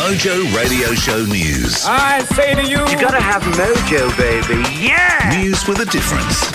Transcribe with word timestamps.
Mojo 0.00 0.56
Radio 0.56 0.94
Show 0.94 1.26
News. 1.26 1.84
I 1.84 2.24
say 2.24 2.54
to 2.54 2.62
you, 2.62 2.78
You 2.88 2.98
gotta 2.98 3.20
have 3.20 3.42
mojo, 3.42 4.08
baby. 4.16 4.62
Yeah! 4.82 5.38
News 5.38 5.68
with 5.68 5.78
a 5.78 5.84
difference. 5.84 6.50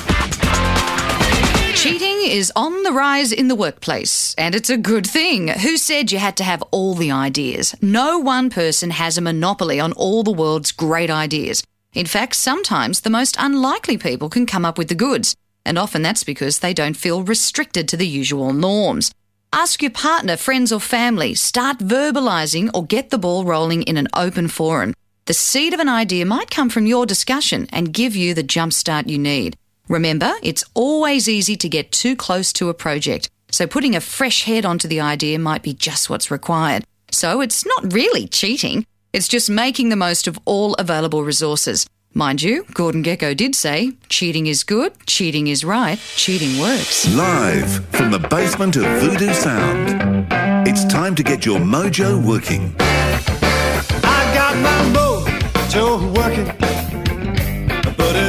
Cheating 1.79 2.23
is 2.23 2.51
on 2.55 2.81
the 2.81 2.91
rise 2.91 3.31
in 3.31 3.47
the 3.47 3.53
workplace, 3.53 4.33
and 4.39 4.55
it's 4.55 4.71
a 4.71 4.77
good 4.77 5.05
thing. 5.05 5.49
Who 5.49 5.77
said 5.77 6.11
you 6.11 6.17
had 6.17 6.35
to 6.37 6.43
have 6.43 6.63
all 6.71 6.95
the 6.95 7.11
ideas? 7.11 7.75
No 7.83 8.17
one 8.17 8.49
person 8.49 8.89
has 8.89 9.15
a 9.15 9.21
monopoly 9.21 9.79
on 9.79 9.93
all 9.93 10.23
the 10.23 10.31
world's 10.31 10.71
great 10.71 11.11
ideas. 11.11 11.63
In 11.93 12.07
fact, 12.07 12.35
sometimes 12.35 13.01
the 13.01 13.11
most 13.11 13.35
unlikely 13.37 13.99
people 13.99 14.27
can 14.27 14.47
come 14.47 14.65
up 14.65 14.79
with 14.79 14.87
the 14.87 14.95
goods, 14.95 15.35
and 15.63 15.77
often 15.77 16.01
that's 16.01 16.23
because 16.23 16.59
they 16.59 16.73
don't 16.73 16.97
feel 16.97 17.21
restricted 17.21 17.87
to 17.89 17.95
the 17.95 18.07
usual 18.07 18.53
norms. 18.53 19.11
Ask 19.57 19.81
your 19.81 19.91
partner, 19.91 20.35
friends, 20.35 20.73
or 20.73 20.81
family. 20.81 21.33
Start 21.33 21.77
verbalizing 21.77 22.69
or 22.73 22.85
get 22.85 23.09
the 23.09 23.17
ball 23.17 23.45
rolling 23.45 23.83
in 23.83 23.95
an 23.95 24.09
open 24.13 24.49
forum. 24.49 24.93
The 25.27 25.33
seed 25.33 25.73
of 25.73 25.79
an 25.79 25.87
idea 25.87 26.25
might 26.25 26.51
come 26.51 26.69
from 26.69 26.85
your 26.85 27.05
discussion 27.05 27.65
and 27.71 27.93
give 27.93 28.17
you 28.17 28.33
the 28.33 28.43
jumpstart 28.43 29.07
you 29.07 29.17
need. 29.17 29.55
Remember, 29.87 30.33
it's 30.43 30.65
always 30.73 31.29
easy 31.29 31.55
to 31.55 31.69
get 31.69 31.93
too 31.93 32.17
close 32.17 32.51
to 32.51 32.67
a 32.67 32.73
project, 32.73 33.29
so 33.49 33.65
putting 33.65 33.95
a 33.95 34.01
fresh 34.01 34.43
head 34.43 34.65
onto 34.65 34.89
the 34.89 34.99
idea 34.99 35.39
might 35.39 35.63
be 35.63 35.73
just 35.73 36.09
what's 36.09 36.29
required. 36.29 36.83
So 37.11 37.39
it's 37.39 37.65
not 37.65 37.93
really 37.93 38.27
cheating, 38.27 38.85
it's 39.13 39.29
just 39.29 39.49
making 39.49 39.87
the 39.87 39.95
most 39.95 40.27
of 40.27 40.37
all 40.43 40.73
available 40.73 41.23
resources. 41.23 41.87
Mind 42.17 42.41
you, 42.41 42.63
Gordon 42.73 43.03
Gekko 43.03 43.35
did 43.35 43.55
say, 43.55 43.91
cheating 44.07 44.47
is 44.47 44.63
good, 44.63 44.93
cheating 45.05 45.47
is 45.47 45.65
right, 45.65 45.99
cheating 46.15 46.57
works. 46.57 47.13
Live 47.13 47.85
from 47.87 48.09
the 48.09 48.19
basement 48.19 48.77
of 48.77 48.83
Voodoo 49.01 49.33
Sound. 49.33 50.25
It's 50.65 50.85
time 50.85 51.13
to 51.15 51.23
get 51.23 51.45
your 51.45 51.59
mojo 51.59 52.25
working. 52.25 52.73
I 52.79 54.31
got 54.33 54.55
my 54.63 54.97
mojo 54.97 56.15
working, 56.15 56.45
but 56.57 56.71
it 56.71 56.84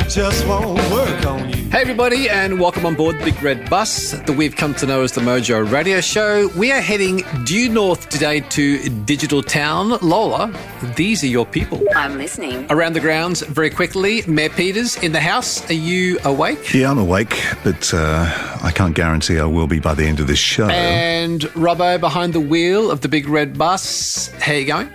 just 0.09 0.47
won't 0.47 0.79
work 0.93 1.27
on 1.27 1.51
you. 1.51 1.57
Hey, 1.71 1.81
everybody, 1.81 2.29
and 2.29 2.61
welcome 2.61 2.87
on 2.87 2.95
board 2.95 3.19
the 3.19 3.25
Big 3.25 3.43
Red 3.43 3.69
Bus 3.69 4.13
that 4.13 4.31
we've 4.31 4.55
come 4.55 4.73
to 4.77 4.87
know 4.87 5.03
as 5.03 5.13
the 5.13 5.21
Mojo 5.21 5.71
Radio 5.71 6.01
Show. 6.01 6.49
We 6.57 6.71
are 6.71 6.81
heading 6.81 7.25
due 7.45 7.69
north 7.69 8.09
today 8.09 8.41
to 8.41 8.89
Digital 9.05 9.43
Town. 9.43 9.99
Lola, 10.01 10.55
these 10.95 11.25
are 11.25 11.29
your 11.29 11.45
people. 11.45 11.83
I'm 11.97 12.19
listening. 12.19 12.67
Around 12.71 12.93
the 12.93 13.01
grounds, 13.01 13.43
very 13.43 13.69
quickly, 13.71 14.23
Mayor 14.29 14.51
Peters 14.51 14.97
in 15.03 15.11
the 15.11 15.21
house. 15.21 15.69
Are 15.69 15.75
you 15.75 16.19
awake? 16.25 16.73
Yeah, 16.73 16.91
I'm 16.91 16.99
awake, 16.99 17.43
but 17.65 17.93
uh, 17.93 18.59
I 18.63 18.71
can't 18.73 18.95
guarantee 18.95 19.41
I 19.41 19.45
will 19.45 19.67
be 19.67 19.81
by 19.81 19.95
the 19.95 20.05
end 20.05 20.21
of 20.21 20.29
this 20.29 20.39
show. 20.39 20.69
And 20.69 21.43
Robbo 21.55 21.99
behind 21.99 22.33
the 22.33 22.41
wheel 22.41 22.93
of 22.93 23.01
the 23.01 23.09
Big 23.09 23.29
Red 23.29 23.59
Bus. 23.59 24.29
How 24.41 24.53
you 24.53 24.67
going? 24.67 24.89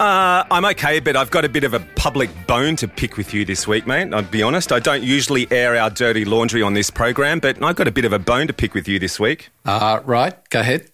Uh, 0.00 0.44
I'm 0.50 0.64
okay, 0.64 0.98
but 0.98 1.14
I've 1.14 1.30
got 1.30 1.44
a 1.44 1.48
bit 1.50 1.62
of 1.62 1.74
a 1.74 1.80
public 1.94 2.30
bone 2.46 2.74
to 2.76 2.88
pick 2.88 3.18
with 3.18 3.34
you 3.34 3.44
this 3.44 3.68
week, 3.68 3.86
mate. 3.86 4.14
I'll 4.14 4.22
be 4.22 4.42
honest. 4.42 4.72
I 4.72 4.78
don't 4.78 5.02
usually 5.02 5.46
air 5.52 5.76
our 5.76 5.90
dirty 5.90 6.24
laundry 6.24 6.62
on 6.62 6.72
this 6.72 6.88
program, 6.88 7.38
but 7.38 7.62
I've 7.62 7.76
got 7.76 7.86
a 7.86 7.90
bit 7.90 8.06
of 8.06 8.14
a 8.14 8.18
bone 8.18 8.46
to 8.46 8.54
pick 8.54 8.72
with 8.72 8.88
you 8.88 8.98
this 8.98 9.20
week. 9.20 9.50
Uh, 9.66 10.00
right, 10.06 10.32
go 10.48 10.60
ahead. 10.60 10.90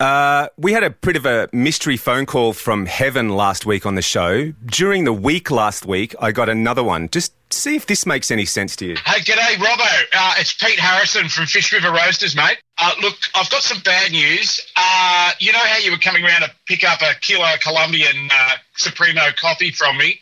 Uh, 0.00 0.48
we 0.56 0.72
had 0.72 0.82
a 0.82 0.90
bit 0.90 1.16
of 1.16 1.24
a 1.24 1.48
mystery 1.52 1.96
phone 1.96 2.26
call 2.26 2.52
from 2.52 2.86
heaven 2.86 3.28
last 3.28 3.64
week 3.64 3.86
on 3.86 3.94
the 3.94 4.02
show. 4.02 4.52
During 4.66 5.04
the 5.04 5.12
week 5.12 5.50
last 5.50 5.86
week, 5.86 6.14
I 6.20 6.32
got 6.32 6.48
another 6.48 6.82
one. 6.82 7.08
Just 7.10 7.32
see 7.52 7.76
if 7.76 7.86
this 7.86 8.04
makes 8.04 8.30
any 8.30 8.44
sense 8.44 8.74
to 8.76 8.86
you. 8.86 8.96
Hey, 8.96 9.20
g'day, 9.20 9.54
Robbo. 9.54 10.02
Uh, 10.12 10.34
it's 10.38 10.52
Pete 10.52 10.80
Harrison 10.80 11.28
from 11.28 11.46
Fish 11.46 11.72
River 11.72 11.92
Roasters, 11.92 12.34
mate. 12.34 12.58
Uh, 12.78 12.92
look, 13.00 13.14
I've 13.34 13.48
got 13.50 13.62
some 13.62 13.80
bad 13.82 14.10
news. 14.10 14.60
Uh, 14.74 15.30
you 15.38 15.52
know 15.52 15.60
how 15.60 15.78
you 15.78 15.92
were 15.92 15.98
coming 15.98 16.24
around 16.24 16.40
to 16.40 16.50
pick 16.66 16.82
up 16.82 17.00
a 17.00 17.14
kilo 17.20 17.46
Colombian 17.62 18.28
uh, 18.32 18.56
Supremo 18.76 19.22
coffee 19.36 19.70
from 19.70 19.96
me? 19.96 20.18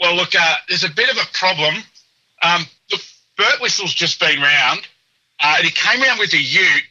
Well, 0.00 0.14
look, 0.14 0.30
there's 0.68 0.84
a 0.84 0.90
bit 0.90 1.10
of 1.10 1.16
a 1.16 1.26
problem. 1.32 1.74
Um, 2.42 2.66
look, 2.92 3.00
Bert 3.36 3.60
Whistle's 3.60 3.92
just 3.92 4.20
been 4.20 4.40
round, 4.40 4.86
and 5.42 5.64
he 5.64 5.70
came 5.72 6.00
round 6.00 6.20
with 6.20 6.32
a 6.34 6.38
ute, 6.40 6.84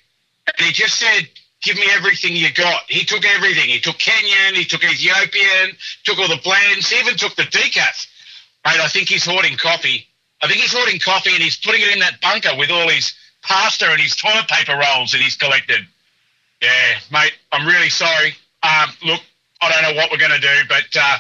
and 0.58 0.68
he 0.68 0.74
just 0.74 0.96
said, 0.96 1.30
give 1.62 1.78
me 1.78 1.86
everything 1.94 2.36
you 2.36 2.52
got. 2.54 2.84
He 2.88 3.06
took 3.06 3.26
everything. 3.26 3.70
He 3.70 3.80
took 3.80 3.98
Kenyan, 3.98 4.54
he 4.54 4.66
took 4.66 4.84
Ethiopian, 4.84 5.76
took 6.04 6.20
all 6.20 6.28
the 6.28 6.42
blends, 6.44 6.90
he 6.90 7.00
even 7.00 7.18
took 7.18 7.36
the 7.36 7.44
decaf. 7.44 8.08
Mate, 8.66 8.80
I 8.80 8.88
think 8.88 9.10
he's 9.10 9.26
hoarding 9.26 9.58
coffee. 9.58 10.08
I 10.42 10.48
think 10.48 10.60
he's 10.60 10.74
hoarding 10.74 11.00
coffee 11.00 11.34
and 11.34 11.42
he's 11.42 11.58
putting 11.58 11.82
it 11.82 11.94
in 11.94 12.00
that 12.00 12.22
bunker 12.22 12.52
with 12.58 12.70
all 12.70 12.88
his 12.90 13.14
pasta 13.42 13.90
and 13.90 14.00
his 14.00 14.16
toilet 14.16 14.48
paper 14.48 14.74
rolls 14.74 15.12
that 15.12 15.22
he's 15.22 15.36
collected. 15.36 15.86
Yeah, 16.62 17.00
mate, 17.12 17.34
I'm 17.52 17.68
really 17.68 17.90
sorry. 17.90 18.36
Um, 18.64 18.90
look, 19.04 19.22
I 19.62 19.72
don't 19.72 19.82
know 19.84 20.02
what 20.02 20.12
we're 20.12 20.18
going 20.18 20.32
to 20.32 20.40
do, 20.40 20.68
but 20.68 20.86
uh, 20.96 21.18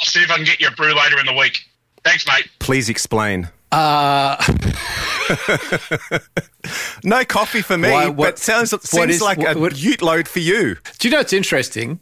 I'll 0.00 0.06
see 0.06 0.22
if 0.22 0.30
I 0.30 0.36
can 0.36 0.44
get 0.44 0.60
you 0.60 0.68
a 0.68 0.72
brew 0.72 0.94
later 0.94 1.18
in 1.18 1.26
the 1.26 1.34
week. 1.34 1.58
Thanks, 2.04 2.26
mate. 2.26 2.48
Please 2.60 2.88
explain. 2.88 3.48
Uh, 3.72 4.36
No 7.04 7.24
coffee 7.24 7.62
for 7.62 7.76
me, 7.78 7.90
Why, 7.90 8.08
what- 8.08 8.16
but 8.16 8.38
sounds 8.38 8.72
what 8.72 8.82
seems 8.84 9.16
is- 9.16 9.22
like 9.22 9.38
a 9.38 9.54
what- 9.58 9.76
ute 9.78 10.02
load 10.02 10.28
for 10.28 10.40
you. 10.40 10.76
do 10.98 11.08
you 11.08 11.12
know 11.12 11.18
what's 11.18 11.32
interesting? 11.32 12.00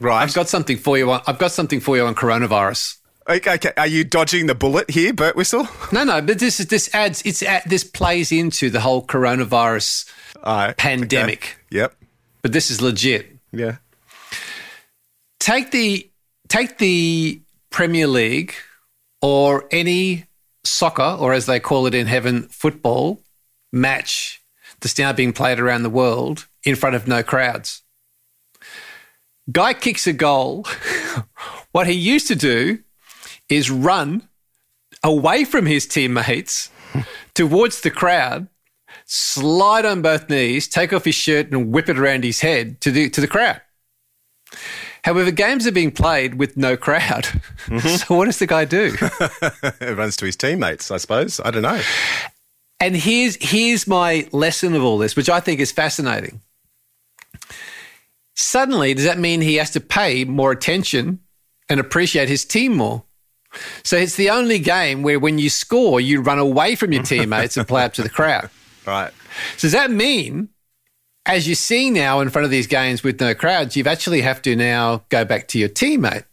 Right. 0.00 0.22
I've 0.22 0.34
got 0.34 0.48
something 0.48 0.76
for 0.76 0.98
you. 0.98 1.10
On, 1.10 1.20
I've 1.26 1.38
got 1.38 1.52
something 1.52 1.80
for 1.80 1.96
you 1.96 2.04
on 2.04 2.14
coronavirus. 2.14 2.96
okay, 3.28 3.54
okay, 3.54 3.72
are 3.76 3.86
you 3.86 4.02
dodging 4.04 4.46
the 4.46 4.54
bullet 4.54 4.90
here, 4.90 5.12
Bert 5.12 5.36
Whistle? 5.36 5.68
No, 5.92 6.02
no, 6.04 6.20
but 6.20 6.38
this 6.40 6.58
is 6.60 6.66
this 6.66 6.92
adds 6.94 7.22
it's 7.24 7.42
add, 7.42 7.62
this 7.66 7.84
plays 7.84 8.32
into 8.32 8.70
the 8.70 8.80
whole 8.80 9.06
coronavirus 9.06 10.10
right, 10.44 10.76
pandemic. 10.76 11.38
okay. 11.72 11.78
Yep. 11.78 11.94
But 12.42 12.52
this 12.52 12.70
is 12.70 12.82
legit. 12.82 13.36
Yeah. 13.52 13.76
Take 15.38 15.70
the 15.70 16.10
take 16.48 16.78
the 16.78 17.40
Premier 17.70 18.06
League 18.08 18.54
or 19.22 19.66
any 19.70 20.24
soccer 20.64 21.16
or 21.18 21.32
as 21.32 21.46
they 21.46 21.60
call 21.60 21.86
it 21.86 21.94
in 21.94 22.06
heaven 22.06 22.42
football 22.48 23.22
match 23.72 24.42
that's 24.80 24.98
now 24.98 25.12
being 25.12 25.32
played 25.32 25.60
around 25.60 25.82
the 25.82 25.90
world 25.90 26.46
in 26.64 26.74
front 26.74 26.96
of 26.96 27.06
no 27.06 27.22
crowds. 27.22 27.82
Guy 29.50 29.74
kicks 29.74 30.06
a 30.06 30.12
goal. 30.12 30.66
what 31.72 31.86
he 31.86 31.92
used 31.92 32.28
to 32.28 32.34
do 32.34 32.78
is 33.48 33.70
run 33.70 34.28
away 35.02 35.44
from 35.44 35.66
his 35.66 35.86
teammates 35.86 36.70
towards 37.34 37.82
the 37.82 37.90
crowd, 37.90 38.48
slide 39.04 39.84
on 39.84 40.00
both 40.00 40.30
knees, 40.30 40.66
take 40.66 40.92
off 40.92 41.04
his 41.04 41.14
shirt 41.14 41.52
and 41.52 41.72
whip 41.72 41.88
it 41.88 41.98
around 41.98 42.24
his 42.24 42.40
head 42.40 42.80
to 42.80 42.90
the 42.90 43.10
to 43.10 43.20
the 43.20 43.28
crowd. 43.28 43.60
However, 45.04 45.30
games 45.30 45.66
are 45.66 45.72
being 45.72 45.90
played 45.90 46.36
with 46.36 46.56
no 46.56 46.78
crowd. 46.78 47.24
Mm-hmm. 47.66 47.78
so 47.96 48.16
what 48.16 48.24
does 48.24 48.38
the 48.38 48.46
guy 48.46 48.64
do? 48.64 48.96
runs 49.94 50.16
to 50.16 50.24
his 50.24 50.34
teammates, 50.34 50.90
I 50.90 50.96
suppose. 50.96 51.40
I 51.44 51.50
don't 51.50 51.62
know. 51.62 51.80
And 52.80 52.96
here's 52.96 53.36
here's 53.36 53.86
my 53.86 54.26
lesson 54.32 54.74
of 54.74 54.82
all 54.82 54.96
this, 54.96 55.14
which 55.14 55.28
I 55.28 55.40
think 55.40 55.60
is 55.60 55.70
fascinating. 55.72 56.40
Suddenly, 58.34 58.94
does 58.94 59.04
that 59.04 59.18
mean 59.18 59.42
he 59.42 59.56
has 59.56 59.70
to 59.72 59.80
pay 59.80 60.24
more 60.24 60.50
attention 60.52 61.20
and 61.68 61.78
appreciate 61.78 62.28
his 62.28 62.46
team 62.46 62.74
more? 62.74 63.04
So 63.84 63.96
it's 63.96 64.16
the 64.16 64.30
only 64.30 64.58
game 64.58 65.02
where 65.02 65.20
when 65.20 65.38
you 65.38 65.50
score, 65.50 66.00
you 66.00 66.22
run 66.22 66.38
away 66.38 66.76
from 66.76 66.92
your 66.92 67.02
teammates 67.12 67.58
and 67.58 67.68
play 67.68 67.84
up 67.84 67.92
to 67.94 68.02
the 68.02 68.08
crowd. 68.08 68.48
Right. 68.86 69.12
So 69.56 69.66
does 69.66 69.72
that 69.72 69.90
mean, 69.90 70.48
as 71.26 71.48
you 71.48 71.54
see 71.54 71.90
now 71.90 72.20
in 72.20 72.30
front 72.30 72.44
of 72.44 72.50
these 72.50 72.66
games 72.66 73.02
with 73.02 73.20
no 73.20 73.34
crowds, 73.34 73.76
you've 73.76 73.86
actually 73.86 74.20
have 74.20 74.42
to 74.42 74.54
now 74.54 75.04
go 75.08 75.24
back 75.24 75.48
to 75.48 75.58
your 75.58 75.68
teammate? 75.68 76.24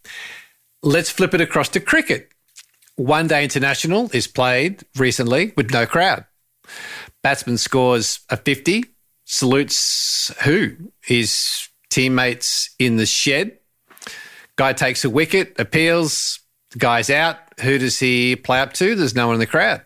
Let's 0.84 1.10
flip 1.10 1.34
it 1.34 1.42
across 1.42 1.70
to 1.70 1.80
cricket. 1.80 2.30
One 2.96 3.28
day 3.28 3.44
international 3.44 4.10
is 4.14 4.28
played 4.28 4.84
recently 4.98 5.54
with 5.56 5.72
no 5.72 5.86
crowd. 5.86 6.26
Batsman 7.24 7.58
scores 7.58 8.20
a 8.30 8.38
50, 8.38 8.86
salutes 9.26 10.34
who? 10.44 10.92
His 11.02 11.70
teammates 11.90 12.74
in 12.80 12.98
the 12.98 13.06
shed. 13.06 13.58
Guy 14.56 14.74
takes 14.74 15.06
a 15.06 15.10
wicket, 15.10 15.60
appeals, 15.60 16.40
the 16.72 16.80
guy's 16.80 17.10
out. 17.10 17.38
Who 17.62 17.78
does 17.78 18.00
he 18.00 18.36
play 18.36 18.60
up 18.60 18.74
to? 18.74 18.96
There's 18.96 19.16
no 19.16 19.28
one 19.28 19.36
in 19.36 19.40
the 19.40 19.46
crowd. 19.46 19.84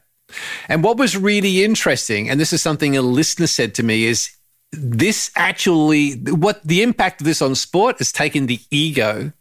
And 0.67 0.83
what 0.83 0.97
was 0.97 1.15
really 1.15 1.63
interesting, 1.63 2.29
and 2.29 2.39
this 2.39 2.53
is 2.53 2.61
something 2.61 2.97
a 2.97 3.01
listener 3.01 3.47
said 3.47 3.75
to 3.75 3.83
me, 3.83 4.05
is 4.05 4.35
this 4.77 5.31
actually, 5.35 6.13
what 6.13 6.63
the 6.63 6.81
impact 6.81 7.21
of 7.21 7.25
this 7.25 7.41
on 7.41 7.55
sport 7.55 7.97
has 7.99 8.11
taken 8.11 8.45
the 8.45 8.59
ego 8.71 9.33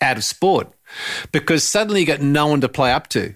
out 0.00 0.16
of 0.16 0.24
sport 0.24 0.72
because 1.32 1.64
suddenly 1.64 2.00
you 2.00 2.06
got 2.06 2.20
no 2.20 2.46
one 2.46 2.60
to 2.60 2.68
play 2.68 2.92
up 2.92 3.08
to. 3.08 3.34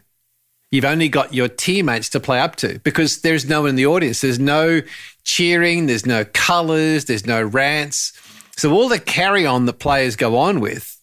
You've 0.70 0.84
only 0.84 1.08
got 1.08 1.32
your 1.32 1.48
teammates 1.48 2.08
to 2.10 2.20
play 2.20 2.40
up 2.40 2.56
to 2.56 2.80
because 2.80 3.20
there's 3.20 3.48
no 3.48 3.62
one 3.62 3.70
in 3.70 3.76
the 3.76 3.86
audience. 3.86 4.20
There's 4.20 4.40
no 4.40 4.80
cheering, 5.22 5.86
there's 5.86 6.06
no 6.06 6.24
colors, 6.24 7.04
there's 7.04 7.26
no 7.26 7.42
rants. 7.42 8.12
So 8.56 8.72
all 8.72 8.88
the 8.88 8.98
carry 8.98 9.46
on 9.46 9.66
that 9.66 9.74
players 9.74 10.16
go 10.16 10.36
on 10.36 10.60
with 10.60 11.00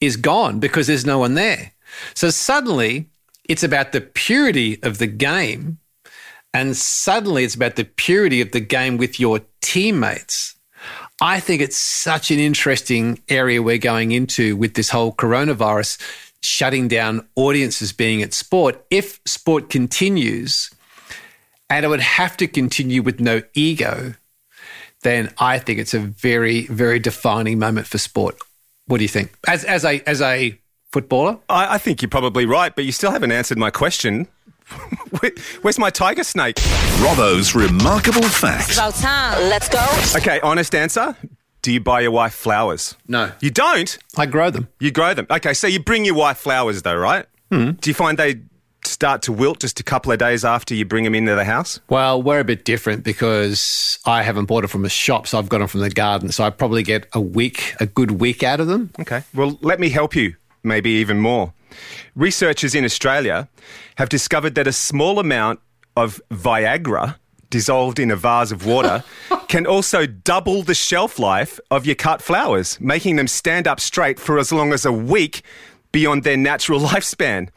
is 0.00 0.16
gone 0.16 0.60
because 0.60 0.86
there's 0.86 1.06
no 1.06 1.18
one 1.18 1.34
there. 1.34 1.72
So 2.14 2.30
suddenly 2.30 3.08
it's 3.48 3.62
about 3.62 3.92
the 3.92 4.00
purity 4.00 4.82
of 4.82 4.98
the 4.98 5.06
game. 5.06 5.78
And 6.54 6.76
suddenly 6.76 7.44
it's 7.44 7.56
about 7.56 7.76
the 7.76 7.84
purity 7.84 8.40
of 8.40 8.52
the 8.52 8.60
game 8.60 8.96
with 8.96 9.18
your 9.18 9.40
teammates. 9.60 10.54
I 11.20 11.40
think 11.40 11.60
it's 11.60 11.76
such 11.76 12.30
an 12.30 12.38
interesting 12.38 13.20
area 13.28 13.60
we're 13.60 13.78
going 13.78 14.12
into 14.12 14.56
with 14.56 14.74
this 14.74 14.90
whole 14.90 15.12
coronavirus 15.12 16.00
shutting 16.42 16.88
down 16.88 17.26
audiences 17.34 17.92
being 17.92 18.22
at 18.22 18.32
sport. 18.32 18.84
If 18.90 19.20
sport 19.26 19.68
continues, 19.68 20.70
and 21.70 21.84
it 21.84 21.88
would 21.88 22.00
have 22.00 22.36
to 22.36 22.46
continue 22.46 23.02
with 23.02 23.20
no 23.20 23.42
ego, 23.54 24.14
then 25.02 25.32
I 25.38 25.58
think 25.58 25.78
it's 25.78 25.94
a 25.94 26.00
very, 26.00 26.66
very 26.66 26.98
defining 26.98 27.58
moment 27.58 27.86
for 27.86 27.98
sport. 27.98 28.36
What 28.86 28.98
do 28.98 29.04
you 29.04 29.08
think? 29.08 29.34
As, 29.48 29.64
as 29.64 29.84
a 29.84 30.00
as 30.06 30.20
a 30.20 30.58
footballer, 30.92 31.38
I, 31.48 31.74
I 31.74 31.78
think 31.78 32.02
you're 32.02 32.10
probably 32.10 32.46
right, 32.46 32.74
but 32.74 32.84
you 32.84 32.92
still 32.92 33.10
haven't 33.10 33.32
answered 33.32 33.58
my 33.58 33.70
question. 33.70 34.28
Where- 35.20 35.32
Where's 35.62 35.78
my 35.78 35.90
tiger 35.90 36.24
snake? 36.24 36.56
Robbo's 37.02 37.54
remarkable 37.54 38.22
facts. 38.22 38.74
About 38.76 38.94
time. 38.94 39.48
Let's 39.48 39.68
go. 39.68 39.84
Okay, 40.16 40.40
honest 40.40 40.74
answer. 40.74 41.16
Do 41.62 41.72
you 41.72 41.80
buy 41.80 42.00
your 42.00 42.10
wife 42.10 42.34
flowers? 42.34 42.94
no, 43.08 43.32
You 43.40 43.50
don't? 43.50 43.96
I 44.16 44.26
grow 44.26 44.50
them. 44.50 44.68
You 44.80 44.90
grow 44.90 45.14
them. 45.14 45.26
Okay, 45.30 45.54
so 45.54 45.66
you 45.66 45.80
bring 45.80 46.04
your 46.04 46.14
wife 46.14 46.36
flowers 46.38 46.82
though, 46.82 46.96
right? 46.96 47.24
Hmm. 47.50 47.72
Do 47.72 47.88
you 47.88 47.94
find 47.94 48.18
they 48.18 48.40
start 48.84 49.22
to 49.22 49.32
wilt 49.32 49.60
just 49.60 49.80
a 49.80 49.82
couple 49.82 50.12
of 50.12 50.18
days 50.18 50.44
after 50.44 50.74
you 50.74 50.84
bring 50.84 51.04
them 51.04 51.14
into 51.14 51.34
the 51.34 51.44
house? 51.44 51.80
Well, 51.88 52.22
we're 52.22 52.40
a 52.40 52.44
bit 52.44 52.66
different 52.66 53.02
because 53.02 53.98
I 54.04 54.22
haven't 54.22 54.44
bought 54.44 54.64
it 54.64 54.68
from 54.68 54.84
a 54.84 54.90
shop, 54.90 55.26
so 55.26 55.38
I've 55.38 55.48
got 55.48 55.58
them 55.58 55.68
from 55.68 55.80
the 55.80 55.88
garden. 55.90 56.30
So 56.32 56.44
I 56.44 56.50
probably 56.50 56.82
get 56.82 57.06
a 57.14 57.20
week, 57.20 57.74
a 57.80 57.86
good 57.86 58.10
week 58.20 58.42
out 58.42 58.60
of 58.60 58.66
them. 58.66 58.90
Okay. 59.00 59.22
Well, 59.34 59.58
let 59.62 59.80
me 59.80 59.88
help 59.88 60.14
you, 60.14 60.36
maybe 60.62 60.90
even 60.90 61.18
more. 61.20 61.54
Researchers 62.14 62.74
in 62.74 62.84
Australia 62.84 63.48
have 63.96 64.08
discovered 64.08 64.54
that 64.54 64.66
a 64.66 64.72
small 64.72 65.18
amount 65.18 65.60
of 65.96 66.20
Viagra 66.30 67.16
dissolved 67.50 67.98
in 68.00 68.10
a 68.10 68.16
vase 68.16 68.50
of 68.50 68.66
water 68.66 69.04
can 69.48 69.66
also 69.66 70.06
double 70.06 70.62
the 70.62 70.74
shelf 70.74 71.18
life 71.18 71.60
of 71.70 71.86
your 71.86 71.94
cut 71.94 72.20
flowers, 72.20 72.80
making 72.80 73.16
them 73.16 73.28
stand 73.28 73.68
up 73.68 73.78
straight 73.78 74.18
for 74.18 74.38
as 74.38 74.50
long 74.50 74.72
as 74.72 74.84
a 74.84 74.92
week 74.92 75.42
beyond 75.94 76.24
their 76.24 76.36
natural 76.36 76.80
lifespan. 76.92 77.48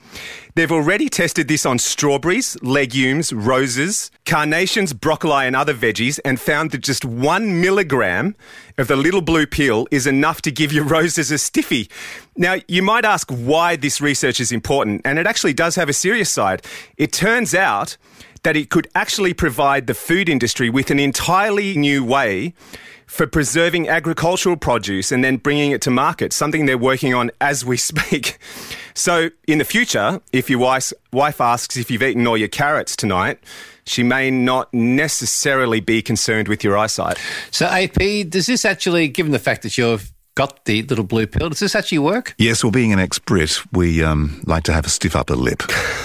They've 0.56 0.72
already 0.72 1.10
tested 1.10 1.48
this 1.48 1.66
on 1.66 1.80
strawberries, 1.80 2.56
legumes, 2.62 3.34
roses, 3.34 4.10
carnations, 4.26 4.94
broccoli, 4.94 5.46
and 5.46 5.56
other 5.56 5.74
veggies, 5.74 6.20
and 6.24 6.40
found 6.40 6.72
that 6.72 6.80
just 6.80 7.04
one 7.04 7.60
milligram 7.62 8.36
of 8.78 8.88
the 8.88 8.96
little 8.96 9.22
blue 9.22 9.46
pill 9.46 9.88
is 9.92 10.08
enough 10.08 10.42
to 10.44 10.52
give 10.52 10.72
your 10.72 10.86
roses 10.98 11.32
a 11.32 11.38
stiffy. 11.38 11.90
Now, 12.36 12.58
you 12.68 12.82
might 12.82 13.06
ask 13.06 13.30
why 13.30 13.76
this 13.76 14.00
research 14.00 14.40
is 14.40 14.52
important, 14.52 15.02
and 15.04 15.20
it 15.20 15.28
actually 15.28 15.54
does 15.54 15.76
have 15.76 15.90
a 15.90 15.94
serious 15.94 16.32
side. 16.32 16.64
It 16.96 17.12
turns 17.12 17.54
out 17.54 17.98
that 18.44 18.56
it 18.56 18.70
could 18.70 18.88
actually 18.96 19.34
provide 19.34 19.88
the 19.88 19.94
food 19.94 20.30
industry 20.30 20.70
with 20.70 20.92
an 20.92 21.00
entirely 21.00 21.76
new 21.76 22.04
way 22.04 22.54
for 23.08 23.26
preserving 23.26 23.88
agricultural 23.90 24.58
produce 24.58 25.12
and 25.12 25.24
then 25.24 25.38
bringing 25.38 25.72
it 25.72 25.82
to 25.82 25.90
market, 25.90 26.34
something 26.34 26.66
they're 26.66 26.78
working 26.78 27.14
on 27.14 27.32
as 27.42 27.66
we 27.66 27.78
speak. 27.92 28.38
So, 28.94 29.30
in 29.48 29.58
the 29.58 29.66
future, 29.66 30.22
if 30.32 30.50
your 30.50 30.60
wife, 30.60 30.94
wife 31.12 31.42
asks 31.42 31.78
if 31.78 31.90
you've 31.90 32.04
eaten 32.04 32.28
all 32.28 32.38
your 32.38 32.48
carrots 32.48 32.96
tonight, 32.96 33.40
she 33.86 34.04
may 34.04 34.30
not 34.30 34.74
necessarily 34.74 35.80
be 35.80 36.02
concerned 36.02 36.48
with 36.48 36.64
your 36.64 36.78
eyesight. 36.78 37.18
So, 37.52 37.66
AP, 37.66 38.30
does 38.30 38.48
this 38.48 38.66
actually, 38.66 39.08
given 39.08 39.32
the 39.32 39.40
fact 39.40 39.64
that 39.64 39.78
you've 39.78 40.12
got 40.36 40.66
the 40.66 40.84
little 40.84 41.06
blue 41.06 41.26
pill, 41.26 41.50
does 41.50 41.60
this 41.60 41.76
actually 41.76 42.00
work? 42.00 42.36
Yes, 42.38 42.64
well, 42.64 42.72
being 42.72 42.94
an 42.94 43.00
ex-Brit, 43.00 43.60
we 43.72 44.04
um, 44.04 44.42
like 44.46 44.64
to 44.66 44.74
have 44.74 44.86
a 44.86 44.90
stiff 44.90 45.16
upper 45.16 45.36
lip. 45.36 45.64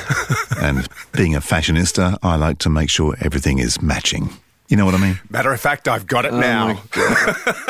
and 0.61 0.89
being 1.13 1.35
a 1.35 1.41
fashionista, 1.41 2.19
I 2.23 2.37
like 2.37 2.59
to 2.59 2.71
make 2.71 2.89
sure 2.89 3.17
everything 3.21 3.59
is 3.59 3.83
matching. 3.83 4.31
You 4.73 4.77
know 4.77 4.87
what 4.87 4.95
I 4.95 4.99
mean? 4.99 5.21
Matter 5.29 5.53
of 5.53 5.61
fact, 5.61 5.87
I've 5.87 6.07
got 6.07 6.25
it 6.25 6.33
oh 6.33 6.41
now. 6.41 6.83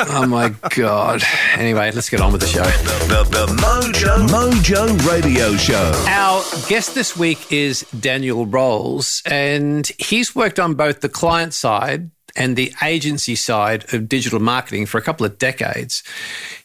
Oh 0.07 0.25
my 0.25 0.55
God. 0.69 1.21
Anyway, 1.55 1.91
let's 1.91 2.09
get 2.09 2.21
on 2.21 2.31
with 2.31 2.39
the 2.39 2.47
show. 2.47 2.63
The, 2.63 3.27
the 3.29 3.45
Mojo 3.61 4.25
Mojo 4.29 5.05
Radio 5.11 5.53
Show. 5.57 5.91
Our 6.07 6.41
guest 6.69 6.95
this 6.95 7.17
week 7.17 7.51
is 7.51 7.81
Daniel 7.99 8.45
Rowles, 8.45 9.21
and 9.25 9.85
he's 9.99 10.33
worked 10.33 10.61
on 10.61 10.75
both 10.75 11.01
the 11.01 11.09
client 11.09 11.53
side 11.53 12.09
and 12.37 12.55
the 12.55 12.71
agency 12.81 13.35
side 13.35 13.93
of 13.93 14.07
digital 14.07 14.39
marketing 14.39 14.85
for 14.85 14.97
a 14.97 15.01
couple 15.01 15.25
of 15.25 15.37
decades. 15.37 16.03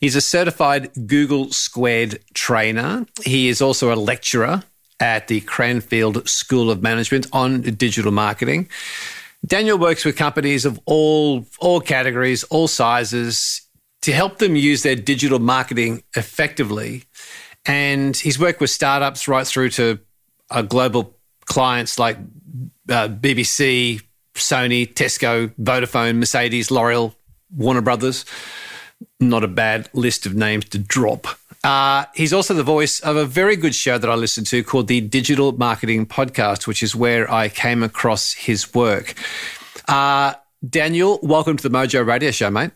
He's 0.01 0.15
a 0.15 0.21
certified 0.21 0.93
Google 1.09 1.51
Squared 1.51 2.21
trainer. 2.35 3.07
He 3.25 3.49
is 3.49 3.61
also 3.61 3.93
a 3.93 3.97
lecturer 3.97 4.63
at 5.01 5.27
the 5.27 5.41
Cranfield 5.41 6.29
School 6.29 6.71
of 6.71 6.81
Management 6.81 7.27
on 7.33 7.63
digital 7.63 8.13
marketing. 8.13 8.69
Daniel 9.47 9.79
works 9.79 10.05
with 10.05 10.17
companies 10.17 10.65
of 10.65 10.81
all 10.85 11.47
all 11.61 11.81
categories, 11.81 12.45
all 12.45 12.69
sizes 12.69 13.63
to 14.03 14.13
help 14.13 14.39
them 14.39 14.57
use 14.57 14.83
their 14.83 14.97
digital 14.97 15.39
marketing 15.39 16.03
effectively. 16.17 17.05
And 17.67 18.17
he's 18.17 18.39
worked 18.39 18.61
with 18.61 18.71
startups 18.71 19.29
right 19.29 19.47
through 19.47 19.71
to 19.71 19.99
uh, 20.51 20.63
global 20.63 21.17
clients 21.45 21.99
like 21.99 22.17
uh, 22.89 23.09
BBC, 23.09 24.03
Sony, 24.35 24.93
Tesco, 24.93 25.53
Vodafone, 25.61 26.17
Mercedes, 26.17 26.71
L'Oreal, 26.71 27.15
Warner 27.55 27.83
Brothers. 27.83 28.25
Not 29.21 29.45
a 29.45 29.49
bad 29.49 29.89
list 29.93 30.27
of 30.27 30.35
names 30.35 30.65
to 30.67 30.79
drop. 30.79 31.27
Uh, 31.65 32.05
he's 32.15 32.33
also 32.33 32.55
the 32.55 32.63
voice 32.63 33.01
of 33.01 33.17
a 33.17 33.27
very 33.27 33.57
good 33.57 33.75
show 33.75 33.99
that 33.99 34.09
I 34.09 34.15
listen 34.15 34.45
to 34.45 34.63
called 34.63 34.87
the 34.87 35.01
Digital 35.01 35.53
Marketing 35.53 36.07
Podcast, 36.07 36.67
which 36.67 36.83
is 36.83 36.95
where 36.95 37.31
I 37.31 37.49
came 37.49 37.83
across 37.83 38.33
his 38.33 38.73
work. 38.75 39.15
Uh, 39.89 40.35
Daniel, 40.69 41.19
welcome 41.23 41.57
to 41.57 41.69
the 41.69 41.77
Mojo 41.77 42.07
Radio 42.07 42.31
Show, 42.31 42.51
mate. 42.51 42.71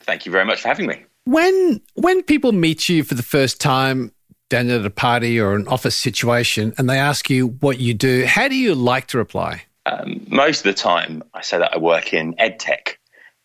Thank 0.00 0.26
you 0.26 0.32
very 0.32 0.44
much 0.44 0.60
for 0.60 0.68
having 0.68 0.86
me. 0.86 1.04
When 1.24 1.80
when 1.94 2.22
people 2.22 2.52
meet 2.52 2.88
you 2.88 3.02
for 3.02 3.14
the 3.14 3.22
first 3.22 3.60
time, 3.60 4.12
Daniel, 4.50 4.80
at 4.80 4.86
a 4.86 4.90
party 4.90 5.40
or 5.40 5.54
an 5.54 5.66
office 5.68 5.96
situation, 5.96 6.74
and 6.76 6.88
they 6.88 6.98
ask 6.98 7.30
you 7.30 7.48
what 7.60 7.80
you 7.80 7.94
do, 7.94 8.26
how 8.26 8.46
do 8.46 8.54
you 8.54 8.74
like 8.74 9.06
to 9.08 9.18
reply? 9.18 9.62
Um, 9.86 10.24
most 10.28 10.58
of 10.58 10.64
the 10.64 10.74
time, 10.74 11.22
I 11.32 11.40
say 11.40 11.58
that 11.58 11.72
I 11.74 11.78
work 11.78 12.12
in 12.12 12.34
ed 12.38 12.60
tech, 12.60 12.98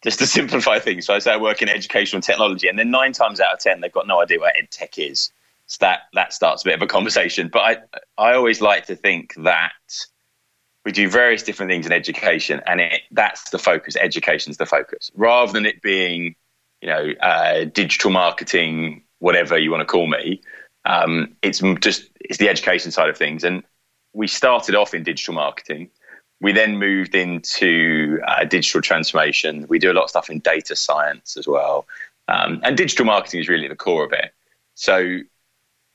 just 0.04 0.20
to 0.20 0.28
simplify 0.38 0.80
things. 0.80 1.06
So 1.06 1.14
I 1.14 1.20
say 1.20 1.34
I 1.34 1.38
work 1.38 1.62
in 1.62 1.70
educational 1.70 2.22
technology, 2.22 2.68
and 2.68 2.78
then 2.78 2.92
nine 2.92 3.14
times 3.14 3.40
out 3.40 3.54
of 3.54 3.60
ten, 3.60 3.82
they've 3.82 3.92
got 3.92 4.08
no 4.08 4.22
idea 4.22 4.40
what 4.40 4.54
ed 4.58 4.72
tech 4.72 4.98
is. 4.98 5.32
So 5.68 5.78
that 5.82 6.02
that 6.14 6.34
starts 6.34 6.64
a 6.64 6.66
bit 6.66 6.76
of 6.76 6.82
a 6.82 6.88
conversation. 6.88 7.50
But 7.52 7.60
I 8.18 8.30
I 8.30 8.34
always 8.34 8.62
like 8.62 8.88
to 8.88 8.96
think 8.96 9.34
that 9.38 9.72
we 10.86 10.92
do 10.92 11.10
various 11.10 11.44
different 11.44 11.72
things 11.72 11.86
in 11.86 11.92
education, 11.92 12.62
and 12.66 12.82
it 12.82 13.02
that's 13.12 13.50
the 13.52 13.60
focus. 13.60 13.96
Education's 13.96 14.58
the 14.58 14.66
focus, 14.66 15.12
rather 15.16 15.52
than 15.52 15.66
it 15.66 15.82
being, 15.82 16.36
you 16.82 16.90
know, 16.90 17.12
uh, 17.22 17.66
digital 17.66 18.10
marketing, 18.10 19.04
whatever 19.20 19.58
you 19.58 19.70
want 19.72 19.82
to 19.82 19.86
call 19.86 20.08
me. 20.08 20.42
Um, 20.86 21.36
it's 21.44 21.60
just 21.82 22.10
it's 22.20 22.40
the 22.40 22.50
education 22.50 22.92
side 22.92 23.10
of 23.10 23.18
things, 23.18 23.44
and 23.44 23.64
we 24.14 24.28
started 24.28 24.74
off 24.76 24.94
in 24.94 25.04
digital 25.04 25.36
marketing. 25.36 25.92
We 26.42 26.54
then 26.54 26.78
moved 26.78 27.16
into 27.16 28.20
uh, 28.26 28.46
digital 28.46 28.82
transformation. 28.82 29.66
We 29.68 29.80
do 29.80 29.92
a 29.92 29.94
lot 29.94 30.06
of 30.06 30.10
stuff 30.10 30.30
in 30.30 30.40
data 30.40 30.76
science 30.76 31.36
as 31.38 31.48
well, 31.48 31.86
um, 32.28 32.62
and 32.64 32.78
digital 32.78 33.06
marketing 33.06 33.42
is 33.42 33.50
really 33.50 33.68
the 33.68 33.76
core 33.76 34.06
of 34.06 34.14
it. 34.14 34.34
So, 34.76 35.20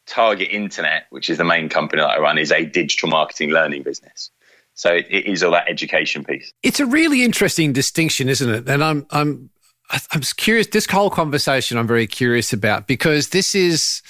Target 0.06 0.48
Internet, 0.50 1.06
which 1.10 1.30
is 1.30 1.38
the 1.38 1.44
main 1.44 1.68
company 1.68 2.02
that 2.02 2.10
I 2.10 2.18
run, 2.18 2.36
is 2.36 2.52
a 2.52 2.66
digital 2.66 3.08
marketing 3.08 3.50
learning 3.50 3.84
business. 3.84 4.30
So 4.74 4.92
it, 4.92 5.06
it 5.08 5.26
is 5.26 5.42
all 5.42 5.52
that 5.52 5.68
education 5.68 6.24
piece. 6.24 6.52
It's 6.62 6.80
a 6.80 6.86
really 6.86 7.22
interesting 7.22 7.72
distinction, 7.72 8.28
isn't 8.28 8.50
it? 8.50 8.68
And 8.68 8.82
I'm 8.82 9.06
I'm 9.10 9.50
I'm 9.90 10.20
curious. 10.36 10.66
This 10.66 10.86
whole 10.86 11.10
conversation, 11.10 11.78
I'm 11.78 11.86
very 11.86 12.06
curious 12.06 12.52
about 12.52 12.86
because 12.86 13.28
this 13.28 13.54
is 13.54 14.02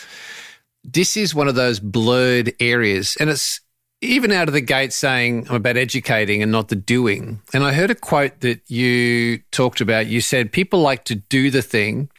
this 0.83 1.17
is 1.17 1.35
one 1.35 1.49
of 1.49 1.55
those 1.55 1.81
blurred 1.81 2.55
areas, 2.61 3.17
and 3.21 3.29
it's 3.29 3.61
even 4.05 4.33
out 4.33 4.49
of 4.49 4.55
the 4.55 4.61
gate 4.61 4.93
saying 4.93 5.47
I'm 5.49 5.57
about 5.57 5.77
educating 5.77 6.43
and 6.43 6.53
not 6.53 6.69
the 6.69 6.77
doing. 6.77 7.41
And 7.53 7.65
I 7.65 7.73
heard 7.73 7.91
a 7.91 7.95
quote 7.95 8.41
that 8.41 8.61
you 8.71 9.39
talked 9.51 9.81
about. 9.81 10.07
You 10.07 10.21
said 10.21 10.53
people 10.53 10.81
like 10.81 11.05
to 11.05 11.15
do 11.15 11.51
the 11.51 11.63
thing 11.63 12.11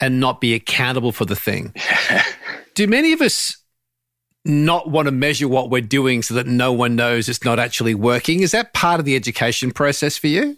and 0.00 0.20
not 0.20 0.40
be 0.40 0.54
accountable 0.54 1.12
for 1.12 1.24
the 1.24 1.36
thing. 1.36 1.74
do 2.74 2.86
many 2.86 3.12
of 3.12 3.20
us 3.20 3.56
not 4.44 4.88
want 4.88 5.06
to 5.06 5.12
measure 5.12 5.48
what 5.48 5.70
we're 5.70 5.82
doing 5.82 6.22
so 6.22 6.34
that 6.34 6.46
no 6.46 6.72
one 6.72 6.96
knows 6.96 7.28
it's 7.28 7.44
not 7.44 7.58
actually 7.58 7.94
working? 7.94 8.40
Is 8.40 8.52
that 8.52 8.72
part 8.72 9.00
of 9.00 9.04
the 9.04 9.16
education 9.16 9.70
process 9.72 10.16
for 10.16 10.28
you? 10.28 10.56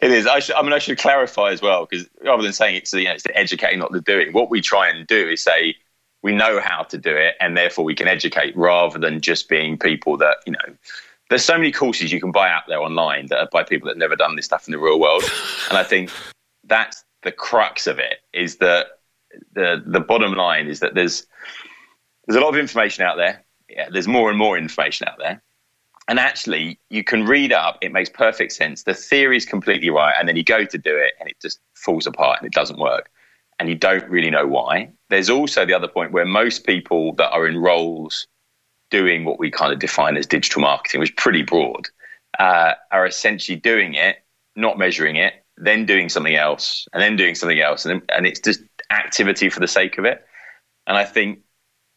It 0.00 0.12
is. 0.12 0.26
I, 0.26 0.38
should, 0.38 0.54
I 0.54 0.62
mean, 0.62 0.72
I 0.72 0.78
should 0.78 0.98
clarify 0.98 1.50
as 1.50 1.60
well 1.60 1.86
because 1.90 2.08
rather 2.24 2.42
than 2.42 2.52
saying 2.52 2.76
it's, 2.76 2.92
you 2.92 3.04
know, 3.04 3.12
it's 3.12 3.24
the 3.24 3.36
educating, 3.36 3.80
not 3.80 3.90
the 3.90 4.00
doing, 4.00 4.32
what 4.32 4.48
we 4.48 4.60
try 4.60 4.88
and 4.88 5.06
do 5.06 5.28
is 5.28 5.42
say 5.42 5.74
we 6.22 6.32
know 6.32 6.60
how 6.60 6.82
to 6.82 6.98
do 6.98 7.14
it 7.14 7.34
and 7.40 7.56
therefore 7.56 7.84
we 7.84 7.94
can 7.94 8.08
educate 8.08 8.56
rather 8.56 8.98
than 8.98 9.20
just 9.20 9.48
being 9.48 9.78
people 9.78 10.16
that, 10.16 10.38
you 10.46 10.52
know, 10.52 10.74
there's 11.30 11.44
so 11.44 11.56
many 11.56 11.70
courses 11.70 12.12
you 12.12 12.20
can 12.20 12.32
buy 12.32 12.50
out 12.50 12.62
there 12.68 12.80
online 12.80 13.26
that 13.26 13.38
are 13.38 13.48
by 13.52 13.62
people 13.62 13.86
that 13.86 13.92
have 13.92 13.98
never 13.98 14.16
done 14.16 14.34
this 14.34 14.46
stuff 14.46 14.66
in 14.66 14.72
the 14.72 14.78
real 14.78 14.98
world. 14.98 15.22
and 15.68 15.78
I 15.78 15.84
think 15.84 16.10
that's 16.64 17.04
the 17.22 17.32
crux 17.32 17.86
of 17.86 17.98
it 17.98 18.16
is 18.32 18.56
that 18.56 18.86
the, 19.52 19.82
the 19.84 20.00
bottom 20.00 20.32
line 20.32 20.68
is 20.68 20.80
that 20.80 20.94
there's, 20.94 21.26
there's 22.26 22.36
a 22.36 22.40
lot 22.40 22.50
of 22.50 22.58
information 22.58 23.04
out 23.04 23.16
there. 23.16 23.44
Yeah, 23.68 23.88
there's 23.90 24.08
more 24.08 24.30
and 24.30 24.38
more 24.38 24.56
information 24.56 25.06
out 25.08 25.18
there. 25.18 25.42
And 26.08 26.18
actually, 26.18 26.80
you 26.88 27.04
can 27.04 27.26
read 27.26 27.52
up, 27.52 27.76
it 27.82 27.92
makes 27.92 28.08
perfect 28.08 28.52
sense. 28.52 28.82
The 28.82 28.94
theory 28.94 29.36
is 29.36 29.44
completely 29.44 29.90
right. 29.90 30.14
And 30.18 30.26
then 30.26 30.36
you 30.36 30.42
go 30.42 30.64
to 30.64 30.78
do 30.78 30.96
it 30.96 31.12
and 31.20 31.28
it 31.28 31.36
just 31.40 31.60
falls 31.74 32.06
apart 32.06 32.38
and 32.40 32.46
it 32.46 32.54
doesn't 32.54 32.78
work. 32.78 33.10
And 33.58 33.68
you 33.68 33.74
don't 33.74 34.08
really 34.08 34.30
know 34.30 34.46
why. 34.46 34.90
There's 35.10 35.30
also 35.30 35.64
the 35.64 35.74
other 35.74 35.88
point 35.88 36.12
where 36.12 36.24
most 36.24 36.64
people 36.64 37.12
that 37.14 37.30
are 37.30 37.46
in 37.46 37.58
roles 37.58 38.26
doing 38.90 39.24
what 39.24 39.38
we 39.38 39.50
kind 39.50 39.72
of 39.72 39.78
define 39.78 40.16
as 40.16 40.26
digital 40.26 40.62
marketing, 40.62 41.00
which 41.00 41.10
is 41.10 41.14
pretty 41.16 41.42
broad, 41.42 41.88
uh, 42.38 42.74
are 42.90 43.06
essentially 43.06 43.56
doing 43.56 43.94
it, 43.94 44.24
not 44.56 44.78
measuring 44.78 45.16
it, 45.16 45.34
then 45.56 45.84
doing 45.86 46.08
something 46.08 46.36
else, 46.36 46.86
and 46.92 47.02
then 47.02 47.16
doing 47.16 47.34
something 47.34 47.60
else. 47.60 47.84
And, 47.84 48.02
and 48.10 48.26
it's 48.26 48.40
just 48.40 48.60
activity 48.90 49.50
for 49.50 49.60
the 49.60 49.68
sake 49.68 49.98
of 49.98 50.04
it. 50.04 50.24
And 50.86 50.96
I 50.96 51.04
think 51.04 51.40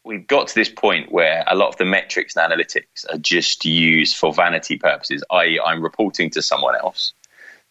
we've 0.03 0.25
got 0.27 0.47
to 0.47 0.55
this 0.55 0.69
point 0.69 1.11
where 1.11 1.43
a 1.47 1.55
lot 1.55 1.69
of 1.69 1.77
the 1.77 1.85
metrics 1.85 2.35
and 2.35 2.51
analytics 2.51 3.05
are 3.11 3.17
just 3.17 3.65
used 3.65 4.17
for 4.17 4.33
vanity 4.33 4.77
purposes, 4.77 5.23
i.e., 5.31 5.59
I'm 5.63 5.81
reporting 5.81 6.29
to 6.31 6.41
someone 6.41 6.75
else. 6.75 7.13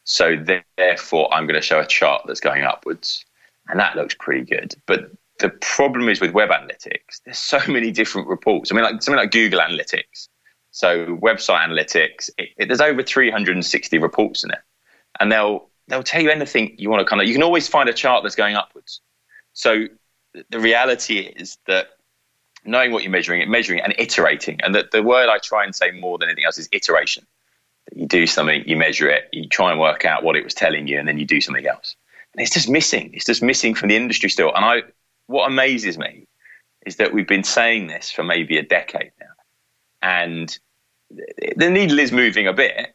So 0.04 0.36
therefore, 0.76 1.32
I'm 1.34 1.46
going 1.46 1.60
to 1.60 1.66
show 1.66 1.80
a 1.80 1.86
chart 1.86 2.22
that's 2.26 2.40
going 2.40 2.64
upwards. 2.64 3.24
And 3.70 3.78
that 3.80 3.96
looks 3.96 4.14
pretty 4.18 4.44
good. 4.44 4.74
But 4.86 5.10
the 5.38 5.48
problem 5.48 6.08
is 6.08 6.20
with 6.20 6.32
web 6.32 6.50
analytics, 6.50 7.22
there's 7.24 7.38
so 7.38 7.60
many 7.68 7.90
different 7.90 8.28
reports. 8.28 8.70
I 8.70 8.74
mean, 8.74 8.84
like 8.84 9.02
something 9.02 9.18
like 9.18 9.30
Google 9.30 9.60
Analytics. 9.60 10.28
So 10.72 11.16
website 11.16 11.66
analytics, 11.66 12.30
it, 12.38 12.50
it, 12.56 12.68
there's 12.68 12.80
over 12.80 13.02
360 13.02 13.98
reports 13.98 14.44
in 14.44 14.50
it. 14.50 14.60
And 15.18 15.32
they'll 15.32 15.68
they'll 15.88 16.02
tell 16.04 16.22
you 16.22 16.30
anything 16.30 16.76
you 16.78 16.88
want 16.88 17.00
to 17.00 17.04
kind 17.04 17.20
of 17.20 17.26
you 17.26 17.34
can 17.34 17.42
always 17.42 17.66
find 17.66 17.88
a 17.88 17.92
chart 17.92 18.22
that's 18.22 18.36
going 18.36 18.54
upwards. 18.54 19.00
So 19.52 19.86
the 20.50 20.60
reality 20.60 21.18
is 21.18 21.58
that 21.66 21.88
knowing 22.64 22.92
what 22.92 23.02
you're 23.02 23.10
measuring, 23.10 23.40
it 23.40 23.48
measuring 23.48 23.80
and 23.80 23.94
iterating. 23.98 24.60
And 24.62 24.74
the, 24.74 24.88
the 24.90 25.02
word 25.02 25.28
I 25.28 25.38
try 25.38 25.64
and 25.64 25.74
say 25.74 25.90
more 25.90 26.18
than 26.18 26.28
anything 26.28 26.44
else 26.44 26.58
is 26.58 26.68
iteration. 26.72 27.26
You 27.92 28.06
do 28.06 28.26
something, 28.26 28.62
you 28.66 28.76
measure 28.76 29.08
it, 29.08 29.28
you 29.32 29.48
try 29.48 29.72
and 29.72 29.80
work 29.80 30.04
out 30.04 30.22
what 30.22 30.36
it 30.36 30.44
was 30.44 30.54
telling 30.54 30.86
you, 30.86 30.98
and 30.98 31.08
then 31.08 31.18
you 31.18 31.26
do 31.26 31.40
something 31.40 31.66
else. 31.66 31.96
And 32.34 32.42
it's 32.42 32.52
just 32.52 32.68
missing. 32.68 33.10
It's 33.12 33.24
just 33.24 33.42
missing 33.42 33.74
from 33.74 33.88
the 33.88 33.96
industry 33.96 34.30
still. 34.30 34.54
And 34.54 34.64
I, 34.64 34.82
what 35.26 35.50
amazes 35.50 35.98
me 35.98 36.26
is 36.86 36.96
that 36.96 37.12
we've 37.12 37.28
been 37.28 37.44
saying 37.44 37.88
this 37.88 38.10
for 38.10 38.22
maybe 38.22 38.56
a 38.56 38.62
decade 38.62 39.12
now, 39.20 39.26
and 40.02 40.58
the 41.56 41.68
needle 41.68 41.98
is 41.98 42.12
moving 42.12 42.46
a 42.46 42.52
bit. 42.52 42.94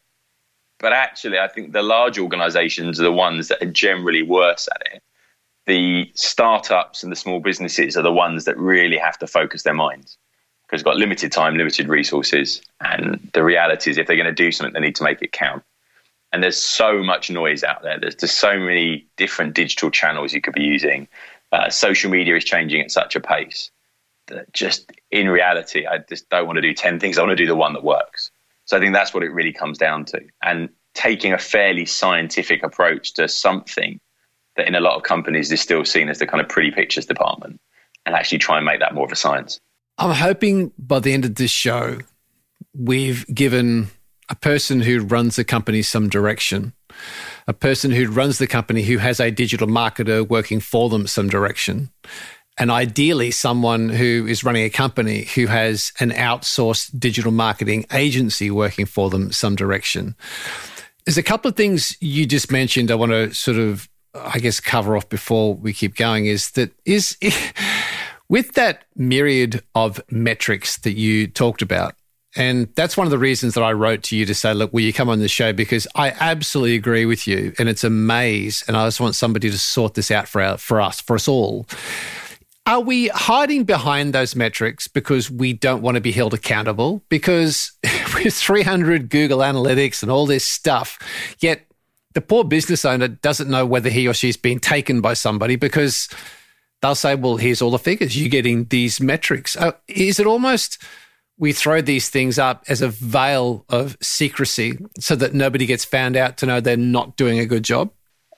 But 0.79 0.91
actually, 0.91 1.39
I 1.39 1.47
think 1.47 1.71
the 1.71 1.81
large 1.81 2.19
organisations 2.19 2.99
are 2.99 3.03
the 3.03 3.11
ones 3.11 3.47
that 3.47 3.61
are 3.61 3.71
generally 3.71 4.23
worse 4.23 4.67
at 4.73 4.93
it 4.93 5.03
the 5.65 6.11
startups 6.13 7.03
and 7.03 7.11
the 7.11 7.15
small 7.15 7.39
businesses 7.39 7.97
are 7.97 8.03
the 8.03 8.11
ones 8.11 8.45
that 8.45 8.57
really 8.57 8.97
have 8.97 9.17
to 9.19 9.27
focus 9.27 9.63
their 9.63 9.73
minds 9.73 10.17
because 10.63 10.81
they've 10.81 10.85
got 10.85 10.97
limited 10.97 11.31
time, 11.31 11.57
limited 11.57 11.87
resources. 11.87 12.61
And 12.81 13.29
the 13.33 13.43
reality 13.43 13.91
is, 13.91 13.97
if 13.97 14.07
they're 14.07 14.15
going 14.15 14.25
to 14.25 14.31
do 14.31 14.51
something, 14.51 14.73
they 14.73 14.79
need 14.79 14.95
to 14.95 15.03
make 15.03 15.21
it 15.21 15.31
count. 15.31 15.63
And 16.35 16.43
there's 16.43 16.61
so 16.61 17.01
much 17.01 17.29
noise 17.29 17.63
out 17.63 17.81
there. 17.81 17.97
There's 17.97 18.15
just 18.15 18.39
so 18.39 18.59
many 18.59 19.07
different 19.15 19.53
digital 19.53 19.89
channels 19.89 20.33
you 20.33 20.41
could 20.41 20.53
be 20.53 20.63
using. 20.63 21.07
Uh, 21.53 21.69
social 21.69 22.11
media 22.11 22.35
is 22.35 22.43
changing 22.43 22.81
at 22.81 22.91
such 22.91 23.15
a 23.15 23.21
pace 23.21 23.71
that 24.27 24.51
just 24.51 24.91
in 25.11 25.29
reality, 25.29 25.87
I 25.87 25.99
just 25.99 26.29
don't 26.29 26.45
want 26.45 26.57
to 26.57 26.61
do 26.61 26.73
10 26.73 26.99
things. 26.99 27.17
I 27.17 27.21
want 27.21 27.29
to 27.29 27.37
do 27.37 27.47
the 27.47 27.55
one 27.55 27.71
that 27.71 27.85
works. 27.85 28.31
So 28.65 28.75
I 28.75 28.81
think 28.81 28.93
that's 28.93 29.13
what 29.13 29.23
it 29.23 29.29
really 29.29 29.53
comes 29.53 29.77
down 29.77 30.03
to. 30.07 30.19
And 30.43 30.67
taking 30.93 31.31
a 31.31 31.37
fairly 31.37 31.85
scientific 31.85 32.63
approach 32.63 33.13
to 33.13 33.29
something 33.29 34.01
that 34.57 34.67
in 34.67 34.75
a 34.75 34.81
lot 34.81 34.97
of 34.97 35.03
companies 35.03 35.49
is 35.53 35.61
still 35.61 35.85
seen 35.85 36.09
as 36.09 36.19
the 36.19 36.27
kind 36.27 36.41
of 36.41 36.49
pretty 36.49 36.71
pictures 36.71 37.05
department 37.05 37.61
and 38.05 38.13
actually 38.13 38.39
try 38.39 38.57
and 38.57 38.65
make 38.65 38.81
that 38.81 38.93
more 38.93 39.05
of 39.05 39.11
a 39.13 39.15
science. 39.15 39.61
I'm 39.97 40.13
hoping 40.13 40.73
by 40.77 40.99
the 40.99 41.13
end 41.13 41.23
of 41.23 41.35
this 41.35 41.51
show, 41.51 41.99
we've 42.73 43.25
given 43.27 43.87
a 44.29 44.35
person 44.35 44.81
who 44.81 45.01
runs 45.01 45.35
the 45.35 45.43
company 45.43 45.81
some 45.81 46.09
direction, 46.09 46.73
a 47.47 47.53
person 47.53 47.91
who 47.91 48.09
runs 48.09 48.37
the 48.37 48.47
company 48.47 48.83
who 48.83 48.97
has 48.97 49.19
a 49.19 49.31
digital 49.31 49.67
marketer 49.67 50.27
working 50.27 50.59
for 50.59 50.89
them 50.89 51.07
some 51.07 51.29
direction, 51.29 51.89
and 52.57 52.71
ideally 52.71 53.31
someone 53.31 53.89
who 53.89 54.25
is 54.27 54.43
running 54.43 54.65
a 54.65 54.69
company 54.69 55.25
who 55.35 55.47
has 55.47 55.91
an 55.99 56.11
outsourced 56.11 56.97
digital 56.97 57.31
marketing 57.31 57.85
agency 57.93 58.49
working 58.49 58.85
for 58.85 59.09
them 59.09 59.31
some 59.31 59.55
direction. 59.55 60.15
There's 61.05 61.17
a 61.17 61.23
couple 61.23 61.49
of 61.49 61.55
things 61.55 61.95
you 62.01 62.25
just 62.25 62.51
mentioned 62.51 62.89
I 62.89 62.95
want 62.95 63.11
to 63.11 63.33
sort 63.33 63.57
of 63.57 63.89
I 64.15 64.39
guess, 64.39 64.59
cover 64.59 64.95
off 64.95 65.09
before 65.09 65.55
we 65.55 65.73
keep 65.73 65.95
going 65.95 66.25
is 66.25 66.51
that 66.51 66.71
is 66.85 67.17
with 68.29 68.53
that 68.53 68.85
myriad 68.95 69.63
of 69.73 70.01
metrics 70.09 70.77
that 70.79 70.93
you 70.93 71.27
talked 71.27 71.61
about. 71.61 71.95
And 72.35 72.67
that's 72.75 72.97
one 72.97 73.07
of 73.07 73.11
the 73.11 73.17
reasons 73.17 73.53
that 73.53 73.63
I 73.63 73.71
wrote 73.71 74.03
to 74.03 74.17
you 74.17 74.25
to 74.25 74.33
say, 74.33 74.53
look, 74.53 74.73
will 74.73 74.81
you 74.81 74.91
come 74.91 75.07
on 75.07 75.19
the 75.19 75.27
show? 75.29 75.53
Because 75.53 75.87
I 75.95 76.11
absolutely 76.11 76.75
agree 76.75 77.05
with 77.05 77.27
you. 77.27 77.53
And 77.57 77.69
it's 77.69 77.83
a 77.83 77.89
maze. 77.89 78.63
And 78.67 78.75
I 78.75 78.85
just 78.85 78.99
want 78.99 79.15
somebody 79.15 79.49
to 79.49 79.57
sort 79.57 79.93
this 79.93 80.11
out 80.11 80.27
for, 80.27 80.41
our, 80.41 80.57
for 80.57 80.81
us, 80.81 80.99
for 80.99 81.15
us 81.15 81.27
all. 81.27 81.65
Are 82.67 82.81
we 82.81 83.07
hiding 83.09 83.63
behind 83.63 84.11
those 84.11 84.35
metrics 84.35 84.87
because 84.87 85.29
we 85.29 85.53
don't 85.53 85.81
want 85.81 85.95
to 85.95 86.01
be 86.01 86.11
held 86.11 86.33
accountable? 86.33 87.03
Because 87.09 87.71
with 88.15 88.33
300 88.33 89.09
Google 89.09 89.39
Analytics 89.39 90.01
and 90.01 90.11
all 90.11 90.25
this 90.25 90.45
stuff, 90.45 90.99
yet 91.39 91.61
the 92.15 92.21
poor 92.21 92.43
business 92.43 92.83
owner 92.83 93.07
doesn't 93.07 93.49
know 93.49 93.65
whether 93.65 93.89
he 93.89 94.07
or 94.07 94.13
she's 94.13 94.37
been 94.37 94.59
taken 94.59 94.99
by 94.99 95.13
somebody 95.13 95.55
because 95.55 96.09
they'll 96.81 96.95
say, 96.95 97.13
well, 97.15 97.37
here's 97.37 97.61
all 97.61 97.71
the 97.71 97.79
figures. 97.79 98.17
You're 98.19 98.29
getting 98.29 98.65
these 98.65 98.99
metrics. 98.99 99.55
Uh, 99.55 99.73
is 99.87 100.19
it 100.19 100.25
almost 100.25 100.81
we 101.37 101.51
throw 101.51 101.81
these 101.81 102.09
things 102.09 102.39
up 102.39 102.63
as 102.67 102.81
a 102.81 102.87
veil 102.87 103.65
of 103.69 103.97
secrecy 104.01 104.77
so 104.99 105.15
that 105.15 105.33
nobody 105.33 105.65
gets 105.65 105.83
found 105.83 106.15
out 106.15 106.37
to 106.37 106.45
know 106.45 106.61
they're 106.61 106.77
not 106.77 107.17
doing 107.17 107.39
a 107.39 107.45
good 107.45 107.63
job? 107.63 107.91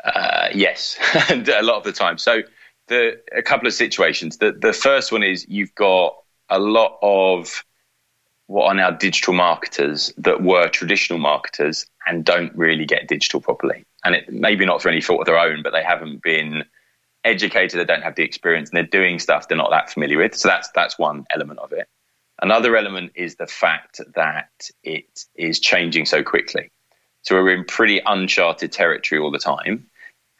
Uh, 0.04 0.50
yes, 0.54 0.98
and 1.30 1.48
a 1.50 1.62
lot 1.62 1.78
of 1.78 1.84
the 1.84 1.92
time. 1.92 2.18
So, 2.18 2.42
the 2.88 3.20
a 3.36 3.42
couple 3.42 3.68
of 3.68 3.74
situations. 3.74 4.38
The 4.38 4.52
the 4.52 4.74
first 4.74 5.12
one 5.12 5.24
is 5.24 5.46
you've 5.50 5.76
got 5.76 6.16
a 6.50 6.60
lot 6.60 6.98
of 7.02 7.64
what 8.48 8.68
are 8.68 8.74
now 8.74 8.90
digital 8.90 9.34
marketers 9.34 10.14
that 10.18 10.42
were 10.42 10.70
traditional 10.70 11.20
marketers 11.20 11.86
and 12.08 12.24
don't 12.24 12.56
really 12.56 12.86
get 12.86 13.08
digital 13.08 13.42
properly. 13.42 13.86
And 14.06 14.16
it 14.16 14.32
maybe 14.32 14.66
not 14.66 14.82
for 14.82 14.88
any 14.88 15.02
fault 15.02 15.20
of 15.20 15.26
their 15.26 15.38
own, 15.38 15.62
but 15.64 15.74
they 15.74 15.84
haven't 15.84 16.24
been 16.24 16.64
educated, 17.26 17.78
they 17.78 17.86
don't 17.86 18.04
have 18.04 18.16
the 18.16 18.24
experience, 18.24 18.70
and 18.70 18.78
they're 18.78 18.84
doing 19.02 19.20
stuff 19.20 19.50
they're 19.50 19.58
not 19.58 19.72
that 19.72 19.92
familiar 19.92 20.18
with. 20.18 20.34
So 20.36 20.48
that's 20.48 20.70
that's 20.74 20.98
one 20.98 21.26
element 21.30 21.60
of 21.60 21.74
it. 21.74 21.90
Another 22.42 22.76
element 22.78 23.14
is 23.16 23.36
the 23.36 23.48
fact 23.48 24.00
that 24.16 24.70
it 24.84 25.26
is 25.36 25.60
changing 25.60 26.06
so 26.06 26.24
quickly. 26.24 26.70
So 27.24 27.36
we're 27.36 27.56
in 27.56 27.66
pretty 27.66 28.00
uncharted 28.06 28.72
territory 28.72 29.20
all 29.20 29.32
the 29.32 29.40
time, 29.40 29.88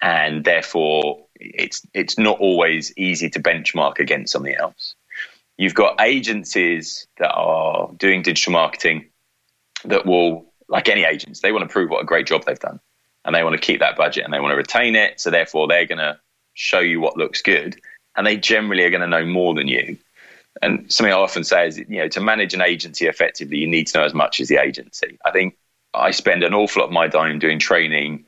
and 0.02 0.46
therefore 0.46 1.26
it's 1.36 1.86
it's 1.94 2.18
not 2.18 2.40
always 2.40 2.94
easy 2.98 3.30
to 3.32 3.42
benchmark 3.42 4.00
against 4.00 4.32
something 4.34 4.56
else. 4.56 4.96
You've 5.58 5.74
got 5.74 6.00
agencies 6.00 7.08
that 7.18 7.32
are 7.32 7.90
doing 7.98 8.22
digital 8.22 8.54
marketing 8.54 9.08
that 9.86 10.06
will, 10.06 10.46
like 10.70 10.88
any 10.88 11.04
agents, 11.04 11.42
they 11.42 11.52
want 11.52 11.68
to 11.68 11.72
prove 11.72 11.90
what 11.90 12.02
a 12.02 12.06
great 12.06 12.28
job 12.28 12.46
they've 12.46 12.60
done. 12.60 12.80
And 13.26 13.36
they 13.36 13.44
want 13.44 13.56
to 13.56 13.62
keep 13.62 13.80
that 13.80 13.98
budget 13.98 14.24
and 14.24 14.34
they 14.34 14.40
want 14.40 14.52
to 14.52 14.56
retain 14.56 14.96
it. 14.96 15.20
So 15.20 15.32
therefore, 15.32 15.68
they're 15.68 15.86
going 15.86 15.98
to 15.98 16.20
show 16.54 16.80
you 16.80 17.02
what 17.02 17.18
looks 17.18 17.42
good. 17.42 17.80
And 18.16 18.26
they 18.26 18.38
generally 18.38 18.84
are 18.84 18.90
going 18.90 19.02
to 19.02 19.08
know 19.08 19.26
more 19.26 19.54
than 19.54 19.68
you. 19.68 19.98
And 20.62 20.92
something 20.92 21.14
I 21.14 21.18
often 21.18 21.44
say 21.44 21.68
is, 21.68 21.78
you 21.78 21.98
know, 21.98 22.08
to 22.10 22.22
manage 22.22 22.54
an 22.54 22.62
agency 22.62 23.08
effectively, 23.08 23.58
you 23.58 23.68
need 23.68 23.88
to 23.88 24.00
know 24.00 24.06
as 24.06 24.14
much 24.14 24.40
as 24.40 24.48
the 24.48 24.58
agency. 24.58 25.18
I 25.26 25.32
think 25.32 25.58
I 25.94 26.12
spend 26.12 26.44
an 26.44 26.54
awful 26.54 26.82
lot 26.82 26.88
of 26.88 26.94
my 26.94 27.08
time 27.08 27.40
doing 27.40 27.60
training 27.60 28.26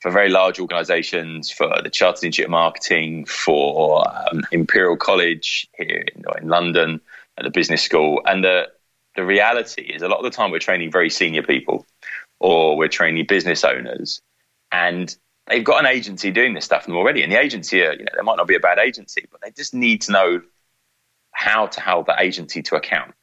for 0.00 0.10
very 0.10 0.28
large 0.28 0.60
organizations, 0.60 1.50
for 1.50 1.70
the 1.82 1.90
Chartered 1.90 2.24
Institute 2.24 2.46
of 2.46 2.50
Marketing, 2.50 3.24
for 3.24 4.06
um, 4.08 4.42
Imperial 4.52 4.96
College 4.96 5.68
here 5.76 6.04
in, 6.14 6.24
in, 6.40 6.48
London, 6.48 7.00
at 7.38 7.44
the 7.44 7.50
business 7.50 7.82
school. 7.82 8.20
And 8.26 8.44
the, 8.44 8.68
the 9.16 9.24
reality 9.24 9.82
is, 9.82 10.02
a 10.02 10.08
lot 10.08 10.18
of 10.18 10.24
the 10.24 10.30
time 10.30 10.50
we're 10.50 10.58
training 10.58 10.92
very 10.92 11.10
senior 11.10 11.42
people 11.42 11.86
or 12.38 12.76
we're 12.76 12.88
training 12.88 13.26
business 13.26 13.64
owners. 13.64 14.20
And 14.70 15.14
they've 15.46 15.64
got 15.64 15.80
an 15.80 15.86
agency 15.86 16.30
doing 16.30 16.54
this 16.54 16.64
stuff 16.64 16.88
already. 16.88 17.22
And 17.22 17.32
the 17.32 17.40
agency, 17.40 17.82
are, 17.82 17.92
you 17.92 18.04
know, 18.04 18.12
they 18.14 18.22
might 18.22 18.36
not 18.36 18.46
be 18.46 18.56
a 18.56 18.60
bad 18.60 18.78
agency, 18.78 19.26
but 19.30 19.40
they 19.40 19.50
just 19.50 19.72
need 19.72 20.02
to 20.02 20.12
know 20.12 20.42
how 21.36 21.66
to 21.66 21.80
hold 21.80 22.06
that 22.06 22.20
agency 22.20 22.62
to 22.62 22.76
account. 22.76 23.14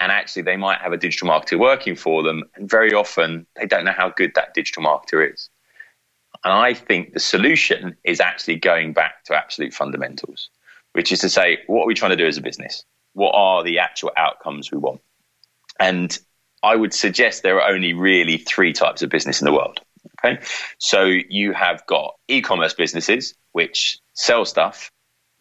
And 0.00 0.10
actually, 0.10 0.42
they 0.42 0.56
might 0.56 0.80
have 0.80 0.92
a 0.92 0.96
digital 0.96 1.28
marketer 1.28 1.58
working 1.58 1.94
for 1.94 2.22
them. 2.22 2.42
And 2.56 2.68
very 2.68 2.92
often, 2.92 3.46
they 3.54 3.66
don't 3.66 3.84
know 3.84 3.92
how 3.92 4.10
good 4.10 4.32
that 4.34 4.54
digital 4.54 4.82
marketer 4.82 5.32
is. 5.32 5.50
And 6.42 6.52
I 6.52 6.74
think 6.74 7.12
the 7.12 7.20
solution 7.20 7.96
is 8.02 8.18
actually 8.20 8.56
going 8.56 8.92
back 8.92 9.24
to 9.24 9.34
absolute 9.34 9.72
fundamentals, 9.72 10.50
which 10.92 11.12
is 11.12 11.20
to 11.20 11.28
say, 11.28 11.58
what 11.66 11.84
are 11.84 11.86
we 11.86 11.94
trying 11.94 12.10
to 12.10 12.16
do 12.16 12.26
as 12.26 12.36
a 12.36 12.42
business? 12.42 12.84
What 13.12 13.32
are 13.34 13.62
the 13.62 13.78
actual 13.78 14.10
outcomes 14.16 14.72
we 14.72 14.78
want? 14.78 15.00
And 15.78 16.18
I 16.62 16.76
would 16.76 16.94
suggest 16.94 17.42
there 17.42 17.60
are 17.60 17.70
only 17.70 17.92
really 17.92 18.38
three 18.38 18.72
types 18.72 19.02
of 19.02 19.10
business 19.10 19.40
in 19.40 19.44
the 19.44 19.52
world. 19.52 19.80
Okay. 20.18 20.40
So 20.78 21.04
you 21.04 21.52
have 21.52 21.84
got 21.86 22.14
e 22.28 22.40
commerce 22.40 22.74
businesses, 22.74 23.34
which 23.52 23.98
sell 24.14 24.44
stuff 24.44 24.90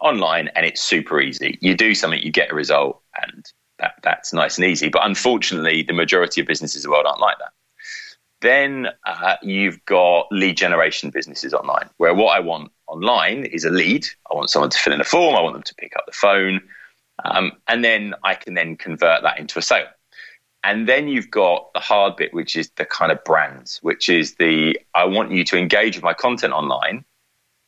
online 0.04 0.50
and 0.56 0.66
it's 0.66 0.82
super 0.82 1.20
easy. 1.22 1.58
You 1.62 1.76
do 1.76 1.96
something, 1.96 2.22
you 2.22 2.32
get 2.32 2.52
a 2.52 2.56
result, 2.56 3.02
and 3.22 3.46
that, 3.80 3.94
that's 4.04 4.34
nice 4.34 4.58
and 4.58 4.68
easy. 4.68 4.90
But 4.90 5.06
unfortunately, 5.06 5.84
the 5.84 5.94
majority 5.94 6.42
of 6.42 6.48
businesses 6.48 6.86
in 6.86 6.90
the 6.90 6.94
world 6.94 7.08
aren't 7.08 7.22
like 7.22 7.38
that 7.40 7.54
Then 8.42 8.90
uh, 9.06 9.38
you've 9.42 9.84
got 9.86 10.28
lead 10.32 10.58
generation 10.58 11.10
businesses 11.10 11.54
online, 11.54 11.90
where 11.98 12.14
what 12.14 12.36
I 12.36 12.42
want 12.42 12.72
online 12.88 13.46
is 13.46 13.66
a 13.66 13.70
lead. 13.70 14.06
I 14.30 14.36
want 14.36 14.50
someone 14.50 14.70
to 14.70 14.78
fill 14.78 14.94
in 14.94 15.02
a 15.02 15.06
form. 15.06 15.36
I 15.36 15.42
want 15.42 15.54
them 15.56 15.64
to 15.64 15.76
pick 15.76 15.96
up 15.96 16.06
the 16.06 16.12
phone, 16.12 16.62
um, 17.24 17.54
and 17.68 17.84
then 17.84 18.14
I 18.24 18.36
can 18.36 18.54
then 18.54 18.76
convert 18.76 19.24
that 19.24 19.40
into 19.40 19.60
a 19.60 19.62
sale. 19.62 19.88
And 20.66 20.88
then 20.88 21.08
you've 21.08 21.32
got 21.32 21.74
the 21.74 21.80
hard 21.80 22.16
bit, 22.18 22.34
which 22.34 22.56
is 22.56 22.70
the 22.78 22.86
kind 22.86 23.12
of 23.12 23.24
brands, 23.24 23.80
which 23.82 24.10
is 24.10 24.36
the 24.36 24.80
I 24.94 25.06
want 25.06 25.32
you 25.32 25.44
to 25.46 25.58
engage 25.58 25.96
with 25.96 26.04
my 26.04 26.14
content 26.14 26.54
online, 26.54 27.06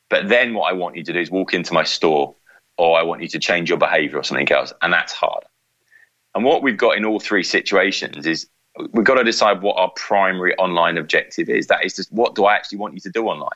but 0.09 0.29
then 0.29 0.53
what 0.53 0.71
I 0.71 0.74
want 0.74 0.95
you 0.95 1.03
to 1.03 1.13
do 1.13 1.19
is 1.19 1.31
walk 1.31 1.53
into 1.53 1.74
my 1.74 1.83
store 1.83 2.35
or 2.77 2.97
I 2.97 3.03
want 3.03 3.21
you 3.21 3.27
to 3.29 3.39
change 3.39 3.69
your 3.69 3.77
behavior 3.77 4.19
or 4.19 4.24
something 4.24 4.51
else. 4.51 4.74
And 4.81 4.91
that's 4.91 5.13
hard. 5.13 5.43
And 6.33 6.43
what 6.43 6.62
we've 6.62 6.77
got 6.77 6.97
in 6.97 7.05
all 7.05 7.19
three 7.19 7.43
situations 7.43 8.25
is 8.25 8.47
we've 8.91 9.05
got 9.05 9.15
to 9.15 9.24
decide 9.24 9.62
what 9.62 9.77
our 9.77 9.91
primary 9.95 10.55
online 10.57 10.97
objective 10.97 11.50
is. 11.50 11.67
That 11.67 11.85
is 11.85 11.95
just 11.95 12.12
what 12.12 12.35
do 12.35 12.45
I 12.45 12.55
actually 12.55 12.79
want 12.79 12.93
you 12.93 13.00
to 13.01 13.09
do 13.09 13.27
online? 13.27 13.50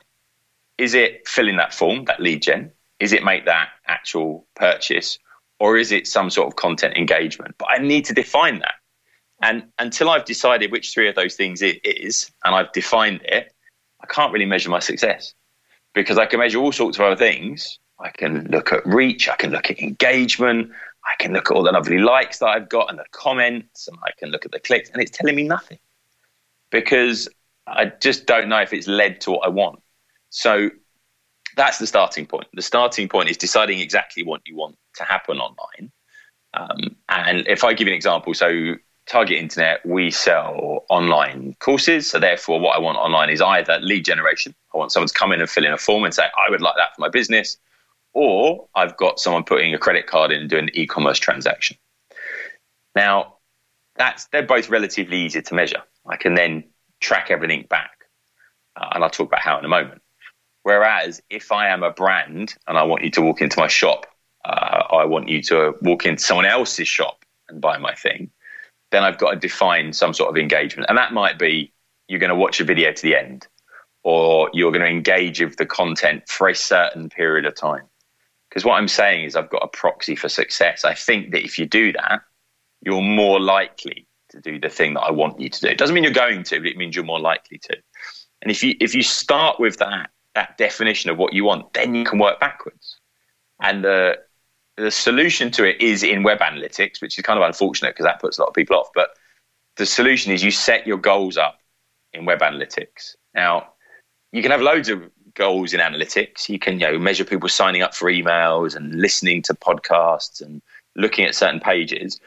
Is 0.77 0.93
it 0.93 1.27
filling 1.27 1.57
that 1.57 1.73
form, 1.73 2.05
that 2.05 2.21
lead 2.21 2.41
gen? 2.41 2.71
Is 2.99 3.13
it 3.13 3.23
make 3.23 3.45
that 3.45 3.69
actual 3.85 4.47
purchase? 4.55 5.19
Or 5.59 5.77
is 5.77 5.91
it 5.91 6.07
some 6.07 6.29
sort 6.29 6.47
of 6.47 6.55
content 6.55 6.95
engagement? 6.95 7.55
But 7.57 7.67
I 7.69 7.79
need 7.79 8.05
to 8.05 8.13
define 8.13 8.59
that. 8.59 8.75
And 9.41 9.67
until 9.77 10.09
I've 10.09 10.25
decided 10.25 10.71
which 10.71 10.93
three 10.93 11.09
of 11.09 11.15
those 11.15 11.35
things 11.35 11.61
it 11.61 11.85
is, 11.85 12.31
and 12.45 12.55
I've 12.55 12.71
defined 12.71 13.21
it, 13.23 13.53
I 14.01 14.07
can't 14.07 14.31
really 14.31 14.45
measure 14.45 14.69
my 14.69 14.79
success 14.79 15.33
because 15.93 16.17
I 16.17 16.25
can 16.25 16.39
measure 16.39 16.59
all 16.59 16.71
sorts 16.71 16.97
of 16.97 17.05
other 17.05 17.15
things. 17.15 17.79
I 17.99 18.09
can 18.09 18.47
look 18.49 18.71
at 18.71 18.85
reach, 18.85 19.27
I 19.27 19.35
can 19.35 19.51
look 19.51 19.69
at 19.69 19.79
engagement, 19.79 20.71
I 21.05 21.21
can 21.21 21.33
look 21.33 21.51
at 21.51 21.55
all 21.55 21.63
the 21.63 21.71
lovely 21.71 21.97
likes 21.97 22.39
that 22.39 22.47
I've 22.47 22.69
got 22.69 22.89
and 22.89 22.97
the 22.97 23.05
comments, 23.11 23.87
and 23.87 23.97
I 24.03 24.11
can 24.17 24.29
look 24.29 24.45
at 24.45 24.51
the 24.51 24.59
clicks, 24.59 24.89
and 24.89 25.01
it's 25.01 25.11
telling 25.11 25.35
me 25.35 25.43
nothing 25.43 25.79
because 26.71 27.27
I 27.67 27.85
just 27.99 28.25
don't 28.25 28.49
know 28.49 28.59
if 28.59 28.73
it's 28.73 28.87
led 28.87 29.21
to 29.21 29.31
what 29.31 29.45
I 29.45 29.49
want. 29.49 29.81
So 30.29 30.69
that's 31.55 31.77
the 31.77 31.87
starting 31.87 32.25
point. 32.25 32.47
The 32.53 32.61
starting 32.61 33.09
point 33.09 33.29
is 33.29 33.37
deciding 33.37 33.79
exactly 33.79 34.23
what 34.23 34.41
you 34.45 34.55
want 34.55 34.77
to 34.95 35.03
happen 35.03 35.39
online. 35.39 35.91
Um, 36.53 36.95
and 37.09 37.47
if 37.47 37.63
I 37.63 37.73
give 37.73 37.87
you 37.87 37.93
an 37.93 37.97
example, 37.97 38.33
so 38.33 38.75
Target 39.09 39.39
Internet, 39.39 39.83
we 39.87 40.11
sell 40.11 40.85
online 40.87 41.55
courses. 41.59 42.07
So 42.07 42.19
therefore, 42.19 42.59
what 42.59 42.77
I 42.77 42.79
want 42.79 42.99
online 42.99 43.31
is 43.31 43.41
either 43.41 43.79
lead 43.79 44.05
generation. 44.05 44.53
I 44.73 44.77
want 44.77 44.91
someone 44.91 45.07
to 45.07 45.13
come 45.13 45.31
in 45.31 45.41
and 45.41 45.49
fill 45.49 45.65
in 45.65 45.73
a 45.73 45.79
form 45.79 46.03
and 46.03 46.13
say, 46.13 46.23
I 46.23 46.51
would 46.51 46.61
like 46.61 46.75
that 46.77 46.95
for 46.95 47.01
my 47.01 47.09
business. 47.09 47.57
Or 48.13 48.67
I've 48.75 48.95
got 48.97 49.19
someone 49.19 49.43
putting 49.43 49.73
a 49.73 49.79
credit 49.79 50.05
card 50.05 50.31
in 50.31 50.41
and 50.41 50.49
doing 50.49 50.65
an 50.65 50.69
e-commerce 50.75 51.17
transaction. 51.17 51.75
Now, 52.95 53.37
that's 53.95 54.27
they're 54.27 54.43
both 54.43 54.69
relatively 54.69 55.17
easy 55.17 55.41
to 55.41 55.53
measure. 55.55 55.81
I 56.05 56.15
can 56.15 56.35
then 56.35 56.65
track 56.99 57.31
everything 57.31 57.65
back, 57.67 58.05
uh, 58.75 58.89
and 58.93 59.03
I'll 59.03 59.09
talk 59.09 59.27
about 59.27 59.41
how 59.41 59.57
in 59.57 59.65
a 59.65 59.69
moment. 59.69 60.01
Whereas 60.63 61.21
if 61.31 61.51
I 61.51 61.69
am 61.69 61.81
a 61.81 61.91
brand 61.91 62.55
and 62.67 62.77
I 62.77 62.83
want 62.83 63.03
you 63.03 63.11
to 63.11 63.21
walk 63.21 63.41
into 63.41 63.59
my 63.59 63.67
shop, 63.67 64.05
uh, 64.45 64.83
I 64.91 65.05
want 65.05 65.29
you 65.29 65.41
to 65.43 65.73
walk 65.81 66.05
into 66.05 66.21
someone 66.21 66.45
else's 66.45 66.87
shop 66.87 67.25
and 67.47 67.59
buy 67.59 67.79
my 67.79 67.95
thing 67.95 68.29
then 68.91 69.03
I've 69.03 69.17
got 69.17 69.31
to 69.31 69.35
define 69.37 69.93
some 69.93 70.13
sort 70.13 70.29
of 70.29 70.37
engagement. 70.37 70.87
And 70.89 70.97
that 70.97 71.13
might 71.13 71.37
be 71.37 71.73
you're 72.07 72.19
going 72.19 72.29
to 72.29 72.35
watch 72.35 72.59
a 72.59 72.63
video 72.63 72.91
to 72.91 73.01
the 73.01 73.15
end, 73.15 73.47
or 74.03 74.49
you're 74.53 74.71
going 74.71 74.81
to 74.81 74.87
engage 74.87 75.41
with 75.41 75.57
the 75.57 75.65
content 75.65 76.27
for 76.27 76.47
a 76.47 76.55
certain 76.55 77.09
period 77.09 77.45
of 77.45 77.55
time. 77.55 77.85
Because 78.49 78.65
what 78.65 78.75
I'm 78.75 78.87
saying 78.87 79.25
is, 79.25 79.35
I've 79.35 79.49
got 79.49 79.63
a 79.63 79.67
proxy 79.67 80.15
for 80.15 80.27
success. 80.27 80.83
I 80.83 80.95
think 80.95 81.31
that 81.31 81.43
if 81.43 81.59
you 81.59 81.67
do 81.67 81.91
that, 81.93 82.21
you're 82.81 83.01
more 83.01 83.39
likely 83.39 84.07
to 84.29 84.39
do 84.39 84.59
the 84.59 84.69
thing 84.69 84.95
that 84.95 85.01
I 85.01 85.11
want 85.11 85.39
you 85.39 85.49
to 85.49 85.61
do. 85.61 85.67
It 85.67 85.77
doesn't 85.77 85.93
mean 85.93 86.03
you're 86.03 86.13
going 86.13 86.43
to, 86.43 86.59
but 86.59 86.67
it 86.67 86.77
means 86.77 86.95
you're 86.95 87.05
more 87.05 87.19
likely 87.19 87.59
to. 87.59 87.77
And 88.41 88.51
if 88.51 88.63
you 88.63 88.75
if 88.79 88.95
you 88.95 89.03
start 89.03 89.59
with 89.59 89.77
that 89.77 90.09
that 90.35 90.57
definition 90.57 91.09
of 91.09 91.17
what 91.17 91.33
you 91.33 91.43
want, 91.43 91.73
then 91.73 91.93
you 91.93 92.05
can 92.05 92.19
work 92.19 92.39
backwards. 92.39 92.99
And 93.61 93.83
the 93.83 94.17
the 94.79 94.91
solution 94.91 95.51
to 95.51 95.65
it 95.65 95.81
is 95.81 96.03
in 96.03 96.23
web 96.23 96.39
analytics, 96.39 97.01
which 97.01 97.17
is 97.17 97.23
kind 97.23 97.37
of 97.37 97.45
unfortunate 97.45 97.91
because 97.91 98.05
that 98.05 98.21
puts 98.21 98.37
a 98.37 98.41
lot 98.41 98.47
of 98.47 98.53
people 98.53 98.77
off. 98.77 98.89
But 98.95 99.09
the 99.75 99.85
solution 99.85 100.31
is 100.31 100.43
you 100.43 100.51
set 100.51 100.87
your 100.87 100.97
goals 100.97 101.37
up 101.37 101.59
in 102.13 102.25
web 102.25 102.39
analytics. 102.39 103.15
Now, 103.33 103.73
you 104.31 104.41
can 104.41 104.51
have 104.51 104.61
loads 104.61 104.89
of 104.89 105.03
goals 105.35 105.73
in 105.73 105.79
analytics. 105.79 106.49
You 106.49 106.59
can 106.59 106.79
you 106.79 106.91
know, 106.91 106.99
measure 106.99 107.25
people 107.25 107.49
signing 107.49 107.81
up 107.81 107.93
for 107.93 108.09
emails 108.11 108.75
and 108.75 108.95
listening 108.95 109.41
to 109.43 109.53
podcasts 109.53 110.41
and 110.41 110.61
looking 110.95 111.25
at 111.25 111.35
certain 111.35 111.59
pages. 111.59 112.19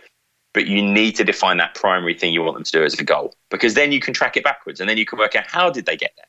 But 0.55 0.67
you 0.67 0.83
need 0.83 1.13
to 1.13 1.25
define 1.25 1.57
that 1.57 1.75
primary 1.75 2.15
thing 2.15 2.35
you 2.35 2.43
want 2.43 2.57
them 2.57 2.65
to 2.65 2.73
do 2.73 2.85
as 2.85 2.99
a 2.99 3.05
goal 3.05 3.35
because 3.51 3.75
then 3.75 3.91
you 3.91 4.01
can 4.01 4.13
track 4.13 4.37
it 4.37 4.45
backwards 4.45 4.81
and 4.81 4.89
then 4.89 4.99
you 4.99 5.07
can 5.07 5.19
work 5.19 5.35
out 5.35 5.47
how 5.47 5.71
did 5.71 5.87
they 5.87 5.97
get 5.97 6.13
there. 6.17 6.27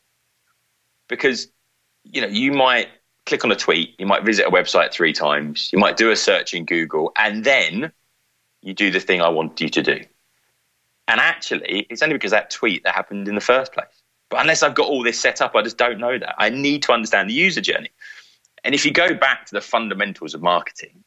Because 1.09 1.49
you 2.05 2.21
know 2.21 2.27
you 2.27 2.51
might 2.51 2.87
click 3.25 3.43
on 3.45 3.51
a 3.51 3.55
tweet, 3.55 3.95
you 3.99 4.05
might 4.05 4.23
visit 4.23 4.45
a 4.45 4.51
website 4.51 4.91
three 4.91 5.13
times, 5.13 5.69
you 5.71 5.79
might 5.79 5.97
do 5.97 6.11
a 6.11 6.15
search 6.15 6.53
in 6.53 6.65
Google, 6.65 7.11
and 7.17 7.43
then 7.43 7.91
you 8.61 8.73
do 8.73 8.91
the 8.91 8.99
thing 8.99 9.21
I 9.21 9.29
want 9.29 9.59
you 9.61 9.69
to 9.69 9.81
do. 9.81 10.01
And 11.07 11.19
actually, 11.19 11.85
it's 11.89 12.01
only 12.01 12.15
because 12.15 12.31
that 12.31 12.49
tweet 12.49 12.83
that 12.83 12.95
happened 12.95 13.27
in 13.27 13.35
the 13.35 13.41
first 13.41 13.73
place. 13.73 14.03
But 14.29 14.41
unless 14.41 14.63
I've 14.63 14.75
got 14.75 14.87
all 14.87 15.03
this 15.03 15.19
set 15.19 15.41
up, 15.41 15.55
I 15.55 15.61
just 15.61 15.77
don't 15.77 15.99
know 15.99 16.17
that. 16.17 16.35
I 16.37 16.49
need 16.49 16.83
to 16.83 16.93
understand 16.93 17.29
the 17.29 17.33
user 17.33 17.61
journey. 17.61 17.91
And 18.63 18.73
if 18.73 18.85
you 18.85 18.91
go 18.91 19.13
back 19.13 19.45
to 19.47 19.53
the 19.53 19.61
fundamentals 19.61 20.33
of 20.33 20.41
marketing, 20.41 21.03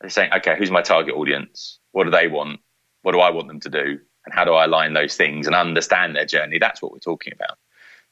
they're 0.00 0.10
saying, 0.10 0.32
okay, 0.32 0.56
who's 0.58 0.70
my 0.70 0.82
target 0.82 1.14
audience? 1.14 1.78
What 1.92 2.04
do 2.04 2.10
they 2.10 2.26
want? 2.26 2.60
What 3.02 3.12
do 3.12 3.20
I 3.20 3.30
want 3.30 3.48
them 3.48 3.60
to 3.60 3.68
do? 3.68 4.00
And 4.24 4.34
how 4.34 4.44
do 4.44 4.54
I 4.54 4.64
align 4.64 4.94
those 4.94 5.16
things 5.16 5.46
and 5.46 5.54
understand 5.54 6.16
their 6.16 6.24
journey? 6.24 6.58
That's 6.58 6.80
what 6.80 6.92
we're 6.92 6.98
talking 6.98 7.34
about. 7.34 7.58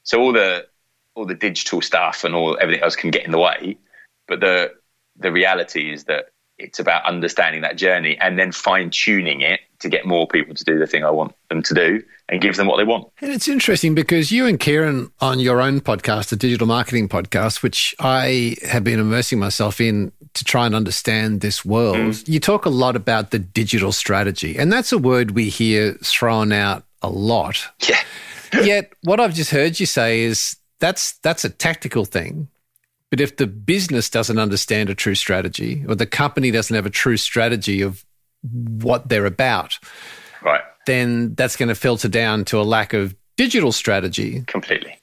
So 0.02 0.20
all 0.20 0.32
the 0.32 0.66
all 1.14 1.26
the 1.26 1.34
digital 1.34 1.80
stuff 1.80 2.24
and 2.24 2.34
all 2.34 2.58
everything 2.60 2.82
else 2.82 2.96
can 2.96 3.10
get 3.10 3.24
in 3.24 3.30
the 3.30 3.38
way. 3.38 3.76
But 4.28 4.40
the 4.40 4.72
the 5.16 5.32
reality 5.32 5.92
is 5.92 6.04
that 6.04 6.26
it's 6.58 6.78
about 6.78 7.04
understanding 7.04 7.62
that 7.62 7.76
journey 7.76 8.16
and 8.20 8.38
then 8.38 8.52
fine 8.52 8.90
tuning 8.90 9.40
it 9.40 9.60
to 9.80 9.88
get 9.88 10.06
more 10.06 10.26
people 10.28 10.54
to 10.54 10.64
do 10.64 10.78
the 10.78 10.86
thing 10.86 11.04
I 11.04 11.10
want 11.10 11.34
them 11.48 11.62
to 11.62 11.74
do 11.74 12.02
and 12.28 12.40
give 12.40 12.56
them 12.56 12.68
what 12.68 12.76
they 12.76 12.84
want. 12.84 13.08
And 13.20 13.32
it's 13.32 13.48
interesting 13.48 13.94
because 13.94 14.30
you 14.30 14.46
and 14.46 14.60
Ciaran 14.60 15.10
on 15.20 15.40
your 15.40 15.60
own 15.60 15.80
podcast, 15.80 16.28
the 16.28 16.36
digital 16.36 16.66
marketing 16.66 17.08
podcast, 17.08 17.62
which 17.62 17.94
I 17.98 18.56
have 18.64 18.84
been 18.84 19.00
immersing 19.00 19.38
myself 19.38 19.80
in 19.80 20.12
to 20.34 20.44
try 20.44 20.66
and 20.66 20.74
understand 20.74 21.40
this 21.40 21.64
world, 21.64 21.96
mm. 21.96 22.28
you 22.28 22.38
talk 22.38 22.64
a 22.64 22.70
lot 22.70 22.94
about 22.94 23.32
the 23.32 23.38
digital 23.38 23.90
strategy. 23.90 24.56
And 24.56 24.72
that's 24.72 24.92
a 24.92 24.98
word 24.98 25.32
we 25.32 25.48
hear 25.48 25.94
thrown 25.94 26.52
out 26.52 26.84
a 27.02 27.10
lot. 27.10 27.68
Yeah. 27.88 28.00
Yet 28.62 28.92
what 29.02 29.18
I've 29.18 29.34
just 29.34 29.50
heard 29.50 29.80
you 29.80 29.86
say 29.86 30.20
is 30.20 30.56
that's 30.82 31.12
that's 31.18 31.44
a 31.44 31.48
tactical 31.48 32.04
thing. 32.04 32.48
But 33.08 33.20
if 33.20 33.36
the 33.36 33.46
business 33.46 34.10
doesn't 34.10 34.38
understand 34.38 34.90
a 34.90 34.94
true 34.94 35.14
strategy 35.14 35.84
or 35.86 35.94
the 35.94 36.06
company 36.06 36.50
doesn't 36.50 36.74
have 36.74 36.86
a 36.86 36.90
true 36.90 37.16
strategy 37.16 37.82
of 37.82 38.04
what 38.42 39.08
they're 39.08 39.26
about, 39.26 39.78
right. 40.42 40.62
then 40.86 41.34
that's 41.34 41.56
going 41.56 41.68
to 41.68 41.74
filter 41.74 42.08
down 42.08 42.44
to 42.46 42.60
a 42.60 42.64
lack 42.64 42.94
of 42.94 43.14
digital 43.36 43.70
strategy. 43.70 44.42
Completely. 44.46 44.98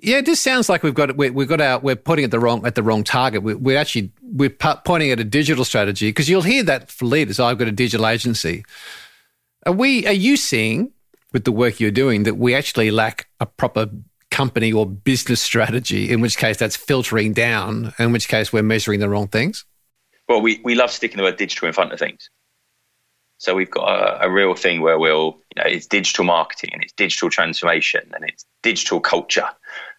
Yeah, 0.00 0.20
this 0.20 0.40
sounds 0.40 0.68
like 0.68 0.82
we've 0.82 0.94
got 0.94 1.16
we, 1.16 1.28
have 1.28 1.48
got 1.48 1.60
our 1.62 1.78
we're 1.78 1.96
pointing 1.96 2.26
at 2.26 2.30
the 2.30 2.40
wrong 2.40 2.66
at 2.66 2.74
the 2.74 2.82
wrong 2.82 3.02
target. 3.02 3.42
We, 3.42 3.54
we're 3.54 3.78
actually 3.78 4.12
we're 4.20 4.50
pointing 4.50 5.10
at 5.10 5.20
a 5.20 5.24
digital 5.24 5.64
strategy 5.64 6.10
because 6.10 6.28
you'll 6.28 6.42
hear 6.42 6.62
that 6.64 6.90
for 6.90 7.06
leaders. 7.06 7.40
Oh, 7.40 7.46
I've 7.46 7.58
got 7.58 7.68
a 7.68 7.72
digital 7.72 8.06
agency. 8.06 8.62
Are 9.64 9.72
we? 9.72 10.06
Are 10.06 10.12
you 10.12 10.36
seeing 10.36 10.92
with 11.32 11.44
the 11.44 11.52
work 11.52 11.80
you're 11.80 11.90
doing 11.90 12.24
that 12.24 12.36
we 12.36 12.54
actually 12.54 12.90
lack 12.90 13.26
a 13.40 13.46
proper 13.46 13.88
company 14.34 14.72
or 14.72 14.84
business 14.84 15.40
strategy, 15.40 16.10
in 16.10 16.20
which 16.20 16.36
case 16.36 16.56
that's 16.56 16.76
filtering 16.76 17.32
down, 17.32 17.94
in 18.00 18.10
which 18.10 18.26
case 18.26 18.52
we're 18.52 18.64
measuring 18.64 18.98
the 18.98 19.08
wrong 19.08 19.28
things? 19.28 19.64
Well, 20.28 20.40
we, 20.40 20.60
we 20.64 20.74
love 20.74 20.90
sticking 20.90 21.18
the 21.18 21.22
word 21.22 21.36
digital 21.36 21.68
in 21.68 21.74
front 21.74 21.92
of 21.92 21.98
things. 22.00 22.28
So 23.38 23.54
we've 23.54 23.70
got 23.70 23.88
a, 23.88 24.26
a 24.26 24.30
real 24.30 24.54
thing 24.54 24.80
where 24.80 24.98
we'll, 24.98 25.38
you 25.54 25.62
know, 25.62 25.68
it's 25.70 25.86
digital 25.86 26.24
marketing 26.24 26.70
and 26.72 26.82
it's 26.82 26.92
digital 26.94 27.30
transformation 27.30 28.10
and 28.12 28.24
it's 28.24 28.44
digital 28.62 29.00
culture. 29.00 29.48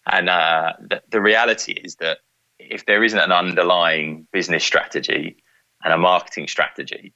And 0.06 0.28
uh, 0.28 0.74
the, 0.80 1.02
the 1.10 1.20
reality 1.20 1.72
is 1.72 1.96
that 1.96 2.18
if 2.58 2.84
there 2.86 3.04
isn't 3.04 3.18
an 3.18 3.32
underlying 3.32 4.26
business 4.32 4.64
strategy 4.64 5.42
and 5.82 5.94
a 5.94 5.98
marketing 5.98 6.48
strategy, 6.48 7.14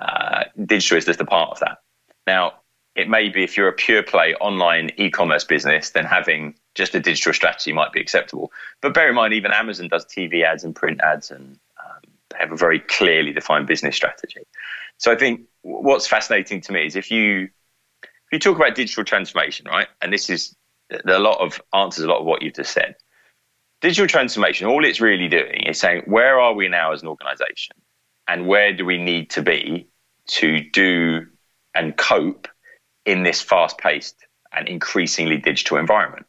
uh, 0.00 0.44
digital 0.66 0.98
is 0.98 1.06
just 1.06 1.20
a 1.20 1.24
part 1.24 1.50
of 1.50 1.60
that. 1.60 1.78
Now, 2.26 2.54
it 2.94 3.08
may 3.08 3.28
be 3.28 3.44
if 3.44 3.56
you're 3.56 3.68
a 3.68 3.72
pure 3.72 4.02
play 4.02 4.34
online 4.34 4.90
e-commerce 4.96 5.44
business, 5.44 5.90
then 5.90 6.04
having 6.04 6.54
just 6.74 6.94
a 6.94 7.00
digital 7.00 7.32
strategy 7.32 7.72
might 7.72 7.92
be 7.92 8.00
acceptable. 8.00 8.52
But 8.80 8.94
bear 8.94 9.08
in 9.08 9.14
mind, 9.14 9.34
even 9.34 9.52
Amazon 9.52 9.88
does 9.88 10.04
TV 10.06 10.44
ads 10.44 10.64
and 10.64 10.74
print 10.74 11.00
ads, 11.02 11.30
and 11.30 11.58
um, 11.78 12.00
they 12.30 12.38
have 12.38 12.52
a 12.52 12.56
very 12.56 12.80
clearly 12.80 13.32
defined 13.32 13.66
business 13.66 13.96
strategy. 13.96 14.42
So 14.98 15.10
I 15.12 15.16
think 15.16 15.42
what's 15.62 16.06
fascinating 16.06 16.60
to 16.62 16.72
me 16.72 16.86
is 16.86 16.96
if 16.96 17.10
you 17.10 17.48
if 18.02 18.32
you 18.32 18.38
talk 18.38 18.56
about 18.56 18.76
digital 18.76 19.04
transformation, 19.04 19.66
right, 19.66 19.88
and 20.00 20.12
this 20.12 20.30
is 20.30 20.54
a 20.90 21.18
lot 21.18 21.40
of 21.40 21.60
answers 21.74 22.04
a 22.04 22.08
lot 22.08 22.20
of 22.20 22.26
what 22.26 22.42
you've 22.42 22.54
just 22.54 22.72
said. 22.72 22.96
Digital 23.80 24.06
transformation, 24.06 24.66
all 24.66 24.84
it's 24.84 25.00
really 25.00 25.28
doing 25.28 25.62
is 25.66 25.80
saying 25.80 26.02
where 26.06 26.38
are 26.38 26.52
we 26.52 26.68
now 26.68 26.92
as 26.92 27.02
an 27.02 27.08
organization, 27.08 27.76
and 28.28 28.46
where 28.46 28.72
do 28.72 28.84
we 28.84 28.98
need 28.98 29.30
to 29.30 29.42
be 29.42 29.88
to 30.26 30.60
do 30.70 31.26
and 31.74 31.96
cope 31.96 32.46
in 33.04 33.22
this 33.22 33.40
fast 33.40 33.78
paced 33.78 34.16
and 34.52 34.68
increasingly 34.68 35.36
digital 35.36 35.78
environment. 35.78 36.26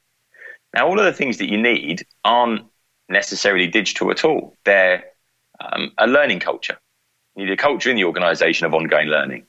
Now, 0.73 0.87
all 0.87 0.99
of 0.99 1.05
the 1.05 1.13
things 1.13 1.37
that 1.37 1.49
you 1.49 1.61
need 1.61 2.05
aren't 2.23 2.65
necessarily 3.09 3.67
digital 3.67 4.09
at 4.11 4.23
all. 4.23 4.55
They're 4.63 5.03
um, 5.59 5.91
a 5.97 6.07
learning 6.07 6.39
culture. 6.39 6.77
You 7.35 7.45
need 7.45 7.51
a 7.51 7.57
culture 7.57 7.89
in 7.89 7.95
the 7.95 8.05
organization 8.05 8.65
of 8.65 8.73
ongoing 8.73 9.07
learning. 9.07 9.45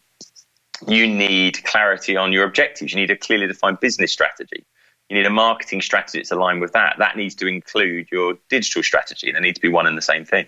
You 0.87 1.07
need 1.07 1.63
clarity 1.65 2.17
on 2.17 2.33
your 2.33 2.45
objectives. 2.45 2.93
You 2.93 3.01
need 3.01 3.11
a 3.11 3.17
clearly 3.17 3.47
defined 3.47 3.81
business 3.81 4.13
strategy. 4.13 4.65
You 5.09 5.17
need 5.17 5.27
a 5.27 5.31
marketing 5.31 5.83
strategy 5.83 6.19
that's 6.19 6.33
aligned 6.33 6.61
with 6.61 6.73
that. 6.73 6.97
That 6.99 7.17
needs 7.17 7.35
to 7.37 7.47
include 7.47 8.09
your 8.11 8.35
digital 8.49 8.83
strategy. 8.83 9.31
They 9.31 9.41
need 9.41 9.55
to 9.55 9.61
be 9.61 9.69
one 9.69 9.87
and 9.87 9.97
the 9.97 10.03
same 10.03 10.25
thing. 10.25 10.47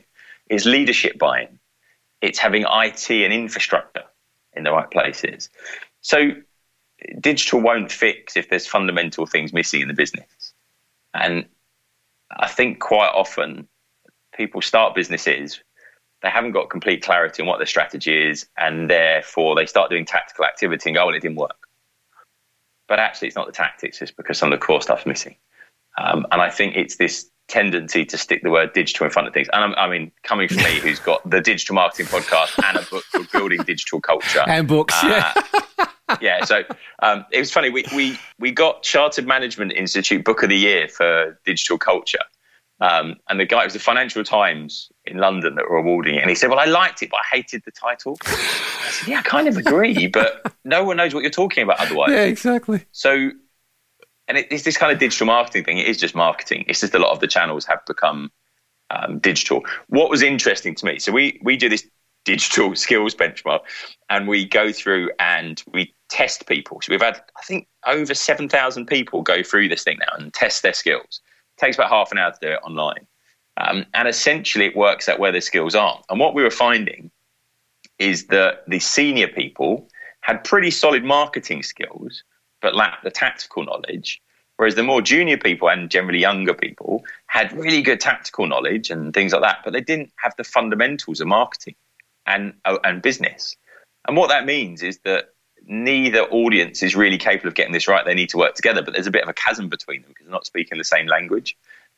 It's 0.49 0.65
leadership 0.65 1.19
buying. 1.19 1.59
It's 2.21 2.39
having 2.39 2.63
IT 2.63 3.11
and 3.11 3.33
infrastructure 3.33 4.05
in 4.55 4.65
the 4.65 4.73
right 4.73 4.91
places. 4.91 5.51
So 6.01 6.31
digital 7.21 7.61
won't 7.61 7.93
fix 7.93 8.37
if 8.37 8.49
there's 8.49 8.67
fundamental 8.67 9.27
things 9.27 9.53
missing 9.53 9.83
in 9.83 9.89
the 9.89 9.95
business. 9.95 10.27
And 11.15 11.47
I 12.31 12.49
think 12.49 12.81
quite 12.81 13.11
often 13.15 13.69
people 14.35 14.61
start 14.61 14.95
businesses, 14.95 15.61
they 16.23 16.29
haven't 16.31 16.53
got 16.53 16.71
complete 16.71 17.03
clarity 17.03 17.43
on 17.43 17.49
what 17.49 17.59
their 17.59 17.67
strategy 17.67 18.31
is, 18.31 18.47
and 18.57 18.91
therefore 18.91 19.55
they 19.55 19.67
start 19.67 19.91
doing 19.91 20.05
tactical 20.05 20.45
activity 20.45 20.91
and 20.91 20.97
go, 20.97 21.07
well, 21.07 21.15
it 21.15 21.21
didn't 21.21 21.37
work. 21.37 21.69
But 22.89 22.99
actually, 22.99 23.29
it's 23.29 23.37
not 23.37 23.47
the 23.47 23.53
tactics, 23.53 24.03
it's 24.03 24.11
because 24.11 24.39
some 24.39 24.53
of 24.53 24.59
the 24.59 24.65
core 24.65 24.83
stuff's 24.83 25.07
missing. 25.07 25.37
Um, 25.97 26.27
and 26.33 26.43
I 26.43 26.51
think 26.51 26.77
it's 26.77 26.97
this 26.97 27.31
tendency 27.49 28.05
to 28.07 28.19
stick 28.19 28.43
the 28.43 28.51
word 28.51 28.73
digital 28.73 29.05
in 29.05 29.13
front 29.13 29.29
of 29.29 29.35
things. 29.35 29.49
And 29.53 29.75
I 29.77 29.89
mean, 29.89 30.11
coming 30.23 30.49
from 30.49 30.59
me, 30.59 30.79
who's 30.81 30.99
got 30.99 31.29
the 31.29 31.41
digital 31.41 31.75
marketing 31.75 32.07
podcast 32.07 32.63
and 32.65 32.79
a 32.79 32.91
book 32.91 33.05
called 33.13 33.31
Building 33.31 33.63
Digital 33.63 34.01
Culture. 34.01 34.45
And 34.47 34.67
books, 34.67 34.95
uh, 35.03 35.33
yeah. 35.79 35.87
Yeah, 36.21 36.45
so 36.45 36.63
um, 37.03 37.25
it 37.31 37.39
was 37.39 37.51
funny. 37.51 37.71
We, 37.71 37.85
we, 37.95 38.19
we 38.39 38.51
got 38.51 38.83
Chartered 38.83 39.27
Management 39.27 39.73
Institute 39.73 40.25
Book 40.25 40.43
of 40.43 40.49
the 40.49 40.57
Year 40.57 40.89
for 40.89 41.39
digital 41.45 41.79
culture. 41.79 42.19
Um, 42.81 43.17
and 43.29 43.39
the 43.39 43.47
guy, 43.47 43.63
it 43.63 43.67
was 43.67 43.73
the 43.73 43.79
Financial 43.79 44.25
Times 44.25 44.91
in 45.07 45.19
London 45.19 45.55
that 45.55 45.71
were 45.71 45.77
awarding 45.77 46.17
it. 46.17 46.21
And 46.21 46.29
he 46.29 46.35
said, 46.35 46.51
Well, 46.51 46.59
I 46.59 46.65
liked 46.65 47.03
it, 47.03 47.11
but 47.11 47.19
I 47.19 47.37
hated 47.37 47.63
the 47.65 47.71
title. 47.71 48.19
I 48.27 48.89
said, 48.91 49.09
Yeah, 49.09 49.19
I 49.21 49.23
kind 49.23 49.49
of 49.49 49.57
agree, 49.57 50.07
but 50.09 50.53
no 50.65 50.85
one 50.85 50.97
knows 50.97 51.15
what 51.15 51.23
you're 51.23 51.31
talking 51.31 51.63
about 51.63 51.81
otherwise. 51.81 52.11
Yeah, 52.11 52.25
exactly. 52.25 52.85
So, 52.91 53.31
and 54.27 54.39
it, 54.39 54.49
it's 54.51 54.65
this 54.65 54.77
kind 54.77 54.93
of 54.93 54.99
digital 54.99 55.27
marketing 55.27 55.65
thing. 55.65 55.79
It 55.79 55.87
is 55.87 55.99
just 55.99 56.15
marketing. 56.15 56.65
It's 56.67 56.81
just 56.81 56.95
a 56.95 56.99
lot 56.99 57.13
of 57.13 57.21
the 57.21 57.29
channels 57.29 57.65
have 57.67 57.81
become 57.87 58.33
um, 58.91 59.21
digital. 59.21 59.63
What 59.89 60.11
was 60.11 60.23
interesting 60.23 60.75
to 60.75 60.87
me, 60.87 60.99
so 60.99 61.13
we, 61.13 61.41
we 61.43 61.57
do 61.57 61.69
this 61.69 61.89
digital 62.25 62.75
skills 62.85 63.15
benchmark 63.15 63.61
and 64.11 64.29
we 64.29 64.45
go 64.45 64.73
through 64.73 65.11
and 65.19 65.63
we 65.73 65.95
test 66.09 66.47
people. 66.47 66.81
So 66.83 66.93
we've 66.93 67.03
had, 67.03 67.17
I 67.39 67.43
think, 67.45 67.67
over 67.87 68.15
7,000 68.15 68.87
people 68.87 69.23
go 69.23 69.43
through 69.43 69.69
this 69.69 69.85
thing 69.85 69.99
now 69.99 70.13
and 70.19 70.33
test 70.33 70.63
their 70.63 70.73
skills. 70.73 71.21
It 71.57 71.61
takes 71.61 71.77
about 71.77 71.91
half 71.91 72.13
an 72.13 72.19
hour 72.19 72.31
to 72.31 72.39
do 72.41 72.53
it 72.53 72.61
online. 72.65 73.07
Um, 73.57 73.87
and 73.95 74.09
essentially, 74.09 74.67
it 74.67 74.77
works 74.77 75.09
out 75.09 75.21
where 75.21 75.33
their 75.33 75.41
skills 75.41 75.75
are. 75.75 76.01
And 76.11 76.19
what 76.19 76.35
we 76.35 76.43
were 76.43 76.51
finding 76.51 77.11
is 77.99 78.27
that 78.27 78.65
the 78.69 78.81
senior 78.81 79.29
people 79.29 79.89
had 80.23 80.43
pretty 80.43 80.71
solid 80.71 81.05
marketing 81.05 81.63
skills, 81.63 82.25
but 82.61 82.75
lacked 82.75 83.05
the 83.05 83.11
tactical 83.11 83.65
knowledge. 83.65 84.21
Whereas 84.57 84.75
the 84.75 84.83
more 84.83 85.03
junior 85.03 85.37
people 85.37 85.69
and 85.69 85.91
generally 85.91 86.21
younger 86.21 86.55
people 86.55 87.05
had 87.27 87.53
really 87.53 87.83
good 87.83 88.01
tactical 88.01 88.47
knowledge 88.47 88.91
and 88.91 89.13
things 89.13 89.33
like 89.33 89.43
that, 89.43 89.59
but 89.65 89.73
they 89.73 89.81
didn't 89.81 90.13
have 90.17 90.35
the 90.37 90.45
fundamentals 90.45 91.21
of 91.21 91.27
marketing 91.27 91.75
and 92.27 92.55
uh, 92.65 92.79
and 92.85 93.03
business. 93.03 93.57
And 94.07 94.17
what 94.17 94.29
that 94.29 94.45
means 94.45 94.83
is 94.83 94.99
that 95.05 95.31
neither 95.67 96.21
audience 96.21 96.83
is 96.83 96.95
really 96.95 97.19
capable 97.19 97.49
of 97.49 97.55
getting 97.55 97.73
this 97.73 97.89
right. 97.89 98.05
They 98.05 98.15
need 98.15 98.29
to 98.31 98.37
work 98.37 98.55
together, 98.55 98.83
but 98.83 98.95
there's 98.95 99.07
a 99.07 99.11
bit 99.11 99.23
of 99.23 99.29
a 99.29 99.35
chasm 99.35 99.69
between 99.69 100.03
them 100.03 100.11
because 100.11 100.27
they're 100.27 100.33
not 100.33 100.47
speaking 100.47 100.79
the 100.79 100.85
same 100.85 101.07
language. 101.07 101.57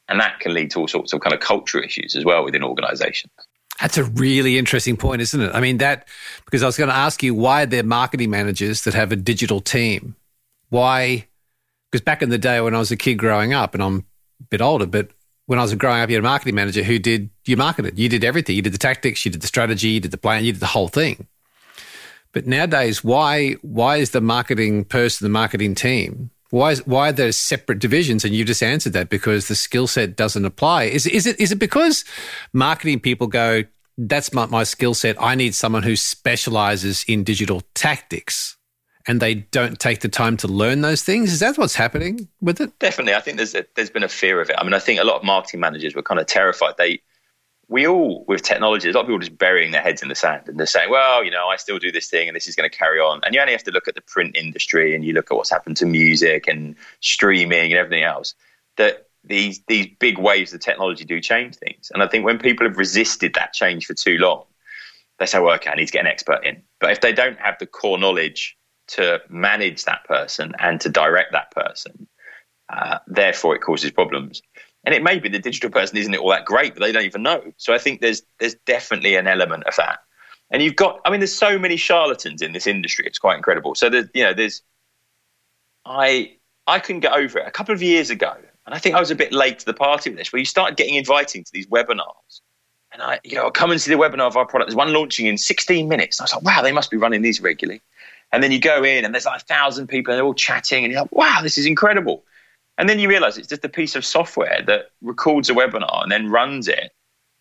And 0.09 0.21
that 0.21 0.39
can 0.39 0.55
lead 0.55 0.71
to 0.71 0.81
all 0.81 0.89
sorts 0.89 1.13
of 1.13 1.21
kind 1.21 1.35
of 1.35 1.41
cultural 1.41 1.83
issues 1.83 2.15
as 2.15 2.25
well 2.25 2.45
within 2.45 2.63
organizations. 2.63 3.33
That's 3.81 3.99
a 3.99 4.05
really 4.05 4.57
interesting 4.57 4.97
point, 4.97 5.21
isn't 5.21 5.41
it? 5.41 5.51
I 5.53 5.61
mean, 5.61 5.79
that, 5.79 6.07
because 6.45 6.63
I 6.63 6.67
was 6.67 6.77
going 6.77 6.91
to 6.91 6.97
ask 6.97 7.23
you 7.23 7.35
why 7.35 7.65
are 7.65 7.67
there 7.67 7.83
marketing 7.83 8.31
managers 8.31 8.83
that 8.83 8.95
have 8.95 9.13
a 9.13 9.17
digital 9.17 9.61
team? 9.61 10.15
Why? 10.71 11.27
Because 11.91 12.05
back 12.05 12.23
in 12.23 12.31
the 12.31 12.39
day 12.39 12.61
when 12.61 12.75
I 12.75 12.79
was 12.79 12.91
a 12.91 12.97
kid 12.97 13.17
growing 13.17 13.53
up, 13.53 13.75
and 13.75 13.83
I'm 13.83 14.07
a 14.41 14.45
bit 14.49 14.61
older, 14.61 14.87
but 14.87 15.11
when 15.47 15.59
I 15.59 15.63
was 15.63 15.75
growing 15.75 16.01
up, 16.01 16.11
you 16.11 16.17
had 16.17 16.25
a 16.25 16.29
marketing 16.29 16.55
manager 16.55 16.83
who 16.83 16.99
did, 16.99 17.31
you 17.45 17.57
marketed, 17.57 17.99
you 17.99 18.09
did 18.09 18.25
everything. 18.25 18.57
You 18.57 18.63
did 18.63 18.73
the 18.73 18.79
tactics, 18.79 19.25
you 19.25 19.31
did 19.31 19.41
the 19.41 19.47
strategy, 19.47 19.89
you 19.89 20.01
did 20.01 20.11
the 20.11 20.19
plan, 20.19 20.45
you 20.45 20.53
did 20.53 20.61
the 20.61 20.67
whole 20.67 20.89
thing. 20.89 21.27
But 22.33 22.47
nowadays, 22.47 23.03
why 23.03 23.53
why 23.63 23.97
is 23.97 24.11
the 24.11 24.21
marketing 24.21 24.85
person, 24.85 25.25
the 25.25 25.31
marketing 25.31 25.75
team, 25.75 26.31
why 26.51 26.73
is, 26.73 26.87
why 26.87 27.09
are 27.09 27.13
there 27.13 27.33
separate 27.33 27.79
divisions? 27.79 28.25
And 28.25 28.35
you 28.35 28.45
just 28.45 28.63
answered 28.63 28.93
that 28.93 29.09
because 29.09 29.49
the 29.49 29.55
skill 29.55 29.87
set 29.87 30.17
doesn't 30.17 30.45
apply. 30.45 30.85
Is 30.85 31.07
is 31.07 31.27
it 31.27 31.41
is 31.41 31.53
it 31.53 31.59
because 31.59 32.05
marketing 32.53 33.01
people 33.01 33.27
go, 33.27 33.65
that's 33.97 34.33
my, 34.33 34.47
my 34.47 34.65
skill 34.65 34.95
set. 34.95 35.21
I 35.21 35.35
need 35.35 35.55
someone 35.55 35.83
who 35.83 35.97
specializes 35.97 37.05
in 37.09 37.25
digital 37.25 37.63
tactics, 37.75 38.57
and 39.07 39.21
they 39.21 39.35
don't 39.35 39.79
take 39.79 40.01
the 40.01 40.09
time 40.09 40.37
to 40.39 40.49
learn 40.49 40.81
those 40.81 41.03
things. 41.03 41.33
Is 41.33 41.41
that 41.41 41.59
what's 41.59 41.75
happening 41.75 42.29
with 42.41 42.61
it? 42.61 42.79
Definitely, 42.79 43.15
I 43.15 43.21
think 43.21 43.37
there's 43.37 43.55
a, 43.55 43.65
there's 43.75 43.91
been 43.91 44.03
a 44.03 44.09
fear 44.09 44.41
of 44.41 44.51
it. 44.51 44.57
I 44.59 44.65
mean, 44.65 44.75
I 44.75 44.79
think 44.79 45.01
a 45.01 45.05
lot 45.05 45.17
of 45.17 45.25
marketing 45.25 45.61
managers 45.61 45.95
were 45.95 46.03
kind 46.03 46.21
of 46.21 46.27
terrified. 46.27 46.75
They 46.79 47.01
we 47.69 47.87
all, 47.87 48.25
with 48.29 48.43
technology, 48.43 48.89
a 48.89 48.93
lot 48.93 49.01
of 49.01 49.07
people 49.07 49.19
just 49.19 49.37
burying 49.37 49.73
their 49.73 49.83
heads 49.83 50.03
in 50.03 50.09
the 50.09 50.15
sand 50.15 50.43
and 50.47 50.59
they're 50.59 50.67
saying, 50.67 50.89
well, 50.89 51.25
you 51.25 51.31
know, 51.31 51.49
I 51.49 51.57
still 51.57 51.79
do 51.79 51.91
this 51.91 52.09
thing 52.09 52.29
and 52.29 52.37
this 52.37 52.47
is 52.47 52.55
going 52.55 52.69
to 52.69 52.77
carry 52.77 53.01
on. 53.01 53.21
And 53.25 53.35
you 53.35 53.41
only 53.41 53.53
have 53.53 53.65
to 53.65 53.73
look 53.73 53.89
at 53.89 53.97
the 53.97 54.03
print 54.03 54.37
industry 54.37 54.95
and 54.95 55.05
you 55.05 55.13
look 55.13 55.31
at 55.31 55.37
what's 55.37 55.51
happened 55.51 55.77
to 55.79 55.87
music 55.87 56.47
and 56.47 56.77
streaming 57.01 57.73
and 57.73 57.75
everything 57.75 58.05
else, 58.05 58.35
that 58.77 59.09
these, 59.25 59.61
these 59.67 59.89
big 59.99 60.19
waves 60.19 60.55
of 60.55 60.61
technology 60.61 61.05
do 61.05 61.21
change 61.21 61.57
things. 61.57 61.91
And 61.93 62.05
I 62.05 62.07
think 62.07 62.25
when 62.25 62.39
people 62.39 62.69
have 62.69 62.79
resisted 62.79 63.35
that 63.35 63.53
change 63.53 63.87
for 63.87 63.95
too 63.95 64.19
long, 64.19 64.45
they 65.19 65.27
say, 65.27 65.41
well, 65.41 65.55
okay, 65.57 65.71
I 65.71 65.75
need 65.75 65.87
to 65.87 65.93
get 65.93 66.05
an 66.05 66.07
expert 66.07 66.45
in. 66.45 66.63
But 66.79 66.93
if 66.93 67.01
they 67.01 67.13
don't 67.13 67.39
have 67.41 67.57
the 67.59 67.67
core 67.67 67.99
knowledge 67.99 68.57
to 68.89 69.21
manage 69.29 69.85
that 69.85 70.05
person 70.05 70.55
and 70.59 70.81
to 70.81 70.89
direct 70.89 71.33
that 71.33 71.51
person, 71.51 72.07
uh, 72.69 72.99
therefore 73.07 73.55
it 73.55 73.61
causes 73.61 73.91
problems 73.91 74.43
and 74.87 74.95
it 74.95 75.03
may 75.03 75.19
be 75.19 75.29
the 75.29 75.41
digital 75.41 75.69
person 75.69 75.99
isn't 75.99 76.15
it 76.15 76.21
all 76.21 76.31
that 76.31 76.45
great, 76.45 76.75
but 76.75 76.81
they 76.81 76.93
don't 76.93 77.05
even 77.05 77.25
know. 77.25 77.43
So 77.57 77.75
I 77.75 77.79
think 77.79 78.01
there's 78.01 78.23
there's 78.39 78.55
definitely 78.67 79.17
an 79.17 79.27
element 79.27 79.65
of 79.65 79.75
that. 79.77 79.99
And 80.53 80.63
you've 80.63 80.77
got, 80.77 81.01
I 81.05 81.11
mean, 81.11 81.19
there's 81.19 81.35
so 81.35 81.59
many 81.59 81.77
charlatans 81.77 82.41
in 82.41 82.53
this 82.53 82.69
industry. 82.69 83.05
It's 83.05 83.19
quite 83.19 83.37
incredible. 83.37 83.75
So 83.75 83.91
there's, 83.91 84.07
you 84.15 84.23
know, 84.23 84.33
there's, 84.33 84.63
I 85.85 86.37
I 86.69 86.79
couldn't 86.79 87.01
get 87.01 87.13
over 87.13 87.41
it 87.41 87.49
a 87.49 87.51
couple 87.51 87.75
of 87.75 87.83
years 87.83 88.11
ago, 88.11 88.33
and 88.65 88.75
I 88.75 88.79
think 88.79 88.95
I 88.95 89.01
was 89.01 89.11
a 89.11 89.17
bit 89.17 89.33
late 89.33 89.59
to 89.59 89.67
the 89.67 89.75
party 89.75 90.09
with 90.11 90.19
this. 90.19 90.33
Where 90.33 90.39
you 90.39 90.47
started 90.47 90.77
getting 90.77 90.95
inviting 90.95 91.43
to 91.43 91.53
these 91.53 91.67
webinars, 91.67 92.41
and 92.93 93.03
I, 93.03 93.19
you 93.25 93.35
know, 93.35 93.49
I 93.49 93.51
come 93.51 93.73
and 93.73 93.81
see 93.81 93.91
the 93.91 93.99
webinar 93.99 94.29
of 94.29 94.37
our 94.37 94.47
product. 94.47 94.69
There's 94.69 94.77
one 94.77 94.93
launching 94.93 95.27
in 95.27 95.37
16 95.37 95.89
minutes. 95.89 96.19
And 96.19 96.25
I 96.25 96.27
was 96.27 96.35
like, 96.35 96.57
wow, 96.57 96.63
they 96.63 96.73
must 96.73 96.93
be 96.93 96.97
running 96.97 97.23
these 97.23 97.41
regularly. 97.41 97.83
And 98.33 98.43
then 98.43 98.53
you 98.53 98.61
go 98.61 98.85
in, 98.85 99.05
and 99.05 99.15
there's 99.15 99.27
like 99.27 99.43
a 99.43 99.45
thousand 99.45 99.87
people, 99.87 100.13
and 100.13 100.19
they're 100.19 100.27
all 100.27 100.35
chatting, 100.35 100.85
and 100.85 100.93
you're 100.93 101.03
like, 101.03 101.13
wow, 101.13 101.41
this 101.43 101.59
is 101.59 101.67
incredible. 101.67 102.25
And 102.79 102.89
then 102.89 102.99
you 102.99 103.09
realize 103.09 103.39
it's 103.39 103.49
just 103.49 103.65
a 103.65 103.69
piece 103.69 103.97
of 103.97 104.05
software 104.05 104.63
that 104.67 104.91
records 105.01 105.49
a 105.49 105.55
webinar 105.55 106.03
and 106.03 106.13
then 106.13 106.29
runs 106.29 106.69
it. 106.69 106.93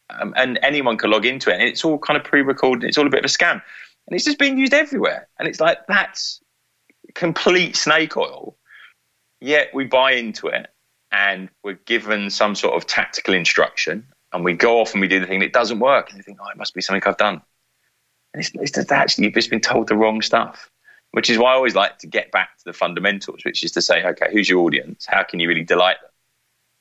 Um, 0.10 0.34
and 0.38 0.60
anyone 0.62 0.98
can 0.98 1.10
log 1.10 1.26
into 1.26 1.50
it. 1.50 1.56
And 1.56 1.64
it's 1.64 1.84
all 1.84 1.98
kind 1.98 2.18
of 2.18 2.24
pre 2.24 2.42
recorded. 2.42 2.88
It's 2.88 2.98
all 2.98 3.08
a 3.08 3.10
bit 3.10 3.20
of 3.20 3.26
a 3.26 3.34
scam. 3.34 3.62
And 4.08 4.16
it's 4.16 4.24
just 4.24 4.40
being 4.40 4.58
used 4.58 4.74
everywhere. 4.74 5.28
And 5.40 5.48
it's 5.48 5.60
like, 5.60 5.80
that's 5.88 6.42
complete 7.16 7.76
snake 7.76 8.16
oil. 8.16 8.56
Yet 9.42 9.74
we 9.74 9.86
buy 9.86 10.14
into 10.14 10.48
it 10.48 10.68
and 11.12 11.50
we're 11.64 11.80
given 11.86 12.30
some 12.30 12.56
sort 12.56 12.76
of 12.76 12.88
tactical 12.88 13.34
instruction 13.34 14.06
and 14.32 14.44
we 14.44 14.54
go 14.54 14.80
off 14.80 14.94
and 14.94 15.02
we 15.02 15.08
do 15.08 15.20
the 15.20 15.26
thing 15.26 15.40
that 15.40 15.54
doesn't 15.54 15.80
work. 15.80 16.10
And 16.10 16.18
you 16.18 16.24
think, 16.24 16.38
oh, 16.42 16.50
it 16.50 16.58
must 16.58 16.74
be 16.74 16.82
something 16.82 17.04
I've 17.06 17.18
done. 17.18 17.42
And 18.34 18.44
it's, 18.44 18.52
it's 18.56 18.72
just 18.72 18.92
actually, 18.92 19.26
you've 19.26 19.34
just 19.34 19.50
been 19.50 19.60
told 19.60 19.88
the 19.88 19.96
wrong 19.96 20.22
stuff 20.22 20.70
which 21.16 21.30
is 21.30 21.38
why 21.38 21.54
I 21.54 21.56
always 21.56 21.76
like 21.76 21.98
to 22.00 22.08
get 22.08 22.30
back 22.34 22.58
to 22.58 22.66
the 22.66 22.74
fundamentals, 22.74 23.46
which 23.46 23.64
is 23.64 23.72
to 23.72 23.82
say, 23.82 24.04
okay, 24.04 24.28
who's 24.34 24.50
your 24.50 24.60
audience? 24.66 25.06
How 25.08 25.24
can 25.24 25.40
you 25.40 25.48
really 25.48 25.64
delight 25.64 25.96
them? 26.02 26.12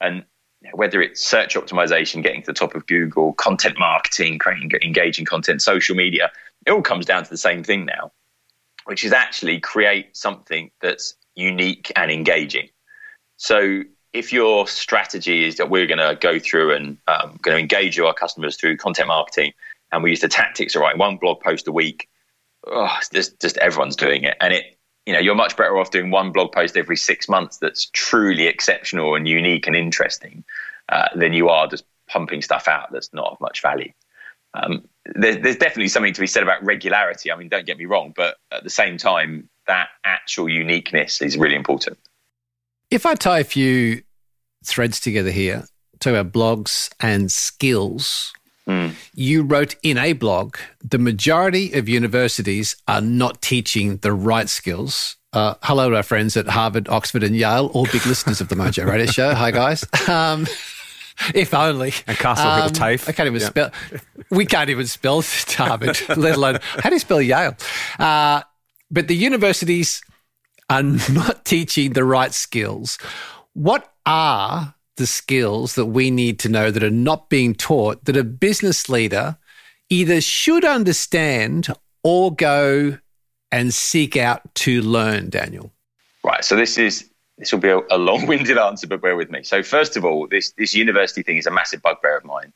And 0.00 0.72
whether 0.76 1.00
it's 1.00 1.24
search 1.24 1.54
optimization, 1.54 2.20
getting 2.20 2.40
to 2.40 2.46
the 2.46 2.52
top 2.52 2.74
of 2.74 2.84
Google, 2.88 3.34
content 3.34 3.78
marketing, 3.78 4.40
creating 4.40 4.72
engaging 4.82 5.24
content, 5.24 5.62
social 5.62 5.94
media, 5.94 6.32
it 6.66 6.72
all 6.72 6.82
comes 6.82 7.06
down 7.06 7.22
to 7.22 7.30
the 7.30 7.36
same 7.36 7.62
thing 7.62 7.84
now, 7.84 8.10
which 8.86 9.04
is 9.04 9.12
actually 9.12 9.60
create 9.60 10.16
something 10.16 10.68
that's 10.82 11.14
unique 11.36 11.92
and 11.94 12.10
engaging. 12.10 12.68
So 13.36 13.82
if 14.12 14.32
your 14.32 14.66
strategy 14.66 15.44
is 15.44 15.58
that 15.58 15.70
we're 15.70 15.86
going 15.86 15.98
to 15.98 16.18
go 16.20 16.40
through 16.40 16.74
and 16.74 16.98
um, 17.06 17.38
going 17.40 17.54
to 17.54 17.60
engage 17.60 18.00
our 18.00 18.12
customers 18.12 18.56
through 18.56 18.78
content 18.78 19.06
marketing, 19.06 19.52
and 19.92 20.02
we 20.02 20.10
use 20.10 20.22
the 20.22 20.28
tactics 20.28 20.74
of 20.74 20.80
writing 20.80 20.98
one 20.98 21.18
blog 21.18 21.40
post 21.40 21.68
a 21.68 21.72
week, 21.72 22.08
oh, 22.66 22.96
just 23.12 23.40
just 23.40 23.56
everyone's 23.58 23.96
doing 23.96 24.24
it, 24.24 24.36
and 24.40 24.52
it 24.52 24.78
you 25.06 25.12
know 25.12 25.18
you're 25.18 25.34
much 25.34 25.56
better 25.56 25.76
off 25.78 25.90
doing 25.90 26.10
one 26.10 26.32
blog 26.32 26.52
post 26.52 26.76
every 26.76 26.96
six 26.96 27.28
months 27.28 27.58
that's 27.58 27.86
truly 27.92 28.46
exceptional 28.46 29.14
and 29.14 29.28
unique 29.28 29.66
and 29.66 29.76
interesting 29.76 30.44
uh, 30.88 31.08
than 31.14 31.32
you 31.32 31.48
are 31.48 31.66
just 31.66 31.84
pumping 32.08 32.42
stuff 32.42 32.68
out 32.68 32.92
that's 32.92 33.12
not 33.12 33.32
of 33.32 33.40
much 33.40 33.62
value. 33.62 33.92
Um, 34.54 34.86
there's, 35.14 35.38
there's 35.38 35.56
definitely 35.56 35.88
something 35.88 36.12
to 36.12 36.20
be 36.20 36.26
said 36.26 36.42
about 36.42 36.64
regularity. 36.64 37.32
I 37.32 37.36
mean, 37.36 37.48
don't 37.48 37.66
get 37.66 37.76
me 37.76 37.86
wrong, 37.86 38.12
but 38.14 38.36
at 38.52 38.62
the 38.62 38.70
same 38.70 38.96
time, 38.98 39.48
that 39.66 39.88
actual 40.04 40.48
uniqueness 40.48 41.20
is 41.20 41.36
really 41.36 41.56
important. 41.56 41.98
If 42.90 43.06
I 43.06 43.14
tie 43.14 43.40
a 43.40 43.44
few 43.44 44.02
threads 44.64 45.00
together 45.00 45.30
here, 45.30 45.64
talk 45.98 46.12
about 46.12 46.32
blogs 46.32 46.90
and 47.00 47.32
skills, 47.32 48.32
you 49.14 49.42
wrote 49.42 49.76
in 49.82 49.98
a 49.98 50.12
blog 50.14 50.56
the 50.82 50.98
majority 50.98 51.72
of 51.72 51.88
universities 51.88 52.76
are 52.88 53.00
not 53.00 53.42
teaching 53.42 53.98
the 53.98 54.12
right 54.12 54.48
skills. 54.48 55.16
Uh, 55.32 55.54
hello 55.62 55.90
to 55.90 55.96
our 55.96 56.02
friends 56.02 56.36
at 56.36 56.46
Harvard, 56.46 56.88
Oxford, 56.88 57.22
and 57.24 57.34
Yale, 57.36 57.66
all 57.74 57.86
big 57.86 58.06
listeners 58.06 58.40
of 58.40 58.48
the 58.48 58.54
Mojo 58.54 58.86
Radio 58.86 59.06
Show. 59.06 59.34
Hi, 59.34 59.50
guys. 59.50 59.84
Um, 60.08 60.46
if 61.34 61.52
only. 61.54 61.92
And 62.06 62.16
Castle 62.16 62.54
Hill 62.54 62.64
Um, 62.64 62.70
TAFE. 62.70 63.08
I 63.08 63.12
can't 63.12 63.26
even 63.26 63.40
spell. 63.40 63.70
We 64.30 64.46
can't 64.46 64.70
even 64.70 64.86
spell 64.86 65.22
Harvard, 65.22 65.98
let 66.16 66.36
alone 66.36 66.58
how 66.62 66.88
do 66.88 66.94
you 66.94 67.00
spell 67.00 67.20
Yale? 67.20 67.56
Uh, 67.98 68.42
but 68.90 69.08
the 69.08 69.16
universities 69.16 70.02
are 70.70 70.82
not 70.82 71.44
teaching 71.44 71.92
the 71.92 72.04
right 72.04 72.32
skills. 72.32 72.98
What 73.52 73.92
are 74.06 74.74
the 74.96 75.06
skills 75.06 75.74
that 75.74 75.86
we 75.86 76.10
need 76.10 76.38
to 76.40 76.48
know 76.48 76.70
that 76.70 76.82
are 76.82 76.90
not 76.90 77.28
being 77.28 77.54
taught 77.54 78.04
that 78.04 78.16
a 78.16 78.24
business 78.24 78.88
leader 78.88 79.36
either 79.90 80.20
should 80.20 80.64
understand 80.64 81.68
or 82.02 82.34
go 82.34 82.98
and 83.50 83.72
seek 83.72 84.16
out 84.16 84.42
to 84.54 84.82
learn, 84.82 85.30
Daniel? 85.30 85.72
Right. 86.24 86.44
So 86.44 86.56
this 86.56 86.78
is 86.78 87.10
this 87.38 87.52
will 87.52 87.60
be 87.60 87.68
a, 87.68 87.80
a 87.90 87.98
long-winded 87.98 88.56
answer, 88.58 88.86
but 88.86 89.02
bear 89.02 89.16
with 89.16 89.30
me. 89.30 89.42
So 89.42 89.62
first 89.62 89.96
of 89.96 90.04
all, 90.04 90.26
this 90.28 90.52
this 90.52 90.74
university 90.74 91.22
thing 91.22 91.36
is 91.36 91.46
a 91.46 91.50
massive 91.50 91.82
bugbear 91.82 92.16
of 92.16 92.24
mine 92.24 92.52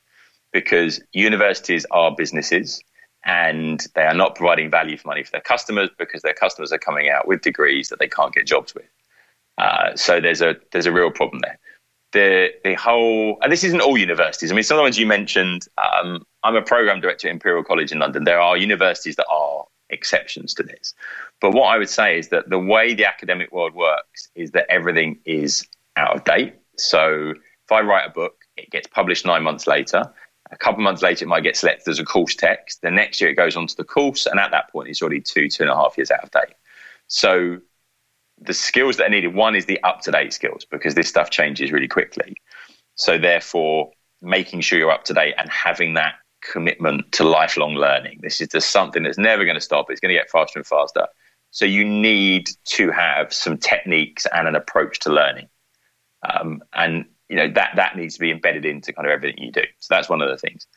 because 0.51 1.01
universities 1.13 1.85
are 1.91 2.15
businesses 2.15 2.81
and 3.25 3.85
they 3.95 4.03
are 4.03 4.13
not 4.13 4.35
providing 4.35 4.69
value 4.71 4.97
for 4.97 5.07
money 5.09 5.23
for 5.23 5.31
their 5.31 5.41
customers 5.41 5.89
because 5.97 6.21
their 6.21 6.33
customers 6.33 6.71
are 6.71 6.77
coming 6.77 7.09
out 7.09 7.27
with 7.27 7.41
degrees 7.41 7.89
that 7.89 7.99
they 7.99 8.07
can't 8.07 8.33
get 8.33 8.47
jobs 8.47 8.73
with. 8.73 8.89
Uh, 9.57 9.95
so 9.95 10.21
there's 10.21 10.41
a 10.41 10.55
there's 10.71 10.85
a 10.85 10.91
real 10.91 11.11
problem 11.11 11.41
there. 11.41 11.59
The 12.11 12.49
the 12.63 12.73
whole 12.73 13.37
and 13.41 13.51
this 13.51 13.63
isn't 13.63 13.81
all 13.81 13.97
universities. 13.97 14.51
I 14.51 14.55
mean, 14.55 14.63
some 14.63 14.75
of 14.75 14.79
the 14.79 14.83
ones 14.83 14.97
you 14.97 15.05
mentioned. 15.05 15.67
Um, 15.77 16.25
I'm 16.43 16.55
a 16.55 16.61
program 16.61 17.01
director 17.01 17.27
at 17.27 17.31
Imperial 17.31 17.63
College 17.63 17.91
in 17.91 17.99
London. 17.99 18.23
There 18.23 18.39
are 18.39 18.57
universities 18.57 19.15
that 19.17 19.27
are 19.29 19.65
exceptions 19.89 20.53
to 20.55 20.63
this. 20.63 20.93
But 21.41 21.51
what 21.51 21.65
I 21.65 21.77
would 21.77 21.89
say 21.89 22.17
is 22.17 22.29
that 22.29 22.49
the 22.49 22.59
way 22.59 22.93
the 22.93 23.05
academic 23.05 23.51
world 23.51 23.73
works 23.73 24.29
is 24.35 24.51
that 24.51 24.65
everything 24.69 25.19
is 25.25 25.65
out 25.97 26.15
of 26.15 26.23
date. 26.23 26.55
So 26.77 27.31
if 27.31 27.71
I 27.71 27.81
write 27.81 28.07
a 28.07 28.11
book, 28.11 28.35
it 28.57 28.69
gets 28.69 28.87
published 28.87 29.25
nine 29.25 29.43
months 29.43 29.67
later. 29.67 30.03
A 30.51 30.57
couple 30.57 30.79
of 30.79 30.83
months 30.83 31.01
later, 31.01 31.25
it 31.25 31.27
might 31.27 31.43
get 31.43 31.55
selected 31.55 31.89
as 31.91 31.99
a 31.99 32.05
course 32.05 32.35
text. 32.35 32.81
The 32.81 32.89
next 32.89 33.21
year, 33.21 33.29
it 33.29 33.35
goes 33.35 33.55
onto 33.55 33.75
the 33.75 33.83
course, 33.83 34.25
and 34.25 34.39
at 34.39 34.51
that 34.51 34.71
point, 34.71 34.89
it's 34.89 35.01
already 35.01 35.21
two, 35.21 35.47
two 35.47 35.63
and 35.63 35.71
a 35.71 35.75
half 35.75 35.95
years 35.95 36.09
out 36.09 36.23
of 36.23 36.31
date. 36.31 36.55
So 37.07 37.59
the 38.41 38.53
skills 38.53 38.97
that 38.97 39.07
are 39.07 39.09
needed, 39.09 39.33
one 39.33 39.55
is 39.55 39.65
the 39.65 39.81
up 39.83 40.01
to 40.01 40.11
date 40.11 40.33
skills 40.33 40.65
because 40.69 40.95
this 40.95 41.09
stuff 41.09 41.29
changes 41.29 41.71
really 41.71 41.87
quickly. 41.87 42.35
So 42.95 43.17
therefore, 43.17 43.91
making 44.21 44.61
sure 44.61 44.77
you're 44.77 44.91
up 44.91 45.05
to 45.05 45.13
date 45.13 45.35
and 45.37 45.49
having 45.49 45.93
that 45.93 46.15
commitment 46.41 47.11
to 47.13 47.23
lifelong 47.23 47.75
learning. 47.75 48.19
This 48.21 48.41
is 48.41 48.47
just 48.47 48.71
something 48.71 49.03
that's 49.03 49.17
never 49.17 49.45
going 49.45 49.55
to 49.55 49.61
stop. 49.61 49.89
It's 49.89 49.99
going 49.99 50.13
to 50.13 50.19
get 50.19 50.29
faster 50.29 50.59
and 50.59 50.65
faster. 50.65 51.07
So 51.51 51.65
you 51.65 51.83
need 51.83 52.49
to 52.65 52.91
have 52.91 53.33
some 53.33 53.57
techniques 53.57 54.25
and 54.33 54.47
an 54.47 54.55
approach 54.55 54.99
to 54.99 55.11
learning, 55.11 55.49
um, 56.29 56.61
and 56.73 57.05
you 57.27 57.37
know 57.37 57.49
that 57.53 57.71
that 57.75 57.97
needs 57.97 58.15
to 58.15 58.19
be 58.19 58.29
embedded 58.29 58.65
into 58.65 58.93
kind 58.93 59.07
of 59.07 59.11
everything 59.11 59.43
you 59.43 59.51
do. 59.51 59.63
So 59.79 59.93
that's 59.95 60.09
one 60.09 60.21
of 60.21 60.29
the 60.29 60.37
things. 60.37 60.67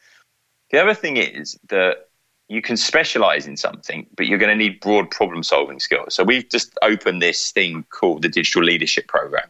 The 0.70 0.81
other 0.81 0.94
thing 0.94 1.18
is 1.18 1.59
that 1.68 2.09
you 2.48 2.62
can 2.62 2.76
specialize 2.76 3.46
in 3.46 3.57
something, 3.57 4.07
but 4.16 4.26
you're 4.26 4.38
going 4.38 4.50
to 4.50 4.57
need 4.57 4.81
broad 4.81 5.11
problem 5.11 5.42
solving 5.42 5.81
skills. 5.81 6.14
So 6.14 6.24
we've 6.24 6.48
just 6.48 6.76
opened 6.83 7.22
this 7.22 7.50
thing 7.52 7.85
called 7.90 8.22
the 8.22 8.28
Digital 8.28 8.62
Leadership 8.62 9.09
Program. 9.09 9.48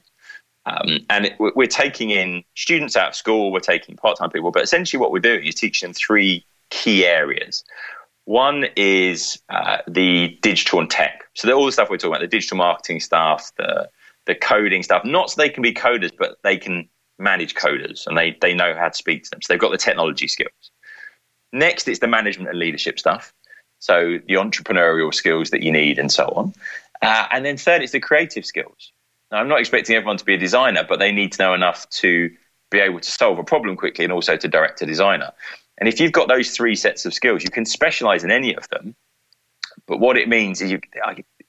Um, 0.65 1.01
and 1.11 1.27
it, 1.27 1.37
we're 1.39 1.67
taking 1.67 2.11
in 2.11 2.45
students 2.55 2.97
out 2.97 3.09
of 3.09 3.15
school, 3.17 3.51
we're 3.51 3.61
taking 3.61 3.97
part 3.97 4.19
time 4.19 4.31
people, 4.31 4.53
but 4.53 4.63
essentially 4.63 5.01
what 5.01 5.11
we're 5.11 5.19
doing 5.19 5.45
is 5.45 5.57
teaching 5.57 5.89
them 5.89 5.95
three 5.95 6.47
key 6.71 7.05
areas. 7.05 7.65
One 8.27 8.67
is 8.77 9.43
uh, 9.49 9.79
the 9.89 10.39
digital 10.43 10.79
and 10.79 10.89
tech. 10.89 11.25
So 11.35 11.51
all 11.53 11.67
the 11.67 11.73
stuff 11.73 11.91
we're 11.91 11.97
talking 11.97 12.13
about, 12.13 12.21
the 12.21 12.29
digital 12.29 12.59
marketing 12.59 13.01
stuff, 13.01 13.51
the 13.57 13.89
the 14.27 14.35
coding 14.37 14.85
stuff, 14.85 15.05
not 15.05 15.31
so 15.31 15.43
they 15.43 15.49
can 15.49 15.63
be 15.63 15.75
coders, 15.75 16.13
but 16.17 16.37
they 16.45 16.57
can 16.57 16.89
manage 17.19 17.55
coders 17.55 18.07
and 18.07 18.17
they, 18.17 18.37
they 18.41 18.55
know 18.55 18.75
how 18.75 18.89
to 18.89 18.95
speak 18.95 19.25
to 19.25 19.31
them. 19.31 19.43
So 19.43 19.53
they've 19.53 19.61
got 19.61 19.71
the 19.71 19.79
technology 19.79 20.29
skills. 20.29 20.72
Next, 21.53 21.89
it's 21.89 22.01
the 22.01 22.09
management 22.09 22.51
and 22.51 22.59
leadership 22.59 22.99
stuff. 22.99 23.33
So 23.79 24.19
the 24.27 24.35
entrepreneurial 24.35 25.13
skills 25.13 25.51
that 25.51 25.63
you 25.63 25.73
need 25.73 25.99
and 25.99 26.11
so 26.11 26.27
on. 26.29 26.55
Uh, 27.03 27.27
and 27.33 27.45
then 27.45 27.57
third, 27.57 27.83
it's 27.83 27.93
the 27.93 28.01
creative 28.01 28.47
skills. 28.47 28.93
Now, 29.31 29.39
I'm 29.39 29.49
not 29.49 29.61
expecting 29.61 29.97
everyone 29.97 30.19
to 30.19 30.25
be 30.25 30.35
a 30.35 30.39
designer, 30.39 30.85
but 30.89 30.99
they 30.99 31.11
need 31.11 31.33
to 31.33 31.43
know 31.43 31.55
enough 31.55 31.89
to 31.91 32.31
be 32.71 32.79
able 32.79 33.01
to 33.01 33.11
solve 33.11 33.39
a 33.39 33.45
problem 33.45 33.77
quickly 33.77 34.05
and 34.05 34.13
also 34.13 34.37
to 34.37 34.49
direct 34.49 34.83
a 34.83 34.87
designer. 34.87 35.33
And 35.79 35.89
if 35.89 35.99
you've 36.01 36.13
got 36.13 36.29
those 36.29 36.51
three 36.51 36.77
sets 36.77 37.05
of 37.07 37.13
skills, 37.13 37.43
you 37.43 37.51
can 37.51 37.67
specialize 37.67 38.25
in 38.25 38.31
any 38.31 38.55
of 38.55 38.69
them. 38.69 38.95
But 39.87 39.99
what 39.99 40.17
it 40.17 40.29
means 40.29 40.61
is 40.61 40.71
you, 40.71 40.81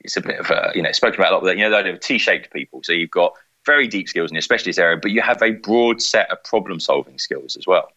it's 0.00 0.16
a 0.16 0.20
bit 0.20 0.40
of 0.40 0.50
a, 0.50 0.72
you 0.74 0.82
know, 0.82 0.92
spoken 0.92 1.20
about 1.20 1.32
a 1.32 1.34
lot, 1.36 1.44
but 1.44 1.56
you 1.56 1.62
know, 1.62 1.70
the 1.70 1.76
idea 1.76 1.92
of 1.92 2.00
T-shaped 2.00 2.52
people. 2.52 2.80
So 2.82 2.92
you've 2.92 3.10
got 3.10 3.34
very 3.64 3.86
deep 3.86 4.08
skills 4.08 4.30
in 4.30 4.34
your 4.34 4.42
specialist 4.42 4.78
area, 4.78 4.98
but 5.00 5.12
you 5.12 5.22
have 5.22 5.40
a 5.42 5.52
broad 5.52 6.02
set 6.02 6.30
of 6.30 6.42
problem 6.42 6.80
solving 6.80 7.18
skills 7.18 7.56
as 7.56 7.66
well. 7.66 7.88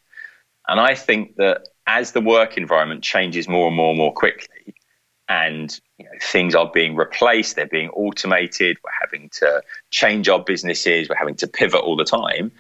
And 0.67 0.80
I 0.80 0.96
think 0.96 1.38
that 1.38 1.67
as 1.88 2.12
the 2.12 2.21
work 2.21 2.58
environment 2.58 3.02
changes 3.04 3.47
more 3.47 3.67
and 3.67 3.76
more 3.76 3.89
and 3.89 3.97
more 3.97 4.13
quickly, 4.13 4.76
and 5.30 5.80
you 5.97 6.06
know, 6.06 6.12
things 6.21 6.54
are 6.54 6.69
being 6.71 6.95
replaced, 6.95 7.56
they're 7.56 7.65
being 7.65 7.89
automated, 7.89 8.78
we're 8.84 8.91
having 9.02 9.30
to 9.30 9.62
change 9.89 10.30
our 10.30 10.43
businesses, 10.43 11.10
we're 11.10 11.15
having 11.15 11.36
to 11.36 11.47
pivot 11.47 11.82
all 11.82 11.95
the 11.95 12.06
time. 12.06 12.52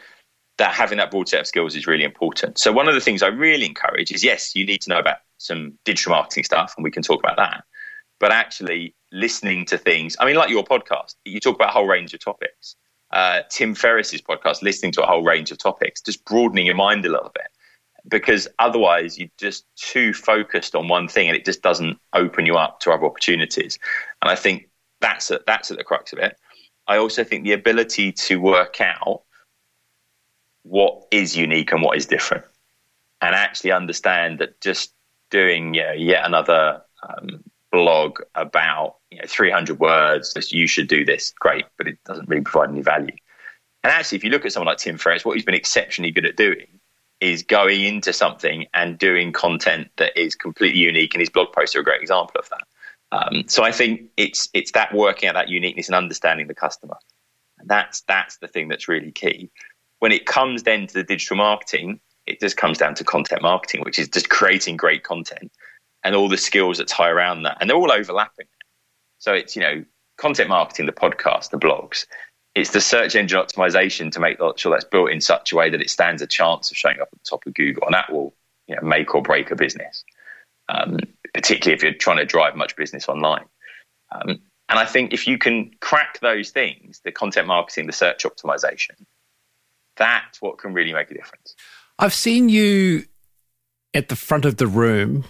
That 0.57 0.73
having 0.73 0.97
that 0.97 1.11
broad 1.11 1.29
set 1.29 1.41
of 1.41 1.47
skills 1.47 1.75
is 1.75 1.85
really 1.85 2.03
important. 2.03 2.57
So 2.57 2.71
one 2.71 2.87
of 2.87 2.95
the 2.95 2.99
things 2.99 3.21
I 3.21 3.27
really 3.27 3.67
encourage 3.67 4.11
is 4.11 4.23
yes, 4.23 4.55
you 4.55 4.65
need 4.65 4.81
to 4.81 4.89
know 4.89 4.97
about 4.97 5.17
some 5.37 5.77
digital 5.85 6.13
marketing 6.13 6.45
stuff, 6.45 6.73
and 6.75 6.83
we 6.83 6.89
can 6.89 7.03
talk 7.03 7.19
about 7.19 7.37
that. 7.37 7.63
But 8.19 8.31
actually, 8.31 8.95
listening 9.11 9.65
to 9.65 9.77
things. 9.77 10.15
I 10.19 10.25
mean, 10.25 10.35
like 10.35 10.49
your 10.49 10.63
podcast, 10.63 11.15
you 11.25 11.39
talk 11.39 11.55
about 11.55 11.69
a 11.69 11.73
whole 11.73 11.85
range 11.85 12.13
of 12.15 12.19
topics. 12.21 12.75
Uh, 13.11 13.41
Tim 13.49 13.75
Ferriss's 13.75 14.21
podcast, 14.21 14.63
listening 14.63 14.91
to 14.93 15.03
a 15.03 15.05
whole 15.05 15.23
range 15.23 15.51
of 15.51 15.59
topics, 15.59 16.01
just 16.01 16.25
broadening 16.25 16.65
your 16.65 16.75
mind 16.75 17.05
a 17.05 17.09
little 17.09 17.31
bit 17.33 17.47
because 18.07 18.47
otherwise 18.59 19.17
you're 19.17 19.29
just 19.37 19.65
too 19.75 20.13
focused 20.13 20.75
on 20.75 20.87
one 20.87 21.07
thing 21.07 21.27
and 21.27 21.35
it 21.35 21.45
just 21.45 21.61
doesn't 21.61 21.99
open 22.13 22.45
you 22.45 22.55
up 22.55 22.79
to 22.81 22.91
other 22.91 23.05
opportunities. 23.05 23.79
And 24.21 24.31
I 24.31 24.35
think 24.35 24.69
that's 25.01 25.29
at, 25.31 25.45
that's 25.45 25.71
at 25.71 25.77
the 25.77 25.83
crux 25.83 26.13
of 26.13 26.19
it. 26.19 26.37
I 26.87 26.97
also 26.97 27.23
think 27.23 27.43
the 27.43 27.53
ability 27.53 28.13
to 28.13 28.39
work 28.39 28.79
out 28.79 29.23
what 30.63 31.05
is 31.11 31.35
unique 31.35 31.71
and 31.71 31.81
what 31.81 31.97
is 31.97 32.05
different 32.05 32.45
and 33.21 33.35
actually 33.35 33.71
understand 33.71 34.39
that 34.39 34.59
just 34.61 34.93
doing 35.29 35.73
you 35.73 35.83
know, 35.83 35.91
yet 35.93 36.25
another 36.25 36.81
um, 37.03 37.43
blog 37.71 38.19
about 38.35 38.97
you 39.11 39.17
know, 39.17 39.25
300 39.27 39.79
words, 39.79 40.33
you 40.51 40.67
should 40.67 40.87
do 40.87 41.03
this, 41.03 41.33
great, 41.39 41.65
but 41.77 41.87
it 41.87 41.97
doesn't 42.05 42.29
really 42.29 42.43
provide 42.43 42.69
any 42.69 42.81
value. 42.81 43.15
And 43.83 43.91
actually, 43.91 44.17
if 44.17 44.23
you 44.23 44.29
look 44.29 44.45
at 44.45 44.51
someone 44.51 44.67
like 44.67 44.77
Tim 44.77 44.97
Ferriss, 44.97 45.25
what 45.25 45.35
he's 45.35 45.45
been 45.45 45.55
exceptionally 45.55 46.11
good 46.11 46.25
at 46.25 46.35
doing 46.35 46.79
is 47.19 47.43
going 47.43 47.81
into 47.81 48.13
something 48.13 48.65
and 48.73 48.97
doing 48.97 49.33
content 49.33 49.89
that 49.97 50.17
is 50.19 50.35
completely 50.35 50.79
unique, 50.79 51.13
and 51.13 51.21
his 51.21 51.29
blog 51.29 51.51
posts 51.51 51.75
are 51.75 51.79
a 51.79 51.83
great 51.83 52.01
example 52.01 52.39
of 52.39 52.49
that. 52.49 52.67
Um, 53.11 53.43
so 53.47 53.63
I 53.63 53.71
think 53.71 54.09
it's 54.17 54.49
it's 54.53 54.71
that 54.73 54.93
working 54.93 55.29
out 55.29 55.35
that 55.35 55.49
uniqueness 55.49 55.87
and 55.87 55.95
understanding 55.95 56.47
the 56.47 56.55
customer. 56.55 56.97
And 57.59 57.69
that's 57.69 58.01
that's 58.01 58.37
the 58.37 58.47
thing 58.47 58.67
that's 58.67 58.87
really 58.87 59.11
key. 59.11 59.49
When 59.99 60.11
it 60.11 60.25
comes 60.25 60.63
then 60.63 60.87
to 60.87 60.93
the 60.93 61.03
digital 61.03 61.37
marketing, 61.37 61.99
it 62.27 62.39
just 62.39 62.57
comes 62.57 62.77
down 62.77 62.95
to 62.95 63.03
content 63.03 63.41
marketing, 63.41 63.81
which 63.81 63.97
is 63.97 64.09
just 64.09 64.29
creating 64.29 64.77
great 64.77 65.03
content 65.03 65.51
and 66.03 66.15
all 66.15 66.29
the 66.29 66.37
skills 66.37 66.77
that 66.77 66.87
tie 66.87 67.09
around 67.09 67.43
that, 67.43 67.57
and 67.59 67.69
they're 67.69 67.77
all 67.77 67.91
overlapping. 67.91 68.47
So 69.19 69.33
it's 69.33 69.55
you 69.55 69.61
know 69.61 69.83
content 70.17 70.49
marketing, 70.49 70.85
the 70.85 70.91
podcast, 70.91 71.49
the 71.49 71.57
blogs. 71.57 72.05
It's 72.57 72.71
the 72.71 72.81
search 72.81 73.15
engine 73.15 73.39
optimization 73.39 74.11
to 74.11 74.19
make 74.19 74.39
sure 74.57 74.71
that's 74.71 74.85
built 74.85 75.11
in 75.11 75.21
such 75.21 75.51
a 75.51 75.55
way 75.55 75.69
that 75.69 75.79
it 75.79 75.89
stands 75.89 76.21
a 76.21 76.27
chance 76.27 76.71
of 76.71 76.77
showing 76.77 76.99
up 76.99 77.09
at 77.13 77.19
the 77.19 77.29
top 77.29 77.45
of 77.45 77.53
Google, 77.53 77.83
and 77.85 77.93
that 77.93 78.11
will 78.11 78.33
you 78.67 78.75
know, 78.75 78.81
make 78.81 79.13
or 79.13 79.21
break 79.21 79.51
a 79.51 79.55
business. 79.55 80.03
Um, 80.69 80.97
particularly 81.33 81.75
if 81.75 81.83
you're 81.83 81.93
trying 81.93 82.17
to 82.17 82.25
drive 82.25 82.55
much 82.55 82.75
business 82.75 83.07
online. 83.07 83.45
Um, 84.11 84.41
and 84.69 84.79
I 84.79 84.85
think 84.85 85.13
if 85.13 85.27
you 85.27 85.37
can 85.37 85.71
crack 85.81 86.19
those 86.19 86.49
things, 86.49 86.99
the 87.05 87.11
content 87.11 87.47
marketing, 87.47 87.85
the 87.85 87.93
search 87.93 88.23
optimization, 88.23 89.05
that's 89.95 90.41
what 90.41 90.57
can 90.57 90.73
really 90.73 90.93
make 90.93 91.11
a 91.11 91.13
difference. 91.13 91.55
I've 91.99 92.13
seen 92.13 92.49
you 92.49 93.05
at 93.93 94.09
the 94.09 94.15
front 94.15 94.45
of 94.45 94.57
the 94.57 94.67
room 94.67 95.25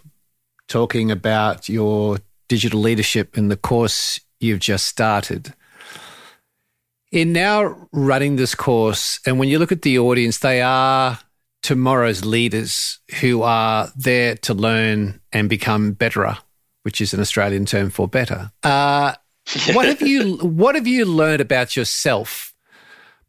talking 0.68 1.12
about 1.12 1.70
your 1.70 2.20
digital 2.48 2.80
leadership 2.80 3.38
in 3.38 3.50
the 3.50 3.58
course 3.58 4.20
you've 4.40 4.60
just 4.60 4.88
started. 4.88 5.54
In 7.12 7.32
now 7.32 7.88
running 7.94 8.36
this 8.36 8.54
course, 8.54 9.20
and 9.26 9.40
when 9.40 9.48
you 9.48 9.60
look 9.60 9.72
at 9.72 9.82
the 9.82 9.98
audience, 9.98 10.40
they 10.40 10.62
are 10.62 11.18
tomorrow's 11.64 12.26
leaders 12.26 13.00
who 13.22 13.44
are 13.44 13.90
there 13.96 14.36
to 14.36 14.54
learn 14.54 15.22
and 15.32 15.50
become 15.50 15.94
betterer, 15.94 16.38
which 16.84 17.00
is 17.00 17.14
an 17.14 17.22
Australian 17.22 17.66
term 17.66 17.90
for 17.90 18.10
better. 18.10 18.52
Uh, 18.62 19.14
what 19.74 19.86
have 19.86 20.02
you 20.02 20.38
What 20.38 20.76
have 20.76 20.88
you 20.88 21.06
learned 21.06 21.40
about 21.40 21.78
yourself 21.78 22.54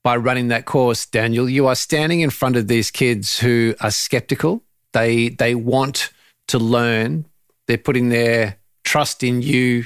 by 0.02 0.16
running 0.16 0.48
that 0.48 0.64
course, 0.64 1.06
Daniel? 1.06 1.48
You 1.48 1.68
are 1.68 1.76
standing 1.76 2.20
in 2.20 2.30
front 2.30 2.56
of 2.56 2.66
these 2.66 2.90
kids 2.90 3.38
who 3.38 3.74
are 3.80 3.92
skeptical. 3.92 4.64
They 4.92 5.28
they 5.28 5.54
want 5.54 6.12
to 6.48 6.58
learn. 6.58 7.26
They're 7.66 7.78
putting 7.78 8.08
their 8.08 8.56
trust 8.82 9.22
in 9.22 9.42
you 9.42 9.84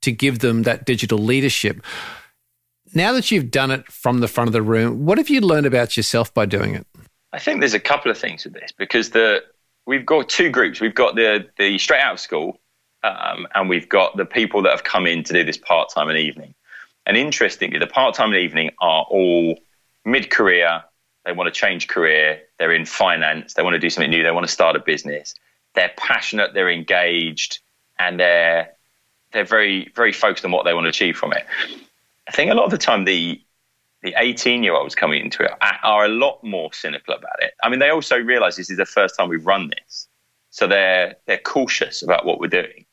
to 0.00 0.12
give 0.12 0.38
them 0.38 0.62
that 0.62 0.86
digital 0.86 1.18
leadership. 1.18 1.82
Now 2.94 3.12
that 3.12 3.30
you've 3.30 3.50
done 3.50 3.70
it 3.70 3.90
from 3.90 4.20
the 4.20 4.28
front 4.28 4.48
of 4.48 4.52
the 4.52 4.62
room, 4.62 5.04
what 5.04 5.18
have 5.18 5.28
you 5.28 5.40
learned 5.40 5.66
about 5.66 5.96
yourself 5.96 6.32
by 6.32 6.46
doing 6.46 6.74
it? 6.74 6.86
I 7.32 7.38
think 7.38 7.60
there's 7.60 7.74
a 7.74 7.80
couple 7.80 8.10
of 8.10 8.18
things 8.18 8.44
with 8.44 8.54
this 8.54 8.72
because 8.72 9.10
the 9.10 9.42
we've 9.86 10.06
got 10.06 10.28
two 10.28 10.50
groups. 10.50 10.80
We've 10.80 10.94
got 10.94 11.14
the 11.16 11.46
the 11.58 11.78
straight 11.78 12.00
out 12.00 12.14
of 12.14 12.20
school, 12.20 12.60
um, 13.02 13.46
and 13.54 13.68
we've 13.68 13.88
got 13.88 14.16
the 14.16 14.24
people 14.24 14.62
that 14.62 14.70
have 14.70 14.84
come 14.84 15.06
in 15.06 15.24
to 15.24 15.32
do 15.32 15.44
this 15.44 15.56
part 15.56 15.90
time 15.90 16.08
and 16.08 16.18
evening. 16.18 16.54
And 17.06 17.16
interestingly, 17.16 17.78
the 17.78 17.86
part 17.86 18.14
time 18.14 18.32
and 18.32 18.38
evening 18.40 18.70
are 18.80 19.04
all 19.10 19.58
mid 20.04 20.30
career. 20.30 20.82
They 21.24 21.32
want 21.32 21.52
to 21.52 21.58
change 21.58 21.88
career. 21.88 22.40
They're 22.58 22.72
in 22.72 22.86
finance. 22.86 23.54
They 23.54 23.62
want 23.62 23.74
to 23.74 23.78
do 23.78 23.90
something 23.90 24.10
new. 24.10 24.22
They 24.22 24.30
want 24.30 24.46
to 24.46 24.52
start 24.52 24.76
a 24.76 24.80
business. 24.80 25.34
They're 25.74 25.92
passionate. 25.96 26.54
They're 26.54 26.70
engaged, 26.70 27.60
and 27.98 28.18
they're 28.18 28.70
they're 29.32 29.44
very 29.44 29.92
very 29.94 30.12
focused 30.12 30.44
on 30.44 30.52
what 30.52 30.64
they 30.64 30.74
want 30.74 30.84
to 30.84 30.90
achieve 30.90 31.16
from 31.16 31.32
it. 31.32 31.44
I 32.28 32.32
think 32.32 32.50
a 32.50 32.54
lot 32.54 32.64
of 32.64 32.70
the 32.70 32.78
time 32.78 33.04
the 33.04 33.42
the 34.02 34.14
18 34.16 34.62
year 34.62 34.74
olds 34.74 34.94
coming 34.94 35.24
into 35.24 35.42
it 35.42 35.50
are 35.82 36.04
a 36.04 36.08
lot 36.08 36.42
more 36.44 36.72
cynical 36.72 37.14
about 37.14 37.42
it. 37.42 37.54
I 37.62 37.68
mean, 37.68 37.80
they 37.80 37.90
also 37.90 38.16
realize 38.16 38.54
this 38.54 38.70
is 38.70 38.76
the 38.76 38.86
first 38.86 39.16
time 39.16 39.28
we've 39.28 39.44
run 39.44 39.70
this. 39.70 40.08
So 40.50 40.66
they're, 40.66 41.16
they're 41.26 41.38
cautious 41.38 42.02
about 42.02 42.24
what 42.24 42.38
we're 42.38 42.46
doing. 42.46 42.86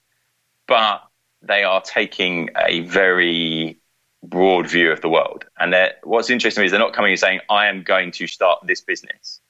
But 0.67 1.04
they 1.43 1.63
are 1.63 1.82
taking 1.82 2.50
a 2.67 2.80
very 2.82 3.80
broad 4.24 4.67
view 4.67 4.91
of 4.91 5.02
the 5.02 5.10
world. 5.10 5.45
And 5.60 5.76
what's 6.04 6.32
interesting 6.32 6.65
is 6.65 6.71
they're 6.71 6.80
not 6.80 6.93
coming 6.93 7.12
and 7.12 7.19
saying, 7.19 7.41
I 7.52 7.67
am 7.67 7.84
going 7.84 8.12
to 8.13 8.26
start 8.26 8.65
this 8.65 8.82
business. 8.82 9.41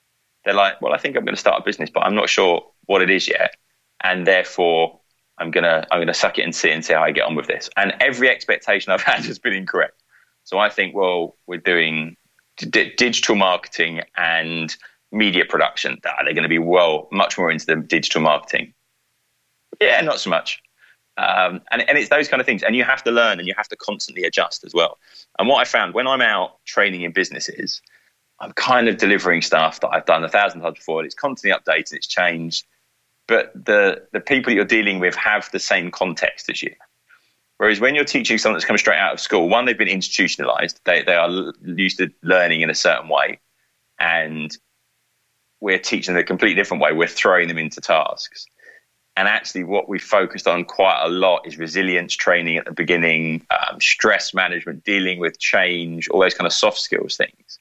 They're 0.43 0.53
like, 0.53 0.81
well, 0.81 0.93
I 0.93 0.97
think 0.97 1.15
I'm 1.15 1.23
going 1.23 1.35
to 1.35 1.39
start 1.39 1.61
a 1.61 1.63
business, 1.63 1.89
but 1.89 2.01
I'm 2.01 2.15
not 2.15 2.29
sure 2.29 2.65
what 2.85 3.01
it 3.01 3.09
is 3.09 3.29
yet. 3.29 3.55
And 4.03 4.27
therefore, 4.27 4.99
I'm 5.37 5.51
gonna 5.51 5.85
I'm 5.91 5.99
gonna 5.99 6.13
suck 6.13 6.39
it 6.39 6.43
and 6.43 6.55
see 6.55 6.71
and 6.71 6.83
see 6.83 6.93
how 6.93 7.03
I 7.03 7.11
get 7.11 7.25
on 7.25 7.35
with 7.35 7.47
this. 7.47 7.69
And 7.75 7.93
every 7.99 8.29
expectation 8.29 8.91
I've 8.91 9.01
had 9.13 9.25
has 9.25 9.39
been 9.39 9.53
incorrect. 9.53 10.01
So 10.43 10.59
I 10.59 10.69
think, 10.69 10.95
well, 10.95 11.35
we're 11.47 11.59
doing 11.59 12.15
d- 12.57 12.93
digital 12.95 13.35
marketing 13.35 14.01
and 14.15 14.75
media 15.11 15.45
production. 15.45 15.99
Are 16.05 16.23
they're 16.23 16.33
going 16.33 16.43
to 16.43 16.49
be 16.49 16.59
well 16.59 17.07
much 17.11 17.37
more 17.37 17.49
into 17.51 17.65
the 17.65 17.75
digital 17.77 18.21
marketing? 18.21 18.73
Yeah, 19.81 20.01
not 20.01 20.19
so 20.19 20.29
much. 20.29 20.61
Um, 21.17 21.61
and, 21.71 21.87
and 21.87 21.97
it's 21.97 22.09
those 22.09 22.27
kind 22.27 22.41
of 22.41 22.45
things. 22.45 22.61
And 22.61 22.75
you 22.75 22.83
have 22.83 23.03
to 23.03 23.11
learn 23.11 23.39
and 23.39 23.47
you 23.47 23.53
have 23.57 23.67
to 23.69 23.75
constantly 23.77 24.25
adjust 24.25 24.63
as 24.63 24.73
well. 24.73 24.97
And 25.39 25.47
what 25.47 25.59
I 25.59 25.65
found 25.65 25.93
when 25.93 26.07
I'm 26.07 26.21
out 26.21 26.63
training 26.65 27.01
in 27.03 27.11
businesses, 27.11 27.81
I'm 28.39 28.51
kind 28.53 28.87
of 28.89 28.97
delivering 28.97 29.41
stuff 29.41 29.79
that 29.79 29.89
I've 29.89 30.05
done 30.05 30.23
a 30.23 30.29
thousand 30.29 30.61
times 30.61 30.77
before. 30.77 30.99
And 30.99 31.05
it's 31.05 31.15
constantly 31.15 31.57
updated, 31.57 31.93
it's 31.93 32.07
changed. 32.07 32.65
But 33.27 33.53
the, 33.53 34.07
the 34.11 34.19
people 34.19 34.53
you're 34.53 34.65
dealing 34.65 34.99
with 34.99 35.15
have 35.15 35.49
the 35.51 35.59
same 35.59 35.91
context 35.91 36.49
as 36.49 36.61
you. 36.61 36.73
Whereas 37.57 37.79
when 37.79 37.95
you're 37.95 38.03
teaching 38.03 38.37
someone 38.37 38.55
that's 38.55 38.65
come 38.65 38.77
straight 38.77 38.99
out 38.99 39.13
of 39.13 39.19
school, 39.19 39.49
one, 39.49 39.65
they've 39.65 39.77
been 39.77 39.87
institutionalized. 39.87 40.81
They, 40.83 41.03
they 41.03 41.15
are 41.15 41.53
used 41.63 41.97
to 41.99 42.11
learning 42.21 42.61
in 42.61 42.69
a 42.69 42.75
certain 42.75 43.09
way. 43.09 43.39
And 43.97 44.55
we're 45.61 45.79
teaching 45.79 46.13
them 46.13 46.21
a 46.21 46.25
completely 46.25 46.55
different 46.55 46.83
way. 46.83 46.91
We're 46.91 47.07
throwing 47.07 47.47
them 47.47 47.57
into 47.57 47.79
tasks. 47.81 48.45
And 49.17 49.29
actually, 49.29 49.63
what 49.63 49.87
we 49.87 49.97
focused 49.97 50.45
on 50.45 50.65
quite 50.65 51.01
a 51.01 51.07
lot 51.07 51.47
is 51.47 51.57
resilience 51.57 52.13
training 52.13 52.57
at 52.57 52.65
the 52.65 52.73
beginning, 52.73 53.47
um, 53.49 53.79
stress 53.79 54.33
management, 54.33 54.83
dealing 54.83 55.19
with 55.19 55.39
change, 55.39 56.09
all 56.09 56.19
those 56.19 56.33
kind 56.33 56.45
of 56.45 56.51
soft 56.51 56.79
skills 56.79 57.15
things. 57.15 57.59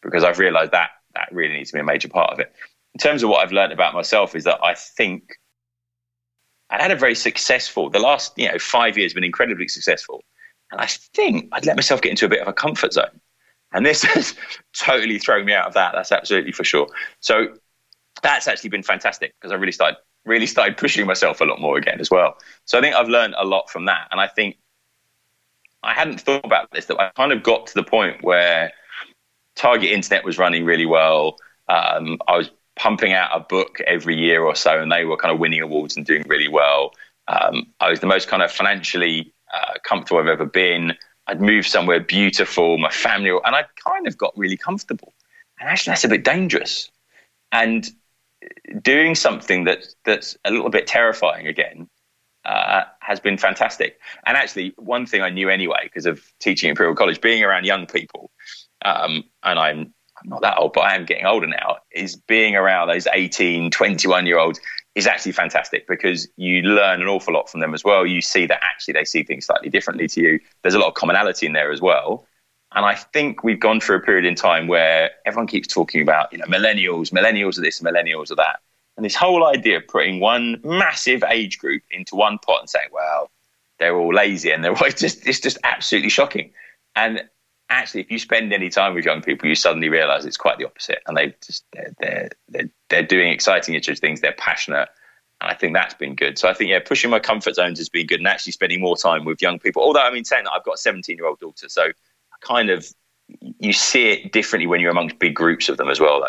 Because 0.00 0.22
I've 0.22 0.38
realized 0.38 0.70
that 0.70 0.90
that 1.14 1.28
really 1.32 1.54
needs 1.54 1.70
to 1.70 1.76
be 1.76 1.80
a 1.80 1.84
major 1.84 2.08
part 2.08 2.30
of 2.32 2.38
it. 2.38 2.52
In 2.94 2.98
terms 2.98 3.22
of 3.22 3.30
what 3.30 3.44
I've 3.44 3.52
learned 3.52 3.72
about 3.72 3.94
myself, 3.94 4.36
is 4.36 4.44
that 4.44 4.58
I 4.62 4.74
think 4.74 5.34
I'd 6.70 6.80
had 6.80 6.90
a 6.90 6.96
very 6.96 7.14
successful, 7.14 7.90
the 7.90 7.98
last, 7.98 8.32
you 8.36 8.50
know, 8.50 8.58
five 8.58 8.96
years 8.98 9.12
have 9.12 9.16
been 9.16 9.24
incredibly 9.24 9.68
successful. 9.68 10.22
And 10.70 10.80
I 10.80 10.86
think 10.86 11.48
I'd 11.52 11.66
let 11.66 11.76
myself 11.76 12.00
get 12.00 12.10
into 12.10 12.26
a 12.26 12.28
bit 12.28 12.40
of 12.40 12.48
a 12.48 12.52
comfort 12.52 12.92
zone. 12.92 13.20
And 13.72 13.84
this 13.84 14.02
has 14.14 14.34
totally 14.72 15.18
thrown 15.18 15.44
me 15.44 15.52
out 15.52 15.66
of 15.66 15.74
that. 15.74 15.92
That's 15.94 16.12
absolutely 16.12 16.52
for 16.52 16.64
sure. 16.64 16.88
So 17.20 17.54
that's 18.22 18.48
actually 18.48 18.70
been 18.70 18.82
fantastic 18.82 19.34
because 19.40 19.52
I 19.52 19.56
really 19.56 19.72
started 19.72 19.98
really 20.24 20.46
started 20.46 20.76
pushing 20.76 21.04
myself 21.04 21.40
a 21.40 21.44
lot 21.44 21.60
more 21.60 21.76
again 21.76 22.00
as 22.00 22.10
well. 22.10 22.36
So 22.64 22.78
I 22.78 22.80
think 22.80 22.94
I've 22.94 23.08
learned 23.08 23.34
a 23.36 23.44
lot 23.44 23.68
from 23.68 23.86
that. 23.86 24.06
And 24.12 24.20
I 24.20 24.28
think 24.28 24.56
I 25.82 25.92
hadn't 25.92 26.20
thought 26.20 26.44
about 26.44 26.70
this, 26.70 26.86
that 26.86 27.00
I 27.00 27.10
kind 27.16 27.32
of 27.32 27.42
got 27.42 27.66
to 27.66 27.74
the 27.74 27.82
point 27.82 28.22
where 28.22 28.72
Target 29.56 29.90
Internet 29.90 30.24
was 30.24 30.38
running 30.38 30.64
really 30.64 30.86
well. 30.86 31.38
Um, 31.68 32.18
I 32.28 32.36
was 32.36 32.50
pumping 32.76 33.12
out 33.12 33.30
a 33.32 33.40
book 33.40 33.80
every 33.86 34.16
year 34.16 34.42
or 34.42 34.54
so, 34.54 34.80
and 34.80 34.90
they 34.90 35.04
were 35.04 35.16
kind 35.16 35.32
of 35.32 35.38
winning 35.38 35.60
awards 35.60 35.96
and 35.96 36.06
doing 36.06 36.24
really 36.26 36.48
well. 36.48 36.92
Um, 37.28 37.66
I 37.80 37.90
was 37.90 38.00
the 38.00 38.06
most 38.06 38.28
kind 38.28 38.42
of 38.42 38.50
financially 38.50 39.32
uh, 39.52 39.74
comfortable 39.84 40.20
I've 40.20 40.28
ever 40.28 40.46
been. 40.46 40.94
I'd 41.26 41.40
moved 41.40 41.68
somewhere 41.68 42.00
beautiful, 42.00 42.78
my 42.78 42.90
family, 42.90 43.30
and 43.30 43.54
I 43.54 43.64
kind 43.84 44.06
of 44.06 44.18
got 44.18 44.36
really 44.36 44.56
comfortable. 44.56 45.12
And 45.60 45.68
actually, 45.68 45.92
that's 45.92 46.04
a 46.04 46.08
bit 46.08 46.24
dangerous. 46.24 46.90
And 47.52 47.88
doing 48.82 49.14
something 49.14 49.64
that's 49.64 49.94
that's 50.04 50.36
a 50.44 50.50
little 50.50 50.70
bit 50.70 50.86
terrifying 50.86 51.46
again 51.46 51.88
uh, 52.44 52.82
has 53.00 53.20
been 53.20 53.38
fantastic. 53.38 54.00
And 54.26 54.36
actually, 54.36 54.74
one 54.76 55.06
thing 55.06 55.22
I 55.22 55.30
knew 55.30 55.48
anyway 55.48 55.80
because 55.84 56.06
of 56.06 56.22
teaching 56.40 56.70
Imperial 56.70 56.94
College, 56.94 57.20
being 57.20 57.44
around 57.44 57.64
young 57.64 57.86
people, 57.86 58.30
um, 58.84 59.24
and 59.42 59.58
I'm 59.58 59.94
I'm 60.22 60.30
not 60.30 60.42
that 60.42 60.58
old, 60.58 60.72
but 60.72 60.82
I 60.82 60.94
am 60.94 61.04
getting 61.04 61.26
older 61.26 61.46
now, 61.46 61.78
is 61.90 62.16
being 62.16 62.54
around 62.54 62.88
those 62.88 63.06
18, 63.12 63.70
21 63.70 64.26
year 64.26 64.38
olds 64.38 64.60
is 64.94 65.06
actually 65.06 65.32
fantastic 65.32 65.88
because 65.88 66.28
you 66.36 66.62
learn 66.62 67.00
an 67.00 67.08
awful 67.08 67.34
lot 67.34 67.48
from 67.48 67.60
them 67.60 67.74
as 67.74 67.82
well. 67.82 68.06
You 68.06 68.20
see 68.20 68.46
that 68.46 68.60
actually 68.62 68.92
they 68.92 69.04
see 69.04 69.22
things 69.22 69.46
slightly 69.46 69.70
differently 69.70 70.06
to 70.08 70.20
you. 70.20 70.40
There's 70.62 70.74
a 70.74 70.78
lot 70.78 70.88
of 70.88 70.94
commonality 70.94 71.46
in 71.46 71.52
there 71.52 71.72
as 71.72 71.80
well. 71.80 72.26
And 72.74 72.84
I 72.84 72.94
think 72.94 73.42
we've 73.42 73.60
gone 73.60 73.80
through 73.80 73.96
a 73.96 74.00
period 74.00 74.24
in 74.24 74.34
time 74.34 74.66
where 74.66 75.10
everyone 75.26 75.46
keeps 75.46 75.68
talking 75.68 76.02
about, 76.02 76.32
you 76.32 76.38
know, 76.38 76.46
millennials, 76.46 77.10
millennials 77.10 77.58
are 77.58 77.62
this, 77.62 77.80
millennials 77.80 78.30
are 78.30 78.36
that. 78.36 78.60
And 78.96 79.04
this 79.04 79.14
whole 79.14 79.46
idea 79.46 79.78
of 79.78 79.88
putting 79.88 80.20
one 80.20 80.60
massive 80.62 81.24
age 81.28 81.58
group 81.58 81.82
into 81.90 82.14
one 82.14 82.38
pot 82.38 82.60
and 82.60 82.70
saying, 82.70 82.88
well, 82.92 83.30
they're 83.78 83.96
all 83.96 84.14
lazy 84.14 84.50
and 84.50 84.62
they're 84.62 84.74
just, 84.96 85.26
it's 85.26 85.40
just 85.40 85.58
absolutely 85.64 86.10
shocking. 86.10 86.52
And 86.94 87.22
actually, 87.72 88.02
if 88.02 88.10
you 88.10 88.18
spend 88.18 88.52
any 88.52 88.68
time 88.68 88.94
with 88.94 89.04
young 89.04 89.22
people, 89.22 89.48
you 89.48 89.54
suddenly 89.54 89.88
realize 89.88 90.24
it's 90.24 90.36
quite 90.36 90.58
the 90.58 90.66
opposite. 90.66 90.98
And 91.06 91.16
they 91.16 91.34
just 91.44 91.64
they're 91.72 91.94
they're 92.00 92.28
they're, 92.48 92.70
they're 92.88 93.02
doing 93.02 93.32
exciting, 93.32 93.74
interesting 93.74 94.08
things. 94.08 94.20
They're 94.20 94.34
passionate, 94.36 94.88
and 95.40 95.50
I 95.50 95.54
think 95.54 95.74
that's 95.74 95.94
been 95.94 96.14
good. 96.14 96.38
So 96.38 96.48
I 96.48 96.54
think 96.54 96.70
yeah, 96.70 96.80
pushing 96.84 97.10
my 97.10 97.18
comfort 97.18 97.54
zones 97.54 97.78
has 97.78 97.88
been 97.88 98.06
good, 98.06 98.20
and 98.20 98.28
actually 98.28 98.52
spending 98.52 98.80
more 98.80 98.96
time 98.96 99.24
with 99.24 99.42
young 99.42 99.58
people. 99.58 99.82
Although 99.82 100.02
I 100.02 100.12
mean, 100.12 100.24
saying 100.24 100.44
that 100.44 100.52
I've 100.52 100.64
got 100.64 100.74
a 100.74 100.78
17 100.78 101.16
year 101.16 101.26
old 101.26 101.40
daughter, 101.40 101.68
so 101.68 101.88
kind 102.40 102.70
of 102.70 102.86
you 103.58 103.72
see 103.72 104.10
it 104.10 104.32
differently 104.32 104.66
when 104.66 104.80
you're 104.80 104.90
amongst 104.90 105.18
big 105.18 105.34
groups 105.34 105.68
of 105.68 105.76
them 105.78 105.88
as 105.88 106.00
well, 106.00 106.20
though. 106.20 106.26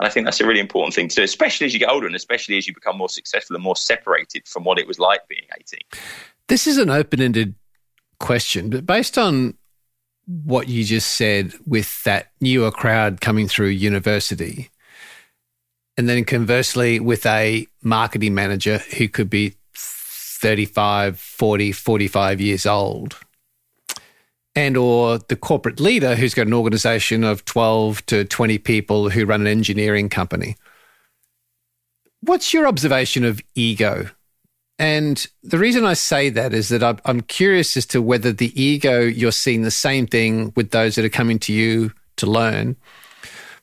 And 0.00 0.08
I 0.08 0.10
think 0.10 0.26
that's 0.26 0.40
a 0.40 0.46
really 0.46 0.60
important 0.60 0.94
thing 0.94 1.08
to 1.08 1.14
do, 1.14 1.22
especially 1.22 1.66
as 1.66 1.72
you 1.72 1.78
get 1.78 1.88
older 1.88 2.06
and 2.06 2.16
especially 2.16 2.58
as 2.58 2.66
you 2.66 2.74
become 2.74 2.98
more 2.98 3.08
successful 3.08 3.54
and 3.54 3.62
more 3.62 3.76
separated 3.76 4.46
from 4.48 4.64
what 4.64 4.78
it 4.78 4.86
was 4.86 4.98
like 4.98 5.26
being 5.28 5.44
18. 5.54 5.78
This 6.48 6.66
is 6.66 6.76
an 6.76 6.90
open 6.90 7.20
ended 7.20 7.54
question, 8.18 8.68
but 8.68 8.84
based 8.84 9.16
on 9.16 9.54
what 10.26 10.68
you 10.68 10.84
just 10.84 11.12
said 11.12 11.52
with 11.66 12.02
that 12.04 12.30
newer 12.40 12.70
crowd 12.70 13.20
coming 13.20 13.48
through 13.48 13.68
university. 13.68 14.70
And 15.96 16.08
then 16.08 16.24
conversely, 16.24 17.00
with 17.00 17.26
a 17.26 17.66
marketing 17.82 18.34
manager 18.34 18.78
who 18.96 19.08
could 19.08 19.28
be 19.28 19.56
35, 19.74 21.18
40, 21.18 21.72
45 21.72 22.40
years 22.40 22.66
old. 22.66 23.16
And 24.54 24.76
or 24.76 25.18
the 25.18 25.36
corporate 25.36 25.80
leader 25.80 26.14
who's 26.14 26.34
got 26.34 26.46
an 26.46 26.54
organization 26.54 27.24
of 27.24 27.44
12 27.44 28.04
to 28.06 28.24
20 28.24 28.58
people 28.58 29.10
who 29.10 29.24
run 29.24 29.42
an 29.42 29.46
engineering 29.46 30.08
company. 30.08 30.56
What's 32.20 32.52
your 32.52 32.66
observation 32.66 33.24
of 33.24 33.40
ego 33.54 34.10
and 34.82 35.24
the 35.44 35.58
reason 35.58 35.84
I 35.84 35.94
say 35.94 36.28
that 36.30 36.52
is 36.52 36.68
that 36.70 37.00
I'm 37.04 37.20
curious 37.20 37.76
as 37.76 37.86
to 37.86 38.02
whether 38.02 38.32
the 38.32 38.60
ego, 38.60 38.98
you're 39.00 39.30
seeing 39.30 39.62
the 39.62 39.70
same 39.70 40.08
thing 40.08 40.52
with 40.56 40.72
those 40.72 40.96
that 40.96 41.04
are 41.04 41.08
coming 41.08 41.38
to 41.38 41.52
you 41.52 41.92
to 42.16 42.26
learn 42.26 42.74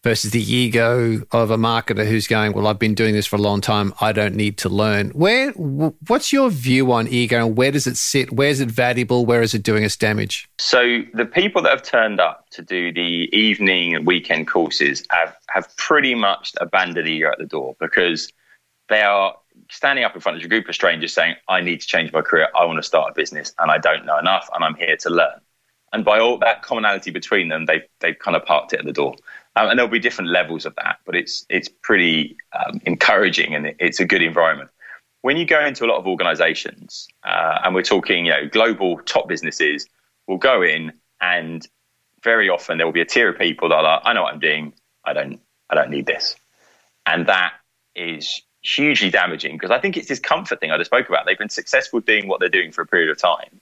versus 0.02 0.32
the 0.32 0.42
ego 0.42 1.22
of 1.34 1.52
a 1.52 1.58
marketer 1.58 2.08
who's 2.08 2.26
going, 2.26 2.54
well, 2.54 2.68
I've 2.68 2.80
been 2.80 2.94
doing 2.94 3.14
this 3.14 3.26
for 3.26 3.36
a 3.36 3.40
long 3.40 3.60
time. 3.60 3.94
I 4.00 4.14
don't 4.14 4.34
need 4.34 4.58
to 4.60 4.70
learn. 4.70 5.10
Where, 5.10 5.52
what's 5.52 6.32
your 6.32 6.50
view 6.50 6.90
on 6.94 7.10
ego 7.10 7.48
and 7.48 7.58
where 7.58 7.72
does 7.72 7.86
it 7.86 7.98
sit? 7.98 8.32
Where 8.32 8.48
is 8.48 8.62
it 8.62 8.72
valuable? 8.72 9.26
Where 9.26 9.42
is 9.42 9.54
it 9.54 9.62
doing 9.62 9.84
us 9.84 9.98
damage? 9.98 10.48
So 10.58 11.02
the 11.14 11.26
people 11.26 11.62
that 11.64 11.72
have 11.72 11.84
turned 11.84 12.22
up 12.22 12.50
to 12.52 12.62
do 12.62 12.94
the 12.94 13.30
evening 13.38 13.94
and 13.94 14.08
weekend 14.08 14.48
courses 14.48 15.04
have, 15.12 15.36
have 15.50 15.76
pretty 15.76 16.16
much 16.16 16.54
abandoned 16.62 17.10
ego 17.10 17.30
at 17.30 17.40
the 17.40 17.46
door 17.46 17.76
because 17.78 18.32
they 18.88 19.02
are 19.02 19.36
standing 19.70 20.04
up 20.04 20.16
in 20.16 20.22
front 20.22 20.38
of 20.38 20.44
a 20.44 20.48
group 20.48 20.68
of 20.68 20.76
strangers 20.76 21.14
saying, 21.14 21.36
I 21.48 21.62
need 21.62 21.82
to 21.82 21.88
change 21.88 22.12
my 22.12 22.22
career. 22.22 22.50
I 22.56 22.66
want 22.66 22.78
to 22.78 22.84
start 22.84 23.12
a 23.12 23.14
business 23.14 23.54
and 23.60 23.72
I 23.72 23.78
don't 23.78 24.06
know 24.06 24.18
enough 24.18 24.50
and 24.54 24.64
I'm 24.64 24.76
here 24.76 24.98
to 24.98 25.10
learn. 25.10 25.40
And 25.94 26.06
by 26.06 26.20
all 26.20 26.38
that 26.40 26.62
commonality 26.62 27.12
between 27.12 27.48
them, 27.50 27.66
they've, 27.66 27.84
they've 28.00 28.18
kind 28.18 28.36
of 28.36 28.46
parked 28.46 28.74
it 28.74 28.80
at 28.80 28.86
the 28.86 28.94
door. 28.94 29.16
Um, 29.56 29.70
and 29.70 29.80
there'll 29.80 29.92
be 29.92 30.00
different 30.00 30.30
levels 30.30 30.66
of 30.66 30.76
that, 30.76 31.00
but 31.06 31.16
it's, 31.16 31.46
it's 31.50 31.70
pretty 31.82 32.38
um, 32.54 32.80
encouraging 32.86 33.56
and 33.56 33.74
it's 33.80 34.00
a 34.00 34.06
good 34.06 34.22
environment. 34.22 34.70
When 35.22 35.38
you 35.38 35.46
go 35.46 35.64
into 35.64 35.86
a 35.86 35.88
lot 35.88 35.98
of 35.98 36.08
organizations, 36.08 37.08
uh, 37.24 37.60
and 37.64 37.76
we're 37.76 37.84
talking, 37.84 38.26
you 38.26 38.32
know, 38.32 38.48
global 38.48 39.00
top 39.00 39.28
businesses 39.28 39.88
will 40.28 40.38
go 40.38 40.62
in 40.62 40.94
and 41.20 41.68
very 42.24 42.50
often 42.50 42.78
there 42.78 42.88
will 42.88 42.94
be 42.94 43.02
a 43.02 43.06
tier 43.06 43.30
of 43.30 43.38
people 43.38 43.70
that 43.70 43.76
are 43.76 43.84
like, 43.84 44.02
I 44.06 44.14
know 44.14 44.24
what 44.24 44.34
I'm 44.34 44.40
doing. 44.40 44.74
I 45.04 45.14
don't, 45.14 45.42
I 45.70 45.76
don't 45.76 45.90
need 45.90 46.06
this. 46.06 46.36
And 47.06 47.28
that 47.28 47.54
is 47.96 48.42
hugely 48.62 49.10
damaging 49.10 49.56
because 49.56 49.72
I 49.72 49.80
think 49.80 49.98
it's 49.98 50.08
this 50.08 50.20
comfort 50.20 50.60
thing 50.60 50.72
I 50.72 50.78
just 50.78 50.90
spoke 50.90 51.08
about. 51.08 51.26
They've 51.26 51.38
been 51.38 51.50
successful 51.50 52.00
doing 52.00 52.28
what 52.28 52.40
they're 52.40 52.50
doing 52.50 52.72
for 52.72 52.82
a 52.82 52.88
period 52.88 53.10
of 53.10 53.18
time. 53.18 53.62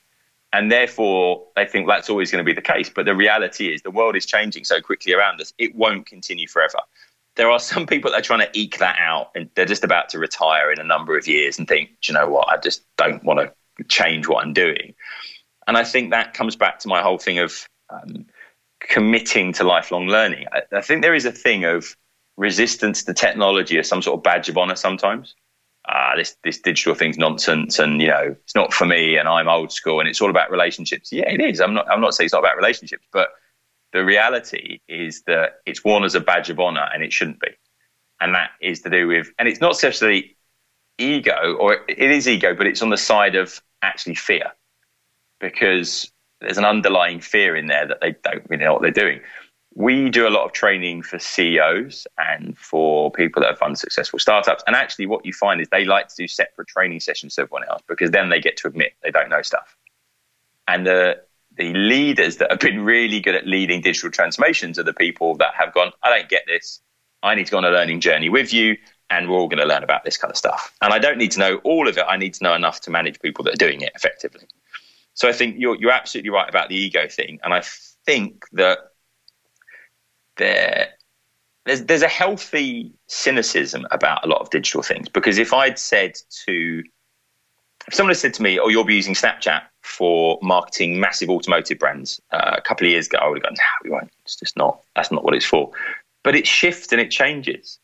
And 0.52 0.72
therefore, 0.72 1.44
they 1.56 1.66
think 1.66 1.86
that's 1.86 2.08
always 2.08 2.30
going 2.30 2.42
to 2.42 2.46
be 2.46 2.54
the 2.54 2.62
case. 2.62 2.88
But 2.88 3.04
the 3.04 3.14
reality 3.14 3.72
is, 3.72 3.82
the 3.82 3.90
world 3.90 4.16
is 4.16 4.24
changing 4.24 4.64
so 4.64 4.80
quickly 4.80 5.12
around 5.12 5.40
us, 5.40 5.52
it 5.58 5.74
won't 5.74 6.06
continue 6.06 6.48
forever. 6.48 6.78
There 7.36 7.50
are 7.50 7.60
some 7.60 7.86
people 7.86 8.10
that 8.10 8.18
are 8.18 8.22
trying 8.22 8.40
to 8.40 8.50
eke 8.58 8.78
that 8.78 8.96
out 8.98 9.30
and 9.34 9.50
they're 9.54 9.66
just 9.66 9.84
about 9.84 10.08
to 10.10 10.18
retire 10.18 10.72
in 10.72 10.80
a 10.80 10.84
number 10.84 11.16
of 11.16 11.28
years 11.28 11.58
and 11.58 11.68
think, 11.68 11.90
you 12.02 12.14
know 12.14 12.28
what, 12.28 12.48
I 12.48 12.56
just 12.56 12.82
don't 12.96 13.22
want 13.22 13.40
to 13.40 13.84
change 13.84 14.26
what 14.26 14.44
I'm 14.44 14.52
doing. 14.52 14.94
And 15.66 15.76
I 15.76 15.84
think 15.84 16.10
that 16.10 16.34
comes 16.34 16.56
back 16.56 16.78
to 16.80 16.88
my 16.88 17.02
whole 17.02 17.18
thing 17.18 17.38
of 17.38 17.68
um, 17.90 18.26
committing 18.80 19.52
to 19.52 19.64
lifelong 19.64 20.08
learning. 20.08 20.46
I, 20.50 20.62
I 20.72 20.80
think 20.80 21.02
there 21.02 21.14
is 21.14 21.26
a 21.26 21.32
thing 21.32 21.64
of 21.64 21.94
resistance 22.38 23.02
to 23.02 23.12
technology 23.12 23.78
as 23.78 23.88
some 23.88 24.00
sort 24.00 24.16
of 24.16 24.22
badge 24.22 24.48
of 24.48 24.56
honor 24.56 24.76
sometimes. 24.76 25.34
Ah, 25.88 26.12
this 26.16 26.36
this 26.44 26.58
digital 26.58 26.94
thing's 26.94 27.18
nonsense, 27.18 27.78
and 27.78 28.00
you 28.00 28.08
know 28.08 28.36
it's 28.44 28.54
not 28.54 28.72
for 28.72 28.86
me, 28.86 29.16
and 29.16 29.28
I'm 29.28 29.48
old 29.48 29.72
school, 29.72 30.00
and 30.00 30.08
it's 30.08 30.20
all 30.20 30.30
about 30.30 30.50
relationships. 30.50 31.12
Yeah, 31.12 31.28
it 31.28 31.40
is. 31.40 31.60
I'm 31.60 31.74
not. 31.74 31.90
I'm 31.90 32.00
not 32.00 32.14
saying 32.14 32.26
it's 32.26 32.34
not 32.34 32.40
about 32.40 32.56
relationships, 32.56 33.06
but 33.12 33.30
the 33.92 34.04
reality 34.04 34.80
is 34.86 35.22
that 35.22 35.60
it's 35.66 35.82
worn 35.84 36.04
as 36.04 36.14
a 36.14 36.20
badge 36.20 36.50
of 36.50 36.60
honor, 36.60 36.88
and 36.92 37.02
it 37.02 37.12
shouldn't 37.12 37.40
be. 37.40 37.48
And 38.20 38.34
that 38.34 38.50
is 38.60 38.82
to 38.82 38.90
do 38.90 39.08
with, 39.08 39.32
and 39.38 39.48
it's 39.48 39.60
not 39.60 39.82
necessarily 39.82 40.36
ego, 40.98 41.56
or 41.58 41.78
it 41.88 42.10
is 42.10 42.28
ego, 42.28 42.54
but 42.54 42.66
it's 42.66 42.82
on 42.82 42.90
the 42.90 42.96
side 42.96 43.34
of 43.34 43.60
actually 43.80 44.14
fear, 44.14 44.52
because 45.40 46.12
there's 46.40 46.58
an 46.58 46.64
underlying 46.64 47.20
fear 47.20 47.56
in 47.56 47.66
there 47.66 47.86
that 47.86 48.00
they 48.00 48.14
don't 48.24 48.44
really 48.48 48.64
know 48.64 48.74
what 48.74 48.82
they're 48.82 48.90
doing. 48.90 49.20
We 49.74 50.10
do 50.10 50.26
a 50.26 50.30
lot 50.30 50.44
of 50.44 50.52
training 50.52 51.02
for 51.02 51.18
CEOs 51.18 52.06
and 52.18 52.58
for 52.58 53.12
people 53.12 53.42
that 53.42 53.50
have 53.50 53.60
run 53.60 53.76
successful 53.76 54.18
startups. 54.18 54.64
And 54.66 54.74
actually, 54.74 55.06
what 55.06 55.24
you 55.24 55.32
find 55.32 55.60
is 55.60 55.68
they 55.70 55.84
like 55.84 56.08
to 56.08 56.16
do 56.16 56.26
separate 56.26 56.68
training 56.68 57.00
sessions 57.00 57.36
to 57.36 57.42
everyone 57.42 57.64
else 57.68 57.82
because 57.86 58.10
then 58.10 58.28
they 58.28 58.40
get 58.40 58.56
to 58.58 58.68
admit 58.68 58.94
they 59.02 59.10
don't 59.10 59.28
know 59.28 59.42
stuff. 59.42 59.76
And 60.66 60.86
the 60.86 61.20
the 61.56 61.72
leaders 61.74 62.36
that 62.36 62.50
have 62.50 62.60
been 62.60 62.80
really 62.84 63.20
good 63.20 63.34
at 63.34 63.46
leading 63.46 63.80
digital 63.80 64.10
transformations 64.10 64.78
are 64.78 64.84
the 64.84 64.94
people 64.94 65.34
that 65.36 65.54
have 65.54 65.74
gone, 65.74 65.90
I 66.04 66.16
don't 66.16 66.28
get 66.28 66.44
this. 66.46 66.80
I 67.22 67.34
need 67.34 67.46
to 67.46 67.50
go 67.50 67.58
on 67.58 67.64
a 67.64 67.70
learning 67.70 68.00
journey 68.00 68.28
with 68.28 68.54
you, 68.54 68.76
and 69.10 69.28
we're 69.28 69.36
all 69.36 69.48
going 69.48 69.58
to 69.58 69.66
learn 69.66 69.82
about 69.82 70.04
this 70.04 70.16
kind 70.16 70.30
of 70.30 70.36
stuff. 70.36 70.72
And 70.80 70.92
I 70.92 71.00
don't 71.00 71.18
need 71.18 71.32
to 71.32 71.40
know 71.40 71.56
all 71.64 71.88
of 71.88 71.98
it. 71.98 72.04
I 72.08 72.16
need 72.16 72.34
to 72.34 72.44
know 72.44 72.54
enough 72.54 72.80
to 72.82 72.90
manage 72.90 73.20
people 73.20 73.44
that 73.44 73.54
are 73.54 73.56
doing 73.56 73.80
it 73.80 73.92
effectively. 73.96 74.46
So 75.14 75.28
I 75.28 75.32
think 75.32 75.56
you're 75.58 75.76
you're 75.76 75.90
absolutely 75.90 76.30
right 76.30 76.48
about 76.48 76.68
the 76.68 76.76
ego 76.76 77.08
thing, 77.08 77.40
and 77.42 77.52
I 77.52 77.62
think 78.06 78.44
that 78.52 78.78
there 80.38 80.88
there's 81.66 81.84
there's 81.84 82.02
a 82.02 82.08
healthy 82.08 82.92
cynicism 83.06 83.86
about 83.90 84.24
a 84.24 84.28
lot 84.28 84.40
of 84.40 84.50
digital 84.50 84.82
things 84.82 85.08
because 85.08 85.38
if 85.38 85.52
I'd 85.52 85.78
said 85.78 86.14
to 86.46 86.82
if 87.86 87.94
someone 87.94 88.10
had 88.10 88.18
said 88.18 88.34
to 88.34 88.42
me, 88.42 88.58
"Oh, 88.58 88.68
you'll 88.68 88.84
be 88.84 88.94
using 88.94 89.14
Snapchat 89.14 89.62
for 89.82 90.38
marketing 90.42 91.00
massive 91.00 91.30
automotive 91.30 91.78
brands," 91.78 92.20
uh, 92.32 92.54
a 92.56 92.60
couple 92.60 92.86
of 92.86 92.92
years 92.92 93.06
ago, 93.06 93.18
I 93.18 93.28
would 93.28 93.38
have 93.38 93.44
gone, 93.44 93.54
"No, 93.56 93.64
we 93.84 93.90
won't. 93.90 94.10
It's 94.24 94.36
just 94.36 94.56
not. 94.56 94.80
That's 94.96 95.10
not 95.10 95.24
what 95.24 95.34
it's 95.34 95.44
for." 95.44 95.70
But 96.24 96.34
it 96.34 96.46
shifts 96.46 96.92
and 96.92 97.00
it 97.00 97.10
changes 97.10 97.78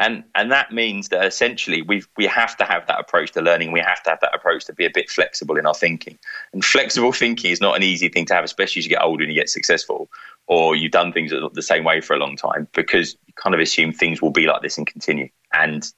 and 0.00 0.24
and 0.34 0.50
that 0.50 0.72
means 0.72 1.10
that 1.10 1.26
essentially 1.26 1.82
we 1.82 2.02
we 2.16 2.26
have 2.26 2.56
to 2.56 2.64
have 2.64 2.86
that 2.86 2.98
approach 2.98 3.32
to 3.32 3.42
learning. 3.42 3.70
We 3.70 3.80
have 3.80 4.02
to 4.04 4.10
have 4.10 4.20
that 4.20 4.34
approach 4.34 4.64
to 4.64 4.72
be 4.72 4.86
a 4.86 4.90
bit 4.90 5.10
flexible 5.10 5.58
in 5.58 5.66
our 5.66 5.74
thinking. 5.74 6.18
And 6.54 6.64
flexible 6.64 7.12
thinking 7.12 7.50
is 7.50 7.60
not 7.60 7.76
an 7.76 7.82
easy 7.82 8.08
thing 8.08 8.24
to 8.26 8.34
have, 8.34 8.42
especially 8.42 8.80
as 8.80 8.86
you 8.86 8.90
get 8.90 9.02
older 9.02 9.22
and 9.22 9.32
you 9.32 9.38
get 9.38 9.50
successful, 9.50 10.10
or 10.46 10.74
you've 10.74 10.90
done 10.90 11.12
things 11.12 11.32
the 11.52 11.62
same 11.62 11.84
way 11.84 12.00
for 12.00 12.14
a 12.14 12.18
long 12.18 12.34
time, 12.34 12.66
because 12.74 13.14
you 13.26 13.34
kind 13.36 13.54
of 13.54 13.60
assume 13.60 13.92
things 13.92 14.22
will 14.22 14.32
be 14.32 14.46
like 14.46 14.62
this 14.62 14.78
and 14.78 14.86
continue, 14.86 15.28
and 15.52 15.92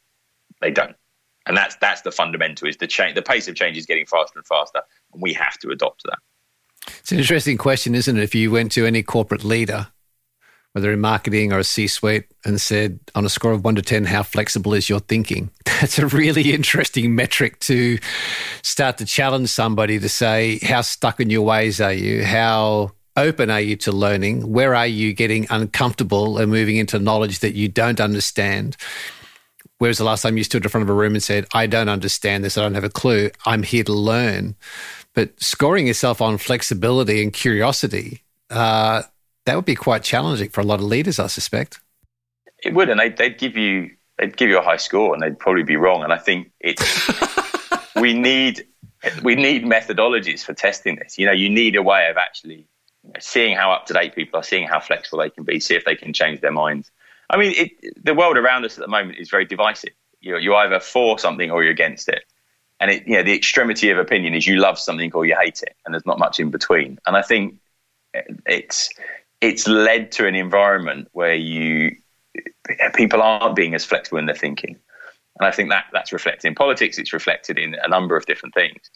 they 0.60 0.72
don't. 0.72 0.96
And 1.46 1.56
that's 1.56 1.76
that's 1.76 2.02
the 2.02 2.10
fundamental 2.10 2.66
is 2.66 2.78
the 2.78 2.88
change. 2.88 3.14
The 3.14 3.22
pace 3.22 3.46
of 3.46 3.54
change 3.54 3.78
is 3.78 3.86
getting 3.86 4.06
faster 4.06 4.36
and 4.36 4.46
faster, 4.46 4.82
and 5.12 5.22
we 5.22 5.32
have 5.34 5.58
to 5.60 5.70
adopt 5.70 6.00
to 6.00 6.08
that. 6.10 6.18
It's 6.98 7.12
an 7.12 7.20
interesting 7.20 7.56
question, 7.56 7.94
isn't 7.94 8.16
it? 8.16 8.22
If 8.22 8.34
you 8.34 8.50
went 8.50 8.72
to 8.72 8.84
any 8.84 9.04
corporate 9.04 9.44
leader 9.44 9.92
whether 10.72 10.92
in 10.92 11.00
marketing 11.00 11.52
or 11.52 11.58
a 11.58 11.64
C 11.64 11.86
suite, 11.86 12.24
and 12.44 12.60
said, 12.60 12.98
on 13.14 13.26
a 13.26 13.28
score 13.28 13.52
of 13.52 13.64
one 13.64 13.74
to 13.74 13.82
10, 13.82 14.04
how 14.04 14.22
flexible 14.22 14.74
is 14.74 14.88
your 14.88 15.00
thinking? 15.00 15.50
That's 15.64 15.98
a 15.98 16.06
really 16.06 16.52
interesting 16.52 17.14
metric 17.14 17.60
to 17.60 17.98
start 18.62 18.98
to 18.98 19.04
challenge 19.04 19.50
somebody 19.50 19.98
to 19.98 20.08
say, 20.08 20.58
how 20.62 20.80
stuck 20.80 21.20
in 21.20 21.30
your 21.30 21.42
ways 21.42 21.80
are 21.80 21.92
you? 21.92 22.24
How 22.24 22.92
open 23.16 23.50
are 23.50 23.60
you 23.60 23.76
to 23.76 23.92
learning? 23.92 24.50
Where 24.50 24.74
are 24.74 24.86
you 24.86 25.12
getting 25.12 25.46
uncomfortable 25.50 26.38
and 26.38 26.50
moving 26.50 26.76
into 26.76 26.98
knowledge 26.98 27.40
that 27.40 27.54
you 27.54 27.68
don't 27.68 28.00
understand? 28.00 28.76
Whereas 29.78 29.98
the 29.98 30.04
last 30.04 30.22
time 30.22 30.36
you 30.36 30.44
stood 30.44 30.64
in 30.64 30.70
front 30.70 30.82
of 30.82 30.90
a 30.90 30.94
room 30.94 31.14
and 31.14 31.22
said, 31.22 31.46
I 31.52 31.66
don't 31.66 31.88
understand 31.88 32.44
this, 32.44 32.56
I 32.56 32.62
don't 32.62 32.74
have 32.74 32.84
a 32.84 32.88
clue, 32.88 33.30
I'm 33.44 33.62
here 33.62 33.84
to 33.84 33.92
learn. 33.92 34.54
But 35.14 35.42
scoring 35.42 35.88
yourself 35.88 36.22
on 36.22 36.38
flexibility 36.38 37.22
and 37.22 37.32
curiosity, 37.32 38.22
uh, 38.48 39.02
that 39.44 39.56
would 39.56 39.64
be 39.64 39.74
quite 39.74 40.02
challenging 40.02 40.48
for 40.50 40.60
a 40.60 40.64
lot 40.64 40.80
of 40.80 40.86
leaders, 40.86 41.18
I 41.18 41.26
suspect. 41.26 41.80
It 42.62 42.74
would, 42.74 42.88
and 42.88 43.00
they'd, 43.00 43.16
they'd 43.16 43.38
give 43.38 43.56
you 43.56 43.90
they'd 44.18 44.36
give 44.36 44.48
you 44.48 44.58
a 44.58 44.62
high 44.62 44.76
score, 44.76 45.14
and 45.14 45.22
they'd 45.22 45.38
probably 45.38 45.64
be 45.64 45.76
wrong. 45.76 46.04
And 46.04 46.12
I 46.12 46.18
think 46.18 46.52
it's 46.60 47.10
we 47.96 48.14
need 48.14 48.66
we 49.22 49.34
need 49.34 49.64
methodologies 49.64 50.44
for 50.44 50.54
testing 50.54 50.96
this. 50.96 51.18
You 51.18 51.26
know, 51.26 51.32
you 51.32 51.50
need 51.50 51.76
a 51.76 51.82
way 51.82 52.08
of 52.08 52.16
actually 52.16 52.66
seeing 53.18 53.56
how 53.56 53.72
up 53.72 53.86
to 53.86 53.94
date 53.94 54.14
people 54.14 54.38
are, 54.38 54.44
seeing 54.44 54.66
how 54.66 54.80
flexible 54.80 55.18
they 55.18 55.30
can 55.30 55.44
be, 55.44 55.58
see 55.58 55.74
if 55.74 55.84
they 55.84 55.96
can 55.96 56.12
change 56.12 56.40
their 56.40 56.52
minds. 56.52 56.90
I 57.28 57.36
mean, 57.36 57.52
it, 57.56 58.04
the 58.04 58.14
world 58.14 58.36
around 58.36 58.64
us 58.64 58.78
at 58.78 58.82
the 58.82 58.88
moment 58.88 59.18
is 59.18 59.30
very 59.30 59.44
divisive. 59.44 59.94
You're, 60.20 60.38
you're 60.38 60.54
either 60.54 60.78
for 60.78 61.18
something 61.18 61.50
or 61.50 61.62
you're 61.62 61.72
against 61.72 62.08
it. 62.08 62.24
And 62.78 62.90
it, 62.90 63.06
you 63.06 63.14
know, 63.14 63.22
the 63.22 63.34
extremity 63.34 63.90
of 63.90 63.98
opinion 63.98 64.34
is 64.34 64.46
you 64.46 64.56
love 64.56 64.78
something 64.78 65.12
or 65.14 65.24
you 65.24 65.36
hate 65.40 65.62
it, 65.62 65.74
and 65.84 65.94
there's 65.94 66.06
not 66.06 66.18
much 66.18 66.38
in 66.38 66.50
between. 66.50 66.98
And 67.06 67.16
I 67.16 67.22
think 67.22 67.56
it's 68.46 68.90
it's 69.42 69.66
led 69.66 70.12
to 70.12 70.26
an 70.26 70.34
environment 70.34 71.08
where 71.12 71.34
you 71.34 71.96
people 72.94 73.20
aren't 73.20 73.56
being 73.56 73.74
as 73.74 73.84
flexible 73.84 74.18
in 74.18 74.24
their 74.24 74.36
thinking. 74.36 74.76
And 75.38 75.46
I 75.46 75.50
think 75.50 75.68
that 75.70 75.86
that's 75.92 76.12
reflected 76.12 76.46
in 76.46 76.54
politics, 76.54 76.96
it's 76.96 77.12
reflected 77.12 77.58
in 77.58 77.74
a 77.82 77.88
number 77.88 78.16
of 78.16 78.24
different 78.24 78.54
things. 78.54 78.90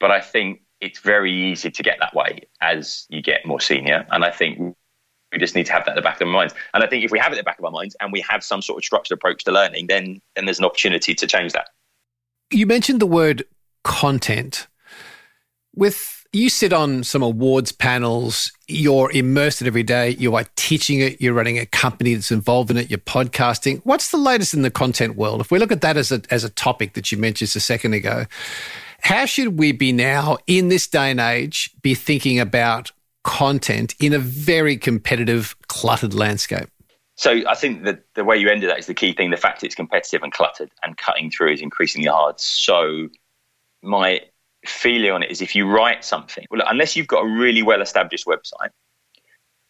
But 0.00 0.10
I 0.10 0.20
think 0.20 0.62
it's 0.80 0.98
very 1.00 1.30
easy 1.30 1.70
to 1.70 1.82
get 1.82 1.98
that 2.00 2.14
way 2.14 2.40
as 2.62 3.06
you 3.10 3.20
get 3.20 3.44
more 3.44 3.60
senior. 3.60 4.06
And 4.10 4.24
I 4.24 4.30
think 4.30 4.74
we 5.30 5.38
just 5.38 5.54
need 5.54 5.66
to 5.66 5.72
have 5.72 5.84
that 5.84 5.90
at 5.90 5.96
the 5.96 6.02
back 6.02 6.20
of 6.20 6.26
our 6.26 6.32
minds. 6.32 6.54
And 6.72 6.82
I 6.82 6.86
think 6.86 7.04
if 7.04 7.10
we 7.10 7.18
have 7.18 7.32
it 7.32 7.36
at 7.36 7.40
the 7.40 7.44
back 7.44 7.58
of 7.58 7.64
our 7.66 7.70
minds 7.70 7.94
and 8.00 8.10
we 8.10 8.22
have 8.22 8.42
some 8.42 8.62
sort 8.62 8.78
of 8.78 8.84
structured 8.84 9.16
approach 9.16 9.44
to 9.44 9.52
learning, 9.52 9.88
then 9.88 10.20
then 10.34 10.46
there's 10.46 10.58
an 10.58 10.64
opportunity 10.64 11.14
to 11.14 11.26
change 11.26 11.52
that. 11.52 11.68
You 12.50 12.66
mentioned 12.66 13.00
the 13.00 13.06
word 13.06 13.44
content. 13.84 14.66
With 15.74 16.19
you 16.32 16.48
sit 16.48 16.72
on 16.72 17.02
some 17.02 17.22
awards 17.22 17.72
panels, 17.72 18.52
you're 18.68 19.10
immersed 19.10 19.60
in 19.60 19.66
every 19.66 19.82
day, 19.82 20.10
you 20.10 20.36
are 20.36 20.44
teaching 20.54 21.00
it, 21.00 21.20
you're 21.20 21.34
running 21.34 21.58
a 21.58 21.66
company 21.66 22.14
that's 22.14 22.30
involved 22.30 22.70
in 22.70 22.76
it, 22.76 22.88
you're 22.88 22.98
podcasting. 22.98 23.80
What's 23.84 24.10
the 24.10 24.16
latest 24.16 24.54
in 24.54 24.62
the 24.62 24.70
content 24.70 25.16
world? 25.16 25.40
If 25.40 25.50
we 25.50 25.58
look 25.58 25.72
at 25.72 25.80
that 25.80 25.96
as 25.96 26.12
a, 26.12 26.22
as 26.30 26.44
a 26.44 26.50
topic 26.50 26.94
that 26.94 27.10
you 27.10 27.18
mentioned 27.18 27.48
just 27.48 27.56
a 27.56 27.60
second 27.60 27.94
ago, 27.94 28.26
how 29.02 29.24
should 29.24 29.58
we 29.58 29.72
be 29.72 29.92
now 29.92 30.38
in 30.46 30.68
this 30.68 30.86
day 30.86 31.10
and 31.10 31.18
age 31.18 31.70
be 31.82 31.94
thinking 31.94 32.38
about 32.38 32.92
content 33.24 33.94
in 33.98 34.12
a 34.12 34.18
very 34.18 34.76
competitive, 34.76 35.56
cluttered 35.66 36.14
landscape? 36.14 36.68
So 37.16 37.42
I 37.46 37.54
think 37.54 37.84
that 37.84 38.04
the 38.14 38.24
way 38.24 38.36
you 38.36 38.48
ended 38.48 38.70
that 38.70 38.78
is 38.78 38.86
the 38.86 38.94
key 38.94 39.12
thing. 39.12 39.30
The 39.30 39.36
fact 39.36 39.64
it's 39.64 39.74
competitive 39.74 40.22
and 40.22 40.32
cluttered 40.32 40.70
and 40.82 40.96
cutting 40.96 41.30
through 41.30 41.52
is 41.52 41.60
increasingly 41.60 42.08
hard. 42.08 42.40
So 42.40 43.08
my 43.82 44.20
feeling 44.64 45.10
on 45.10 45.22
it 45.22 45.30
is 45.30 45.40
if 45.40 45.54
you 45.54 45.66
write 45.66 46.04
something, 46.04 46.46
well, 46.50 46.62
unless 46.66 46.96
you've 46.96 47.06
got 47.06 47.24
a 47.24 47.28
really 47.28 47.62
well 47.62 47.80
established 47.80 48.26
website, 48.26 48.70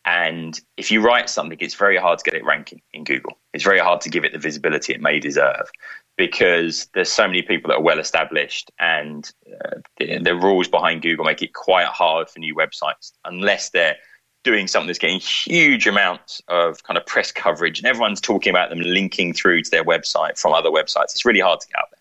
and 0.04 0.58
if 0.76 0.90
you 0.90 1.02
write 1.02 1.28
something, 1.28 1.58
it's 1.60 1.74
very 1.74 1.98
hard 1.98 2.18
to 2.18 2.24
get 2.24 2.34
it 2.34 2.44
ranking 2.44 2.80
in 2.92 3.04
Google. 3.04 3.38
It's 3.52 3.64
very 3.64 3.78
hard 3.78 4.00
to 4.02 4.08
give 4.08 4.24
it 4.24 4.32
the 4.32 4.38
visibility 4.38 4.94
it 4.94 5.00
may 5.00 5.20
deserve 5.20 5.70
because 6.16 6.88
there's 6.94 7.12
so 7.12 7.26
many 7.26 7.42
people 7.42 7.68
that 7.68 7.76
are 7.76 7.82
well 7.82 7.98
established, 7.98 8.70
and 8.78 9.30
uh, 9.64 9.76
the, 9.98 10.18
the 10.18 10.34
rules 10.34 10.68
behind 10.68 11.02
Google 11.02 11.24
make 11.24 11.42
it 11.42 11.52
quite 11.52 11.86
hard 11.86 12.30
for 12.30 12.38
new 12.38 12.54
websites 12.54 13.12
unless 13.24 13.70
they're 13.70 13.96
doing 14.42 14.66
something 14.66 14.86
that's 14.86 14.98
getting 14.98 15.20
huge 15.20 15.86
amounts 15.86 16.40
of 16.48 16.82
kind 16.84 16.96
of 16.96 17.04
press 17.04 17.30
coverage 17.30 17.78
and 17.78 17.86
everyone's 17.86 18.20
talking 18.20 18.50
about 18.50 18.70
them 18.70 18.80
linking 18.80 19.34
through 19.34 19.62
to 19.62 19.70
their 19.70 19.84
website 19.84 20.38
from 20.38 20.54
other 20.54 20.70
websites. 20.70 21.12
It's 21.12 21.26
really 21.26 21.40
hard 21.40 21.60
to 21.60 21.66
get 21.68 21.78
out 21.78 21.88
there. 21.90 22.00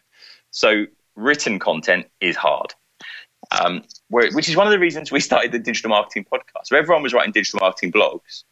So 0.51 0.85
written 1.15 1.59
content 1.59 2.07
is 2.21 2.35
hard. 2.37 2.73
Um, 3.51 3.83
where, 4.09 4.31
which 4.31 4.47
is 4.47 4.55
one 4.55 4.67
of 4.67 4.71
the 4.71 4.79
reasons 4.79 5.11
we 5.11 5.19
started 5.19 5.51
the 5.51 5.59
digital 5.59 5.89
marketing 5.89 6.25
podcast. 6.31 6.65
So 6.65 6.77
everyone 6.77 7.01
was 7.01 7.13
writing 7.13 7.31
digital 7.31 7.59
marketing 7.61 7.91
blogs, 7.91 8.43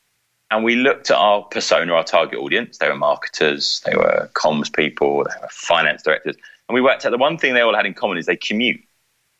and 0.49 0.63
we 0.63 0.75
looked 0.75 1.11
at 1.11 1.17
our 1.17 1.43
persona, 1.43 1.93
our 1.93 2.03
target 2.03 2.39
audience. 2.39 2.77
They 2.77 2.89
were 2.89 2.95
marketers, 2.95 3.81
they 3.85 3.95
were 3.95 4.29
comms 4.33 4.73
people, 4.73 5.23
they 5.23 5.41
were 5.41 5.49
finance 5.49 6.03
directors, 6.03 6.35
and 6.67 6.73
we 6.73 6.81
worked 6.81 7.05
out 7.05 7.11
the 7.11 7.17
one 7.17 7.37
thing 7.37 7.53
they 7.53 7.61
all 7.61 7.75
had 7.75 7.85
in 7.85 7.93
common 7.93 8.17
is 8.17 8.25
they 8.25 8.37
commute. 8.37 8.81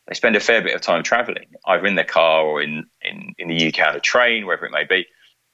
They 0.06 0.14
spend 0.14 0.36
a 0.36 0.40
fair 0.40 0.62
bit 0.62 0.74
of 0.74 0.80
time 0.80 1.02
traveling, 1.02 1.46
either 1.66 1.86
in 1.86 1.94
their 1.94 2.04
car 2.04 2.42
or 2.42 2.62
in, 2.62 2.86
in, 3.02 3.34
in 3.38 3.48
the 3.48 3.68
UK 3.68 3.86
on 3.86 3.94
a 3.94 4.00
train, 4.00 4.46
wherever 4.46 4.64
it 4.64 4.72
may 4.72 4.84
be. 4.84 5.06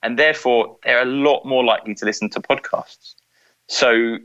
And 0.03 0.18
therefore, 0.18 0.76
they're 0.84 1.03
a 1.03 1.07
lot 1.07 1.45
more 1.45 1.64
likely 1.64 1.95
to 1.97 2.05
listen 2.05 2.28
to 2.30 2.40
podcasts. 2.40 3.14
So 3.68 4.18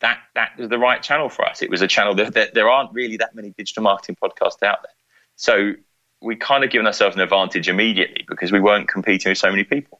that 0.00 0.18
that 0.34 0.56
was 0.58 0.68
the 0.68 0.78
right 0.78 1.02
channel 1.02 1.28
for 1.28 1.46
us. 1.46 1.62
It 1.62 1.70
was 1.70 1.82
a 1.82 1.88
channel 1.88 2.14
that, 2.14 2.34
that 2.34 2.54
there 2.54 2.70
aren't 2.70 2.92
really 2.92 3.16
that 3.18 3.34
many 3.34 3.50
digital 3.50 3.82
marketing 3.82 4.16
podcasts 4.22 4.62
out 4.62 4.82
there. 4.82 4.92
So 5.36 5.74
we 6.22 6.36
kind 6.36 6.64
of 6.64 6.70
given 6.70 6.86
ourselves 6.86 7.14
an 7.14 7.22
advantage 7.22 7.68
immediately 7.68 8.24
because 8.28 8.52
we 8.52 8.60
weren't 8.60 8.88
competing 8.88 9.30
with 9.30 9.38
so 9.38 9.50
many 9.50 9.64
people. 9.64 9.98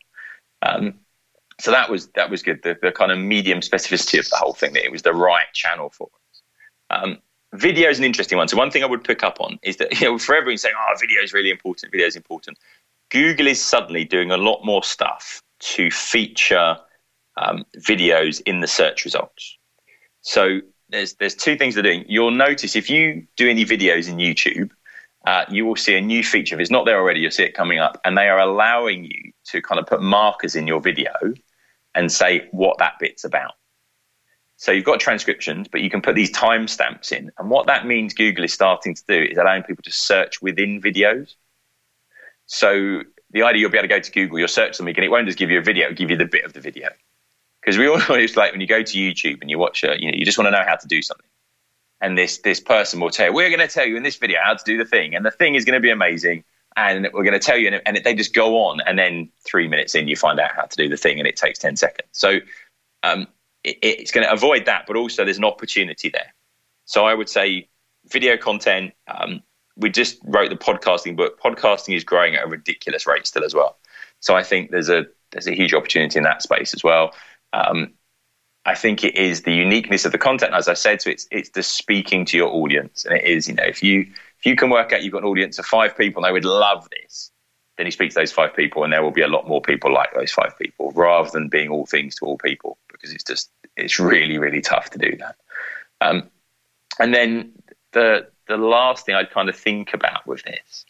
Um, 0.62 0.94
so 1.60 1.70
that 1.70 1.90
was 1.90 2.08
that 2.08 2.30
was 2.30 2.42
good. 2.42 2.62
The, 2.62 2.76
the, 2.80 2.92
kind 2.92 3.12
of 3.12 3.18
medium 3.18 3.60
specificity 3.60 4.18
of 4.18 4.28
the 4.28 4.36
whole 4.36 4.52
thing 4.52 4.72
that 4.74 4.84
it 4.84 4.92
was 4.92 5.02
the 5.02 5.14
right 5.14 5.46
channel 5.54 5.90
for 5.90 6.08
us. 6.08 6.42
Um, 6.90 7.18
video 7.54 7.88
is 7.88 7.98
an 7.98 8.04
interesting 8.04 8.36
one. 8.36 8.48
So 8.48 8.56
one 8.56 8.70
thing 8.70 8.82
I 8.82 8.86
would 8.86 9.04
pick 9.04 9.22
up 9.22 9.40
on 9.40 9.58
is 9.62 9.76
that 9.78 9.92
you 10.00 10.06
know 10.06 10.18
for 10.18 10.34
everyone 10.34 10.58
saying, 10.58 10.74
"Oh, 10.76 10.94
video 11.00 11.22
is 11.22 11.32
really 11.32 11.50
important. 11.50 11.92
Video 11.92 12.06
is 12.06 12.16
important." 12.16 12.58
Google 13.10 13.46
is 13.46 13.62
suddenly 13.62 14.04
doing 14.04 14.32
a 14.32 14.36
lot 14.36 14.64
more 14.64 14.82
stuff 14.82 15.40
to 15.60 15.90
feature 15.90 16.76
um, 17.36 17.64
videos 17.78 18.42
in 18.46 18.60
the 18.60 18.66
search 18.66 19.04
results. 19.04 19.56
So 20.22 20.60
there's 20.88 21.14
there's 21.14 21.34
two 21.34 21.56
things 21.56 21.74
they're 21.74 21.82
doing. 21.82 22.04
You'll 22.08 22.30
notice 22.32 22.76
if 22.76 22.90
you 22.90 23.26
do 23.36 23.48
any 23.48 23.64
videos 23.64 24.08
in 24.08 24.16
YouTube, 24.16 24.70
uh, 25.26 25.44
you 25.50 25.66
will 25.66 25.76
see 25.76 25.96
a 25.96 26.00
new 26.00 26.22
feature. 26.22 26.54
If 26.54 26.60
it's 26.60 26.70
not 26.70 26.86
there 26.86 26.98
already, 26.98 27.20
you'll 27.20 27.32
see 27.32 27.42
it 27.42 27.54
coming 27.54 27.78
up, 27.78 28.00
and 28.04 28.16
they 28.16 28.28
are 28.28 28.38
allowing 28.38 29.04
you 29.04 29.32
to 29.46 29.60
kind 29.60 29.80
of 29.80 29.86
put 29.86 30.00
markers 30.00 30.54
in 30.54 30.66
your 30.66 30.80
video 30.80 31.12
and 31.94 32.10
say 32.10 32.48
what 32.52 32.78
that 32.78 32.94
bit's 33.00 33.24
about. 33.24 33.54
So 34.56 34.72
you've 34.72 34.84
got 34.84 35.00
transcriptions, 35.00 35.68
but 35.68 35.82
you 35.82 35.90
can 35.90 36.00
put 36.00 36.14
these 36.14 36.30
timestamps 36.30 37.12
in. 37.12 37.30
And 37.38 37.50
what 37.50 37.66
that 37.66 37.86
means 37.86 38.14
Google 38.14 38.44
is 38.44 38.52
starting 38.52 38.94
to 38.94 39.02
do 39.06 39.22
is 39.30 39.36
allowing 39.36 39.64
people 39.64 39.82
to 39.82 39.92
search 39.92 40.40
within 40.40 40.80
videos. 40.80 41.34
So 42.46 43.02
the 43.30 43.42
idea 43.42 43.60
you'll 43.60 43.70
be 43.70 43.78
able 43.78 43.88
to 43.88 43.94
go 43.94 44.00
to 44.00 44.12
Google, 44.12 44.38
you'll 44.38 44.48
search 44.48 44.76
something, 44.76 44.94
and 44.94 45.04
it 45.04 45.10
won't 45.10 45.26
just 45.26 45.38
give 45.38 45.50
you 45.50 45.58
a 45.58 45.62
video, 45.62 45.86
it'll 45.86 45.96
give 45.96 46.10
you 46.10 46.16
the 46.16 46.24
bit 46.24 46.44
of 46.44 46.52
the 46.52 46.60
video. 46.60 46.88
Because 47.60 47.76
we 47.76 47.88
all 47.88 47.98
know 48.08 48.14
it's 48.14 48.36
like 48.36 48.52
when 48.52 48.60
you 48.60 48.66
go 48.66 48.82
to 48.82 48.96
YouTube 48.96 49.40
and 49.40 49.50
you 49.50 49.58
watch, 49.58 49.82
a, 49.82 50.00
you 50.00 50.10
know, 50.10 50.16
you 50.16 50.24
just 50.24 50.38
want 50.38 50.46
to 50.46 50.52
know 50.52 50.64
how 50.64 50.76
to 50.76 50.86
do 50.86 51.02
something. 51.02 51.26
And 52.00 52.16
this 52.16 52.38
this 52.38 52.60
person 52.60 53.00
will 53.00 53.10
tell 53.10 53.28
you, 53.28 53.32
we're 53.32 53.48
going 53.48 53.66
to 53.66 53.72
tell 53.72 53.86
you 53.86 53.96
in 53.96 54.02
this 54.02 54.16
video 54.16 54.38
how 54.44 54.54
to 54.54 54.64
do 54.64 54.76
the 54.76 54.84
thing, 54.84 55.14
and 55.14 55.24
the 55.24 55.30
thing 55.30 55.54
is 55.54 55.64
going 55.64 55.74
to 55.74 55.80
be 55.80 55.90
amazing, 55.90 56.44
and 56.76 57.08
we're 57.12 57.24
going 57.24 57.32
to 57.32 57.38
tell 57.38 57.56
you, 57.56 57.68
and, 57.68 57.80
and 57.86 58.04
they 58.04 58.14
just 58.14 58.34
go 58.34 58.58
on, 58.66 58.80
and 58.82 58.98
then 58.98 59.30
three 59.46 59.66
minutes 59.66 59.94
in, 59.94 60.06
you 60.06 60.14
find 60.14 60.38
out 60.38 60.50
how 60.54 60.66
to 60.66 60.76
do 60.76 60.90
the 60.90 60.96
thing, 60.98 61.18
and 61.18 61.26
it 61.26 61.36
takes 61.36 61.58
ten 61.58 61.74
seconds. 61.74 62.10
So 62.12 62.40
um, 63.02 63.26
it, 63.64 63.78
it's 63.82 64.12
going 64.12 64.26
to 64.26 64.32
avoid 64.32 64.66
that, 64.66 64.86
but 64.86 64.96
also 64.96 65.24
there's 65.24 65.38
an 65.38 65.44
opportunity 65.44 66.10
there. 66.10 66.34
So 66.84 67.06
I 67.06 67.14
would 67.14 67.30
say 67.30 67.68
video 68.08 68.36
content. 68.36 68.92
Um, 69.08 69.42
we 69.76 69.90
just 69.90 70.18
wrote 70.24 70.50
the 70.50 70.56
podcasting 70.56 71.16
book. 71.16 71.40
Podcasting 71.40 71.96
is 71.96 72.04
growing 72.04 72.34
at 72.34 72.44
a 72.44 72.46
ridiculous 72.46 73.06
rate 73.06 73.26
still 73.26 73.44
as 73.44 73.54
well. 73.54 73.78
So 74.20 74.36
I 74.36 74.42
think 74.42 74.70
there's 74.70 74.90
a 74.90 75.06
there's 75.32 75.48
a 75.48 75.54
huge 75.54 75.72
opportunity 75.72 76.18
in 76.18 76.24
that 76.24 76.42
space 76.42 76.74
as 76.74 76.84
well. 76.84 77.14
Um, 77.52 77.94
I 78.66 78.74
think 78.74 79.04
it 79.04 79.14
is 79.14 79.42
the 79.42 79.54
uniqueness 79.54 80.04
of 80.04 80.12
the 80.12 80.18
content, 80.18 80.52
as 80.52 80.66
I 80.66 80.74
said. 80.74 81.00
So 81.00 81.08
it's 81.08 81.28
it's 81.30 81.50
the 81.50 81.62
speaking 81.62 82.24
to 82.26 82.36
your 82.36 82.48
audience, 82.48 83.04
and 83.04 83.16
it 83.16 83.24
is 83.24 83.48
you 83.48 83.54
know 83.54 83.62
if 83.64 83.82
you 83.82 84.00
if 84.00 84.44
you 84.44 84.56
can 84.56 84.70
work 84.70 84.92
out 84.92 85.02
you've 85.04 85.12
got 85.12 85.22
an 85.22 85.28
audience 85.28 85.58
of 85.60 85.64
five 85.64 85.96
people 85.96 86.22
and 86.22 86.28
they 86.28 86.32
would 86.32 86.44
love 86.44 86.88
this, 86.90 87.30
then 87.78 87.86
you 87.86 87.92
speak 87.92 88.10
to 88.10 88.16
those 88.16 88.32
five 88.32 88.54
people, 88.56 88.82
and 88.82 88.92
there 88.92 89.04
will 89.04 89.12
be 89.12 89.22
a 89.22 89.28
lot 89.28 89.46
more 89.46 89.60
people 89.62 89.94
like 89.94 90.12
those 90.14 90.32
five 90.32 90.58
people, 90.58 90.90
rather 90.96 91.30
than 91.30 91.48
being 91.48 91.68
all 91.70 91.86
things 91.86 92.16
to 92.16 92.26
all 92.26 92.38
people, 92.38 92.76
because 92.90 93.12
it's 93.12 93.24
just 93.24 93.50
it's 93.76 94.00
really 94.00 94.36
really 94.36 94.60
tough 94.60 94.90
to 94.90 94.98
do 94.98 95.16
that. 95.16 95.36
Um, 96.00 96.28
and 96.98 97.14
then 97.14 97.52
the 97.92 98.26
the 98.48 98.56
last 98.56 99.06
thing 99.06 99.14
I'd 99.14 99.30
kind 99.30 99.48
of 99.48 99.54
think 99.56 99.94
about 99.94 100.26
with 100.26 100.42
this 100.42 100.84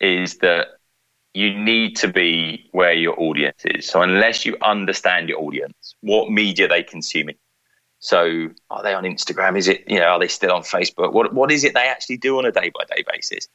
is 0.00 0.38
that 0.38 0.78
you 1.34 1.52
need 1.52 1.96
to 1.96 2.08
be 2.08 2.68
where 2.70 2.92
your 2.92 3.20
audience 3.20 3.64
is. 3.64 3.86
So 3.86 4.00
unless 4.00 4.46
you 4.46 4.56
understand 4.62 5.28
your 5.28 5.40
audience, 5.40 5.96
what 6.00 6.30
media 6.30 6.68
they 6.68 6.84
consuming. 6.84 7.34
So 7.98 8.48
are 8.70 8.82
they 8.82 8.94
on 8.94 9.02
Instagram? 9.02 9.58
Is 9.58 9.66
it 9.66 9.84
you 9.88 9.98
know 9.98 10.06
are 10.06 10.18
they 10.20 10.28
still 10.28 10.52
on 10.52 10.62
Facebook? 10.62 11.12
What 11.12 11.34
what 11.34 11.50
is 11.50 11.64
it 11.64 11.74
they 11.74 11.88
actually 11.88 12.18
do 12.18 12.38
on 12.38 12.44
a 12.44 12.52
day 12.52 12.70
by 12.74 12.84
day 12.94 13.04
basis? 13.12 13.48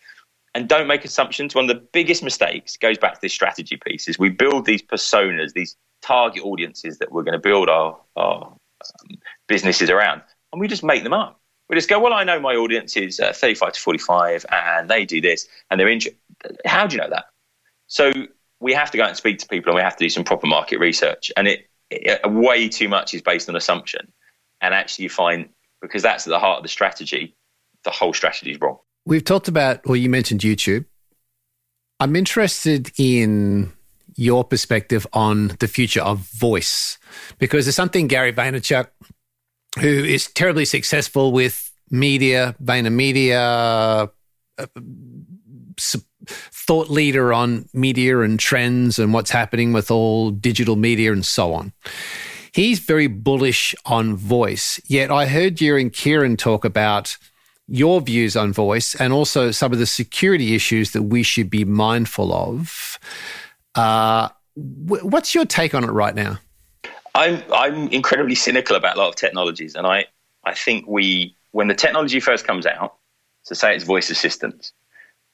And 0.56 0.68
don't 0.68 0.88
make 0.88 1.06
assumptions. 1.06 1.56
One 1.56 1.70
of 1.70 1.76
the 1.76 1.88
biggest 1.94 2.24
mistakes 2.24 2.76
goes 2.76 2.98
back 2.98 3.14
to 3.14 3.22
this 3.22 3.34
strategy 3.34 3.78
piece: 3.78 4.08
is 4.08 4.20
we 4.20 4.30
build 4.30 4.66
these 4.66 4.82
personas, 4.82 5.54
these 5.54 5.76
target 6.02 6.44
audiences 6.44 6.98
that 6.98 7.12
we're 7.12 7.24
going 7.24 7.34
to 7.34 7.40
build 7.40 7.70
our, 7.70 7.98
our 8.16 8.48
um, 8.48 9.18
businesses 9.48 9.90
around, 9.90 10.22
and 10.52 10.60
we 10.60 10.68
just 10.68 10.84
make 10.84 11.04
them 11.04 11.14
up. 11.14 11.40
We 11.70 11.76
just 11.76 11.88
go, 11.88 12.00
well, 12.00 12.14
I 12.14 12.24
know 12.24 12.40
my 12.40 12.56
audience 12.56 12.98
is 12.98 13.20
uh, 13.20 13.32
35 13.32 13.74
to 13.74 13.80
45, 13.80 14.46
and 14.52 14.90
they 14.90 15.06
do 15.06 15.22
this, 15.22 15.48
and 15.70 15.80
they're 15.80 15.88
in. 15.88 16.00
How 16.66 16.88
do 16.88 16.96
you 16.96 17.02
know 17.02 17.10
that? 17.12 17.26
So 17.90 18.12
we 18.62 18.74
have 18.74 18.92
to 18.92 18.98
go 18.98 19.04
out 19.04 19.10
and 19.10 19.18
speak 19.18 19.40
to 19.40 19.48
people 19.48 19.72
and 19.72 19.76
we 19.76 19.82
have 19.82 19.98
to 19.98 20.06
do 20.06 20.10
some 20.10 20.24
proper 20.24 20.48
market 20.48 20.80
research. 20.80 21.32
And 21.36 21.48
it, 21.48 21.70
it 21.90 22.22
way 22.32 22.70
too 22.70 22.88
much 22.88 23.14
is 23.14 23.22
based 23.22 23.50
on 23.50 23.56
assumption. 23.56 24.12
And 24.62 24.74
actually, 24.74 25.04
you 25.04 25.10
find 25.10 25.50
because 25.82 26.04
that's 26.04 26.28
at 26.28 26.30
the 26.30 26.40
heart 26.40 26.58
of 26.58 26.64
the 26.64 26.70
strategy, 26.70 27.36
the 27.84 27.92
whole 27.92 28.14
strategy 28.14 28.52
is 28.52 28.62
wrong. 28.62 28.78
We've 29.06 29.24
talked 29.24 29.48
about, 29.48 29.82
or 29.86 29.96
you 29.96 30.10
mentioned 30.10 30.42
YouTube. 30.42 30.86
I'm 32.00 32.16
interested 32.16 32.92
in 32.98 33.72
your 34.16 34.44
perspective 34.44 35.08
on 35.14 35.56
the 35.60 35.68
future 35.68 36.02
of 36.02 36.20
voice 36.20 36.98
because 37.38 37.66
there's 37.66 37.76
something 37.76 38.08
Gary 38.08 38.34
Vaynerchuk, 38.34 38.88
who 39.80 39.88
is 39.88 40.28
terribly 40.28 40.66
successful 40.66 41.32
with 41.32 41.72
media, 41.90 42.56
VaynerMedia, 42.62 44.12
uh, 44.58 44.66
thought 46.52 46.90
leader 46.90 47.34
on 47.34 47.68
media 47.74 48.20
and 48.22 48.40
trends 48.40 49.00
and 49.00 49.14
what's 49.14 49.32
happening 49.32 49.74
with 49.74 49.90
all 49.92 50.32
digital 50.32 50.76
media 50.76 51.12
and 51.12 51.26
so 51.26 51.54
on. 51.54 51.74
He's 52.54 52.80
very 52.80 53.08
bullish 53.08 53.76
on 53.86 54.16
voice. 54.16 54.80
Yet 54.86 55.12
I 55.12 55.28
heard 55.28 55.62
you 55.62 55.76
and 55.76 55.94
Ciaran 55.94 56.38
talk 56.38 56.66
about 56.66 57.18
your 57.68 58.02
views 58.02 58.36
on 58.36 58.52
voice 58.52 58.96
and 58.96 59.14
also 59.14 59.52
some 59.52 59.72
of 59.72 59.80
the 59.80 59.86
security 59.86 60.56
issues 60.56 60.92
that 60.92 61.04
we 61.04 61.22
should 61.24 61.50
be 61.50 61.64
mindful 61.64 62.34
of. 62.34 63.00
Uh, 63.76 64.30
what's 64.56 65.36
your 65.36 65.46
take 65.46 65.74
on 65.76 65.84
it 65.84 65.92
right 65.92 66.16
now? 66.16 66.40
I'm 67.16 67.44
I'm 67.54 67.88
incredibly 67.90 68.36
cynical 68.36 68.76
about 68.76 68.96
a 68.96 69.00
lot 69.00 69.10
of 69.10 69.16
technologies, 69.16 69.76
and 69.76 69.86
I 69.86 70.06
I 70.44 70.54
think 70.54 70.88
we 70.88 71.36
when 71.52 71.68
the 71.68 71.76
technology 71.76 72.20
first 72.20 72.46
comes 72.46 72.66
out, 72.66 72.96
so 73.44 73.56
say 73.56 73.76
it's 73.76 73.84
voice 73.84 74.10
assistants, 74.10 74.74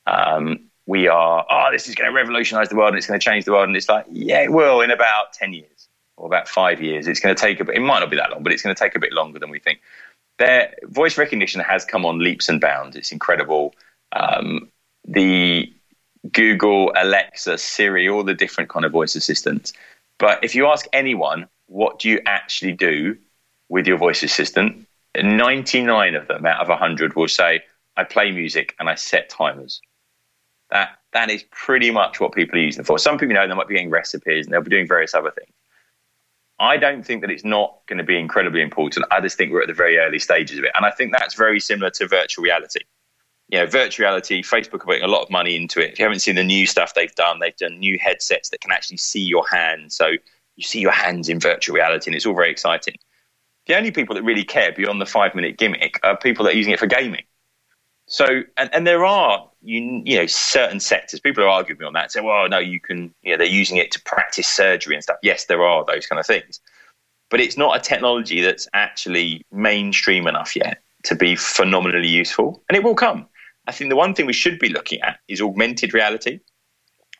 um, 0.08 0.70
we 0.88 1.08
are, 1.08 1.46
oh, 1.50 1.70
this 1.72 1.88
is 1.88 1.96
going 1.96 2.10
to 2.10 2.16
revolutionize 2.16 2.70
the 2.70 2.76
world 2.76 2.90
and 2.90 2.98
it's 2.98 3.08
going 3.08 3.20
to 3.20 3.24
change 3.24 3.46
the 3.46 3.52
world. 3.52 3.68
And 3.68 3.76
it's 3.76 3.90
like, 3.90 4.06
yeah, 4.12 4.42
it 4.42 4.52
will 4.52 4.82
in 4.82 4.92
about 4.92 5.34
10 5.34 5.54
years 5.54 5.88
or 6.18 6.28
about 6.28 6.48
five 6.48 6.82
years. 6.82 7.08
It's 7.08 7.20
going 7.20 7.36
to 7.36 7.42
take 7.42 7.60
a 7.60 7.66
bit, 7.66 7.76
it 7.76 7.82
might 7.82 8.00
not 8.00 8.10
be 8.10 8.18
that 8.18 8.32
long, 8.32 8.44
but 8.44 8.52
it's 8.52 8.62
going 8.62 8.76
to 8.76 8.80
take 8.80 8.96
a 8.96 9.00
bit 9.00 9.12
longer 9.12 9.40
than 9.40 9.50
we 9.50 9.60
think. 9.60 9.80
Their 10.38 10.76
voice 10.84 11.18
recognition 11.18 11.62
has 11.62 11.86
come 11.86 12.06
on 12.06 12.20
leaps 12.20 12.50
and 12.50 12.62
bounds. 12.62 12.96
It's 12.96 13.12
incredible. 13.12 13.74
Um, 14.12 14.70
the 15.08 15.72
Google, 16.32 16.92
Alexa, 16.96 17.58
Siri, 17.58 18.10
all 18.10 18.24
the 18.24 18.34
different 18.34 18.70
kind 18.70 18.86
of 18.86 18.92
voice 18.92 19.16
assistants. 19.16 19.74
But 20.18 20.44
if 20.44 20.56
you 20.56 20.68
ask 20.68 20.86
anyone, 20.94 21.48
what 21.68 22.00
do 22.00 22.10
you 22.10 22.20
actually 22.26 22.74
do 22.74 23.18
with 23.70 23.88
your 23.88 23.98
voice 23.98 24.24
assistant? 24.24 24.88
99 25.18 26.16
of 26.16 26.28
them 26.28 26.46
out 26.46 26.62
of 26.62 26.68
100 26.68 27.16
will 27.16 27.28
say, 27.28 27.62
I 27.98 28.04
play 28.04 28.32
music 28.32 28.76
and 28.80 28.90
I 28.90 28.96
set 28.96 29.30
timers. 29.30 29.82
That 30.72 30.98
that 31.14 31.30
is 31.30 31.44
pretty 31.52 31.92
much 31.92 32.20
what 32.20 32.34
people 32.34 32.58
are 32.58 32.62
using 32.62 32.82
it 32.82 32.88
for. 32.88 33.00
Some 33.00 33.18
people 33.18 33.36
know 33.36 33.48
they 33.48 33.54
might 33.54 33.68
be 33.68 33.76
getting 33.76 33.90
recipes 33.90 34.46
and 34.46 34.54
they'll 34.54 34.62
be 34.62 34.70
doing 34.70 34.88
various 34.88 35.14
other 35.14 35.32
things. 35.32 35.54
I 36.60 36.78
don't 36.78 37.06
think 37.06 37.22
that 37.22 37.32
it's 37.32 37.44
not 37.44 37.80
going 37.88 37.98
to 37.98 38.04
be 38.04 38.18
incredibly 38.18 38.62
important. 38.62 39.06
I 39.12 39.20
just 39.20 39.38
think 39.38 39.52
we're 39.52 39.62
at 39.62 39.68
the 39.68 39.74
very 39.74 39.98
early 39.98 40.20
stages 40.20 40.58
of 40.58 40.64
it. 40.64 40.72
And 40.76 40.86
I 40.86 40.92
think 40.92 41.12
that's 41.12 41.36
very 41.36 41.60
similar 41.60 41.90
to 41.92 42.08
virtual 42.08 42.44
reality. 42.44 42.80
You 43.50 43.60
know, 43.60 43.66
virtual 43.66 44.06
reality, 44.06 44.42
Facebook 44.42 44.82
are 44.82 44.86
putting 44.86 45.04
a 45.04 45.08
lot 45.08 45.22
of 45.22 45.30
money 45.30 45.56
into 45.56 45.80
it. 45.80 45.94
If 45.94 46.00
you 46.00 46.06
haven't 46.06 46.20
seen 46.20 46.36
the 46.36 46.44
new 46.44 46.66
stuff 46.66 46.94
they've 46.94 47.14
done, 47.16 47.40
they've 47.40 47.56
done 47.56 47.80
new 47.80 48.00
headsets 48.00 48.50
that 48.50 48.62
can 48.62 48.72
actually 48.72 48.98
see 48.98 49.22
your 49.22 49.46
hands. 49.52 49.96
So 49.96 50.14
you 50.56 50.64
see 50.64 50.80
your 50.80 50.92
hands 50.92 51.30
in 51.30 51.40
virtual 51.40 51.76
reality, 51.76 52.10
and 52.10 52.16
it's 52.16 52.26
all 52.26 52.34
very 52.34 52.50
exciting. 52.50 52.96
The 53.68 53.76
only 53.76 53.92
people 53.92 54.16
that 54.16 54.24
really 54.24 54.44
care 54.44 54.72
beyond 54.72 55.02
the 55.02 55.06
five 55.06 55.36
minute 55.36 55.58
gimmick 55.58 56.00
are 56.04 56.18
people 56.18 56.46
that 56.46 56.54
are 56.54 56.58
using 56.58 56.74
it 56.74 56.80
for 56.80 56.88
gaming. 56.88 57.24
So, 58.08 58.44
and, 58.58 58.70
and 58.74 58.88
there 58.88 59.06
are 59.06 59.50
you, 59.66 60.02
you 60.06 60.18
know 60.18 60.28
certain 60.28 60.80
sectors. 60.80 61.20
People 61.20 61.44
are 61.44 61.50
arguing 61.50 61.80
me 61.80 61.86
on 61.86 61.94
that. 61.94 62.12
Say, 62.12 62.22
well, 62.22 62.48
no, 62.48 62.60
you 62.60 62.80
can. 62.80 63.14
You 63.24 63.32
know, 63.32 63.38
they're 63.38 63.48
using 63.48 63.78
it 63.78 63.92
to 63.92 64.02
practice 64.04 64.48
surgery 64.48 64.96
and 64.96 65.04
stuff. 65.04 65.18
Yes, 65.22 65.46
there 65.46 65.64
are 65.64 65.84
those 65.86 66.06
kind 66.06 66.20
of 66.20 66.26
things, 66.26 66.60
but 67.30 67.40
it's 67.42 67.58
not 67.58 67.76
a 67.76 67.80
technology 67.80 68.42
that's 68.42 68.68
actually 68.74 69.46
mainstream 69.52 70.28
enough 70.28 70.56
yet 70.56 70.82
to 71.04 71.16
be 71.16 71.36
phenomenally 71.36 72.08
useful, 72.08 72.64
and 72.70 72.78
it 72.78 72.84
will 72.84 72.96
come. 72.96 73.28
I 73.68 73.72
think 73.72 73.90
the 73.90 73.96
one 73.96 74.14
thing 74.14 74.28
we 74.28 74.34
should 74.34 74.60
be 74.60 74.70
looking 74.70 75.02
at 75.02 75.20
is 75.28 75.42
augmented 75.42 75.94
reality, 75.94 76.40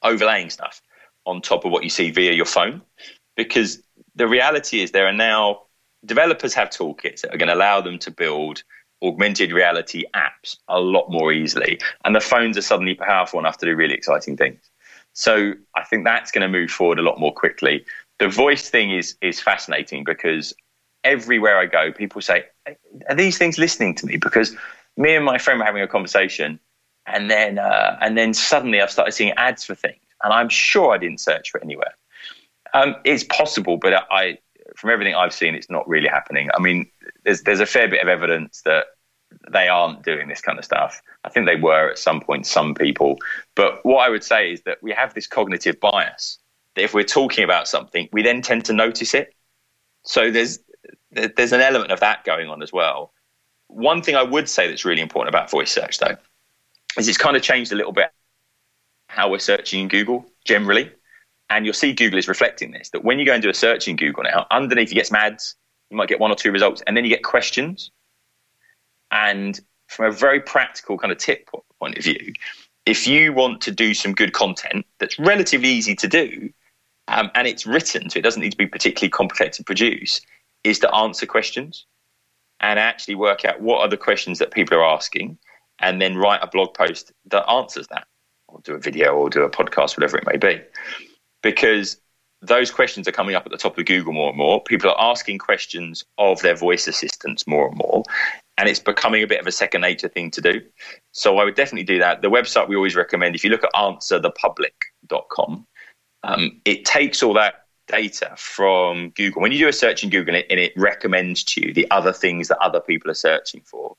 overlaying 0.04 0.52
stuff 0.52 0.82
on 1.26 1.42
top 1.42 1.66
of 1.66 1.72
what 1.72 1.84
you 1.84 1.90
see 1.90 2.12
via 2.12 2.34
your 2.34 2.46
phone, 2.46 2.82
because 3.36 3.82
the 4.16 4.28
reality 4.28 4.82
is 4.82 4.92
there 4.92 5.08
are 5.08 5.14
now 5.14 5.62
developers 6.06 6.54
have 6.54 6.70
toolkits 6.70 7.22
that 7.22 7.34
are 7.34 7.38
going 7.38 7.48
to 7.48 7.56
allow 7.56 7.82
them 7.82 7.98
to 8.00 8.12
build 8.12 8.64
augmented 9.04 9.52
reality 9.52 10.04
apps 10.16 10.58
a 10.68 10.80
lot 10.80 11.10
more 11.10 11.32
easily, 11.32 11.80
and 12.04 12.16
the 12.16 12.22
phones 12.22 12.58
are 12.58 12.62
suddenly 12.62 12.96
powerful 12.96 13.40
enough 13.40 13.58
to 13.60 13.66
do 13.66 13.76
really 13.76 13.94
exciting 13.94 14.38
things. 14.38 14.60
So 15.14 15.54
I 15.76 15.84
think 15.84 16.04
that's 16.04 16.32
going 16.32 16.42
to 16.42 16.48
move 16.48 16.72
forward 16.72 17.00
a 17.00 17.02
lot 17.02 17.20
more 17.20 17.34
quickly. 17.34 17.86
The 18.20 18.28
voice 18.28 18.70
thing 18.70 18.92
is 18.92 19.16
is 19.22 19.42
fascinating 19.42 20.04
because 20.04 20.54
everywhere 21.04 21.58
I 21.58 21.66
go, 21.66 21.92
people 21.92 22.22
say, 22.22 22.46
"Are 23.10 23.16
these 23.16 23.38
things 23.38 23.58
listening 23.58 23.96
to 23.96 24.06
me?" 24.06 24.18
Because 24.18 24.56
me 24.98 25.16
and 25.16 25.26
my 25.26 25.38
friend 25.38 25.60
were 25.60 25.66
having 25.66 25.82
a 25.82 25.88
conversation, 25.88 26.60
and 27.06 27.30
then 27.30 27.60
uh, 27.60 27.98
and 28.02 28.18
then 28.18 28.34
suddenly 28.34 28.82
I've 28.82 28.92
started 28.92 29.12
seeing 29.12 29.32
ads 29.34 29.64
for 29.64 29.76
things, 29.76 30.02
and 30.24 30.34
I'm 30.34 30.50
sure 30.50 30.94
I 30.94 30.98
didn't 30.98 31.20
search 31.20 31.52
for 31.52 31.60
it 31.60 31.64
anywhere. 31.64 31.96
Um, 32.74 32.96
it's 33.06 33.24
possible, 33.24 33.78
but 33.78 34.06
I, 34.12 34.38
from 34.76 34.90
everything 34.90 35.16
I've 35.16 35.34
seen, 35.34 35.56
it's 35.56 35.70
not 35.70 35.88
really 35.88 36.08
happening. 36.08 36.50
I 36.54 36.62
mean, 36.62 36.90
there's 37.24 37.42
there's 37.44 37.60
a 37.60 37.66
fair 37.66 37.88
bit 37.88 38.02
of 38.02 38.08
evidence 38.08 38.62
that 38.66 38.86
they 39.52 39.68
aren't 39.68 40.04
doing 40.04 40.28
this 40.28 40.42
kind 40.42 40.60
of 40.60 40.66
stuff. 40.66 41.02
I 41.24 41.30
think 41.30 41.46
they 41.46 41.56
were 41.56 41.90
at 41.90 41.98
some 41.98 42.22
point, 42.22 42.46
some 42.46 42.74
people. 42.74 43.18
But 43.56 43.84
what 43.86 44.06
I 44.06 44.10
would 44.10 44.24
say 44.24 44.52
is 44.52 44.62
that 44.64 44.82
we 44.82 44.92
have 44.92 45.14
this 45.14 45.28
cognitive 45.28 45.80
bias 45.80 46.40
that 46.76 46.84
if 46.84 46.94
we're 46.94 47.04
talking 47.04 47.44
about 47.44 47.68
something, 47.68 48.08
we 48.12 48.22
then 48.22 48.42
tend 48.42 48.66
to 48.66 48.74
notice 48.74 49.14
it. 49.14 49.34
So 50.04 50.32
there's 50.32 50.60
there's 51.12 51.54
an 51.54 51.62
element 51.62 51.92
of 51.92 52.00
that 52.02 52.24
going 52.24 52.50
on 52.50 52.62
as 52.62 52.72
well. 52.72 53.14
One 53.68 54.02
thing 54.02 54.16
I 54.16 54.24
would 54.24 54.48
say 54.48 54.68
that's 54.68 54.86
really 54.86 55.02
important 55.02 55.34
about 55.34 55.50
voice 55.50 55.72
search, 55.72 55.98
though, 55.98 56.18
is 56.98 57.08
it's 57.08 57.18
kind 57.18 57.36
of 57.36 57.42
changed 57.42 57.72
a 57.72 57.76
little 57.76 57.94
bit 57.94 58.12
how 59.08 59.30
we're 59.30 59.40
searching 59.40 59.82
in 59.82 59.88
Google 59.88 60.26
generally. 60.44 60.92
And 61.50 61.66
you'll 61.66 61.74
see 61.74 61.94
Google 61.94 62.18
is 62.18 62.28
reflecting 62.28 62.72
this 62.72 62.90
that 62.90 63.04
when 63.04 63.20
you 63.20 63.26
go 63.26 63.34
and 63.34 63.44
do 63.44 63.50
a 63.50 63.54
search 63.54 63.88
in 63.88 63.96
Google 63.96 64.24
now, 64.24 64.48
underneath 64.52 64.90
you 64.90 64.96
get 64.96 65.08
some 65.08 65.18
ads, 65.18 65.56
you 65.90 65.98
might 65.98 66.10
get 66.10 66.20
one 66.20 66.32
or 66.32 66.36
two 66.36 66.52
results, 66.52 66.82
and 66.88 66.98
then 66.98 67.04
you 67.04 67.10
get 67.10 67.24
questions. 67.24 67.92
And 69.12 69.60
from 69.88 70.08
a 70.08 70.12
very 70.12 70.40
practical 70.40 70.98
kind 70.98 71.12
of 71.12 71.18
tip 71.18 71.50
point 71.80 71.98
of 71.98 72.04
view, 72.04 72.34
if 72.86 73.08
you 73.08 73.34
want 73.34 73.62
to 73.62 73.72
do 73.72 73.94
some 73.94 74.14
good 74.14 74.34
content 74.34 74.86
that's 75.00 75.18
relatively 75.20 75.70
easy 75.70 75.96
to 75.96 76.08
do, 76.08 76.50
um, 77.08 77.30
and 77.36 77.48
it's 77.48 77.66
written, 77.66 78.10
so 78.10 78.18
it 78.18 78.24
doesn't 78.24 78.42
need 78.42 78.52
to 78.52 78.58
be 78.58 78.68
particularly 78.68 79.10
complicated 79.10 79.54
to 79.54 79.64
produce, 79.64 80.22
is 80.64 80.80
to 80.80 80.94
answer 80.96 81.26
questions 81.26 81.86
and 82.62 82.80
actually 82.80 83.16
work 83.16 83.46
out 83.46 83.62
what 83.62 83.82
are 83.82 83.88
the 83.88 83.98
questions 83.98 84.40
that 84.40 84.52
people 84.52 84.78
are 84.78 84.84
asking, 84.84 85.38
and 85.80 86.02
then 86.02 86.18
write 86.18 86.40
a 86.42 86.48
blog 86.48 86.74
post 86.74 87.12
that 87.26 87.48
answers 87.50 87.88
that, 87.88 88.08
or 88.48 88.60
do 88.64 88.74
a 88.74 88.80
video, 88.80 89.14
or 89.14 89.30
do 89.30 89.44
a 89.44 89.50
podcast, 89.50 89.98
whatever 89.98 90.18
it 90.18 90.26
may 90.26 90.38
be, 90.38 90.62
because 91.46 91.98
those 92.42 92.72
questions 92.72 93.08
are 93.08 93.12
coming 93.12 93.36
up 93.36 93.46
at 93.46 93.52
the 93.52 93.58
top 93.58 93.78
of 93.78 93.86
Google 93.86 94.14
more 94.14 94.30
and 94.30 94.38
more. 94.38 94.64
People 94.64 94.90
are 94.90 95.12
asking 95.12 95.38
questions 95.38 96.04
of 96.18 96.42
their 96.42 96.56
voice 96.56 96.88
assistants 96.88 97.46
more 97.46 97.68
and 97.68 97.78
more 97.78 98.04
and 98.58 98.68
it's 98.68 98.80
becoming 98.80 99.22
a 99.22 99.28
bit 99.28 99.40
of 99.40 99.48
a 99.48 99.52
second 99.52 99.82
nature 99.82 100.08
thing 100.08 100.32
to 100.32 100.42
do. 100.42 100.62
So 101.12 101.38
I 101.38 101.44
would 101.44 101.56
definitely 101.56 101.84
do 101.84 102.00
that. 102.00 102.22
The 102.22 102.30
website 102.30 102.68
we 102.68 102.76
always 102.76 102.96
recommend, 102.96 103.36
if 103.36 103.44
you 103.44 103.50
look 103.50 103.64
at 103.64 103.74
answerthepublic.com, 103.74 105.68
um, 106.24 106.62
it 106.66 106.86
takes 106.86 107.22
all 107.22 107.34
that 107.34 107.66
data 107.88 108.34
from 108.38 109.10
Google. 109.12 109.42
When 109.42 109.52
you 109.52 109.60
do 109.60 109.68
a 109.68 109.74
search 109.74 110.04
in 110.04 110.10
Google 110.10 110.36
and 110.36 110.44
it, 110.50 110.60
it 110.60 110.74
recommends 110.76 111.44
to 111.46 111.68
you 111.68 111.74
the 111.74 111.90
other 111.92 112.14
things 112.14 112.48
that 112.48 112.58
other 112.60 112.80
people 112.80 113.12
are 113.12 113.16
searching 113.16 113.62
for, 113.62 113.96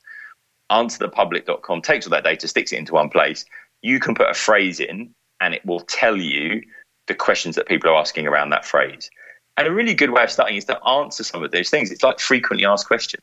answerthepublic.com 0.72 1.82
takes 1.82 2.06
all 2.06 2.10
that 2.10 2.24
data, 2.24 2.48
sticks 2.48 2.72
it 2.72 2.78
into 2.78 2.94
one 2.94 3.10
place. 3.10 3.44
You 3.82 4.00
can 4.00 4.14
put 4.14 4.30
a 4.30 4.34
phrase 4.34 4.80
in 4.80 5.14
and 5.40 5.54
it 5.54 5.64
will 5.66 5.80
tell 5.80 6.16
you 6.16 6.62
the 7.06 7.14
questions 7.14 7.56
that 7.56 7.66
people 7.66 7.90
are 7.90 7.96
asking 7.96 8.26
around 8.26 8.50
that 8.50 8.64
phrase. 8.64 9.10
And 9.56 9.66
a 9.66 9.72
really 9.72 9.94
good 9.94 10.10
way 10.10 10.24
of 10.24 10.30
starting 10.30 10.56
is 10.56 10.64
to 10.66 10.82
answer 10.84 11.24
some 11.24 11.42
of 11.42 11.50
those 11.50 11.70
things. 11.70 11.90
It's 11.90 12.02
like 12.02 12.20
frequently 12.20 12.66
asked 12.66 12.86
questions. 12.86 13.22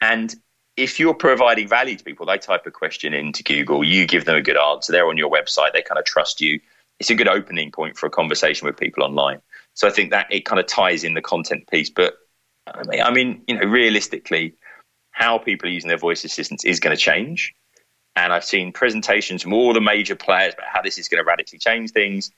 And 0.00 0.34
if 0.76 1.00
you're 1.00 1.14
providing 1.14 1.68
value 1.68 1.96
to 1.96 2.04
people, 2.04 2.26
they 2.26 2.38
type 2.38 2.64
a 2.66 2.70
question 2.70 3.12
into 3.12 3.42
Google, 3.42 3.84
you 3.84 4.06
give 4.06 4.24
them 4.24 4.36
a 4.36 4.42
good 4.42 4.56
answer, 4.56 4.92
they're 4.92 5.08
on 5.08 5.16
your 5.16 5.30
website, 5.30 5.72
they 5.72 5.82
kind 5.82 5.98
of 5.98 6.04
trust 6.04 6.40
you. 6.40 6.60
It's 7.00 7.10
a 7.10 7.14
good 7.14 7.28
opening 7.28 7.70
point 7.70 7.98
for 7.98 8.06
a 8.06 8.10
conversation 8.10 8.66
with 8.66 8.76
people 8.76 9.02
online. 9.02 9.40
So 9.74 9.88
I 9.88 9.90
think 9.90 10.10
that 10.10 10.26
it 10.30 10.44
kind 10.44 10.60
of 10.60 10.66
ties 10.66 11.02
in 11.02 11.14
the 11.14 11.22
content 11.22 11.68
piece. 11.70 11.90
But 11.90 12.14
I 12.66 13.10
mean, 13.10 13.42
you 13.46 13.58
know, 13.58 13.66
realistically, 13.66 14.54
how 15.10 15.38
people 15.38 15.68
are 15.68 15.72
using 15.72 15.88
their 15.88 15.98
voice 15.98 16.24
assistants 16.24 16.64
is 16.64 16.78
going 16.78 16.96
to 16.96 17.02
change. 17.02 17.54
And 18.16 18.32
I've 18.32 18.44
seen 18.44 18.72
presentations 18.72 19.42
from 19.42 19.52
all 19.52 19.72
the 19.72 19.80
major 19.80 20.14
players 20.14 20.54
about 20.54 20.66
how 20.72 20.82
this 20.82 20.98
is 20.98 21.08
going 21.08 21.22
to 21.22 21.28
radically 21.28 21.58
change 21.58 21.90
things. 21.90 22.30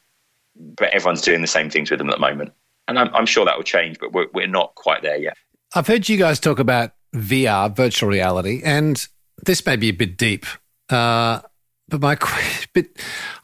But 0.57 0.91
everyone's 0.93 1.23
doing 1.23 1.41
the 1.41 1.47
same 1.47 1.71
things 1.71 1.91
with 1.91 1.99
them 1.99 2.09
at 2.11 2.17
the 2.17 2.21
moment. 2.21 2.53
And 2.89 2.99
I'm, 2.99 3.15
I'm 3.15 3.27
sure 3.27 3.45
that 3.45 3.57
will 3.57 3.65
change, 3.65 3.99
but 3.99 4.13
we're, 4.13 4.27
we're 4.35 4.47
not 4.47 4.75
quite 4.75 5.03
there 5.03 5.17
yet. 5.17 5.37
I've 5.75 5.87
heard 5.87 6.09
you 6.09 6.19
guys 6.19 6.39
talk 6.39 6.59
about 6.59 6.93
VR, 7.15 7.75
virtual 7.75 8.09
reality, 8.11 8.61
and 8.65 9.07
this 9.45 9.65
may 9.65 9.77
be 9.77 9.89
a 9.89 9.93
bit 9.93 10.17
deep, 10.17 10.47
uh, 10.91 11.41
but 11.89 12.01
my 12.01 12.17
but 12.75 12.87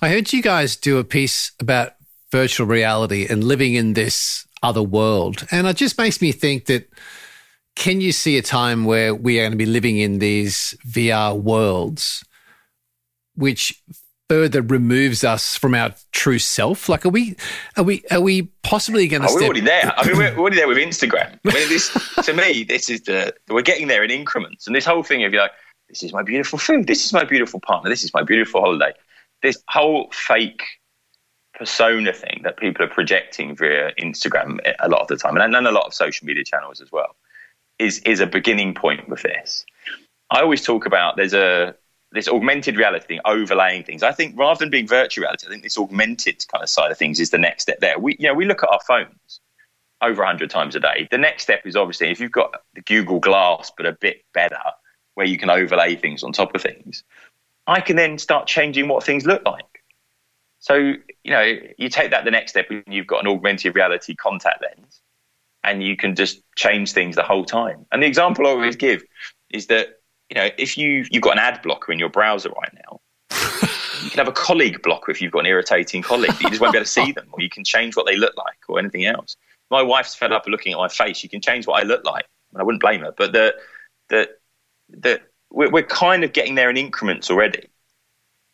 I 0.03 0.09
heard 0.09 0.33
you 0.33 0.43
guys 0.43 0.77
do 0.77 0.99
a 0.99 1.05
piece 1.05 1.53
about 1.61 1.93
virtual 2.31 2.67
reality 2.67 3.27
and 3.29 3.45
living 3.45 3.75
in 3.75 3.95
this 3.95 4.47
other 4.63 4.83
world, 4.83 5.47
and 5.51 5.67
it 5.67 5.77
just 5.77 5.99
makes 5.99 6.21
me 6.21 6.33
think 6.33 6.67
that 6.67 6.91
can 7.77 8.01
you 8.01 8.11
see 8.11 8.37
a 8.37 8.43
time 8.43 8.85
where 8.85 9.15
we 9.15 9.39
are 9.39 9.43
going 9.43 9.53
to 9.53 9.57
be 9.57 9.67
living 9.67 9.99
in 9.99 10.19
these 10.19 10.77
VR 10.87 11.41
worlds, 11.41 12.25
which 13.37 13.83
further 14.29 14.63
removes 14.63 15.25
us 15.25 15.57
from 15.57 15.75
our 15.75 15.95
true 16.13 16.39
self? 16.39 16.89
Like, 16.89 17.07
are 17.07 17.11
we, 17.11 17.37
are 17.77 17.83
we, 17.83 18.05
are 18.11 18.21
we 18.21 18.43
possibly 18.63 19.09
going 19.09 19.23
to? 19.23 19.29
Oh, 19.29 19.35
we're 19.35 19.45
already 19.45 19.61
there. 19.61 19.93
I 19.97 20.07
mean, 20.07 20.17
we're 20.17 20.37
already 20.37 20.57
there 20.57 20.69
with 20.69 20.79
Instagram. 20.79 21.39
I 21.47 21.55
mean, 21.55 21.69
this 21.69 21.91
to 22.25 22.33
me, 22.33 22.65
this 22.65 22.91
is 22.91 23.03
the 23.03 23.35
we're 23.49 23.63
getting 23.63 23.89
there 23.89 24.05
in 24.05 24.11
increments, 24.11 24.67
and 24.67 24.77
this 24.77 24.85
whole 24.85 25.03
thing 25.03 25.25
of 25.25 25.33
you 25.33 25.41
like, 25.41 25.53
this 25.89 26.03
is 26.03 26.13
my 26.13 26.23
beautiful 26.23 26.59
food, 26.59 26.87
this 26.87 27.05
is 27.05 27.13
my 27.13 27.25
beautiful 27.25 27.61
partner, 27.61 27.89
this 27.89 28.05
is 28.05 28.13
my 28.13 28.23
beautiful 28.23 28.61
holiday. 28.61 28.93
This 29.43 29.63
whole 29.69 30.11
fake 30.13 30.63
persona 31.55 32.13
thing 32.13 32.41
that 32.45 32.57
people 32.57 32.85
are 32.85 32.89
projecting 32.89 33.57
via 33.57 33.93
Instagram 34.01 34.59
a 34.81 34.89
lot 34.89 35.01
of 35.01 35.09
the 35.09 35.17
time, 35.17 35.37
and 35.37 35.55
then 35.55 35.67
a 35.67 35.73
lot 35.73 35.87
of 35.87 35.95
social 35.95 36.27
media 36.27 36.45
channels 36.45 36.81
as 36.81 36.93
well, 36.93 37.17
is 37.79 38.01
is 38.01 38.21
a 38.21 38.27
beginning 38.27 38.75
point 38.75 39.09
with 39.09 39.23
this. 39.23 39.65
I 40.31 40.43
always 40.43 40.63
talk 40.63 40.85
about 40.85 41.17
there's 41.17 41.33
a 41.33 41.75
this 42.13 42.29
augmented 42.29 42.77
reality 42.77 43.07
thing, 43.07 43.21
overlaying 43.25 43.85
things. 43.85 44.03
I 44.03 44.13
think 44.13 44.39
rather 44.39 44.59
than 44.59 44.71
being 44.71 44.87
virtual 44.87 45.23
reality, 45.23 45.47
I 45.47 45.51
think 45.51 45.63
this 45.63 45.79
augmented 45.79 46.45
kind 46.51 46.63
of 46.63 46.71
side 46.71 46.91
of 46.91 46.99
things 46.99 47.21
is 47.21 47.31
the 47.31 47.39
next 47.39 47.65
step 47.65 47.81
there. 47.81 47.99
We, 47.99 48.17
you 48.19 48.29
know, 48.29 48.35
we 48.35 48.47
look 48.47 48.63
at 48.63 48.71
our 48.71 48.81
phones 48.87 49.41
over 50.01 50.23
100 50.23 50.49
times 50.49 50.75
a 50.75 50.81
day. 50.81 51.09
The 51.11 51.19
next 51.19 51.43
step 51.43 51.67
is 51.67 51.77
obviously 51.77 52.11
if 52.11 52.21
you've 52.21 52.33
got 52.33 52.63
the 52.75 52.81
Google 52.83 53.21
Glass, 53.21 53.71
but 53.77 53.85
a 53.85 53.93
bit 53.93 54.23
better, 54.33 54.61
where 55.15 55.27
you 55.27 55.37
can 55.37 55.51
overlay 55.51 55.97
things 55.97 56.23
on 56.23 56.33
top 56.33 56.55
of 56.55 56.63
things, 56.63 57.03
I 57.67 57.81
can 57.81 57.97
then 57.97 58.19
start 58.19 58.47
changing 58.47 58.89
what 58.89 59.03
things 59.03 59.27
look 59.27 59.45
like. 59.45 59.65
So, 60.61 60.77
you 60.77 61.31
know, 61.31 61.57
you 61.77 61.89
take 61.89 62.11
that 62.11 62.25
the 62.25 62.31
next 62.31 62.53
step 62.53 62.71
and 62.71 62.83
you've 62.87 63.07
got 63.07 63.25
an 63.25 63.31
augmented 63.31 63.75
reality 63.75 64.15
contact 64.15 64.63
lens 64.63 65.01
and 65.65 65.83
you 65.83 65.97
can 65.97 66.15
just 66.15 66.41
change 66.57 66.93
things 66.93 67.17
the 67.17 67.23
whole 67.23 67.45
time. 67.45 67.85
And 67.93 68.03
the 68.03 68.07
example 68.07 68.47
I 68.47 68.51
always 68.51 68.77
give 68.77 69.03
is 69.51 69.67
that 69.67 69.98
you 70.31 70.35
know, 70.35 70.49
if 70.59 70.77
you 70.77 71.07
you've 71.11 71.23
got 71.23 71.33
an 71.35 71.39
ad 71.39 71.61
blocker 71.63 71.93
in 71.93 71.99
your 71.99 72.09
browser 72.09 72.51
right 72.51 72.73
now, 72.75 73.01
you 74.03 74.11
can 74.11 74.19
have 74.19 74.29
a 74.29 74.33
colleague 74.33 74.83
blocker 74.83 75.11
if 75.11 75.21
you've 75.21 75.33
got 75.33 75.41
an 75.41 75.47
irritating 75.47 76.03
colleague. 76.03 76.33
You 76.41 76.51
just 76.51 76.61
won't 76.61 76.73
be 76.73 76.79
able 76.79 76.85
to 76.85 76.91
see 76.91 77.13
them, 77.13 77.29
or 77.33 77.41
you 77.41 77.49
can 77.49 77.65
change 77.65 77.97
what 77.97 78.07
they 78.07 78.17
look 78.17 78.37
like, 78.37 78.59
or 78.69 78.79
anything 78.79 79.07
else. 79.07 79.37
My 79.71 79.83
wife's 79.83 80.15
fed 80.15 80.33
up 80.33 80.47
looking 80.47 80.73
at 80.73 80.79
my 80.79 80.89
face. 80.89 81.23
You 81.23 81.29
can 81.29 81.41
change 81.41 81.67
what 81.67 81.83
I 81.83 81.87
look 81.87 82.05
like. 82.05 82.27
And 82.53 82.61
I 82.61 82.65
wouldn't 82.65 82.81
blame 82.81 83.01
her, 83.01 83.13
but 83.17 83.33
the 83.33 83.55
the 84.09 84.29
the 84.89 85.21
we're, 85.51 85.71
we're 85.71 85.83
kind 85.83 86.25
of 86.25 86.33
getting 86.33 86.55
there 86.55 86.71
in 86.71 86.77
increments 86.77 87.31
already, 87.31 87.69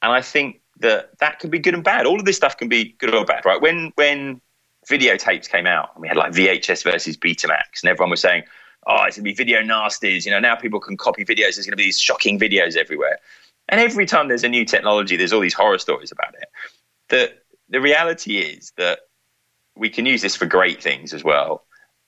and 0.03 0.13
I 0.13 0.21
think 0.21 0.61
that 0.81 1.19
that 1.19 1.39
can 1.39 1.51
be 1.51 1.59
good 1.59 1.75
and 1.75 1.85
bad. 1.85 2.07
All 2.07 2.19
of 2.19 2.25
this 2.25 2.37
stuff 2.37 2.57
can 2.57 2.69
be 2.69 2.97
good 2.99 3.15
or 3.15 3.25
bad, 3.25 3.45
right? 3.45 3.61
When 3.61 3.93
when 3.97 4.41
videotapes 4.89 5.49
came 5.49 5.67
out, 5.67 5.91
and 5.95 6.03
we 6.03 6.09
had 6.09 6.17
like 6.17 6.33
VHS 6.33 6.85
versus 6.85 7.17
Betamax, 7.17 7.83
and 7.83 7.91
everyone 7.91 8.11
was 8.11 8.21
saying, 8.21 8.45
oh, 8.87 9.05
it's 9.05 9.17
going 9.17 9.25
to 9.25 9.31
be 9.31 9.35
video 9.35 9.61
nasties. 9.61 10.25
You 10.25 10.31
know, 10.31 10.41
now 10.41 10.57
people 10.57 10.81
can 10.81 10.97
copy 10.97 11.25
videos. 11.25 11.57
There's 11.57 11.67
going 11.67 11.73
to 11.73 11.77
be 11.77 11.85
these 11.85 11.99
shocking 11.99 12.39
videos 12.39 12.77
everywhere. 12.77 13.19
And 13.69 13.81
every 13.81 14.07
time 14.07 14.29
there's 14.29 14.45
a 14.45 14.49
new 14.49 14.65
technology, 14.65 15.17
there's 15.17 15.33
all 15.33 15.41
these 15.41 15.55
horror 15.55 15.79
stories 15.79 16.13
about 16.13 16.35
it. 16.35 16.49
The, 17.09 17.33
the 17.69 17.81
reality 17.81 18.39
is 18.39 18.73
that 18.77 19.01
we 19.77 19.89
can 19.89 20.07
use 20.07 20.23
this 20.23 20.37
for 20.37 20.47
great 20.47 20.83
things 20.83 21.13
as 21.13 21.25
well. 21.25 21.65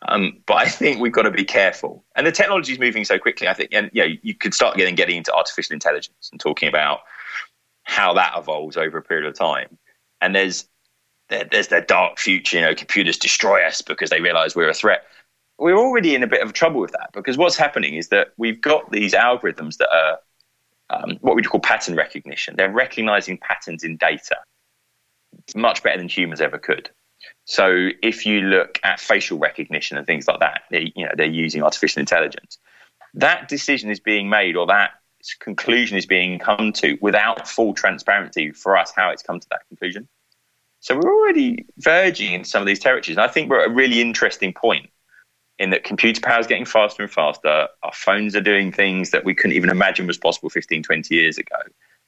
Um, 0.08 0.42
but 0.46 0.56
I 0.56 0.68
think 0.68 1.00
we've 1.00 1.12
got 1.12 1.22
to 1.22 1.30
be 1.30 1.44
careful. 1.44 2.04
And 2.14 2.26
the 2.26 2.32
technology 2.32 2.72
is 2.72 2.78
moving 2.78 3.04
so 3.04 3.18
quickly. 3.18 3.48
I 3.48 3.54
think, 3.54 3.70
and 3.72 3.90
you 3.92 4.06
know, 4.06 4.14
you 4.22 4.34
could 4.34 4.54
start 4.54 4.76
getting 4.76 4.94
getting 4.94 5.16
into 5.16 5.34
artificial 5.34 5.72
intelligence 5.72 6.28
and 6.30 6.40
talking 6.40 6.68
about 6.68 7.00
how 7.84 8.12
that 8.14 8.34
evolves 8.36 8.76
over 8.76 8.98
a 8.98 9.02
period 9.02 9.26
of 9.26 9.34
time. 9.34 9.78
And 10.20 10.34
there's 10.34 10.68
there, 11.28 11.48
there's 11.50 11.68
the 11.68 11.80
dark 11.80 12.18
future. 12.18 12.58
You 12.58 12.64
know, 12.64 12.74
computers 12.74 13.16
destroy 13.16 13.66
us 13.66 13.80
because 13.80 14.10
they 14.10 14.20
realize 14.20 14.54
we're 14.54 14.68
a 14.68 14.74
threat 14.74 15.04
we're 15.59 15.76
already 15.76 16.14
in 16.14 16.22
a 16.22 16.26
bit 16.26 16.42
of 16.42 16.52
trouble 16.52 16.80
with 16.80 16.92
that 16.92 17.11
because 17.12 17.38
what's 17.38 17.57
happening 17.57 17.94
is 17.94 18.09
that 18.09 18.28
we've 18.36 18.61
got 18.61 18.90
these 18.92 19.14
algorithms 19.14 19.78
that 19.78 19.88
are 19.90 20.18
um, 20.90 21.18
what 21.20 21.34
we 21.34 21.42
call 21.42 21.61
pattern 21.61 21.96
recognition. 21.96 22.54
They're 22.57 22.70
recognizing 22.70 23.38
patterns 23.38 23.82
in 23.82 23.96
data 23.96 24.36
much 25.54 25.82
better 25.82 25.98
than 25.98 26.09
humans 26.09 26.40
ever 26.40 26.59
could. 26.59 26.90
So 27.44 27.88
if 28.02 28.26
you 28.26 28.40
look 28.40 28.78
at 28.82 29.00
facial 29.00 29.38
recognition 29.38 29.96
and 29.96 30.07
things 30.07 30.28
like 30.28 30.40
that, 30.40 30.62
they, 30.70 30.92
you 30.94 31.04
know, 31.04 31.12
they're 31.16 31.26
using 31.26 31.62
artificial 31.62 32.00
intelligence. 32.00 32.59
That 33.14 33.48
decision 33.48 33.90
is 33.90 34.00
being 34.00 34.28
made, 34.28 34.57
or 34.57 34.66
that 34.66 34.90
conclusion 35.40 35.96
is 35.96 36.07
being 36.07 36.38
come 36.38 36.72
to, 36.74 36.98
without 37.00 37.48
full 37.48 37.74
transparency 37.74 38.52
for 38.52 38.76
us 38.76 38.92
how 38.94 39.11
it's 39.11 39.22
come 39.22 39.40
to 39.40 39.46
that 39.50 39.66
conclusion. 39.68 40.09
So 40.80 40.96
we're 40.96 41.14
already 41.14 41.66
verging 41.78 42.32
in 42.32 42.44
some 42.44 42.61
of 42.61 42.66
these 42.66 42.78
territories, 42.78 43.16
and 43.16 43.24
I 43.24 43.28
think 43.28 43.50
we're 43.50 43.62
at 43.62 43.70
a 43.70 43.74
really 43.74 44.00
interesting 44.00 44.52
point 44.52 44.90
in 45.59 45.70
that 45.70 45.84
computer 45.84 46.20
power 46.20 46.40
is 46.40 46.46
getting 46.46 46.64
faster 46.64 47.02
and 47.02 47.11
faster. 47.11 47.68
Our 47.82 47.92
phones 47.92 48.36
are 48.36 48.40
doing 48.40 48.72
things 48.72 49.11
that 49.11 49.24
we 49.24 49.34
couldn't 49.34 49.57
even 49.57 49.70
imagine 49.70 50.07
was 50.07 50.18
possible 50.18 50.50
15, 50.50 50.82
20 50.82 51.14
years 51.14 51.38
ago. 51.38 51.57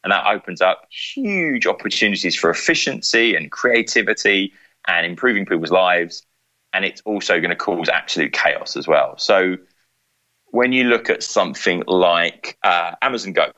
And 0.04 0.12
that 0.12 0.26
opens 0.26 0.60
up 0.60 0.86
huge 0.90 1.66
opportunities 1.66 2.36
for 2.36 2.50
efficiency 2.50 3.34
and 3.34 3.50
creativity 3.50 4.52
and 4.86 5.06
improving 5.06 5.46
people's 5.46 5.70
lives. 5.70 6.24
And 6.72 6.84
it's 6.84 7.00
also 7.04 7.40
going 7.40 7.50
to 7.50 7.56
cause 7.56 7.88
absolute 7.88 8.32
chaos 8.32 8.76
as 8.76 8.86
well. 8.86 9.16
So 9.18 9.56
when 10.50 10.72
you 10.72 10.84
look 10.84 11.10
at 11.10 11.22
something 11.22 11.82
like 11.86 12.58
uh, 12.62 12.92
Amazon 13.02 13.32
Go, 13.32 13.50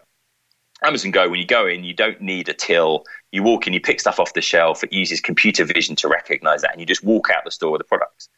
Amazon 0.83 1.11
Go, 1.11 1.29
when 1.29 1.41
you 1.41 1.47
go 1.47 1.67
in, 1.67 1.85
you 1.85 1.95
don't 1.95 2.21
need 2.21 2.49
a 2.49 2.55
till. 2.55 3.05
You 3.33 3.43
walk 3.43 3.67
in, 3.67 3.73
you 3.73 3.81
pick 3.81 4.01
stuff 4.01 4.19
off 4.19 4.33
the 4.33 4.41
shelf. 4.41 4.83
It 4.83 4.93
uses 4.93 5.21
computer 5.21 5.65
vision 5.65 5.95
to 5.97 6.09
recognize 6.09 6.63
that, 6.63 6.73
and 6.73 6.81
you 6.81 6.87
just 6.87 7.05
walk 7.05 7.29
out 7.31 7.45
the 7.45 7.51
store 7.51 7.73
with 7.73 7.81
the 7.81 7.85
products. 7.85 8.29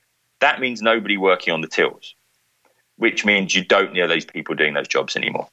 That 0.42 0.58
means 0.58 0.82
nobody 0.82 1.16
working 1.16 1.54
on 1.54 1.60
the 1.60 1.68
tills, 1.68 2.16
which 2.96 3.24
means 3.24 3.54
you 3.54 3.64
don't 3.64 3.92
need 3.92 4.10
those 4.10 4.24
people 4.24 4.56
doing 4.56 4.74
those 4.74 4.88
jobs 4.88 5.14
anymore. 5.14 5.46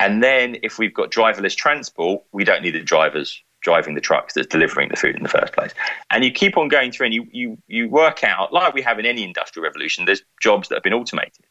And 0.00 0.20
then 0.20 0.56
if 0.64 0.80
we've 0.80 0.92
got 0.92 1.12
driverless 1.12 1.54
transport, 1.54 2.24
we 2.32 2.42
don't 2.42 2.62
need 2.62 2.74
the 2.74 2.80
drivers 2.80 3.40
driving 3.62 3.94
the 3.94 4.00
trucks 4.00 4.34
that's 4.34 4.48
delivering 4.48 4.88
the 4.88 4.96
food 4.96 5.14
in 5.14 5.22
the 5.22 5.28
first 5.28 5.52
place. 5.52 5.72
And 6.10 6.24
you 6.24 6.32
keep 6.32 6.56
on 6.56 6.66
going 6.66 6.90
through 6.90 7.06
and 7.06 7.14
you, 7.14 7.28
you, 7.30 7.58
you 7.68 7.88
work 7.88 8.24
out, 8.24 8.52
like 8.52 8.74
we 8.74 8.82
have 8.82 8.98
in 8.98 9.06
any 9.06 9.22
industrial 9.22 9.62
revolution, 9.62 10.06
there's 10.06 10.22
jobs 10.42 10.68
that 10.70 10.74
have 10.76 10.82
been 10.82 10.92
automated. 10.92 11.44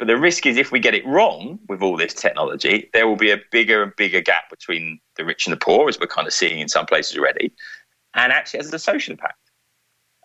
But 0.00 0.08
the 0.08 0.16
risk 0.16 0.46
is 0.46 0.56
if 0.56 0.72
we 0.72 0.80
get 0.80 0.94
it 0.94 1.06
wrong 1.06 1.60
with 1.68 1.80
all 1.80 1.96
this 1.96 2.12
technology, 2.12 2.90
there 2.92 3.06
will 3.06 3.16
be 3.16 3.30
a 3.30 3.38
bigger 3.52 3.84
and 3.84 3.94
bigger 3.94 4.20
gap 4.20 4.50
between 4.50 4.98
the 5.16 5.24
rich 5.24 5.46
and 5.46 5.52
the 5.52 5.58
poor, 5.58 5.88
as 5.88 6.00
we're 6.00 6.08
kind 6.08 6.26
of 6.26 6.32
seeing 6.32 6.58
in 6.58 6.68
some 6.68 6.86
places 6.86 7.16
already, 7.16 7.52
and 8.14 8.32
actually 8.32 8.58
has 8.58 8.74
a 8.74 8.78
social 8.80 9.12
impact. 9.12 9.38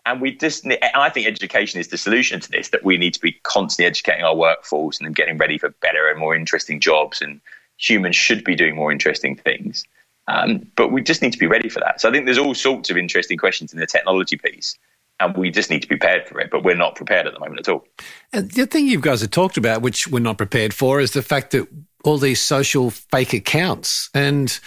And 0.06 0.20
we 0.20 0.36
just, 0.36 0.66
I 0.94 1.08
think 1.10 1.26
education 1.26 1.80
is 1.80 1.88
the 1.88 1.96
solution 1.96 2.40
to 2.40 2.50
this. 2.50 2.68
That 2.68 2.84
we 2.84 2.98
need 2.98 3.14
to 3.14 3.20
be 3.20 3.32
constantly 3.42 3.86
educating 3.86 4.24
our 4.24 4.36
workforce 4.36 5.00
and 5.00 5.14
getting 5.14 5.38
ready 5.38 5.58
for 5.58 5.70
better 5.80 6.08
and 6.08 6.18
more 6.18 6.34
interesting 6.34 6.78
jobs. 6.80 7.22
And 7.22 7.40
humans 7.78 8.16
should 8.16 8.44
be 8.44 8.54
doing 8.54 8.76
more 8.76 8.92
interesting 8.92 9.36
things. 9.36 9.84
Um, 10.26 10.66
but 10.76 10.92
we 10.92 11.02
just 11.02 11.22
need 11.22 11.32
to 11.32 11.38
be 11.38 11.46
ready 11.46 11.68
for 11.68 11.80
that. 11.80 12.00
So 12.00 12.08
I 12.08 12.12
think 12.12 12.24
there's 12.24 12.38
all 12.38 12.54
sorts 12.54 12.90
of 12.90 12.96
interesting 12.96 13.36
questions 13.36 13.72
in 13.72 13.78
the 13.78 13.86
technology 13.86 14.36
piece, 14.36 14.78
and 15.20 15.36
we 15.36 15.50
just 15.50 15.68
need 15.70 15.82
to 15.82 15.88
be 15.88 15.96
prepared 15.96 16.26
for 16.26 16.40
it. 16.40 16.50
But 16.50 16.64
we're 16.64 16.76
not 16.76 16.94
prepared 16.94 17.26
at 17.26 17.34
the 17.34 17.40
moment 17.40 17.60
at 17.60 17.68
all. 17.68 17.86
And 18.32 18.50
the 18.50 18.66
thing 18.66 18.86
you 18.86 19.00
guys 19.00 19.20
have 19.20 19.30
talked 19.30 19.56
about, 19.56 19.82
which 19.82 20.08
we're 20.08 20.20
not 20.20 20.38
prepared 20.38 20.72
for, 20.72 21.00
is 21.00 21.10
the 21.12 21.22
fact 21.22 21.50
that 21.50 21.68
all 22.04 22.18
these 22.18 22.40
social 22.40 22.90
fake 22.90 23.32
accounts 23.32 24.08
and 24.14 24.58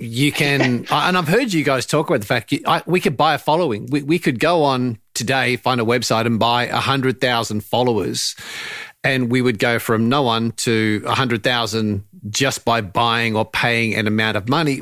you 0.00 0.32
can, 0.32 0.60
and 0.90 1.16
I've 1.18 1.28
heard 1.28 1.52
you 1.52 1.62
guys 1.62 1.86
talk 1.86 2.08
about 2.08 2.20
the 2.20 2.26
fact 2.26 2.52
you, 2.52 2.62
I, 2.66 2.82
we 2.86 3.00
could 3.00 3.16
buy 3.16 3.34
a 3.34 3.38
following. 3.38 3.86
We, 3.86 4.02
we 4.02 4.18
could 4.18 4.40
go 4.40 4.64
on 4.64 4.98
today, 5.14 5.56
find 5.56 5.80
a 5.80 5.84
website, 5.84 6.26
and 6.26 6.38
buy 6.38 6.64
a 6.64 6.78
hundred 6.78 7.20
thousand 7.20 7.62
followers, 7.62 8.34
and 9.04 9.30
we 9.30 9.42
would 9.42 9.58
go 9.58 9.78
from 9.78 10.08
no 10.08 10.22
one 10.22 10.52
to 10.52 11.02
a 11.06 11.14
hundred 11.14 11.42
thousand 11.42 12.04
just 12.28 12.64
by 12.64 12.80
buying 12.80 13.36
or 13.36 13.44
paying 13.44 13.94
an 13.94 14.06
amount 14.06 14.36
of 14.36 14.48
money. 14.48 14.80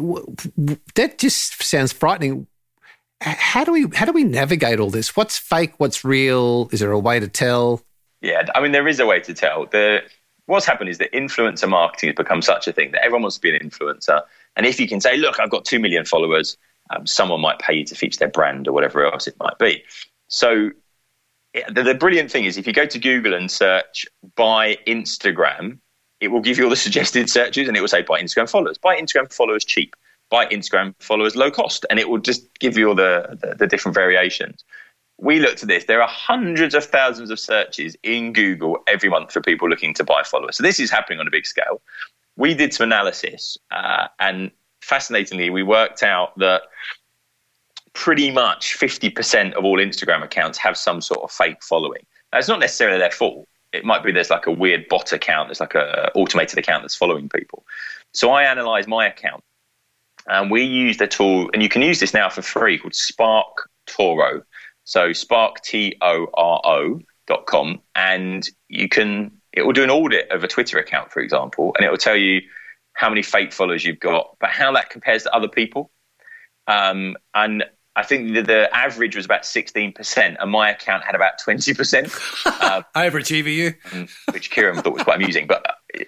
That 0.95 1.19
just 1.19 1.63
sounds 1.63 1.93
frightening. 1.93 2.47
How 3.21 3.65
do 3.65 3.73
we 3.73 3.87
how 3.95 4.07
do 4.07 4.13
we 4.13 4.25
navigate 4.25 4.79
all 4.79 4.91
this? 4.91 5.17
What's 5.17 5.37
fake? 5.37 5.75
What's 5.79 6.05
real? 6.05 6.69
Is 6.73 6.81
there 6.81 6.93
a 6.93 6.99
way 6.99 7.19
to 7.19 7.29
tell? 7.29 7.83
Yeah, 8.21 8.49
I 8.55 8.61
mean, 8.61 8.73
there 8.73 8.89
is 8.89 9.01
a 9.01 9.07
way 9.07 9.21
to 9.21 9.35
tell. 9.35 9.67
The 9.67 10.03
what's 10.47 10.67
happened 10.67 10.89
is 10.89 10.99
that 10.99 11.13
influencer 11.13 11.69
marketing 11.69 12.09
has 12.09 12.17
become 12.17 12.43
such 12.43 12.67
a 12.67 12.73
thing 12.73 12.93
that 12.93 13.05
everyone 13.05 13.23
wants 13.23 13.37
to 13.37 13.43
be 13.43 13.55
an 13.55 13.61
influencer. 13.61 14.23
And 14.59 14.67
if 14.67 14.79
you 14.81 14.89
can 14.89 15.01
say, 15.01 15.17
look, 15.17 15.39
I've 15.41 15.51
got 15.51 15.65
two 15.65 15.79
million 15.79 16.05
followers, 16.05 16.59
um, 16.91 17.07
someone 17.07 17.41
might 17.41 17.61
pay 17.61 17.75
you 17.75 17.85
to 17.85 17.95
feature 17.95 18.19
their 18.19 18.29
brand 18.29 18.67
or 18.67 18.73
whatever 18.73 19.07
else 19.07 19.27
it 19.29 19.37
might 19.39 19.57
be. 19.59 19.85
So 20.27 20.71
the, 21.71 21.83
the 21.83 21.95
brilliant 21.95 22.31
thing 22.31 22.45
is 22.45 22.59
if 22.59 22.67
you 22.67 22.73
go 22.73 22.85
to 22.85 22.99
Google 22.99 23.35
and 23.35 23.51
search 23.51 24.05
by 24.35 24.77
Instagram, 24.87 25.79
it 26.21 26.29
will 26.29 26.41
give 26.41 26.59
you 26.59 26.65
all 26.65 26.71
the 26.71 26.77
suggested 26.89 27.31
searches 27.31 27.69
and 27.69 27.77
it 27.77 27.81
will 27.81 27.89
say 27.89 28.03
buy 28.03 28.21
Instagram 28.21 28.51
followers. 28.51 28.79
Buy 28.79 29.01
Instagram 29.01 29.33
followers 29.33 29.65
cheap. 29.65 29.95
Buy 30.29 30.47
Instagram 30.47 30.95
followers 30.99 31.37
low 31.37 31.51
cost. 31.51 31.87
And 31.89 32.01
it 32.01 32.09
will 32.09 32.19
just 32.19 32.47
give 32.59 32.77
you 32.77 32.89
all 32.89 32.95
the, 32.97 33.39
the, 33.41 33.55
the 33.55 33.67
different 33.69 33.95
variations. 33.95 34.65
We 35.21 35.41
looked 35.41 35.63
at 35.63 35.69
this. 35.69 35.85
There 35.85 36.03
are 36.03 36.09
hundreds 36.09 36.75
of 36.75 36.85
thousands 36.85 37.31
of 37.31 37.41
searches 37.41 37.97
in 38.03 38.33
Google 38.33 38.79
every 38.87 39.09
month 39.09 39.33
for 39.33 39.41
people 39.41 39.69
looking 39.69 39.95
to 39.95 40.05
buy 40.05 40.23
followers. 40.25 40.57
So 40.57 40.63
this 40.63 40.79
is 40.79 40.91
happening 40.91 41.19
on 41.19 41.27
a 41.27 41.31
big 41.31 41.47
scale. 41.47 41.81
We 42.39 42.55
did 42.55 42.73
some 42.73 42.85
analysis 42.85 43.59
uh, 43.71 44.09
and 44.19 44.51
fascinatingly, 44.81 45.51
we 45.51 45.63
worked 45.63 46.03
out 46.03 46.39
that 46.39 46.63
pretty 47.93 48.31
much 48.31 48.79
50% 48.79 49.53
of 49.53 49.65
all 49.65 49.77
Instagram 49.79 50.25
accounts 50.25 50.57
have 50.59 50.79
some 50.79 51.03
sort 51.03 51.21
of 51.21 51.31
fake 51.31 51.63
following. 51.63 52.07
Now, 52.33 52.39
it's 52.39 52.49
not 52.49 52.61
necessarily 52.61 52.99
their 52.99 53.11
fault 53.11 53.47
it 53.73 53.85
might 53.85 54.03
be 54.03 54.13
there's 54.13 54.31
like 54.31 54.47
a 54.47 54.53
weird 54.53 54.89
bot 54.89 55.13
account, 55.13 55.49
there's 55.49 55.61
like 55.61 55.75
a 55.75 56.11
automated 56.15 56.59
account 56.59 56.83
that's 56.83 56.95
following 56.95 57.29
people. 57.29 57.65
So 58.13 58.31
I 58.31 58.45
analyze 58.45 58.87
my 58.87 59.07
account, 59.07 59.45
and 60.27 60.51
we 60.51 60.63
use 60.63 60.97
the 60.97 61.07
tool, 61.07 61.51
and 61.53 61.63
you 61.63 61.69
can 61.69 61.83
use 61.83 62.01
this 62.01 62.15
now 62.15 62.29
for 62.29 62.43
free 62.43 62.79
called 62.79 62.95
Spark 62.95 63.69
Toro. 63.87 64.43
So 64.85 65.13
Spark 65.13 65.61
T 65.63 65.97
O 66.01 66.27
R 66.35 66.61
O 66.65 67.01
dot 67.27 67.47
com, 67.47 67.81
and 67.95 68.49
you 68.69 68.89
can 68.89 69.38
it 69.59 69.67
will 69.67 69.73
do 69.73 69.83
an 69.83 69.91
audit 69.91 70.31
of 70.31 70.45
a 70.45 70.49
Twitter 70.49 70.79
account, 70.79 71.11
for 71.11 71.21
example, 71.21 71.75
and 71.77 71.85
it 71.85 71.91
will 71.91 71.99
tell 71.99 72.17
you 72.17 72.41
how 72.95 73.09
many 73.09 73.23
fake 73.23 73.53
followers 73.53 73.85
you've 73.85 74.01
got, 74.01 74.37
but 74.41 74.51
how 74.51 74.73
that 74.73 74.91
compares 74.91 75.25
to 75.25 75.35
other 75.35 75.49
people. 75.49 75.91
Um, 76.67 77.17
and 77.35 77.65
I 77.97 78.05
think 78.05 78.35
the, 78.35 78.43
the, 78.43 78.77
average 78.77 79.17
was 79.17 79.25
about 79.25 79.43
16%, 79.43 80.37
and 80.39 80.51
my 80.51 80.71
account 80.71 81.05
had 81.05 81.15
about 81.15 81.41
20%. 81.45 82.45
Uh, 82.61 82.83
Overachiever, 82.95 83.53
you. 83.53 83.75
Um, 83.93 84.09
which 84.33 84.51
Ciaran 84.51 84.77
thought 84.83 84.93
was 84.93 85.03
quite 85.03 85.17
amusing. 85.17 85.47
But 85.47 85.65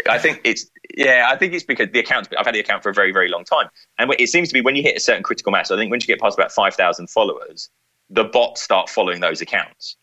I 0.09 0.18
think 0.18 0.40
it's, 0.44 0.66
yeah, 0.96 1.28
I 1.30 1.36
think 1.36 1.55
it's 1.55 1.64
because 1.64 1.88
the 1.92 2.01
account, 2.01 2.28
I've 2.38 2.44
had 2.44 2.55
the 2.55 2.61
account 2.61 2.82
for 2.82 2.90
a 2.90 2.94
very, 2.94 3.12
very 3.12 3.28
long 3.28 3.44
time. 3.44 3.68
And 3.98 4.12
it 4.18 4.28
seems 4.28 4.48
to 4.48 4.55
be 4.55 4.61
when 4.61 4.76
you 4.76 4.82
hit 4.82 4.96
a 4.96 5.01
certain 5.01 5.22
critical 5.22 5.53
mass, 5.53 5.70
I 5.70 5.76
think 5.76 5.90
once 5.90 6.07
you 6.07 6.12
get 6.14 6.20
past 6.20 6.38
about 6.38 6.53
5,000 6.53 7.09
followers, 7.09 7.70
the 8.11 8.24
bots 8.24 8.62
start 8.62 8.88
following 8.88 9.20
those 9.20 9.40
accounts. 9.40 9.96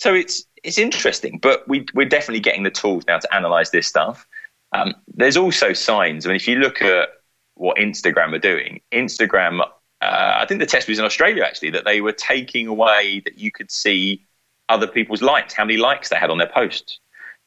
So 0.00 0.14
it's, 0.14 0.46
it's 0.62 0.78
interesting, 0.78 1.36
but 1.36 1.68
we, 1.68 1.84
we're 1.92 2.08
definitely 2.08 2.40
getting 2.40 2.62
the 2.62 2.70
tools 2.70 3.04
now 3.06 3.18
to 3.18 3.34
analyze 3.34 3.70
this 3.70 3.86
stuff. 3.86 4.26
Um, 4.72 4.94
there's 5.06 5.36
also 5.36 5.74
signs. 5.74 6.24
I 6.24 6.30
mean, 6.30 6.36
if 6.36 6.48
you 6.48 6.56
look 6.56 6.80
at 6.80 7.10
what 7.56 7.76
Instagram 7.76 8.34
are 8.34 8.38
doing, 8.38 8.80
Instagram 8.92 9.60
uh, 10.00 10.38
I 10.40 10.46
think 10.46 10.58
the 10.58 10.64
test 10.66 10.88
was 10.88 10.98
in 10.98 11.04
Australia 11.04 11.42
actually 11.44 11.68
that 11.72 11.84
they 11.84 12.00
were 12.00 12.12
taking 12.12 12.66
away 12.66 13.20
that 13.26 13.38
you 13.38 13.52
could 13.52 13.70
see 13.70 14.24
other 14.70 14.86
people's 14.86 15.20
likes, 15.20 15.52
how 15.52 15.66
many 15.66 15.76
likes 15.76 16.08
they 16.08 16.16
had 16.16 16.30
on 16.30 16.38
their 16.38 16.48
posts, 16.48 16.98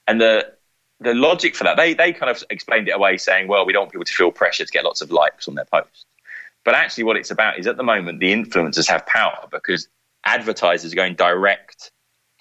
and 0.08 0.22
the 0.22 0.54
the 1.00 1.16
logic 1.16 1.56
for 1.56 1.64
that 1.64 1.76
they 1.76 1.96
they 1.96 2.14
kind 2.14 2.30
of 2.30 2.44
explained 2.52 2.88
it 2.88 2.92
away, 2.92 3.18
saying, 3.18 3.48
well, 3.48 3.66
we 3.66 3.74
don't 3.74 3.82
want 3.82 3.94
people 3.94 4.06
to 4.06 4.14
feel 4.14 4.32
pressure 4.32 4.64
to 4.64 4.72
get 4.72 4.84
lots 4.84 5.02
of 5.02 5.10
likes 5.10 5.48
on 5.48 5.56
their 5.56 5.66
posts. 5.66 6.06
But 6.64 6.76
actually, 6.76 7.06
what 7.06 7.18
it's 7.18 7.32
about 7.32 7.58
is 7.58 7.66
at 7.66 7.78
the 7.78 7.84
moment 7.84 8.20
the 8.20 8.32
influencers 8.32 8.88
have 8.88 9.04
power 9.08 9.48
because 9.52 9.88
advertisers 10.24 10.94
are 10.94 10.96
going 10.96 11.16
direct 11.16 11.92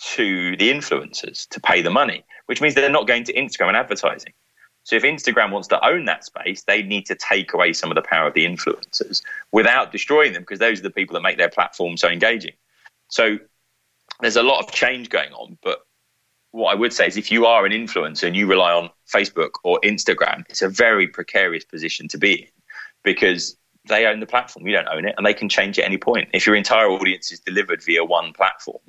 to 0.03 0.57
the 0.57 0.71
influencers 0.71 1.49
to 1.49 1.61
pay 1.61 1.81
the 1.81 1.91
money, 1.91 2.25
which 2.47 2.61
means 2.61 2.75
they're 2.75 2.91
not 2.91 3.07
going 3.07 3.25
to 3.25 3.33
Instagram 3.33 3.69
and 3.69 3.77
advertising. 3.77 4.33
So 4.85 4.97
if 4.97 5.05
Instagram 5.05 5.53
wants 5.53 5.69
to 5.69 5.87
own 5.87 6.07
that 6.07 6.25
space, 6.25 6.65
they 6.65 6.83
need 6.83 7.07
to 7.07 7.15
take 7.15 7.55
away 7.55 7.73
some 7.73 7.91
of 7.91 7.95
the 7.95 8.03
power 8.03 8.27
of 8.27 8.35
the 8.35 8.45
influencers 8.45 9.23
without 9.53 9.93
destroying 9.93 10.33
them 10.33 10.43
because 10.43 10.59
those 10.59 10.81
are 10.81 10.83
the 10.83 10.91
people 10.91 11.15
that 11.15 11.23
make 11.23 11.39
their 11.39 11.49
platform 11.49 11.97
so 11.97 12.09
engaging. 12.09 12.55
So 13.09 13.39
there's 14.21 14.37
a 14.37 14.43
lot 14.43 14.59
of 14.59 14.73
change 14.73 15.09
going 15.09 15.33
on, 15.33 15.57
but 15.63 15.87
what 16.51 16.73
I 16.73 16.75
would 16.75 16.93
say 16.93 17.07
is 17.07 17.17
if 17.17 17.31
you 17.31 17.47
are 17.47 17.65
an 17.65 17.73
influencer 17.73 18.25
and 18.25 18.37
you 18.37 18.47
rely 18.47 18.73
on 18.73 18.91
Facebook 19.13 19.53
or 19.63 19.79
Instagram, 19.85 20.45
it's 20.49 20.63
a 20.63 20.69
very 20.69 21.07
precarious 21.07 21.65
position 21.65 22.09
to 22.09 22.19
be 22.19 22.43
in 22.43 22.49
because 23.05 23.57
they 23.89 24.07
own 24.07 24.21
the 24.21 24.27
platform. 24.27 24.67
You 24.67 24.75
don't 24.75 24.89
own 24.89 25.07
it 25.07 25.15
and 25.17 25.25
they 25.25 25.35
can 25.35 25.49
change 25.49 25.79
at 25.79 25.85
any 25.85 25.97
point. 25.97 26.29
If 26.35 26.47
your 26.47 26.57
entire 26.57 26.89
audience 26.89 27.33
is 27.33 27.41
delivered 27.41 27.83
via 27.83 28.05
one 28.05 28.33
platform, 28.33 28.83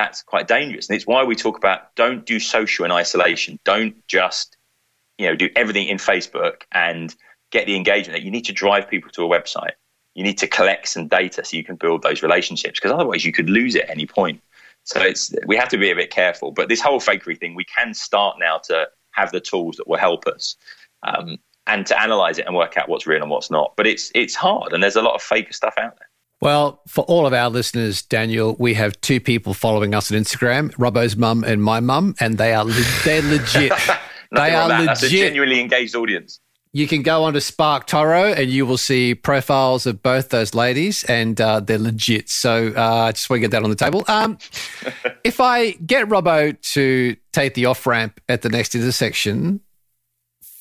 that's 0.00 0.22
quite 0.22 0.48
dangerous. 0.48 0.88
And 0.88 0.96
it's 0.96 1.06
why 1.06 1.24
we 1.24 1.36
talk 1.36 1.58
about 1.58 1.94
don't 1.94 2.24
do 2.24 2.40
social 2.40 2.84
in 2.86 2.90
isolation. 2.90 3.58
Don't 3.64 4.06
just 4.08 4.56
you 5.18 5.26
know, 5.26 5.36
do 5.36 5.50
everything 5.54 5.88
in 5.88 5.98
Facebook 5.98 6.62
and 6.72 7.14
get 7.50 7.66
the 7.66 7.76
engagement. 7.76 8.22
You 8.22 8.30
need 8.30 8.46
to 8.46 8.54
drive 8.54 8.88
people 8.88 9.10
to 9.10 9.24
a 9.24 9.28
website. 9.28 9.72
You 10.14 10.24
need 10.24 10.38
to 10.38 10.46
collect 10.46 10.88
some 10.88 11.08
data 11.08 11.44
so 11.44 11.58
you 11.58 11.64
can 11.64 11.76
build 11.76 12.02
those 12.02 12.22
relationships 12.22 12.80
because 12.80 12.92
otherwise 12.92 13.24
you 13.26 13.32
could 13.32 13.50
lose 13.50 13.74
it 13.74 13.82
at 13.82 13.90
any 13.90 14.06
point. 14.06 14.40
So 14.84 15.02
it's 15.02 15.34
we 15.46 15.56
have 15.56 15.68
to 15.68 15.78
be 15.78 15.90
a 15.90 15.94
bit 15.94 16.10
careful. 16.10 16.52
But 16.52 16.70
this 16.70 16.80
whole 16.80 17.00
fakery 17.00 17.38
thing, 17.38 17.54
we 17.54 17.66
can 17.66 17.92
start 17.92 18.38
now 18.40 18.58
to 18.64 18.88
have 19.10 19.30
the 19.30 19.40
tools 19.40 19.76
that 19.76 19.86
will 19.86 19.98
help 19.98 20.26
us. 20.26 20.56
Um, 21.02 21.36
and 21.66 21.86
to 21.86 22.00
analyze 22.00 22.38
it 22.38 22.46
and 22.46 22.56
work 22.56 22.76
out 22.76 22.88
what's 22.88 23.06
real 23.06 23.22
and 23.22 23.30
what's 23.30 23.50
not. 23.50 23.74
But 23.76 23.86
it's 23.86 24.10
it's 24.14 24.34
hard, 24.34 24.72
and 24.72 24.82
there's 24.82 24.96
a 24.96 25.02
lot 25.02 25.14
of 25.14 25.22
fake 25.22 25.52
stuff 25.52 25.74
out 25.78 25.96
there. 25.98 26.09
Well, 26.40 26.80
for 26.88 27.04
all 27.04 27.26
of 27.26 27.34
our 27.34 27.50
listeners, 27.50 28.00
Daniel, 28.02 28.56
we 28.58 28.72
have 28.74 28.98
two 29.02 29.20
people 29.20 29.52
following 29.52 29.94
us 29.94 30.10
on 30.10 30.18
Instagram, 30.18 30.74
Robbo's 30.76 31.14
mum 31.14 31.44
and 31.44 31.62
my 31.62 31.80
mum, 31.80 32.14
and 32.18 32.38
they 32.38 32.54
are 32.54 32.64
le- 32.64 32.72
they're 33.04 33.22
legit. 33.22 33.72
they 34.32 34.54
are 34.54 34.68
that. 34.68 34.86
That's 34.86 35.02
a 35.02 35.10
genuinely 35.10 35.60
engaged 35.60 35.94
audience. 35.94 36.40
You 36.72 36.86
can 36.86 37.02
go 37.02 37.24
onto 37.24 37.40
SparkToro 37.40 38.36
and 38.38 38.48
you 38.48 38.64
will 38.64 38.78
see 38.78 39.14
profiles 39.14 39.86
of 39.86 40.02
both 40.02 40.30
those 40.30 40.54
ladies, 40.54 41.04
and 41.04 41.38
uh, 41.38 41.60
they're 41.60 41.78
legit. 41.78 42.30
So 42.30 42.72
uh, 42.74 43.06
I 43.08 43.12
just 43.12 43.28
want 43.28 43.38
to 43.38 43.40
get 43.40 43.50
that 43.50 43.62
on 43.62 43.68
the 43.68 43.76
table. 43.76 44.04
Um, 44.08 44.38
if 45.24 45.40
I 45.40 45.72
get 45.72 46.08
Robbo 46.08 46.58
to 46.72 47.16
take 47.32 47.52
the 47.52 47.66
off 47.66 47.86
ramp 47.86 48.18
at 48.30 48.40
the 48.40 48.48
next 48.48 48.74
intersection 48.74 49.60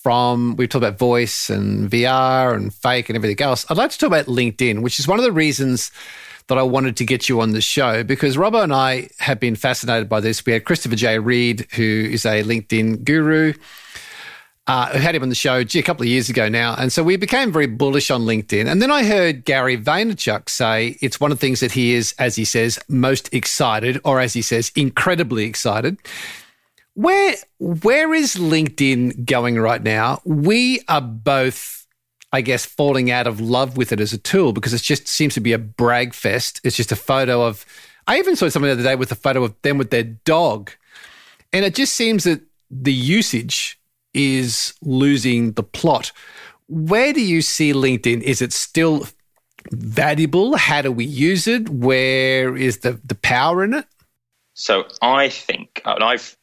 from, 0.02 0.56
we've 0.56 0.70
talked 0.70 0.84
about 0.84 0.98
voice 0.98 1.50
and 1.50 1.90
VR 1.90 2.56
and 2.56 2.74
fake 2.74 3.10
and 3.10 3.16
everything 3.16 3.42
else, 3.44 3.66
I'd 3.70 3.78
like 3.78 3.92
to 3.92 3.98
talk 3.98 4.08
about 4.08 4.26
LinkedIn, 4.26 4.82
which 4.82 5.00
is 5.00 5.08
one 5.08 5.20
of 5.20 5.26
the 5.26 5.32
reasons 5.32 5.92
that 6.48 6.58
I 6.58 6.64
wanted 6.64 6.98
to 6.98 7.06
get 7.06 7.30
you 7.30 7.42
on 7.42 7.52
the 7.52 7.62
show 7.62 8.04
because 8.04 8.36
Robbo 8.36 8.64
and 8.64 8.74
I 8.74 9.10
have 9.20 9.40
been 9.40 9.56
fascinated 9.56 10.10
by 10.10 10.20
this. 10.20 10.46
We 10.46 10.54
had 10.54 10.66
Christopher 10.66 10.96
J. 10.96 11.20
Reed, 11.20 11.68
who 11.74 11.84
is 12.12 12.26
a 12.26 12.44
LinkedIn 12.44 13.04
guru. 13.04 13.54
Uh, 14.68 14.92
I 14.94 14.98
had 14.98 15.16
him 15.16 15.24
on 15.24 15.30
the 15.30 15.36
show 15.36 15.64
gee, 15.64 15.80
a 15.80 15.84
couple 15.84 16.04
of 16.04 16.10
years 16.10 16.30
ago 16.30 16.48
now. 16.48 16.76
And 16.78 16.94
so 16.94 17.04
we 17.04 17.18
became 17.18 17.52
very 17.52 17.66
bullish 17.66 18.12
on 18.12 18.22
LinkedIn. 18.22 18.68
And 18.68 18.82
then 18.82 18.92
I 18.92 19.04
heard 19.04 19.46
Gary 19.46 19.78
Vaynerchuk 19.78 20.48
say 20.48 20.98
it's 21.02 21.20
one 21.20 21.32
of 21.32 21.40
the 21.40 21.42
things 21.42 21.60
that 21.60 21.72
he 21.72 21.94
is, 21.94 22.14
as 22.20 22.36
he 22.36 22.46
says, 22.46 22.80
most 22.88 23.34
excited, 23.34 24.00
or 24.04 24.20
as 24.20 24.34
he 24.34 24.42
says, 24.42 24.72
incredibly 24.76 25.46
excited. 25.46 25.98
Where 27.00 27.36
where 27.60 28.14
is 28.14 28.36
LinkedIn 28.36 29.24
going 29.24 29.58
right 29.58 29.82
now? 29.82 30.22
We 30.26 30.82
are 30.90 31.00
both, 31.00 31.88
I 32.34 32.42
guess, 32.42 32.66
falling 32.66 33.10
out 33.10 33.26
of 33.26 33.40
love 33.40 33.78
with 33.78 33.94
it 33.94 34.02
as 34.02 34.12
a 34.12 34.18
tool 34.18 34.52
because 34.52 34.74
it 34.74 34.82
just 34.82 35.08
seems 35.08 35.34
to 35.36 35.40
be 35.40 35.54
a 35.54 35.58
brag 35.58 36.14
fest. 36.14 36.60
It's 36.62 36.76
just 36.76 36.92
a 36.92 36.98
photo 36.98 37.42
of 37.48 37.66
I 38.06 38.20
even 38.20 38.36
saw 38.36 38.50
something 38.50 38.68
the 38.68 38.74
other 38.74 38.84
day 38.84 38.98
with 38.98 39.14
a 39.14 39.16
photo 39.16 39.46
of 39.46 39.56
them 39.62 39.78
with 39.78 39.92
their 39.92 40.04
dog. 40.04 40.72
And 41.54 41.64
it 41.64 41.74
just 41.74 41.96
seems 41.96 42.26
that 42.26 42.42
the 42.70 42.92
usage 42.92 43.80
is 44.14 44.74
losing 44.82 45.54
the 45.54 45.64
plot. 45.64 46.12
Where 46.68 47.14
do 47.14 47.22
you 47.22 47.42
see 47.42 47.72
LinkedIn? 47.72 48.24
Is 48.24 48.42
it 48.42 48.52
still 48.52 49.08
valuable? 49.72 50.58
How 50.58 50.82
do 50.82 50.92
we 50.92 51.06
use 51.06 51.48
it? 51.48 51.70
Where 51.70 52.58
is 52.58 52.80
the, 52.80 53.00
the 53.06 53.16
power 53.16 53.64
in 53.64 53.74
it? 53.74 53.86
So 54.60 54.84
I 55.02 55.30
think, 55.30 55.82
and 55.86 56.04
I've 56.04 56.36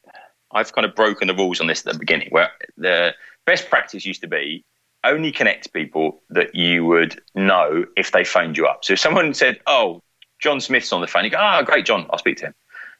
I've 0.51 0.73
kind 0.73 0.85
of 0.85 0.95
broken 0.95 1.27
the 1.27 1.35
rules 1.35 1.59
on 1.59 1.67
this 1.67 1.85
at 1.85 1.93
the 1.93 1.99
beginning, 1.99 2.29
where 2.31 2.51
the 2.77 3.13
best 3.45 3.69
practice 3.69 4.05
used 4.05 4.21
to 4.21 4.27
be 4.27 4.63
only 5.03 5.31
connect 5.31 5.71
people 5.73 6.21
that 6.29 6.53
you 6.55 6.85
would 6.85 7.21
know 7.35 7.85
if 7.95 8.11
they 8.11 8.23
phoned 8.23 8.57
you 8.57 8.65
up. 8.65 8.83
So 8.83 8.93
if 8.93 8.99
someone 8.99 9.33
said, 9.33 9.59
"Oh, 9.67 10.01
John 10.39 10.59
Smith's 10.59 10.91
on 10.91 11.01
the 11.01 11.07
phone," 11.07 11.23
you 11.23 11.29
go, 11.29 11.37
"Ah, 11.39 11.59
oh, 11.59 11.63
great, 11.63 11.85
John, 11.85 12.07
I'll 12.09 12.19
speak 12.19 12.37
to 12.37 12.47
him." 12.47 12.55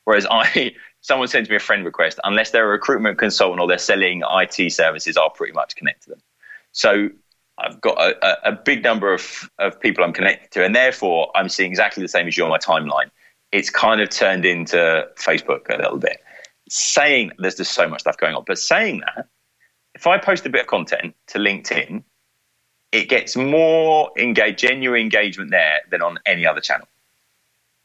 Whereas 0.06 0.26
I, 0.30 0.74
someone 1.02 1.28
sends 1.28 1.50
me 1.50 1.56
a 1.56 1.60
friend 1.60 1.84
request, 1.86 2.20
unless 2.24 2.52
they're 2.52 2.66
a 2.66 2.72
recruitment 2.72 3.18
consultant 3.18 3.60
or 3.60 3.68
they're 3.68 3.78
selling 3.78 4.24
IT 4.30 4.72
services, 4.72 5.18
I'll 5.18 5.30
pretty 5.30 5.54
much 5.54 5.76
connect 5.76 6.04
to 6.04 6.12
them. 6.12 6.22
So 6.72 7.10
I've 7.58 7.82
got 7.82 8.00
a, 8.00 8.50
a 8.50 8.52
big 8.52 8.84
number 8.84 9.14
of, 9.14 9.50
of 9.58 9.80
people 9.80 10.04
I'm 10.04 10.14
connected 10.14 10.52
to, 10.52 10.64
and 10.64 10.76
therefore 10.76 11.32
I'm 11.36 11.50
seeing 11.50 11.72
exactly 11.72 12.04
the 12.04 12.10
same 12.10 12.28
as 12.28 12.38
you 12.38 12.44
on 12.44 12.50
my 12.50 12.58
timeline. 12.58 13.10
It's 13.52 13.70
kind 13.70 14.00
of 14.02 14.10
turned 14.10 14.46
into 14.46 15.08
Facebook 15.18 15.70
a 15.70 15.78
little 15.78 15.98
bit. 15.98 16.22
Saying 16.70 17.32
there's 17.38 17.56
just 17.56 17.74
so 17.74 17.88
much 17.88 18.02
stuff 18.02 18.18
going 18.18 18.36
on, 18.36 18.44
but 18.46 18.58
saying 18.58 19.02
that, 19.02 19.28
if 19.96 20.06
I 20.06 20.18
post 20.18 20.46
a 20.46 20.50
bit 20.50 20.62
of 20.62 20.68
content 20.68 21.16
to 21.28 21.40
LinkedIn, 21.40 22.04
it 22.92 23.10
gets 23.10 23.36
more 23.36 24.12
engaged, 24.18 24.60
genuine 24.60 25.02
engagement 25.02 25.52
there 25.52 25.80
than 25.92 26.02
on 26.02 26.20
any 26.26 26.46
other 26.46 26.62
channel. 26.62 26.88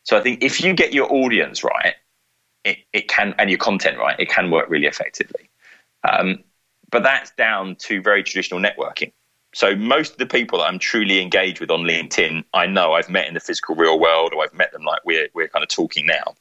So 0.04 0.18
I 0.18 0.20
think 0.20 0.42
if 0.42 0.60
you 0.60 0.74
get 0.74 0.92
your 0.92 1.12
audience 1.12 1.64
right, 1.64 1.94
it, 2.64 2.78
it 2.92 3.08
can 3.08 3.34
and 3.38 3.50
your 3.50 3.58
content 3.58 3.98
right, 3.98 4.18
it 4.18 4.28
can 4.28 4.50
work 4.50 4.68
really 4.68 4.86
effectively. 4.86 5.48
Um, 6.08 6.44
but 6.90 7.02
that's 7.02 7.30
down 7.32 7.76
to 7.76 8.02
very 8.02 8.22
traditional 8.22 8.60
networking. 8.60 9.12
So 9.54 9.76
most 9.76 10.12
of 10.12 10.18
the 10.18 10.26
people 10.26 10.58
that 10.58 10.64
I'm 10.64 10.78
truly 10.78 11.20
engaged 11.20 11.60
with 11.60 11.70
on 11.70 11.80
LinkedIn, 11.80 12.44
I 12.54 12.66
know 12.66 12.94
I've 12.94 13.10
met 13.10 13.28
in 13.28 13.34
the 13.34 13.40
physical 13.40 13.74
real 13.74 14.00
world, 14.00 14.32
or 14.34 14.42
I've 14.42 14.54
met 14.54 14.72
them 14.72 14.84
like 14.84 15.00
we're 15.04 15.28
we're 15.34 15.48
kind 15.48 15.62
of 15.62 15.68
talking 15.68 16.06
now, 16.06 16.34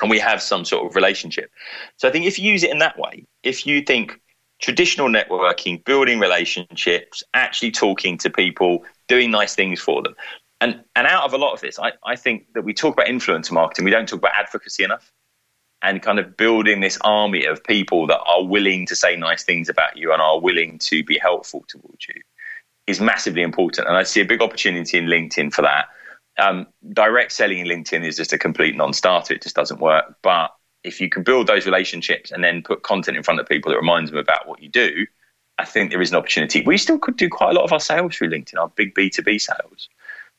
and 0.00 0.10
we 0.10 0.18
have 0.18 0.42
some 0.42 0.64
sort 0.64 0.86
of 0.86 0.96
relationship. 0.96 1.50
So 1.96 2.08
I 2.08 2.12
think 2.12 2.26
if 2.26 2.38
you 2.38 2.50
use 2.50 2.62
it 2.62 2.70
in 2.70 2.78
that 2.78 2.98
way, 2.98 3.26
if 3.42 3.66
you 3.66 3.82
think 3.82 4.20
traditional 4.60 5.08
networking, 5.08 5.84
building 5.84 6.18
relationships, 6.18 7.22
actually 7.34 7.70
talking 7.70 8.18
to 8.18 8.30
people, 8.30 8.84
doing 9.08 9.30
nice 9.30 9.54
things 9.54 9.80
for 9.80 10.02
them, 10.02 10.14
and 10.60 10.82
and 10.96 11.06
out 11.06 11.24
of 11.24 11.32
a 11.32 11.38
lot 11.38 11.52
of 11.52 11.60
this, 11.60 11.78
I, 11.78 11.92
I 12.04 12.16
think 12.16 12.52
that 12.54 12.62
we 12.62 12.74
talk 12.74 12.94
about 12.94 13.06
influencer 13.06 13.52
marketing, 13.52 13.84
we 13.84 13.90
don't 13.90 14.08
talk 14.08 14.18
about 14.18 14.34
advocacy 14.34 14.84
enough 14.84 15.12
and 15.84 16.02
kind 16.02 16.18
of 16.18 16.36
building 16.36 16.80
this 16.80 16.98
army 17.02 17.44
of 17.44 17.62
people 17.62 18.06
that 18.06 18.20
are 18.20 18.42
willing 18.42 18.86
to 18.86 18.96
say 18.96 19.16
nice 19.16 19.44
things 19.44 19.68
about 19.68 19.96
you 19.96 20.12
and 20.12 20.22
are 20.22 20.40
willing 20.40 20.78
to 20.78 21.04
be 21.04 21.18
helpful 21.18 21.62
towards 21.68 22.08
you 22.08 22.20
is 22.86 23.00
massively 23.00 23.42
important. 23.42 23.86
And 23.86 23.96
I 23.96 24.02
see 24.02 24.22
a 24.22 24.24
big 24.24 24.40
opportunity 24.40 24.98
in 24.98 25.06
LinkedIn 25.06 25.52
for 25.52 25.62
that. 25.62 25.88
Um, 26.38 26.66
direct 26.92 27.32
selling 27.32 27.58
in 27.58 27.66
LinkedIn 27.66 28.04
is 28.04 28.16
just 28.16 28.32
a 28.32 28.38
complete 28.38 28.76
non 28.76 28.92
starter, 28.92 29.34
it 29.34 29.42
just 29.42 29.56
doesn't 29.56 29.80
work. 29.80 30.16
But 30.22 30.52
if 30.82 31.00
you 31.00 31.08
can 31.08 31.22
build 31.22 31.46
those 31.46 31.64
relationships 31.64 32.30
and 32.30 32.42
then 32.42 32.62
put 32.62 32.82
content 32.82 33.16
in 33.16 33.22
front 33.22 33.40
of 33.40 33.48
people 33.48 33.70
that 33.70 33.78
reminds 33.78 34.10
them 34.10 34.18
about 34.18 34.46
what 34.46 34.62
you 34.62 34.68
do, 34.68 35.06
I 35.58 35.64
think 35.64 35.90
there 35.90 36.02
is 36.02 36.10
an 36.10 36.16
opportunity. 36.16 36.62
We 36.62 36.78
still 36.78 36.98
could 36.98 37.16
do 37.16 37.28
quite 37.28 37.50
a 37.50 37.54
lot 37.54 37.64
of 37.64 37.72
our 37.72 37.80
sales 37.80 38.16
through 38.16 38.30
LinkedIn, 38.30 38.58
our 38.58 38.68
big 38.68 38.94
B2B 38.94 39.40
sales, 39.40 39.88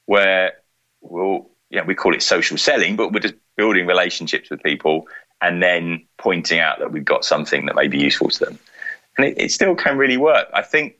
where 0.05 0.53
we'll, 1.01 1.49
we 1.85 1.95
call 1.95 2.13
it 2.13 2.21
social 2.21 2.57
selling, 2.57 2.95
but 2.95 3.11
we're 3.11 3.21
just 3.21 3.35
building 3.55 3.87
relationships 3.87 4.49
with 4.49 4.61
people 4.61 5.07
and 5.41 5.63
then 5.63 6.05
pointing 6.17 6.59
out 6.59 6.79
that 6.79 6.91
we've 6.91 7.05
got 7.05 7.25
something 7.25 7.65
that 7.65 7.75
may 7.75 7.87
be 7.87 7.97
useful 7.97 8.29
to 8.29 8.45
them. 8.45 8.59
And 9.17 9.27
it, 9.27 9.35
it 9.37 9.51
still 9.51 9.75
can 9.75 9.97
really 9.97 10.17
work. 10.17 10.47
I 10.53 10.61
think 10.61 10.97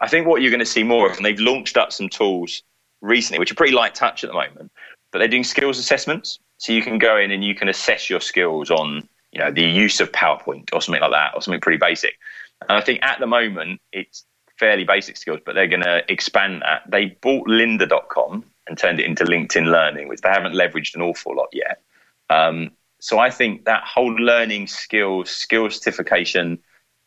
I 0.00 0.08
think 0.08 0.26
what 0.26 0.40
you're 0.40 0.50
going 0.50 0.60
to 0.60 0.66
see 0.66 0.82
more 0.82 1.10
of, 1.10 1.16
and 1.16 1.24
they've 1.24 1.38
launched 1.38 1.76
up 1.76 1.92
some 1.92 2.08
tools 2.08 2.62
recently, 3.00 3.38
which 3.38 3.50
are 3.50 3.56
pretty 3.56 3.74
light 3.74 3.94
touch 3.94 4.24
at 4.24 4.28
the 4.28 4.34
moment, 4.34 4.70
but 5.10 5.18
they're 5.18 5.28
doing 5.28 5.44
skills 5.44 5.78
assessments. 5.78 6.38
So 6.58 6.72
you 6.72 6.82
can 6.82 6.98
go 6.98 7.16
in 7.16 7.30
and 7.30 7.42
you 7.42 7.54
can 7.54 7.68
assess 7.68 8.10
your 8.10 8.20
skills 8.20 8.70
on, 8.70 9.08
you 9.32 9.40
know, 9.40 9.50
the 9.50 9.62
use 9.62 10.00
of 10.00 10.12
PowerPoint 10.12 10.68
or 10.72 10.82
something 10.82 11.00
like 11.00 11.12
that, 11.12 11.34
or 11.34 11.42
something 11.42 11.60
pretty 11.60 11.78
basic. 11.78 12.18
And 12.62 12.72
I 12.72 12.80
think 12.82 13.00
at 13.02 13.18
the 13.18 13.26
moment 13.26 13.80
it's 13.92 14.24
fairly 14.58 14.84
basic 14.84 15.16
skills, 15.16 15.40
but 15.44 15.54
they're 15.54 15.66
going 15.66 15.82
to 15.82 16.02
expand 16.12 16.62
that. 16.62 16.82
They 16.88 17.06
bought 17.22 17.48
lynda.com 17.48 18.44
and 18.66 18.78
turned 18.78 19.00
it 19.00 19.06
into 19.06 19.24
LinkedIn 19.24 19.66
Learning, 19.66 20.06
which 20.06 20.20
they 20.20 20.28
haven't 20.28 20.52
leveraged 20.52 20.94
an 20.94 21.02
awful 21.02 21.34
lot 21.34 21.48
yet. 21.52 21.80
Um, 22.28 22.72
so 23.00 23.18
I 23.18 23.30
think 23.30 23.64
that 23.64 23.82
whole 23.84 24.12
learning 24.12 24.66
skills, 24.66 25.30
skill 25.30 25.70
certification, 25.70 26.58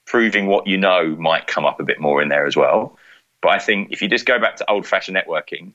proving 0.06 0.48
what 0.48 0.68
you 0.68 0.78
know 0.78 1.16
might 1.18 1.48
come 1.48 1.66
up 1.66 1.80
a 1.80 1.84
bit 1.84 2.02
more 2.02 2.22
in 2.22 2.30
there 2.30 2.48
as 2.48 2.56
well. 2.56 2.98
But 3.42 3.50
I 3.50 3.60
think 3.60 3.92
if 3.92 4.02
you 4.02 4.10
just 4.10 4.26
go 4.26 4.40
back 4.40 4.56
to 4.58 4.70
old 4.70 4.88
fashioned 4.88 5.16
networking 5.16 5.74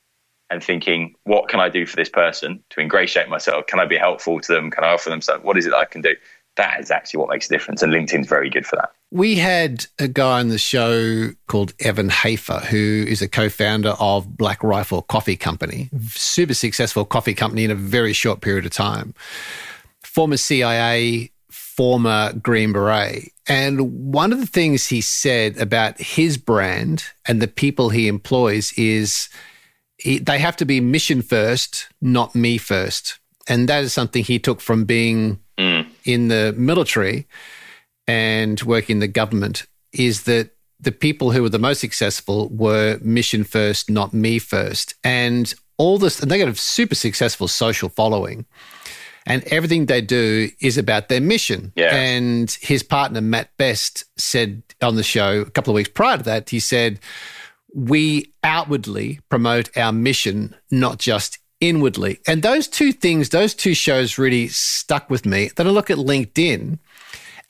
and 0.50 0.62
thinking, 0.62 1.14
what 1.24 1.48
can 1.48 1.60
I 1.60 1.68
do 1.68 1.86
for 1.86 1.96
this 1.96 2.08
person 2.08 2.62
to 2.70 2.80
ingratiate 2.80 3.28
myself? 3.28 3.66
Can 3.66 3.80
I 3.80 3.86
be 3.86 3.96
helpful 3.96 4.40
to 4.40 4.52
them? 4.52 4.70
Can 4.70 4.84
I 4.84 4.88
offer 4.88 5.10
them 5.10 5.20
something? 5.20 5.46
What 5.46 5.58
is 5.58 5.66
it 5.66 5.74
I 5.74 5.84
can 5.84 6.00
do? 6.00 6.14
That 6.56 6.80
is 6.80 6.90
actually 6.90 7.20
what 7.20 7.30
makes 7.30 7.46
a 7.46 7.50
difference. 7.50 7.82
And 7.82 7.92
LinkedIn's 7.92 8.26
very 8.26 8.50
good 8.50 8.66
for 8.66 8.76
that. 8.76 8.90
We 9.10 9.36
had 9.36 9.86
a 9.98 10.08
guy 10.08 10.40
on 10.40 10.48
the 10.48 10.58
show 10.58 11.30
called 11.46 11.72
Evan 11.80 12.08
Hafer, 12.08 12.58
who 12.58 13.04
is 13.06 13.22
a 13.22 13.28
co 13.28 13.48
founder 13.48 13.94
of 14.00 14.36
Black 14.36 14.62
Rifle 14.62 15.02
Coffee 15.02 15.36
Company, 15.36 15.88
super 16.10 16.54
successful 16.54 17.04
coffee 17.04 17.34
company 17.34 17.64
in 17.64 17.70
a 17.70 17.76
very 17.76 18.12
short 18.12 18.40
period 18.40 18.66
of 18.66 18.72
time. 18.72 19.14
Former 20.02 20.36
CIA, 20.36 21.30
former 21.50 22.32
Green 22.32 22.72
Beret. 22.72 23.32
And 23.46 24.12
one 24.12 24.32
of 24.32 24.40
the 24.40 24.46
things 24.46 24.88
he 24.88 25.00
said 25.00 25.56
about 25.58 25.98
his 25.98 26.36
brand 26.36 27.04
and 27.26 27.40
the 27.40 27.48
people 27.48 27.90
he 27.90 28.08
employs 28.08 28.72
is 28.72 29.28
he, 29.98 30.18
they 30.18 30.38
have 30.38 30.56
to 30.56 30.64
be 30.64 30.80
mission 30.80 31.22
first, 31.22 31.88
not 32.00 32.34
me 32.34 32.56
first. 32.58 33.18
And 33.48 33.68
that 33.68 33.82
is 33.84 33.92
something 33.92 34.22
he 34.24 34.38
took 34.38 34.60
from 34.60 34.84
being 34.84 35.40
Mm. 35.58 35.88
in 36.04 36.28
the 36.28 36.54
military 36.56 37.26
and 38.06 38.60
working 38.62 38.96
in 38.96 39.00
the 39.00 39.08
government 39.08 39.66
is 39.92 40.22
that 40.22 40.50
the 40.78 40.92
people 40.92 41.32
who 41.32 41.42
were 41.42 41.48
the 41.48 41.58
most 41.58 41.80
successful 41.80 42.48
were 42.50 42.98
mission 43.02 43.42
first, 43.42 43.90
not 43.90 44.14
me 44.14 44.38
first. 44.38 44.94
And 45.02 45.52
all 45.76 45.98
this, 45.98 46.20
and 46.20 46.30
they 46.30 46.38
got 46.38 46.46
a 46.46 46.54
super 46.54 46.94
successful 46.94 47.48
social 47.48 47.88
following. 47.88 48.46
And 49.26 49.42
everything 49.48 49.86
they 49.86 50.00
do 50.00 50.48
is 50.60 50.78
about 50.78 51.08
their 51.08 51.20
mission. 51.20 51.72
Yeah. 51.74 51.92
And 51.92 52.50
his 52.60 52.84
partner, 52.84 53.20
Mat 53.20 53.50
Best, 53.58 54.04
said 54.16 54.62
on 54.80 54.94
the 54.94 55.02
show 55.02 55.40
a 55.40 55.50
couple 55.50 55.72
of 55.72 55.74
weeks 55.74 55.90
prior 55.92 56.18
to 56.18 56.22
that, 56.22 56.50
he 56.50 56.60
said, 56.60 57.00
We 57.74 58.32
outwardly 58.42 59.20
promote 59.28 59.76
our 59.76 59.92
mission, 59.92 60.56
not 60.70 60.98
just 60.98 61.38
inwardly. 61.60 62.20
And 62.26 62.42
those 62.42 62.68
two 62.68 62.92
things, 62.92 63.30
those 63.30 63.54
two 63.54 63.74
shows 63.74 64.18
really 64.18 64.48
stuck 64.48 65.10
with 65.10 65.26
me. 65.26 65.50
Then 65.56 65.66
I 65.66 65.70
look 65.70 65.90
at 65.90 65.98
LinkedIn 65.98 66.78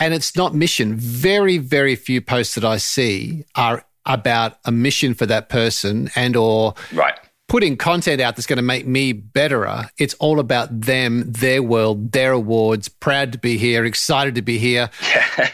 and 0.01 0.15
it's 0.15 0.37
not 0.37 0.55
mission. 0.55 0.97
Very, 0.97 1.59
very 1.59 1.97
few 1.97 2.21
posts 2.21 2.55
that 2.55 2.65
I 2.65 2.79
see 2.79 3.45
are 3.55 3.85
about 4.07 4.59
a 4.65 4.73
mission 4.73 5.13
for 5.15 5.27
that 5.27 5.49
person 5.49 6.11
and 6.17 6.35
or 6.37 6.75
Right. 6.93 7.19
Putting 7.49 7.77
content 7.77 8.21
out 8.21 8.37
that's 8.37 8.47
going 8.47 8.59
to 8.59 8.63
make 8.63 8.87
me 8.87 9.13
betterer. 9.13 9.89
It's 9.99 10.15
all 10.15 10.39
about 10.39 10.81
them, 10.81 11.33
their 11.33 11.63
world, 11.63 12.13
their 12.13 12.33
awards, 12.33 12.89
proud 12.89 13.33
to 13.33 13.39
be 13.39 13.57
here, 13.57 13.85
excited 13.85 14.35
to 14.37 14.43
be 14.43 14.59
here. 14.59 14.91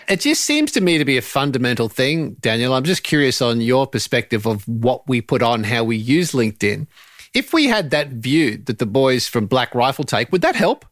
It 0.06 0.20
just 0.20 0.44
seems 0.44 0.70
to 0.72 0.80
me 0.82 0.98
to 0.98 1.04
be 1.04 1.16
a 1.16 1.22
fundamental 1.22 1.88
thing, 1.88 2.34
Daniel. 2.34 2.74
I'm 2.74 2.84
just 2.84 3.02
curious 3.02 3.40
on 3.40 3.62
your 3.62 3.86
perspective 3.86 4.46
of 4.46 4.66
what 4.68 5.06
we 5.08 5.22
put 5.22 5.42
on, 5.42 5.64
how 5.64 5.82
we 5.84 5.96
use 5.96 6.32
LinkedIn. 6.32 6.86
If 7.32 7.52
we 7.52 7.66
had 7.66 7.90
that 7.90 8.08
view 8.08 8.58
that 8.58 8.78
the 8.78 8.86
boys 8.86 9.26
from 9.26 9.46
Black 9.46 9.74
Rifle 9.74 10.04
take, 10.04 10.30
would 10.30 10.42
that 10.42 10.56
help? 10.56 10.84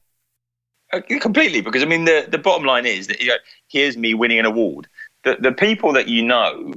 Uh, 0.92 1.00
completely, 1.20 1.60
because 1.60 1.82
I 1.82 1.86
mean, 1.86 2.04
the, 2.04 2.26
the 2.28 2.38
bottom 2.38 2.66
line 2.66 2.86
is 2.86 3.06
that 3.06 3.20
you 3.20 3.28
know, 3.28 3.36
here's 3.68 3.96
me 3.96 4.14
winning 4.14 4.38
an 4.38 4.46
award. 4.46 4.88
The, 5.24 5.36
the 5.38 5.52
people 5.52 5.92
that 5.92 6.08
you 6.08 6.22
know 6.22 6.72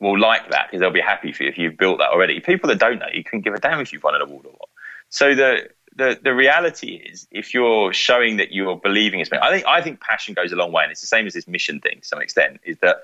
will 0.00 0.18
like 0.18 0.50
that 0.50 0.68
because 0.68 0.80
they'll 0.80 0.90
be 0.90 1.00
happy 1.00 1.32
for 1.32 1.44
you 1.44 1.48
if 1.48 1.58
you've 1.58 1.76
built 1.76 1.98
that 1.98 2.10
already. 2.10 2.40
People 2.40 2.68
that 2.68 2.78
don't 2.78 2.98
know, 2.98 3.06
you 3.12 3.24
couldn't 3.24 3.42
give 3.42 3.54
a 3.54 3.60
damn 3.60 3.80
if 3.80 3.92
you've 3.92 4.02
won 4.02 4.14
an 4.14 4.22
award 4.22 4.46
or 4.46 4.52
not. 4.52 4.68
So 5.08 5.34
the 5.34 5.68
the 5.96 6.18
the 6.22 6.34
reality 6.34 6.96
is, 6.96 7.26
if 7.30 7.54
you're 7.54 7.92
showing 7.92 8.36
that 8.38 8.52
you're 8.52 8.76
believing 8.76 9.20
in 9.20 9.26
something, 9.26 9.40
I 9.42 9.50
think 9.50 9.66
I 9.66 9.80
think 9.80 10.00
passion 10.00 10.34
goes 10.34 10.52
a 10.52 10.56
long 10.56 10.72
way, 10.72 10.82
and 10.82 10.92
it's 10.92 11.00
the 11.00 11.06
same 11.06 11.26
as 11.26 11.34
this 11.34 11.46
mission 11.46 11.80
thing 11.80 12.00
to 12.00 12.06
some 12.06 12.20
extent. 12.20 12.60
Is 12.64 12.78
that 12.78 13.02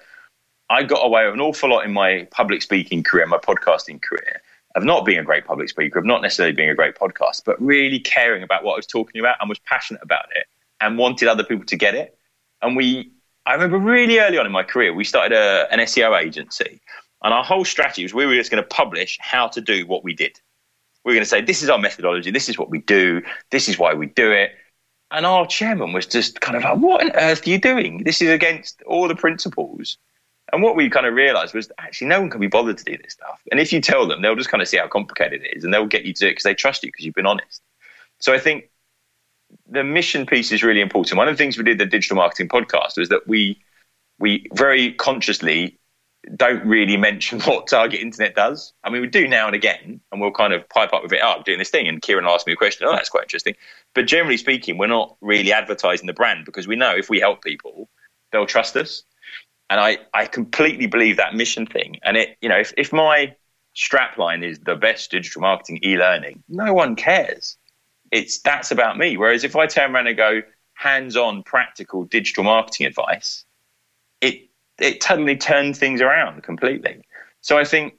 I 0.68 0.82
got 0.82 1.05
away 1.05 1.24
with 1.26 1.34
an 1.34 1.41
awful 1.41 1.70
lot 1.70 1.84
in 1.84 1.93
my 1.93 2.26
public 2.30 2.62
speaking 2.62 3.03
career, 3.03 3.26
my 3.26 3.38
podcasting 3.38 4.03
career, 4.03 4.41
of 4.76 4.84
not 4.84 5.05
being 5.05 5.18
a 5.18 5.24
great 5.24 5.45
public 5.45 5.68
speaker, 5.68 5.99
of 5.99 6.05
not 6.05 6.22
necessarily 6.22 6.55
being 6.55 6.70
a 6.70 6.74
great 6.74 6.95
podcast, 6.95 7.43
but 7.45 7.61
really 7.61 7.99
caring 7.99 8.43
about 8.43 8.64
what 8.64 8.74
I 8.74 8.76
was 8.76 8.86
talking 8.86 9.20
about 9.20 9.36
and 9.41 9.49
was 9.49 9.59
passionate 9.61 10.03
about 10.03 10.26
it 10.34 10.47
and 10.80 10.97
wanted 10.97 11.28
other 11.28 11.45
people 11.45 11.66
to 11.66 11.76
get 11.76 11.95
it. 11.95 12.16
And 12.62 12.76
we, 12.76 13.11
I 13.51 13.55
remember 13.55 13.79
really 13.79 14.21
early 14.21 14.39
on 14.39 14.47
in 14.47 14.53
my 14.53 14.63
career, 14.63 14.95
we 14.95 15.03
started 15.03 15.37
a, 15.37 15.67
an 15.73 15.81
SEO 15.81 16.17
agency, 16.17 16.81
and 17.25 17.35
our 17.35 17.43
whole 17.43 17.65
strategy 17.65 18.05
was 18.05 18.15
we 18.15 18.25
were 18.25 18.37
just 18.37 18.49
going 18.49 18.63
to 18.63 18.69
publish 18.69 19.19
how 19.21 19.49
to 19.49 19.61
do 19.61 19.85
what 19.89 20.05
we 20.05 20.15
did. 20.15 20.39
We 21.05 21.11
were 21.11 21.17
going 21.17 21.25
to 21.25 21.29
say, 21.29 21.41
this 21.41 21.61
is 21.61 21.69
our 21.69 21.77
methodology, 21.77 22.31
this 22.31 22.49
is 22.49 22.57
what 22.57 22.71
we 22.71 22.79
do, 22.79 23.23
this 23.51 23.69
is 23.69 23.77
why 23.77 23.93
we 23.93 24.07
do 24.07 24.31
it. 24.31 24.53
And 25.11 25.27
our 25.27 25.49
chairman 25.49 25.93
was 25.93 26.07
just 26.07 26.41
kind 26.41 26.57
of 26.57 26.63
like, 26.63 26.79
what 26.79 27.03
on 27.03 27.11
earth 27.17 27.45
are 27.45 27.51
you 27.51 27.59
doing? 27.59 28.05
This 28.05 28.23
is 28.23 28.29
against 28.29 28.83
all 28.83 29.09
the 29.09 29.17
principles. 29.17 29.99
And 30.53 30.63
what 30.63 30.77
we 30.77 30.89
kind 30.89 31.07
of 31.07 31.15
realized 31.15 31.53
was 31.53 31.73
actually 31.79 32.07
no 32.07 32.21
one 32.21 32.31
can 32.31 32.41
be 32.41 32.47
bothered 32.47 32.79
to 32.79 32.85
do 32.85 32.99
this 33.03 33.15
stuff. 33.15 33.41
And 33.51 33.59
if 33.59 33.73
you 33.73 33.81
tell 33.81 34.07
them, 34.07 34.23
they'll 34.23 34.37
just 34.37 34.51
kind 34.51 34.63
of 34.63 34.69
see 34.69 34.77
how 34.77 34.87
complicated 34.87 35.43
it 35.43 35.57
is 35.57 35.65
and 35.65 35.75
they'll 35.75 35.87
get 35.87 36.05
you 36.05 36.13
to 36.13 36.21
do 36.21 36.27
it 36.29 36.31
because 36.33 36.45
they 36.45 36.55
trust 36.55 36.85
you 36.85 36.89
because 36.93 37.05
you've 37.05 37.17
been 37.17 37.27
honest. 37.27 37.63
So 38.21 38.33
I 38.33 38.39
think 38.39 38.71
the 39.69 39.85
mission 39.85 40.27
piece 40.27 40.53
is 40.53 40.63
really 40.63 40.81
important. 40.81 41.17
One 41.17 41.29
of 41.29 41.35
the 41.35 41.43
things 41.43 41.57
we 41.57 41.65
did 41.65 41.79
the 41.79 41.87
digital 41.87 42.17
marketing 42.17 42.49
podcast 42.49 42.97
was 42.97 43.09
that 43.09 43.27
we 43.27 43.61
we 44.19 44.47
very 44.53 44.93
consciously 44.93 45.79
don't 46.37 46.65
really 46.67 46.97
mention 46.97 47.41
what 47.43 47.67
target 47.67 48.01
internet 48.01 48.35
does. 48.35 48.73
I 48.85 48.91
mean, 48.91 49.03
we 49.03 49.09
do 49.09 49.27
now 49.27 49.47
and 49.47 49.55
again, 49.55 50.01
and 50.13 50.21
we'll 50.21 50.33
kind 50.33 50.53
of 50.53 50.69
pipe 50.69 50.93
up 50.93 51.03
with 51.03 51.13
it. 51.13 51.21
Oh, 51.23 51.37
I'm 51.39 51.43
doing 51.43 51.59
this 51.59 51.71
thing, 51.71 51.89
and 51.89 52.03
Ciaran 52.03 52.27
asked 52.27 52.47
me 52.47 52.53
a 52.53 52.57
question. 52.57 52.87
Oh, 52.87 52.93
that's 52.93 53.09
quite 53.09 53.25
interesting. 53.25 53.55
But 53.95 54.07
generally 54.07 54.37
speaking, 54.37 54.79
we're 54.79 54.87
not 54.87 55.17
really 55.21 55.53
advertising 55.53 56.07
the 56.07 56.13
brand 56.13 56.45
because 56.45 56.67
we 56.67 56.77
know 56.77 56.95
if 56.97 57.09
we 57.09 57.21
help 57.21 57.43
people, 57.43 57.89
they'll 58.33 58.47
trust 58.47 58.77
us. 58.77 59.03
And 59.69 59.81
I, 59.81 59.99
I 60.13 60.27
completely 60.27 60.87
believe 60.87 61.17
that 61.19 61.35
mission 61.35 61.65
thing. 61.65 62.01
And 62.03 62.17
it, 62.17 62.37
you 62.41 62.49
know, 62.49 62.59
if, 62.59 62.75
if 62.77 62.93
my 62.93 63.37
strapline 63.77 64.45
is 64.45 64.59
the 64.59 64.75
best 64.75 65.13
digital 65.13 65.43
marketing 65.43 65.79
e-learning, 65.85 66.43
no 66.49 66.75
one 66.75 66.97
cares. 66.97 67.57
It's 68.11 68.39
that's 68.41 68.71
about 68.71 68.99
me. 68.99 69.17
Whereas 69.17 69.45
if 69.45 69.57
I 69.57 69.67
turn 69.67 69.95
around 69.95 70.07
and 70.07 70.17
go 70.17 70.43
hands-on, 70.75 71.43
practical 71.43 72.05
digital 72.05 72.45
marketing 72.45 72.87
advice, 72.87 73.45
it 74.21 74.49
it 74.79 75.01
totally 75.01 75.37
turns 75.37 75.79
things 75.79 76.01
around 76.01 76.43
completely. 76.43 77.03
So 77.41 77.59
I 77.59 77.65
think 77.65 77.95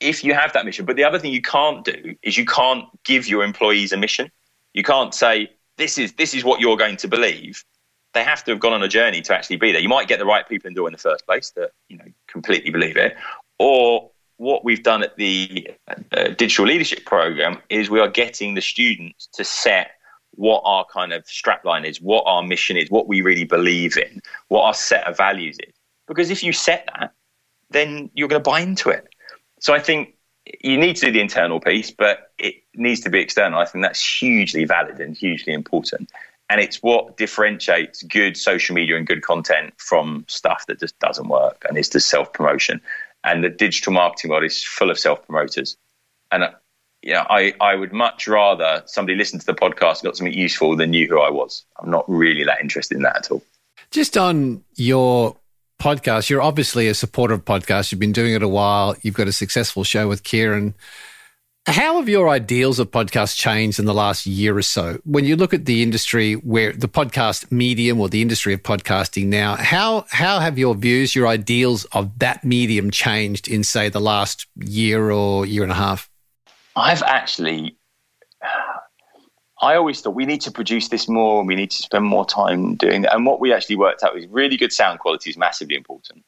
if 0.00 0.24
you 0.24 0.34
have 0.34 0.52
that 0.52 0.64
mission, 0.64 0.84
but 0.84 0.96
the 0.96 1.04
other 1.04 1.18
thing 1.18 1.32
you 1.32 1.42
can't 1.42 1.84
do 1.84 2.14
is 2.22 2.36
you 2.36 2.44
can't 2.44 2.84
give 3.04 3.26
your 3.26 3.44
employees 3.44 3.92
a 3.92 3.96
mission. 3.96 4.30
You 4.74 4.82
can't 4.82 5.14
say 5.14 5.50
this 5.76 5.98
is 5.98 6.12
this 6.14 6.34
is 6.34 6.44
what 6.44 6.60
you're 6.60 6.76
going 6.76 6.96
to 6.98 7.08
believe. 7.08 7.64
They 8.12 8.22
have 8.24 8.44
to 8.44 8.50
have 8.52 8.60
gone 8.60 8.72
on 8.72 8.82
a 8.82 8.88
journey 8.88 9.20
to 9.22 9.34
actually 9.34 9.56
be 9.56 9.72
there. 9.72 9.80
You 9.80 9.88
might 9.88 10.08
get 10.08 10.18
the 10.18 10.26
right 10.26 10.46
people 10.48 10.68
in 10.68 10.74
the 10.74 10.78
door 10.78 10.88
in 10.88 10.92
the 10.92 10.98
first 10.98 11.26
place 11.26 11.50
that 11.56 11.70
you 11.88 11.96
know 11.96 12.04
completely 12.26 12.70
believe 12.70 12.96
it, 12.96 13.16
or 13.58 14.10
what 14.38 14.64
we've 14.64 14.82
done 14.82 15.02
at 15.02 15.16
the 15.16 15.70
uh, 16.12 16.28
digital 16.36 16.66
leadership 16.66 17.04
program 17.04 17.58
is 17.70 17.88
we 17.88 18.00
are 18.00 18.08
getting 18.08 18.54
the 18.54 18.60
students 18.60 19.28
to 19.32 19.44
set 19.44 19.92
what 20.32 20.62
our 20.64 20.84
kind 20.92 21.12
of 21.12 21.24
strapline 21.24 21.86
is, 21.86 22.00
what 22.00 22.22
our 22.26 22.42
mission 22.42 22.76
is, 22.76 22.90
what 22.90 23.08
we 23.08 23.22
really 23.22 23.44
believe 23.44 23.96
in, 23.96 24.20
what 24.48 24.62
our 24.62 24.74
set 24.74 25.06
of 25.06 25.16
values 25.16 25.56
is. 25.66 25.74
Because 26.06 26.30
if 26.30 26.42
you 26.42 26.52
set 26.52 26.88
that, 26.98 27.12
then 27.70 28.10
you're 28.14 28.28
going 28.28 28.42
to 28.42 28.50
buy 28.50 28.60
into 28.60 28.90
it. 28.90 29.08
So 29.60 29.74
I 29.74 29.78
think 29.78 30.14
you 30.62 30.76
need 30.76 30.96
to 30.96 31.06
do 31.06 31.12
the 31.12 31.20
internal 31.20 31.58
piece, 31.58 31.90
but 31.90 32.32
it 32.38 32.56
needs 32.74 33.00
to 33.00 33.10
be 33.10 33.18
external. 33.18 33.58
I 33.58 33.64
think 33.64 33.82
that's 33.82 34.20
hugely 34.20 34.64
valid 34.64 35.00
and 35.00 35.16
hugely 35.16 35.52
important. 35.52 36.10
And 36.48 36.60
it's 36.60 36.82
what 36.82 37.16
differentiates 37.16 38.02
good 38.04 38.36
social 38.36 38.74
media 38.74 38.96
and 38.96 39.06
good 39.06 39.22
content 39.22 39.74
from 39.78 40.24
stuff 40.28 40.66
that 40.66 40.78
just 40.78 40.96
doesn't 41.00 41.28
work 41.28 41.64
and 41.68 41.76
is 41.76 41.88
just 41.88 42.08
self 42.08 42.32
promotion. 42.32 42.80
And 43.26 43.44
the 43.44 43.50
digital 43.50 43.92
marketing 43.92 44.30
world 44.30 44.44
is 44.44 44.62
full 44.62 44.90
of 44.90 44.98
self 44.98 45.26
promoters. 45.26 45.76
And 46.32 46.44
uh, 46.44 46.50
you 47.02 47.12
know, 47.12 47.26
I, 47.28 47.52
I 47.60 47.74
would 47.74 47.92
much 47.92 48.26
rather 48.26 48.82
somebody 48.86 49.16
listen 49.16 49.38
to 49.38 49.46
the 49.46 49.54
podcast 49.54 50.00
and 50.00 50.04
got 50.04 50.16
something 50.16 50.32
useful 50.32 50.76
than 50.76 50.90
knew 50.90 51.06
who 51.06 51.20
I 51.20 51.30
was. 51.30 51.64
I'm 51.80 51.90
not 51.90 52.04
really 52.08 52.44
that 52.44 52.60
interested 52.60 52.96
in 52.96 53.02
that 53.02 53.16
at 53.16 53.30
all. 53.30 53.42
Just 53.90 54.16
on 54.16 54.64
your 54.74 55.36
podcast, 55.80 56.30
you're 56.30 56.42
obviously 56.42 56.88
a 56.88 56.94
supporter 56.94 57.34
of 57.34 57.44
podcasts. 57.44 57.92
You've 57.92 58.00
been 58.00 58.12
doing 58.12 58.34
it 58.34 58.42
a 58.42 58.48
while. 58.48 58.96
You've 59.02 59.14
got 59.14 59.28
a 59.28 59.32
successful 59.32 59.84
show 59.84 60.08
with 60.08 60.24
Ciaran. 60.24 60.74
How 61.68 61.96
have 61.96 62.08
your 62.08 62.28
ideals 62.28 62.78
of 62.78 62.92
podcasts 62.92 63.36
changed 63.36 63.80
in 63.80 63.86
the 63.86 63.94
last 63.94 64.24
year 64.24 64.56
or 64.56 64.62
so? 64.62 65.00
When 65.04 65.24
you 65.24 65.34
look 65.34 65.52
at 65.52 65.64
the 65.64 65.82
industry 65.82 66.34
where 66.34 66.72
the 66.72 66.86
podcast 66.86 67.50
medium 67.50 68.00
or 68.00 68.08
the 68.08 68.22
industry 68.22 68.54
of 68.54 68.62
podcasting 68.62 69.26
now, 69.26 69.56
how 69.56 70.06
how 70.08 70.38
have 70.38 70.60
your 70.60 70.76
views, 70.76 71.16
your 71.16 71.26
ideals 71.26 71.84
of 71.86 72.16
that 72.20 72.44
medium 72.44 72.92
changed 72.92 73.48
in 73.48 73.64
say 73.64 73.88
the 73.88 74.00
last 74.00 74.46
year 74.54 75.10
or 75.10 75.44
year 75.44 75.64
and 75.64 75.72
a 75.72 75.74
half? 75.74 76.08
I've 76.76 77.02
actually, 77.02 77.76
I 79.60 79.74
always 79.74 80.00
thought 80.00 80.14
we 80.14 80.24
need 80.24 80.42
to 80.42 80.52
produce 80.52 80.86
this 80.86 81.08
more 81.08 81.40
and 81.40 81.48
we 81.48 81.56
need 81.56 81.72
to 81.72 81.82
spend 81.82 82.04
more 82.04 82.24
time 82.24 82.76
doing 82.76 83.02
that. 83.02 83.12
And 83.12 83.26
what 83.26 83.40
we 83.40 83.52
actually 83.52 83.76
worked 83.76 84.04
out 84.04 84.16
is 84.16 84.28
really 84.28 84.56
good 84.56 84.72
sound 84.72 85.00
quality 85.00 85.30
is 85.30 85.36
massively 85.36 85.74
important. 85.74 86.22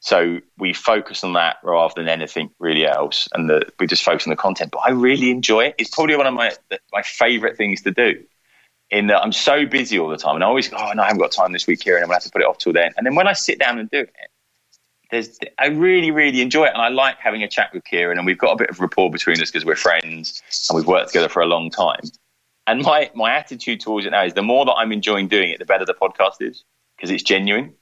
So 0.00 0.38
we 0.58 0.72
focus 0.72 1.24
on 1.24 1.32
that 1.32 1.56
rather 1.64 1.94
than 1.96 2.08
anything 2.08 2.50
really 2.58 2.86
else, 2.86 3.28
and 3.34 3.50
the, 3.50 3.62
we 3.80 3.86
just 3.86 4.04
focus 4.04 4.26
on 4.26 4.30
the 4.30 4.36
content. 4.36 4.70
But 4.70 4.80
I 4.80 4.90
really 4.90 5.30
enjoy 5.30 5.66
it. 5.66 5.74
It's 5.78 5.90
probably 5.90 6.16
one 6.16 6.26
of 6.26 6.34
my 6.34 6.52
my 6.92 7.02
favorite 7.02 7.56
things 7.56 7.82
to 7.82 7.90
do. 7.90 8.22
In 8.90 9.08
that 9.08 9.22
I'm 9.22 9.32
so 9.32 9.66
busy 9.66 9.98
all 9.98 10.08
the 10.08 10.16
time, 10.16 10.36
and 10.36 10.44
I 10.44 10.46
always 10.46 10.68
go, 10.68 10.76
oh 10.78 10.92
no, 10.92 11.02
I 11.02 11.06
haven't 11.06 11.20
got 11.20 11.32
time 11.32 11.52
this 11.52 11.66
week 11.66 11.82
here, 11.82 11.96
and 11.96 12.04
I'm 12.04 12.08
gonna 12.08 12.16
have 12.16 12.22
to 12.24 12.30
put 12.30 12.40
it 12.40 12.46
off 12.46 12.58
till 12.58 12.72
then. 12.72 12.92
And 12.96 13.06
then 13.06 13.14
when 13.16 13.26
I 13.26 13.32
sit 13.34 13.58
down 13.58 13.78
and 13.78 13.90
do 13.90 14.00
it, 14.00 14.30
there's 15.10 15.38
I 15.58 15.66
really 15.66 16.10
really 16.10 16.40
enjoy 16.40 16.66
it, 16.66 16.72
and 16.72 16.80
I 16.80 16.88
like 16.88 17.18
having 17.18 17.42
a 17.42 17.48
chat 17.48 17.74
with 17.74 17.84
Ciaran, 17.84 18.18
and 18.18 18.26
we've 18.26 18.38
got 18.38 18.52
a 18.52 18.56
bit 18.56 18.70
of 18.70 18.80
rapport 18.80 19.10
between 19.10 19.40
us 19.42 19.50
because 19.50 19.64
we're 19.64 19.76
friends 19.76 20.42
and 20.70 20.76
we've 20.76 20.86
worked 20.86 21.08
together 21.08 21.28
for 21.28 21.42
a 21.42 21.46
long 21.46 21.70
time. 21.70 22.00
And 22.66 22.82
my 22.82 23.10
my 23.14 23.34
attitude 23.34 23.80
towards 23.80 24.06
it 24.06 24.10
now 24.10 24.24
is 24.24 24.34
the 24.34 24.42
more 24.42 24.64
that 24.64 24.74
I'm 24.74 24.92
enjoying 24.92 25.28
doing 25.28 25.50
it, 25.50 25.58
the 25.58 25.66
better 25.66 25.84
the 25.84 25.94
podcast 25.94 26.36
is 26.40 26.64
because 26.96 27.10
it's 27.10 27.22
genuine. 27.22 27.74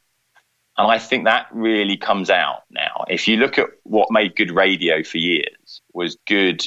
And 0.78 0.90
I 0.90 0.98
think 0.98 1.24
that 1.24 1.46
really 1.52 1.96
comes 1.96 2.28
out 2.28 2.64
now. 2.70 3.04
If 3.08 3.26
you 3.26 3.38
look 3.38 3.58
at 3.58 3.68
what 3.84 4.10
made 4.10 4.36
good 4.36 4.50
radio 4.50 5.02
for 5.02 5.16
years 5.18 5.80
was 5.94 6.16
good, 6.26 6.66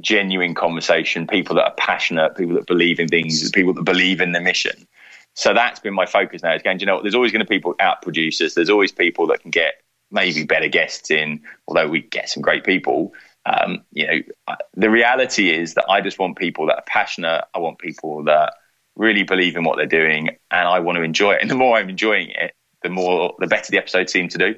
genuine 0.00 0.54
conversation, 0.54 1.26
people 1.26 1.56
that 1.56 1.64
are 1.64 1.74
passionate, 1.76 2.36
people 2.36 2.54
that 2.54 2.66
believe 2.66 2.98
in 2.98 3.08
things, 3.08 3.50
people 3.50 3.74
that 3.74 3.84
believe 3.84 4.20
in 4.20 4.32
the 4.32 4.40
mission. 4.40 4.86
So 5.34 5.52
that's 5.52 5.80
been 5.80 5.92
my 5.92 6.06
focus 6.06 6.42
now. 6.42 6.56
Going, 6.58 6.80
you 6.80 6.86
know, 6.86 6.94
what? 6.94 7.02
there's 7.02 7.14
always 7.14 7.30
going 7.30 7.44
to 7.44 7.48
be 7.48 7.56
people 7.56 7.74
out 7.78 8.00
producers. 8.00 8.54
There's 8.54 8.70
always 8.70 8.90
people 8.90 9.26
that 9.26 9.40
can 9.40 9.50
get 9.50 9.82
maybe 10.10 10.44
better 10.44 10.68
guests 10.68 11.10
in, 11.10 11.42
although 11.68 11.88
we 11.88 12.00
get 12.00 12.30
some 12.30 12.42
great 12.42 12.64
people. 12.64 13.12
Um, 13.44 13.84
you 13.92 14.06
know, 14.06 14.56
the 14.74 14.90
reality 14.90 15.50
is 15.50 15.74
that 15.74 15.84
I 15.90 16.00
just 16.00 16.18
want 16.18 16.38
people 16.38 16.66
that 16.66 16.76
are 16.76 16.84
passionate. 16.86 17.44
I 17.54 17.58
want 17.58 17.78
people 17.78 18.24
that 18.24 18.54
really 18.96 19.24
believe 19.24 19.56
in 19.56 19.64
what 19.64 19.76
they're 19.76 19.86
doing, 19.86 20.30
and 20.50 20.68
I 20.68 20.80
want 20.80 20.96
to 20.96 21.02
enjoy 21.02 21.32
it. 21.32 21.42
And 21.42 21.50
the 21.50 21.54
more 21.54 21.76
I'm 21.76 21.90
enjoying 21.90 22.30
it, 22.30 22.54
the 22.86 22.92
more 22.92 23.34
the 23.38 23.46
better 23.46 23.70
the 23.70 23.78
episode 23.78 24.08
seemed 24.08 24.30
to 24.32 24.38
do. 24.38 24.54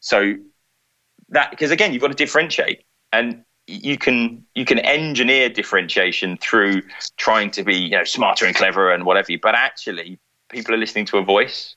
So 0.00 0.34
that 1.30 1.50
because 1.50 1.70
again, 1.70 1.92
you've 1.92 2.02
got 2.02 2.08
to 2.08 2.14
differentiate, 2.14 2.84
and 3.12 3.44
you 3.66 3.98
can 3.98 4.44
you 4.54 4.64
can 4.64 4.78
engineer 4.78 5.48
differentiation 5.48 6.36
through 6.38 6.82
trying 7.16 7.50
to 7.52 7.64
be 7.64 7.74
you 7.74 7.90
know 7.90 8.04
smarter 8.04 8.46
and 8.46 8.54
cleverer 8.54 8.92
and 8.92 9.04
whatever. 9.04 9.32
But 9.42 9.54
actually, 9.54 10.18
people 10.48 10.74
are 10.74 10.78
listening 10.78 11.06
to 11.06 11.18
a 11.18 11.22
voice, 11.22 11.76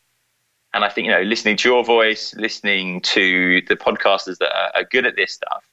and 0.74 0.84
I 0.84 0.90
think 0.90 1.06
you 1.06 1.12
know 1.12 1.22
listening 1.22 1.58
to 1.58 1.70
your 1.70 1.84
voice, 1.84 2.36
listening 2.36 3.02
to 3.02 3.62
the 3.68 3.76
podcasters 3.76 4.38
that 4.38 4.52
are, 4.56 4.72
are 4.76 4.84
good 4.84 5.06
at 5.06 5.16
this 5.16 5.34
stuff, 5.34 5.64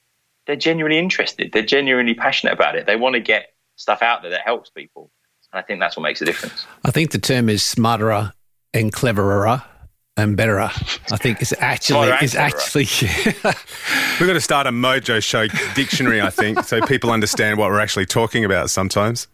they're 0.47 0.55
genuinely 0.55 0.97
interested. 0.97 1.51
They're 1.51 1.61
genuinely 1.61 2.15
passionate 2.15 2.53
about 2.53 2.75
it. 2.75 2.87
They 2.87 2.95
want 2.95 3.13
to 3.13 3.21
get 3.21 3.53
stuff 3.75 4.01
out 4.01 4.23
there 4.23 4.31
that 4.31 4.41
helps 4.41 4.71
people. 4.71 5.11
And 5.53 5.59
I 5.59 5.61
think 5.61 5.79
that's 5.79 5.95
what 5.95 6.03
makes 6.03 6.21
a 6.21 6.25
difference. 6.25 6.65
I 6.83 6.91
think 6.91 7.11
the 7.11 7.19
term 7.19 7.47
is 7.47 7.61
smarterer 7.61 8.33
and 8.73 8.91
cleverer 8.91 9.63
and 10.17 10.35
betterer. 10.35 10.71
I 11.11 11.17
think 11.17 11.41
it's 11.41 11.53
actually 11.59 12.07
Smarter 12.07 12.13
and 12.13 12.23
is 12.23 12.35
actually 12.35 12.87
We've 14.19 14.27
got 14.27 14.33
to 14.33 14.41
start 14.41 14.67
a 14.67 14.71
Mojo 14.71 15.23
Show 15.23 15.47
dictionary, 15.75 16.21
I 16.21 16.29
think, 16.29 16.63
so 16.63 16.81
people 16.81 17.11
understand 17.11 17.57
what 17.57 17.69
we're 17.69 17.79
actually 17.79 18.07
talking 18.07 18.43
about 18.43 18.69
sometimes. 18.69 19.27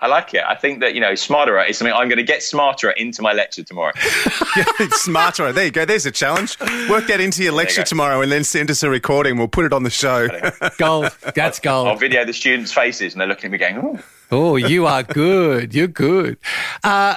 I 0.00 0.06
like 0.08 0.34
it. 0.34 0.42
I 0.46 0.54
think 0.54 0.80
that, 0.80 0.94
you 0.94 1.00
know, 1.00 1.14
smarter 1.14 1.58
is 1.62 1.78
something 1.78 1.94
I'm 1.94 2.08
going 2.08 2.18
to 2.18 2.24
get 2.24 2.42
smarter 2.42 2.90
into 2.90 3.22
my 3.22 3.32
lecture 3.32 3.62
tomorrow. 3.62 3.92
yeah, 4.56 4.64
Smarter. 4.90 5.50
There 5.52 5.64
you 5.64 5.70
go. 5.70 5.86
There's 5.86 6.04
a 6.04 6.10
challenge. 6.10 6.60
Work 6.90 7.06
that 7.06 7.20
into 7.20 7.42
your 7.42 7.52
lecture 7.52 7.82
go. 7.82 7.86
tomorrow 7.86 8.20
and 8.20 8.30
then 8.30 8.44
send 8.44 8.70
us 8.70 8.82
a 8.82 8.90
recording. 8.90 9.38
We'll 9.38 9.48
put 9.48 9.64
it 9.64 9.72
on 9.72 9.82
the 9.82 9.90
show. 9.90 10.28
gold. 10.78 11.16
That's 11.34 11.58
gold. 11.58 11.86
I'll 11.86 11.94
gold. 11.94 12.00
video 12.00 12.24
the 12.26 12.34
students' 12.34 12.70
faces 12.70 13.14
and 13.14 13.20
they're 13.20 13.28
looking 13.28 13.46
at 13.46 13.52
me 13.52 13.58
going, 13.58 13.78
oh, 13.78 13.98
Oh, 14.30 14.56
you 14.56 14.86
are 14.86 15.04
good. 15.04 15.74
You're 15.74 15.86
good. 15.86 16.38
Uh, 16.82 17.16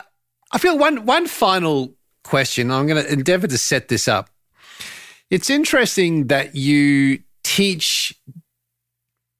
I 0.51 0.57
feel 0.59 0.77
one 0.77 1.05
one 1.05 1.27
final 1.27 1.93
question. 2.27 2.71
I'm 2.71 2.85
going 2.85 3.03
to 3.03 3.11
endeavor 3.11 3.47
to 3.47 3.57
set 3.57 3.87
this 3.87 4.07
up. 4.07 4.29
It's 5.29 5.49
interesting 5.49 6.27
that 6.27 6.55
you 6.55 7.19
teach 7.43 8.13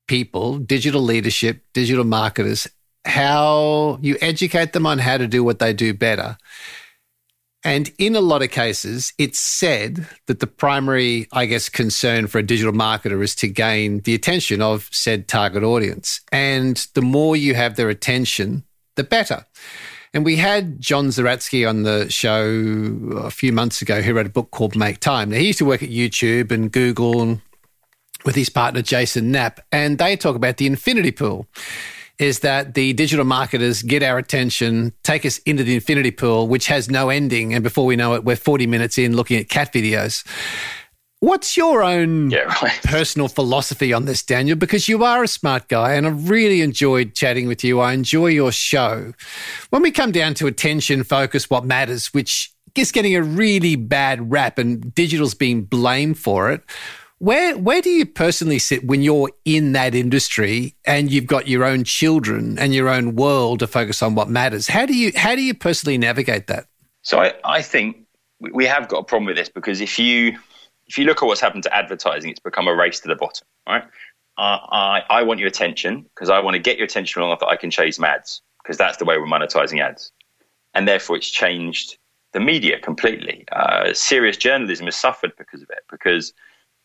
people, 0.08 0.58
digital 0.58 1.02
leadership, 1.02 1.64
digital 1.74 2.04
marketers, 2.04 2.68
how 3.06 4.00
you 4.02 4.18
educate 4.22 4.74
them 4.74 4.86
on 4.86 5.00
how 5.00 5.18
to 5.18 5.28
do 5.28 5.44
what 5.44 5.60
they 5.60 5.74
do 5.74 5.94
better. 5.94 6.38
And 7.64 7.92
in 7.98 8.16
a 8.16 8.22
lot 8.22 8.44
of 8.44 8.52
cases, 8.52 9.14
it's 9.18 9.40
said 9.40 10.08
that 10.28 10.40
the 10.40 10.48
primary, 10.48 11.28
I 11.34 11.46
guess, 11.46 11.70
concern 11.70 12.28
for 12.28 12.38
a 12.38 12.44
digital 12.44 12.72
marketer 12.72 13.22
is 13.22 13.36
to 13.36 13.48
gain 13.48 14.00
the 14.02 14.16
attention 14.16 14.62
of 14.62 14.90
said 14.92 15.28
target 15.28 15.64
audience. 15.64 16.22
And 16.32 16.78
the 16.94 17.02
more 17.02 17.36
you 17.36 17.56
have 17.56 17.76
their 17.76 17.90
attention, 17.90 18.64
the 18.96 19.04
better. 19.04 19.46
And 20.18 20.26
we 20.26 20.38
had 20.38 20.82
John 20.82 21.09
Zeratsky 21.09 21.70
on 21.70 21.84
the 21.84 22.09
show 22.09 22.41
a 23.18 23.30
few 23.30 23.53
months 23.53 23.84
ago 23.84 24.01
who 24.01 24.15
wrote 24.15 24.26
a 24.26 24.30
book 24.30 24.49
called 24.49 24.76
Make 24.76 24.99
Time. 24.99 25.30
Now, 25.30 25.38
he 25.38 25.45
used 25.45 25.59
to 25.59 25.65
work 25.65 25.84
at 25.84 25.89
YouTube 25.89 26.49
and 26.49 26.72
Google 26.72 27.22
and 27.22 27.39
with 28.26 28.34
his 28.34 28.49
partner, 28.49 28.82
Jason 28.82 29.32
Knapp, 29.32 29.59
and 29.72 29.99
they 29.99 30.18
talk 30.18 30.36
about 30.36 30.57
the 30.57 30.65
infinity 30.65 31.11
pool 31.11 31.45
is 32.18 32.39
that 32.39 32.74
the 32.74 32.93
digital 32.93 33.26
marketers 33.26 33.84
get 33.84 34.01
our 34.01 34.18
attention, 34.18 34.91
take 35.03 35.24
us 35.24 35.38
into 35.45 35.63
the 35.63 35.76
infinity 35.76 36.09
pool, 36.09 36.47
which 36.47 36.65
has 36.65 36.89
no 36.89 37.09
ending. 37.09 37.53
And 37.53 37.63
before 37.63 37.86
we 37.86 37.95
know 37.95 38.15
it, 38.15 38.24
we're 38.24 38.36
40 38.36 38.65
minutes 38.65 38.97
in 38.97 39.15
looking 39.15 39.39
at 39.39 39.49
cat 39.49 39.72
videos. 39.72 40.26
What's 41.20 41.57
your 41.57 41.82
own 41.82 42.30
yeah, 42.30 42.43
right. 42.61 42.80
personal 42.84 43.28
philosophy 43.28 43.91
on 43.91 44.05
this, 44.05 44.22
Daniel? 44.22 44.55
Because 44.55 44.88
you 44.88 45.03
are 45.03 45.24
a 45.24 45.28
smart 45.28 45.68
guy 45.68 45.93
and 45.95 46.05
I 46.05 46.11
really 46.11 46.61
enjoyed 46.61 47.15
chatting 47.15 47.47
with 47.47 47.63
you. 47.63 47.80
I 47.80 47.93
enjoy 47.93 48.28
your 48.28 48.51
show. 48.51 49.13
When 49.72 49.82
we 49.82 49.89
come 49.89 50.11
down 50.11 50.36
to 50.36 50.47
attention, 50.47 51.03
focus, 51.03 51.49
what 51.49 51.65
matters, 51.65 52.13
which 52.13 52.53
is 52.76 52.91
getting 52.91 53.15
a 53.15 53.24
really 53.24 53.76
bad 53.76 54.32
rap 54.32 54.59
and 54.59 54.93
digital's 54.93 55.34
being 55.34 55.63
blamed 55.63 56.20
for 56.20 56.51
it. 56.51 56.61
Where 57.20 57.57
where 57.57 57.82
do 57.82 57.89
you 57.89 58.05
personally 58.05 58.59
sit 58.59 58.86
when 58.86 59.01
you're 59.01 59.32
in 59.43 59.72
that 59.72 59.95
industry 59.95 60.76
and 60.86 61.11
you've 61.11 61.26
got 61.26 61.47
your 61.47 61.63
own 61.65 61.84
children 61.84 62.59
and 62.59 62.76
your 62.76 62.89
own 62.89 63.15
world 63.15 63.59
to 63.59 63.68
focus 63.68 64.03
on 64.03 64.13
what 64.13 64.30
matters? 64.30 64.68
How 64.68 64.86
do 64.86 64.95
you 64.95 65.11
how 65.15 65.34
do 65.34 65.41
you 65.41 65.55
personally 65.55 65.97
navigate 65.97 66.45
that? 66.45 66.68
So 67.01 67.20
I, 67.20 67.34
I 67.43 67.63
think 67.63 68.05
we- 68.39 68.51
we 68.51 68.65
have 68.68 68.88
got 68.88 68.99
a 68.99 69.03
problem 69.03 69.26
with 69.26 69.36
this 69.36 69.49
because 69.49 69.82
if 69.82 69.97
you 69.97 70.38
if 70.88 70.98
you 70.98 71.06
look 71.06 71.22
at 71.22 71.26
what's 71.26 71.42
happened 71.42 71.64
to 71.64 71.76
advertising, 71.76 72.32
it's 72.32 72.40
become 72.40 72.68
a 72.68 72.76
race 72.76 73.00
to 73.02 73.08
the 73.08 73.16
bottom. 73.16 73.48
Right? 73.68 73.84
Uh, 74.38 74.60
I 74.72 75.04
I 75.10 75.24
want 75.24 75.40
your 75.40 75.48
attention 75.48 76.06
because 76.14 76.30
I 76.30 76.40
want 76.40 76.56
to 76.56 76.60
get 76.60 76.78
your 76.78 76.86
attention 76.86 77.22
long 77.22 77.32
enough 77.32 77.40
that 77.40 77.48
I 77.48 77.56
can 77.56 77.72
chase 77.72 78.02
ads 78.02 78.42
because 78.64 78.78
that's 78.78 78.98
the 78.98 79.06
way 79.06 79.18
we're 79.18 79.26
monetizing 79.26 79.82
ads, 79.82 80.12
and 80.74 80.88
therefore 80.88 81.18
it's 81.18 81.30
changed 81.30 81.98
the 82.34 82.40
media 82.40 82.80
completely. 82.80 83.46
Uh, 83.52 83.94
serious 83.94 84.38
journalism 84.38 84.86
has 84.86 84.96
suffered 84.96 85.32
because 85.38 85.62
of 85.62 85.70
it 85.70 85.84
because 85.90 86.34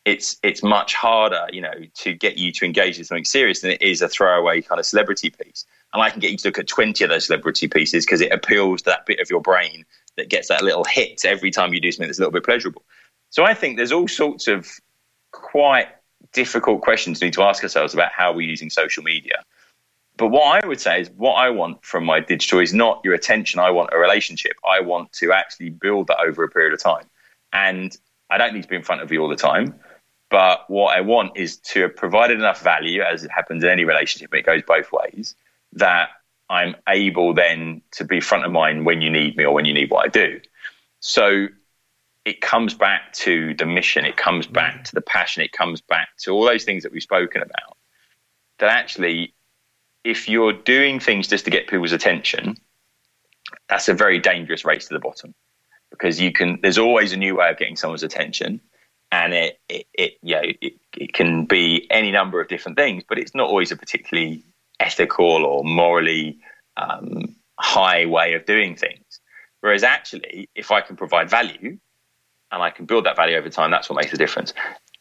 it's 0.05 0.38
it's 0.42 0.62
much 0.62 0.94
harder, 0.94 1.46
you 1.53 1.61
know, 1.61 1.74
to 1.94 2.14
get 2.14 2.36
you 2.36 2.53
to 2.53 2.64
engage 2.64 2.98
with 2.98 3.07
something 3.07 3.24
serious 3.24 3.61
than 3.61 3.70
it 3.70 3.82
is 3.82 4.03
a 4.03 4.09
throwaway 4.09 4.61
kind 4.61 4.78
of 4.78 4.86
celebrity 4.86 5.30
piece. 5.30 5.64
And 5.92 6.03
I 6.03 6.11
can 6.11 6.20
get 6.20 6.30
you 6.30 6.38
to 6.38 6.48
look 6.48 6.59
at 6.59 6.66
twenty 6.66 7.05
of 7.05 7.11
those 7.11 7.26
celebrity 7.26 7.68
pieces 7.68 8.05
because 8.05 8.20
it 8.20 8.32
appeals 8.32 8.82
to 8.82 8.90
that 8.90 9.07
bit 9.07 9.20
of 9.20 9.30
your 9.30 9.40
brain 9.40 9.84
that 10.16 10.28
gets 10.28 10.48
that 10.48 10.62
little 10.62 10.84
hit 10.84 11.24
every 11.24 11.50
time 11.50 11.72
you 11.72 11.80
do 11.80 11.92
something 11.92 12.09
that's 12.09 12.18
a 12.18 12.22
little 12.22 12.32
bit 12.32 12.44
pleasurable. 12.44 12.82
So 13.32 13.44
I 13.44 13.54
think 13.54 13.78
there's 13.78 13.92
all 13.92 14.08
sorts 14.08 14.46
of 14.46 14.68
quite 15.30 15.88
difficult 16.32 16.82
questions 16.82 17.20
we 17.20 17.28
need 17.28 17.34
to 17.34 17.42
ask 17.42 17.62
ourselves 17.62 17.94
about 17.94 18.12
how 18.12 18.30
we're 18.30 18.48
using 18.48 18.68
social 18.68 19.02
media. 19.02 19.42
But 20.18 20.28
what 20.28 20.62
I 20.62 20.66
would 20.66 20.80
say 20.80 21.00
is 21.00 21.10
what 21.16 21.32
I 21.32 21.48
want 21.48 21.82
from 21.82 22.04
my 22.04 22.20
digital 22.20 22.60
is 22.60 22.74
not 22.74 23.00
your 23.02 23.14
attention. 23.14 23.58
I 23.58 23.70
want 23.70 23.88
a 23.94 23.98
relationship. 23.98 24.52
I 24.68 24.80
want 24.80 25.12
to 25.14 25.32
actually 25.32 25.70
build 25.70 26.08
that 26.08 26.20
over 26.20 26.44
a 26.44 26.48
period 26.48 26.74
of 26.74 26.80
time. 26.82 27.06
And 27.54 27.96
I 28.28 28.36
don't 28.36 28.52
need 28.52 28.64
to 28.64 28.68
be 28.68 28.76
in 28.76 28.82
front 28.82 29.00
of 29.00 29.10
you 29.10 29.22
all 29.22 29.30
the 29.30 29.34
time. 29.34 29.80
But 30.28 30.68
what 30.68 30.94
I 30.94 31.00
want 31.00 31.32
is 31.34 31.56
to 31.56 31.82
have 31.82 31.96
provided 31.96 32.38
enough 32.38 32.62
value, 32.62 33.00
as 33.00 33.24
it 33.24 33.30
happens 33.30 33.64
in 33.64 33.70
any 33.70 33.84
relationship, 33.84 34.34
it 34.34 34.44
goes 34.44 34.60
both 34.62 34.92
ways, 34.92 35.34
that 35.72 36.10
I'm 36.50 36.76
able 36.86 37.32
then 37.32 37.80
to 37.92 38.04
be 38.04 38.20
front 38.20 38.44
of 38.44 38.52
mind 38.52 38.84
when 38.84 39.00
you 39.00 39.08
need 39.08 39.38
me 39.38 39.44
or 39.44 39.54
when 39.54 39.64
you 39.64 39.72
need 39.72 39.90
what 39.90 40.04
I 40.04 40.08
do. 40.08 40.38
So 41.00 41.48
it 42.24 42.40
comes 42.40 42.74
back 42.74 43.12
to 43.12 43.54
the 43.54 43.66
mission, 43.66 44.04
it 44.04 44.16
comes 44.16 44.46
back 44.46 44.84
to 44.84 44.94
the 44.94 45.00
passion, 45.00 45.42
it 45.42 45.52
comes 45.52 45.80
back 45.80 46.08
to 46.18 46.30
all 46.30 46.44
those 46.44 46.64
things 46.64 46.82
that 46.84 46.92
we've 46.92 47.02
spoken 47.02 47.42
about. 47.42 47.76
That 48.58 48.70
actually, 48.70 49.34
if 50.04 50.28
you're 50.28 50.52
doing 50.52 51.00
things 51.00 51.28
just 51.28 51.44
to 51.46 51.50
get 51.50 51.66
people's 51.68 51.92
attention, 51.92 52.56
that's 53.68 53.88
a 53.88 53.94
very 53.94 54.18
dangerous 54.18 54.64
race 54.64 54.86
to 54.88 54.94
the 54.94 55.00
bottom 55.00 55.34
because 55.90 56.20
you 56.20 56.32
can, 56.32 56.58
there's 56.62 56.78
always 56.78 57.12
a 57.12 57.16
new 57.16 57.36
way 57.36 57.50
of 57.50 57.58
getting 57.58 57.76
someone's 57.76 58.02
attention 58.02 58.60
and 59.10 59.34
it, 59.34 59.60
it, 59.68 59.86
it 59.92 60.12
you 60.22 60.34
know, 60.36 60.42
it, 60.60 60.74
it 60.96 61.12
can 61.12 61.44
be 61.44 61.86
any 61.90 62.12
number 62.12 62.40
of 62.40 62.48
different 62.48 62.78
things, 62.78 63.02
but 63.06 63.18
it's 63.18 63.34
not 63.34 63.48
always 63.48 63.70
a 63.72 63.76
particularly 63.76 64.44
ethical 64.80 65.44
or 65.44 65.64
morally 65.64 66.38
um, 66.76 67.36
high 67.58 68.06
way 68.06 68.34
of 68.34 68.46
doing 68.46 68.74
things. 68.76 69.20
Whereas 69.60 69.82
actually, 69.82 70.48
if 70.54 70.70
I 70.70 70.80
can 70.80 70.96
provide 70.96 71.28
value 71.28 71.78
and 72.53 72.62
I 72.62 72.70
can 72.70 72.84
build 72.86 73.07
that 73.07 73.16
value 73.16 73.36
over 73.36 73.48
time, 73.48 73.70
that's 73.70 73.88
what 73.90 73.96
makes 73.96 74.12
a 74.12 74.18
difference. 74.18 74.53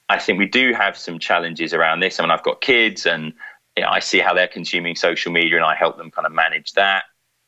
I 0.10 0.18
think 0.18 0.40
we 0.40 0.48
do 0.48 0.74
have 0.74 0.98
some 0.98 1.20
challenges 1.20 1.74
around 1.74 2.00
this. 2.00 2.20
I 2.20 2.24
mean, 2.24 2.32
I've 2.32 2.44
got 2.44 2.62
kids 2.62 3.06
and 3.06 3.34
you 3.78 3.84
know, 3.84 3.90
I 3.90 4.00
see 4.00 4.20
how 4.20 4.34
they're 4.34 4.48
consuming 4.48 4.96
social 4.96 5.32
media 5.32 5.56
and 5.58 5.66
I 5.66 5.76
help 5.76 5.98
them 5.98 6.12
kind 6.12 6.26
of 6.26 6.34
manage 6.34 6.74
that. 6.74 7.04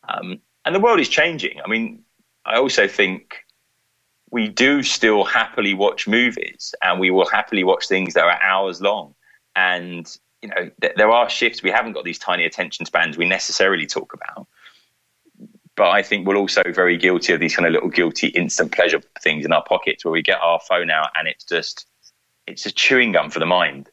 Um, 0.08 0.40
and 0.66 0.74
the 0.74 0.80
world 0.80 1.00
is 1.00 1.10
changing. 1.10 1.60
I 1.64 1.68
mean, 1.68 2.04
I 2.46 2.58
also 2.58 2.88
think 2.88 3.44
we 4.32 4.48
do 4.48 4.84
still 4.84 5.24
happily 5.24 5.74
watch 5.74 6.08
movies 6.08 6.74
and 6.82 7.00
we 7.00 7.12
will 7.12 7.28
happily 7.28 7.64
watch 7.64 7.88
things 7.88 8.14
that 8.14 8.24
are 8.24 8.42
hours 8.42 8.82
long. 8.82 9.14
And, 9.56 10.10
you 10.42 10.50
know, 10.50 10.72
th- 10.82 10.94
there 10.96 11.12
are 11.12 11.30
shifts. 11.30 11.62
We 11.62 11.72
haven't 11.72 11.94
got 11.94 12.06
these 12.06 12.20
tiny 12.20 12.46
attention 12.46 12.86
spans 12.86 13.18
we 13.18 13.26
necessarily 13.26 13.86
talk 13.86 14.14
about. 14.14 14.48
But 15.76 15.90
I 15.90 16.04
think 16.04 16.28
we're 16.28 16.38
also 16.38 16.62
very 16.74 16.98
guilty 16.98 17.34
of 17.34 17.40
these 17.40 17.56
kind 17.56 17.66
of 17.66 17.74
little 17.74 17.90
guilty 17.90 18.28
instant 18.28 18.72
pleasure 18.72 19.02
things 19.22 19.44
in 19.46 19.52
our 19.52 19.64
pockets 19.64 20.06
where 20.06 20.12
we 20.12 20.22
get 20.22 20.40
our 20.42 20.60
phone 20.60 20.92
out 20.92 21.10
and 21.18 21.28
it's 21.28 21.44
just, 21.44 21.88
it's 22.46 22.66
a 22.66 22.72
chewing 22.72 23.12
gum 23.12 23.32
for 23.32 23.40
the 23.40 23.46
mind. 23.46 23.90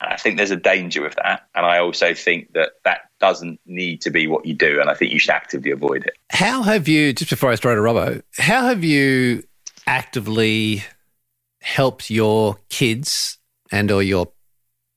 And 0.00 0.12
I 0.12 0.16
think 0.16 0.36
there's 0.36 0.50
a 0.50 0.56
danger 0.56 1.00
with 1.00 1.14
that. 1.14 1.48
And 1.54 1.64
I 1.64 1.78
also 1.78 2.12
think 2.12 2.52
that 2.52 2.72
that 2.84 3.08
doesn't 3.20 3.60
need 3.64 4.02
to 4.02 4.10
be 4.10 4.26
what 4.26 4.44
you 4.44 4.52
do. 4.52 4.80
And 4.80 4.90
I 4.90 4.94
think 4.94 5.12
you 5.12 5.18
should 5.18 5.30
actively 5.30 5.70
avoid 5.70 6.04
it. 6.04 6.14
How 6.30 6.62
have 6.62 6.88
you, 6.88 7.12
just 7.12 7.30
before 7.30 7.50
I 7.50 7.56
throw 7.56 7.74
to 7.74 7.80
Robbo, 7.80 8.22
how 8.36 8.66
have 8.66 8.84
you 8.84 9.44
actively 9.86 10.82
helped 11.62 12.10
your 12.10 12.58
kids 12.68 13.38
and 13.70 13.90
or 13.90 14.02
your 14.02 14.32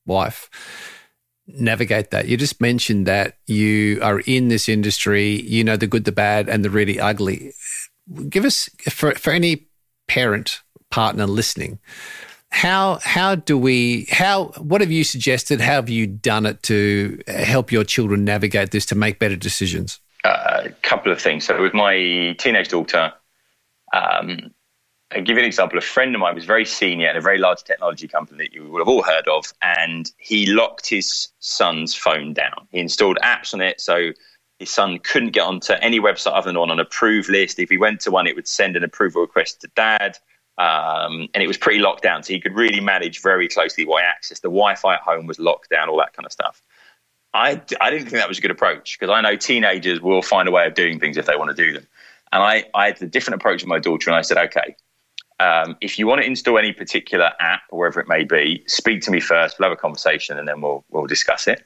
wife 0.06 0.50
navigate 1.48 2.12
that? 2.12 2.28
You 2.28 2.38
just 2.38 2.60
mentioned 2.60 3.06
that 3.06 3.38
you 3.48 4.00
are 4.02 4.22
in 4.22 4.50
this 4.50 4.68
industry, 4.70 5.42
you 5.42 5.64
know 5.64 5.78
the 5.78 5.88
good, 5.88 6.06
the 6.06 6.12
bad, 6.12 6.50
and 6.50 6.64
the 6.64 6.70
really 6.70 7.00
ugly. 7.00 7.54
Give 8.30 8.46
us 8.46 8.70
for 8.90 9.14
for 9.16 9.32
any 9.32 9.68
parent 10.08 10.62
partner 10.90 11.28
listening, 11.28 11.80
how 12.50 13.00
how 13.04 13.36
do 13.36 13.58
we 13.58 14.08
how 14.10 14.46
what 14.58 14.80
have 14.80 14.92
you 14.92 15.04
suggested? 15.04 15.60
How 15.60 15.74
have 15.74 15.90
you 15.90 16.08
done 16.08 16.46
it 16.46 16.64
to 16.64 17.22
help 17.28 17.72
your 17.72 17.84
children 17.84 18.24
navigate 18.24 18.72
this 18.72 18.86
to 18.88 18.96
make 18.96 19.20
better 19.20 19.36
decisions? 19.36 20.00
Uh, 20.24 20.64
a 20.66 20.70
couple 20.82 21.12
of 21.12 21.22
things. 21.22 21.46
So 21.46 21.62
with 21.62 21.74
my 21.74 22.34
teenage 22.40 22.70
daughter, 22.70 23.14
um, 23.94 24.52
I'll 25.16 25.24
give 25.24 25.38
you 25.38 25.44
an 25.44 25.48
example. 25.48 25.78
A 25.78 25.82
friend 25.82 26.14
of 26.14 26.20
mine 26.20 26.36
was 26.36 26.44
very 26.44 26.66
senior 26.66 27.08
at 27.08 27.16
a 27.16 27.22
very 27.22 27.38
large 27.38 27.64
technology 27.64 28.08
company 28.08 28.44
that 28.44 28.54
you 28.54 28.70
would 28.70 28.80
have 28.80 28.90
all 28.90 29.02
heard 29.02 29.28
of, 29.30 29.46
and 29.62 30.12
he 30.18 30.46
locked 30.46 30.90
his 30.90 31.30
son's 31.40 31.96
phone 31.96 32.34
down. 32.34 32.68
He 32.72 32.80
installed 32.80 33.18
apps 33.24 33.54
on 33.54 33.62
it, 33.62 33.80
so 33.80 34.12
his 34.60 34.70
son 34.70 35.00
couldn't 35.00 35.32
get 35.32 35.44
onto 35.44 35.74
any 35.74 36.02
website 36.02 36.34
other 36.34 36.50
than 36.50 36.58
on 36.58 36.70
an 36.70 36.82
approved 36.82 37.30
list. 37.30 37.60
If 37.60 37.70
he 37.70 37.78
went 37.78 38.02
to 38.02 38.12
one, 38.12 38.28
it 38.28 38.36
would 38.36 38.48
send 38.48 38.76
an 38.76 38.84
approval 38.84 39.22
request 39.22 39.62
to 39.62 39.70
dad. 39.76 40.18
Um, 40.58 41.28
and 41.34 41.44
it 41.44 41.48
was 41.48 41.58
pretty 41.58 41.80
locked 41.80 42.04
down, 42.04 42.24
so 42.24 42.34
he 42.34 42.42
could 42.42 42.54
really 42.54 42.82
manage 42.82 43.22
very 43.22 43.48
closely 43.48 43.86
what 43.86 44.04
access. 44.04 44.40
The 44.40 44.50
Wi-Fi 44.50 44.96
at 44.96 45.02
home 45.02 45.28
was 45.28 45.40
locked 45.40 45.70
down, 45.70 45.88
all 45.90 45.98
that 45.98 46.14
kind 46.14 46.26
of 46.26 46.32
stuff. 46.32 46.62
I, 47.34 47.62
I 47.82 47.90
didn't 47.90 48.06
think 48.06 48.18
that 48.18 48.30
was 48.30 48.38
a 48.38 48.42
good 48.42 48.52
approach 48.52 48.98
because 48.98 49.14
I 49.14 49.20
know 49.20 49.36
teenagers 49.36 50.00
will 50.00 50.22
find 50.22 50.48
a 50.48 50.52
way 50.52 50.66
of 50.66 50.74
doing 50.74 51.00
things 51.00 51.18
if 51.18 51.26
they 51.26 51.36
want 51.36 51.56
to 51.56 51.66
do 51.66 51.74
them. 51.74 51.86
And 52.32 52.42
I, 52.42 52.66
I 52.74 52.88
had 52.88 53.02
a 53.02 53.08
different 53.08 53.36
approach 53.36 53.62
with 53.62 53.68
my 53.68 53.80
daughter, 53.80 54.10
and 54.10 54.18
I 54.18 54.22
said, 54.22 54.38
okay, 54.38 54.76
um, 55.40 55.76
if 55.82 56.00
you 56.00 56.08
want 56.08 56.22
to 56.22 56.28
install 56.28 56.58
any 56.58 56.72
particular 56.72 57.32
app 57.40 57.62
or 57.70 57.80
wherever 57.80 58.00
it 58.00 58.08
may 58.08 58.24
be, 58.24 58.64
speak 58.68 59.02
to 59.02 59.12
me 59.12 59.20
first. 59.20 59.60
We'll 59.60 59.70
have 59.70 59.78
a 59.78 59.82
conversation, 59.82 60.38
and 60.38 60.48
then 60.48 60.62
we'll 60.62 60.86
we'll 60.90 61.08
discuss 61.08 61.48
it. 61.48 61.64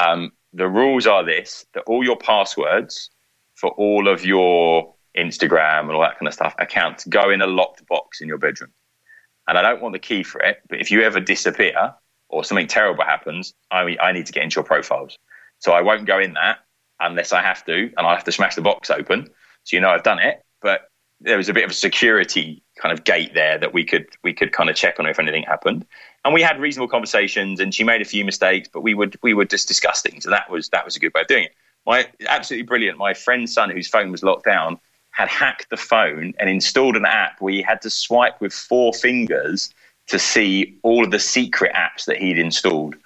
Um, 0.00 0.32
the 0.52 0.68
rules 0.68 1.06
are 1.06 1.24
this: 1.24 1.66
that 1.74 1.84
all 1.86 2.02
your 2.02 2.16
passwords 2.16 3.10
for 3.54 3.70
all 3.72 4.08
of 4.08 4.24
your 4.24 4.94
Instagram 5.16 5.80
and 5.80 5.92
all 5.92 6.00
that 6.00 6.18
kind 6.18 6.28
of 6.28 6.34
stuff 6.34 6.54
accounts 6.58 7.04
go 7.04 7.30
in 7.30 7.42
a 7.42 7.46
locked 7.46 7.86
box 7.86 8.20
in 8.20 8.28
your 8.28 8.38
bedroom. 8.38 8.72
And 9.48 9.58
I 9.58 9.62
don't 9.62 9.82
want 9.82 9.92
the 9.92 9.98
key 9.98 10.22
for 10.22 10.40
it, 10.40 10.62
but 10.68 10.80
if 10.80 10.90
you 10.90 11.02
ever 11.02 11.20
disappear 11.20 11.94
or 12.28 12.44
something 12.44 12.68
terrible 12.68 13.04
happens, 13.04 13.52
I, 13.70 13.96
I 14.00 14.12
need 14.12 14.26
to 14.26 14.32
get 14.32 14.44
into 14.44 14.56
your 14.56 14.64
profiles. 14.64 15.18
So 15.58 15.72
I 15.72 15.82
won't 15.82 16.06
go 16.06 16.18
in 16.18 16.34
that 16.34 16.60
unless 17.00 17.32
I 17.32 17.42
have 17.42 17.64
to, 17.66 17.90
and 17.96 18.06
I 18.06 18.14
have 18.14 18.24
to 18.24 18.32
smash 18.32 18.54
the 18.54 18.62
box 18.62 18.90
open. 18.90 19.28
So 19.64 19.76
you 19.76 19.80
know 19.80 19.90
I've 19.90 20.04
done 20.04 20.20
it. 20.20 20.42
But 20.62 20.89
there 21.20 21.36
was 21.36 21.48
a 21.48 21.52
bit 21.52 21.64
of 21.64 21.70
a 21.70 21.74
security 21.74 22.62
kind 22.76 22.96
of 22.96 23.04
gate 23.04 23.34
there 23.34 23.58
that 23.58 23.74
we 23.74 23.84
could 23.84 24.06
we 24.22 24.32
could 24.32 24.52
kind 24.52 24.70
of 24.70 24.76
check 24.76 24.98
on 24.98 25.06
if 25.06 25.18
anything 25.18 25.42
happened. 25.42 25.86
And 26.24 26.34
we 26.34 26.42
had 26.42 26.60
reasonable 26.60 26.88
conversations, 26.88 27.60
and 27.60 27.74
she 27.74 27.84
made 27.84 28.00
a 28.00 28.04
few 28.04 28.24
mistakes, 28.24 28.68
but 28.72 28.80
we 28.82 28.94
would 28.94 29.18
we 29.22 29.34
would 29.34 29.50
just 29.50 29.68
discuss 29.68 30.02
things, 30.02 30.24
and 30.24 30.32
that 30.32 30.50
was 30.50 30.68
that 30.70 30.84
was 30.84 30.96
a 30.96 31.00
good 31.00 31.12
way 31.14 31.22
of 31.22 31.26
doing 31.26 31.44
it. 31.44 31.54
My 31.86 32.08
absolutely 32.26 32.66
brilliant. 32.66 32.98
My 32.98 33.14
friend's 33.14 33.52
son, 33.52 33.70
whose 33.70 33.88
phone 33.88 34.10
was 34.10 34.22
locked 34.22 34.44
down, 34.44 34.78
had 35.10 35.28
hacked 35.28 35.70
the 35.70 35.76
phone 35.76 36.34
and 36.38 36.48
installed 36.48 36.96
an 36.96 37.04
app 37.04 37.40
where 37.40 37.52
he 37.52 37.62
had 37.62 37.82
to 37.82 37.90
swipe 37.90 38.40
with 38.40 38.52
four 38.52 38.92
fingers 38.92 39.72
to 40.08 40.18
see 40.18 40.78
all 40.82 41.04
of 41.04 41.10
the 41.10 41.18
secret 41.18 41.72
apps 41.74 42.04
that 42.06 42.16
he'd 42.16 42.38
installed. 42.38 42.96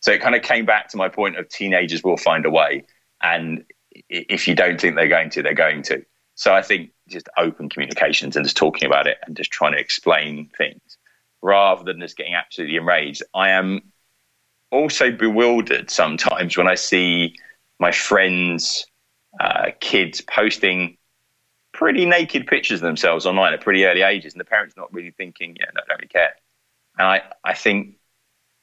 So 0.00 0.12
it 0.12 0.20
kind 0.20 0.34
of 0.34 0.42
came 0.42 0.66
back 0.66 0.88
to 0.90 0.96
my 0.96 1.08
point 1.08 1.36
of 1.36 1.48
teenagers 1.48 2.02
will 2.02 2.16
find 2.16 2.44
a 2.44 2.50
way. 2.50 2.84
And 3.22 3.64
if 4.08 4.46
you 4.48 4.54
don't 4.54 4.80
think 4.80 4.96
they're 4.96 5.08
going 5.08 5.30
to, 5.30 5.42
they're 5.42 5.54
going 5.54 5.82
to. 5.84 6.04
So 6.34 6.54
I 6.54 6.62
think 6.62 6.90
just 7.08 7.28
open 7.36 7.68
communications 7.68 8.36
and 8.36 8.44
just 8.44 8.56
talking 8.56 8.86
about 8.86 9.06
it 9.06 9.18
and 9.26 9.36
just 9.36 9.50
trying 9.50 9.72
to 9.72 9.78
explain 9.78 10.50
things 10.56 10.98
rather 11.42 11.84
than 11.84 12.00
just 12.00 12.16
getting 12.16 12.34
absolutely 12.34 12.76
enraged. 12.76 13.22
I 13.34 13.50
am 13.50 13.92
also 14.70 15.10
bewildered 15.10 15.90
sometimes 15.90 16.56
when 16.56 16.66
I 16.66 16.74
see 16.74 17.36
my 17.78 17.92
friends' 17.92 18.86
uh, 19.38 19.70
kids 19.80 20.20
posting 20.22 20.96
pretty 21.72 22.06
naked 22.06 22.46
pictures 22.46 22.80
of 22.80 22.86
themselves 22.86 23.26
online 23.26 23.52
at 23.52 23.60
pretty 23.60 23.84
early 23.84 24.02
ages, 24.02 24.32
and 24.32 24.40
the 24.40 24.44
parents 24.44 24.76
not 24.76 24.92
really 24.92 25.10
thinking, 25.10 25.56
yeah, 25.58 25.66
no, 25.74 25.82
I 25.82 25.88
don't 25.88 25.98
really 25.98 26.08
care. 26.08 26.34
And 26.98 27.06
I, 27.06 27.22
I 27.44 27.54
think 27.54 27.96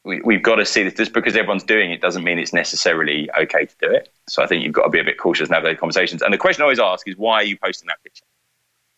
we, 0.04 0.22
we've 0.22 0.42
got 0.42 0.56
to 0.56 0.66
see 0.66 0.84
this 0.84 0.94
just 0.94 1.14
because 1.14 1.36
everyone's 1.36 1.64
doing 1.64 1.92
it 1.92 2.02
doesn't 2.02 2.24
mean 2.24 2.40
it's 2.40 2.54
necessarily 2.54 3.30
okay 3.38 3.66
to 3.66 3.76
do 3.82 3.92
it. 3.92 4.10
So 4.28 4.42
I 4.42 4.48
think 4.48 4.64
you've 4.64 4.74
got 4.74 4.84
to 4.84 4.90
be 4.90 5.00
a 5.00 5.04
bit 5.04 5.18
cautious 5.18 5.50
and 5.50 5.54
have 5.54 5.64
those 5.64 5.78
conversations. 5.78 6.22
And 6.22 6.34
the 6.34 6.38
question 6.38 6.62
I 6.62 6.66
always 6.66 6.80
ask 6.80 7.08
is, 7.08 7.16
why 7.18 7.36
are 7.36 7.44
you 7.44 7.58
posting 7.58 7.88
that 7.88 8.02
picture? 8.02 8.24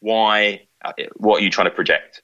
Why? 0.03 0.67
uh, 0.83 0.91
What 1.15 1.39
are 1.39 1.43
you 1.43 1.49
trying 1.49 1.69
to 1.69 1.75
project? 1.75 2.21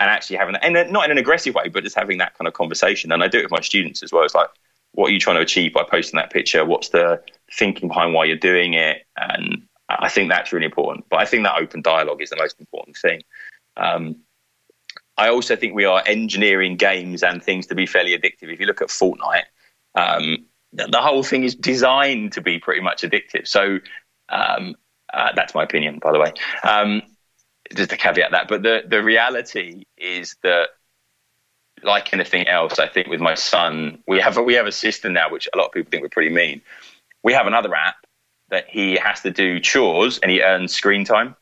And 0.00 0.10
actually 0.10 0.36
having 0.36 0.54
that, 0.54 0.64
and 0.64 0.92
not 0.92 1.04
in 1.04 1.10
an 1.10 1.18
aggressive 1.18 1.54
way, 1.54 1.68
but 1.68 1.84
just 1.84 1.96
having 1.96 2.18
that 2.18 2.36
kind 2.36 2.48
of 2.48 2.54
conversation. 2.54 3.12
And 3.12 3.22
I 3.22 3.28
do 3.28 3.38
it 3.38 3.42
with 3.42 3.52
my 3.52 3.60
students 3.60 4.02
as 4.02 4.12
well. 4.12 4.24
It's 4.24 4.34
like, 4.34 4.48
what 4.92 5.08
are 5.08 5.12
you 5.12 5.20
trying 5.20 5.36
to 5.36 5.42
achieve 5.42 5.72
by 5.72 5.84
posting 5.84 6.18
that 6.18 6.32
picture? 6.32 6.64
What's 6.64 6.88
the 6.88 7.22
thinking 7.52 7.88
behind 7.88 8.14
why 8.14 8.24
you're 8.24 8.36
doing 8.36 8.74
it? 8.74 9.06
And 9.16 9.62
I 9.88 10.08
think 10.08 10.30
that's 10.30 10.52
really 10.52 10.66
important. 10.66 11.04
But 11.10 11.20
I 11.20 11.26
think 11.26 11.44
that 11.44 11.60
open 11.60 11.82
dialogue 11.82 12.22
is 12.22 12.30
the 12.30 12.36
most 12.36 12.58
important 12.58 12.96
thing. 12.96 13.22
Um, 13.76 14.16
I 15.16 15.28
also 15.28 15.54
think 15.54 15.74
we 15.74 15.84
are 15.84 16.02
engineering 16.06 16.76
games 16.76 17.22
and 17.22 17.42
things 17.42 17.66
to 17.66 17.74
be 17.74 17.86
fairly 17.86 18.18
addictive. 18.18 18.52
If 18.52 18.58
you 18.58 18.66
look 18.66 18.80
at 18.80 18.88
Fortnite, 18.88 19.44
um, 19.94 20.46
the, 20.72 20.86
the 20.86 21.00
whole 21.00 21.22
thing 21.22 21.44
is 21.44 21.54
designed 21.54 22.32
to 22.32 22.40
be 22.40 22.58
pretty 22.58 22.80
much 22.80 23.02
addictive. 23.02 23.46
So 23.46 23.78
um, 24.30 24.74
uh, 25.12 25.32
that's 25.36 25.54
my 25.54 25.62
opinion, 25.62 25.98
by 25.98 26.12
the 26.12 26.18
way. 26.18 26.32
Um, 26.64 27.02
just 27.74 27.90
to 27.90 27.96
caveat 27.96 28.32
that, 28.32 28.48
but 28.48 28.62
the 28.62 28.82
the 28.86 29.02
reality 29.02 29.84
is 29.96 30.36
that, 30.42 30.68
like 31.82 32.12
anything 32.12 32.46
else, 32.48 32.78
I 32.78 32.88
think 32.88 33.08
with 33.08 33.20
my 33.20 33.34
son, 33.34 34.02
we 34.06 34.20
have 34.20 34.36
a, 34.36 34.42
we 34.42 34.54
have 34.54 34.66
a 34.66 34.72
system 34.72 35.12
now 35.12 35.30
which 35.30 35.48
a 35.52 35.56
lot 35.56 35.66
of 35.66 35.72
people 35.72 35.90
think 35.90 36.02
we're 36.02 36.08
pretty 36.10 36.34
mean. 36.34 36.60
We 37.22 37.32
have 37.32 37.46
another 37.46 37.74
app 37.74 37.96
that 38.50 38.66
he 38.68 38.96
has 38.96 39.20
to 39.22 39.30
do 39.30 39.60
chores 39.60 40.18
and 40.18 40.30
he 40.30 40.42
earns 40.42 40.72
screen 40.72 41.04
time. 41.04 41.36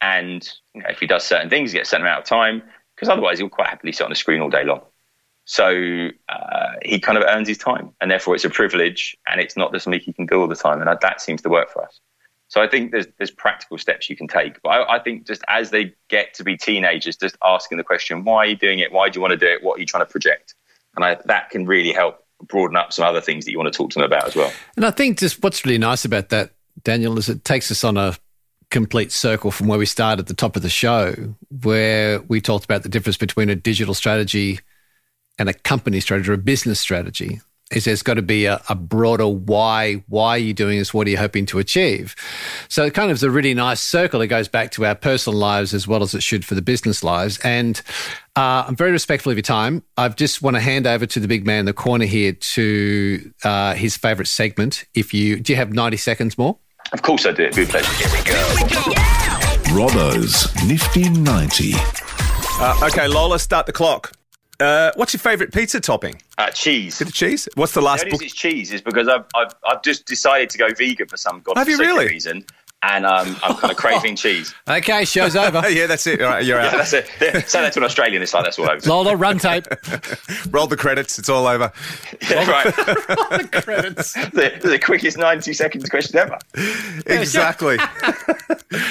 And 0.00 0.46
you 0.74 0.82
know, 0.82 0.88
if 0.90 0.98
he 0.98 1.06
does 1.06 1.24
certain 1.24 1.48
things, 1.48 1.72
he 1.72 1.78
gets 1.78 1.88
a 1.88 1.90
certain 1.90 2.06
amount 2.06 2.20
of 2.20 2.24
time 2.26 2.62
because 2.94 3.08
otherwise 3.08 3.38
he'll 3.38 3.48
quite 3.48 3.68
happily 3.68 3.92
sit 3.92 4.04
on 4.04 4.10
the 4.10 4.16
screen 4.16 4.40
all 4.40 4.50
day 4.50 4.64
long. 4.64 4.82
So 5.46 6.08
uh, 6.28 6.72
he 6.82 6.98
kind 7.00 7.18
of 7.18 7.24
earns 7.28 7.48
his 7.48 7.58
time, 7.58 7.90
and 8.00 8.10
therefore 8.10 8.34
it's 8.34 8.44
a 8.44 8.50
privilege, 8.50 9.16
and 9.30 9.40
it's 9.40 9.56
not 9.56 9.72
just 9.72 9.84
something 9.84 10.00
he 10.00 10.12
can 10.12 10.26
do 10.26 10.40
all 10.40 10.48
the 10.48 10.56
time, 10.56 10.80
and 10.80 10.98
that 11.00 11.20
seems 11.20 11.42
to 11.42 11.48
work 11.50 11.70
for 11.70 11.84
us. 11.84 12.00
So 12.48 12.62
I 12.62 12.68
think 12.68 12.92
there's 12.92 13.06
there's 13.18 13.30
practical 13.30 13.78
steps 13.78 14.08
you 14.08 14.16
can 14.16 14.28
take, 14.28 14.60
but 14.62 14.68
I, 14.68 14.96
I 14.96 14.98
think 14.98 15.26
just 15.26 15.42
as 15.48 15.70
they 15.70 15.94
get 16.08 16.34
to 16.34 16.44
be 16.44 16.56
teenagers, 16.56 17.16
just 17.16 17.36
asking 17.42 17.78
the 17.78 17.84
question, 17.84 18.24
why 18.24 18.36
are 18.36 18.46
you 18.46 18.56
doing 18.56 18.78
it? 18.78 18.92
Why 18.92 19.08
do 19.08 19.16
you 19.16 19.20
want 19.20 19.32
to 19.32 19.36
do 19.36 19.46
it? 19.46 19.62
What 19.62 19.78
are 19.78 19.80
you 19.80 19.86
trying 19.86 20.04
to 20.04 20.10
project? 20.10 20.54
And 20.96 21.04
I, 21.04 21.18
that 21.24 21.50
can 21.50 21.66
really 21.66 21.92
help 21.92 22.24
broaden 22.42 22.76
up 22.76 22.92
some 22.92 23.04
other 23.04 23.20
things 23.20 23.44
that 23.44 23.50
you 23.50 23.58
want 23.58 23.72
to 23.72 23.76
talk 23.76 23.90
to 23.90 23.98
them 23.98 24.04
about 24.04 24.26
as 24.26 24.36
well. 24.36 24.52
And 24.76 24.84
I 24.84 24.90
think 24.90 25.18
just 25.18 25.42
what's 25.42 25.64
really 25.64 25.78
nice 25.78 26.04
about 26.04 26.28
that, 26.28 26.52
Daniel, 26.82 27.18
is 27.18 27.28
it 27.28 27.44
takes 27.44 27.70
us 27.70 27.82
on 27.82 27.96
a 27.96 28.16
complete 28.70 29.12
circle 29.12 29.50
from 29.50 29.68
where 29.68 29.78
we 29.78 29.86
started 29.86 30.20
at 30.20 30.26
the 30.26 30.34
top 30.34 30.56
of 30.56 30.62
the 30.62 30.68
show, 30.68 31.34
where 31.62 32.20
we 32.22 32.40
talked 32.40 32.64
about 32.64 32.82
the 32.82 32.88
difference 32.88 33.16
between 33.16 33.48
a 33.48 33.56
digital 33.56 33.94
strategy 33.94 34.60
and 35.38 35.48
a 35.48 35.54
company 35.54 36.00
strategy 36.00 36.30
or 36.30 36.34
a 36.34 36.38
business 36.38 36.80
strategy. 36.80 37.40
Is 37.74 37.84
there's 37.84 38.02
got 38.02 38.14
to 38.14 38.22
be 38.22 38.46
a, 38.46 38.60
a 38.68 38.74
broader 38.74 39.26
why? 39.26 40.04
Why 40.08 40.30
are 40.30 40.38
you 40.38 40.54
doing 40.54 40.78
this? 40.78 40.94
What 40.94 41.06
are 41.06 41.10
you 41.10 41.18
hoping 41.18 41.46
to 41.46 41.58
achieve? 41.58 42.14
So 42.68 42.84
it 42.84 42.94
kind 42.94 43.10
of 43.10 43.16
is 43.16 43.22
a 43.22 43.30
really 43.30 43.54
nice 43.54 43.80
circle. 43.80 44.20
It 44.20 44.28
goes 44.28 44.48
back 44.48 44.70
to 44.72 44.86
our 44.86 44.94
personal 44.94 45.38
lives 45.38 45.74
as 45.74 45.88
well 45.88 46.02
as 46.02 46.14
it 46.14 46.22
should 46.22 46.44
for 46.44 46.54
the 46.54 46.62
business 46.62 47.02
lives. 47.02 47.38
And 47.42 47.80
uh, 48.36 48.64
I'm 48.66 48.76
very 48.76 48.92
respectful 48.92 49.30
of 49.32 49.36
your 49.36 49.42
time. 49.42 49.82
I 49.96 50.08
just 50.08 50.42
want 50.42 50.56
to 50.56 50.60
hand 50.60 50.86
over 50.86 51.06
to 51.06 51.20
the 51.20 51.28
big 51.28 51.46
man 51.46 51.60
in 51.60 51.66
the 51.66 51.72
corner 51.72 52.04
here 52.04 52.32
to 52.32 53.32
uh, 53.42 53.74
his 53.74 53.96
favourite 53.96 54.28
segment. 54.28 54.84
If 54.94 55.12
you 55.12 55.40
do, 55.40 55.52
you 55.52 55.56
have 55.56 55.72
90 55.72 55.96
seconds 55.96 56.38
more. 56.38 56.58
Of 56.92 57.02
course 57.02 57.26
I 57.26 57.32
do. 57.32 57.50
Good 57.50 57.68
pleasure. 57.68 57.92
Here 57.92 58.08
we 58.12 58.22
go. 58.24 59.14
Robbo's 59.74 60.54
Nifty 60.66 61.08
90. 61.08 61.72
Uh, 61.74 62.80
okay, 62.84 63.08
Lola, 63.08 63.38
start 63.38 63.66
the 63.66 63.72
clock. 63.72 64.12
Uh, 64.60 64.92
what's 64.94 65.12
your 65.12 65.18
favourite 65.18 65.52
pizza 65.52 65.80
topping? 65.80 66.20
Uh, 66.36 66.50
cheese. 66.50 66.98
Bit 66.98 67.08
of 67.08 67.14
cheese. 67.14 67.48
What's 67.54 67.72
the 67.72 67.80
The 67.80 67.84
last 67.86 68.00
only 68.04 68.10
book? 68.12 68.22
it's 68.22 68.34
cheese 68.34 68.72
is 68.72 68.82
because 68.82 69.06
I've, 69.08 69.24
I've, 69.36 69.52
I've 69.68 69.82
just 69.82 70.04
decided 70.06 70.50
to 70.50 70.58
go 70.58 70.68
vegan 70.76 71.06
for 71.06 71.16
some 71.16 71.40
Have 71.56 71.68
you 71.68 71.78
really? 71.78 72.06
reason, 72.08 72.44
and 72.86 73.06
um, 73.06 73.36
I'm 73.42 73.56
kind 73.56 73.70
of 73.70 73.76
craving 73.78 74.16
cheese. 74.16 74.54
Okay, 74.68 75.04
show's 75.04 75.36
over. 75.36 75.68
yeah, 75.70 75.86
that's 75.86 76.06
it. 76.06 76.20
All 76.22 76.28
right, 76.30 76.44
you're 76.44 76.58
Yeah, 76.60 76.66
out. 76.68 76.72
that's 76.72 76.92
it. 76.92 77.06
Say 77.48 77.62
that 77.62 77.72
to 77.72 77.78
an 77.80 77.84
Australian, 77.84 78.22
it's 78.22 78.34
like 78.34 78.44
that's 78.44 78.58
all 78.58 78.70
over. 78.70 78.88
Lola, 78.88 79.16
run 79.16 79.38
tape. 79.38 79.66
Roll 80.50 80.66
the 80.66 80.76
credits. 80.76 81.18
It's 81.18 81.28
all 81.28 81.46
over. 81.46 81.72
Yeah, 82.30 82.50
right. 82.50 82.64
Roll 82.76 83.38
the 83.38 83.48
credits. 83.62 84.12
the, 84.12 84.58
the 84.62 84.78
quickest 84.78 85.16
90 85.18 85.52
seconds 85.54 85.88
question 85.88 86.18
ever. 86.18 86.38
Exactly. 87.06 87.78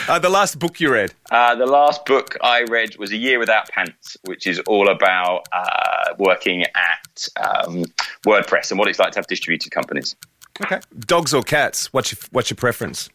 uh, 0.07 0.19
the 0.19 0.29
last 0.29 0.59
book 0.59 0.79
you 0.79 0.91
read. 0.91 1.13
Uh, 1.31 1.55
the 1.55 1.65
last 1.65 2.05
book 2.05 2.37
I 2.41 2.63
read 2.63 2.97
was 2.97 3.11
A 3.11 3.17
Year 3.17 3.39
Without 3.39 3.69
Pants, 3.69 4.17
which 4.25 4.47
is 4.47 4.59
all 4.67 4.89
about 4.89 5.47
uh, 5.51 6.13
working 6.17 6.63
at 6.63 7.27
um, 7.41 7.85
WordPress 8.25 8.71
and 8.71 8.79
what 8.79 8.87
it's 8.87 8.99
like 8.99 9.11
to 9.13 9.19
have 9.19 9.27
distributed 9.27 9.71
companies. 9.71 10.15
Okay. 10.61 10.79
Dogs 10.99 11.33
or 11.33 11.41
cats? 11.41 11.91
What's 11.93 12.11
your 12.11 12.19
What's 12.31 12.49
your 12.51 12.57
preference? 12.57 13.09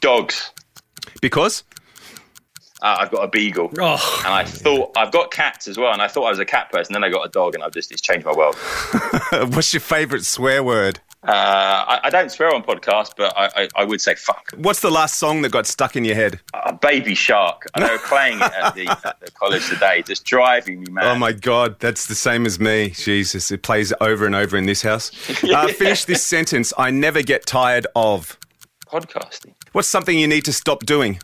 Dogs. 0.00 0.50
Because 1.20 1.64
Uh, 2.82 2.96
I've 3.00 3.10
got 3.10 3.22
a 3.24 3.28
beagle, 3.28 3.70
Oh. 3.78 4.22
and 4.24 4.32
I 4.32 4.42
thought 4.44 4.92
I've 4.96 5.12
got 5.12 5.30
cats 5.30 5.68
as 5.68 5.76
well, 5.76 5.92
and 5.92 6.00
I 6.00 6.08
thought 6.08 6.24
I 6.24 6.30
was 6.30 6.38
a 6.38 6.46
cat 6.46 6.72
person. 6.72 6.94
Then 6.94 7.04
I 7.04 7.10
got 7.10 7.26
a 7.26 7.28
dog, 7.28 7.54
and 7.54 7.62
I've 7.62 7.72
just 7.74 7.92
it's 7.92 8.00
changed 8.00 8.24
my 8.24 8.32
world. 8.32 8.54
what's 9.54 9.74
your 9.74 9.80
favourite 9.82 10.24
swear 10.24 10.62
word? 10.62 10.98
Uh, 11.22 11.30
I, 11.32 12.00
I 12.04 12.08
don't 12.10 12.30
swear 12.30 12.54
on 12.54 12.62
podcasts, 12.62 13.12
but 13.14 13.36
I, 13.36 13.64
I, 13.64 13.68
I 13.76 13.84
would 13.84 14.00
say 14.00 14.14
fuck. 14.14 14.52
What's 14.56 14.80
the 14.80 14.90
last 14.90 15.16
song 15.18 15.42
that 15.42 15.50
got 15.52 15.66
stuck 15.66 15.94
in 15.94 16.06
your 16.06 16.14
head? 16.14 16.40
A 16.54 16.72
baby 16.72 17.14
shark. 17.14 17.66
And 17.74 17.84
they 17.84 17.90
were 17.90 17.98
playing 17.98 18.38
it 18.38 18.50
at 18.50 18.74
the, 18.74 18.88
at 18.88 19.20
the 19.20 19.30
college 19.32 19.68
today, 19.68 20.00
just 20.00 20.24
driving 20.24 20.80
me 20.80 20.90
mad. 20.90 21.04
Oh 21.04 21.14
my 21.18 21.32
God, 21.32 21.78
that's 21.78 22.06
the 22.06 22.14
same 22.14 22.46
as 22.46 22.58
me. 22.58 22.88
Jesus, 22.96 23.50
it 23.50 23.62
plays 23.62 23.92
over 24.00 24.24
and 24.24 24.34
over 24.34 24.56
in 24.56 24.64
this 24.64 24.80
house. 24.80 25.10
Uh, 25.44 25.68
finish 25.68 26.06
this 26.06 26.24
sentence. 26.24 26.72
I 26.78 26.90
never 26.90 27.20
get 27.22 27.44
tired 27.44 27.86
of. 27.94 28.38
Podcasting, 28.90 29.54
What's 29.72 29.88
something 29.88 30.18
you 30.18 30.26
need 30.26 30.44
to 30.46 30.52
stop 30.52 30.84
doing? 30.84 31.18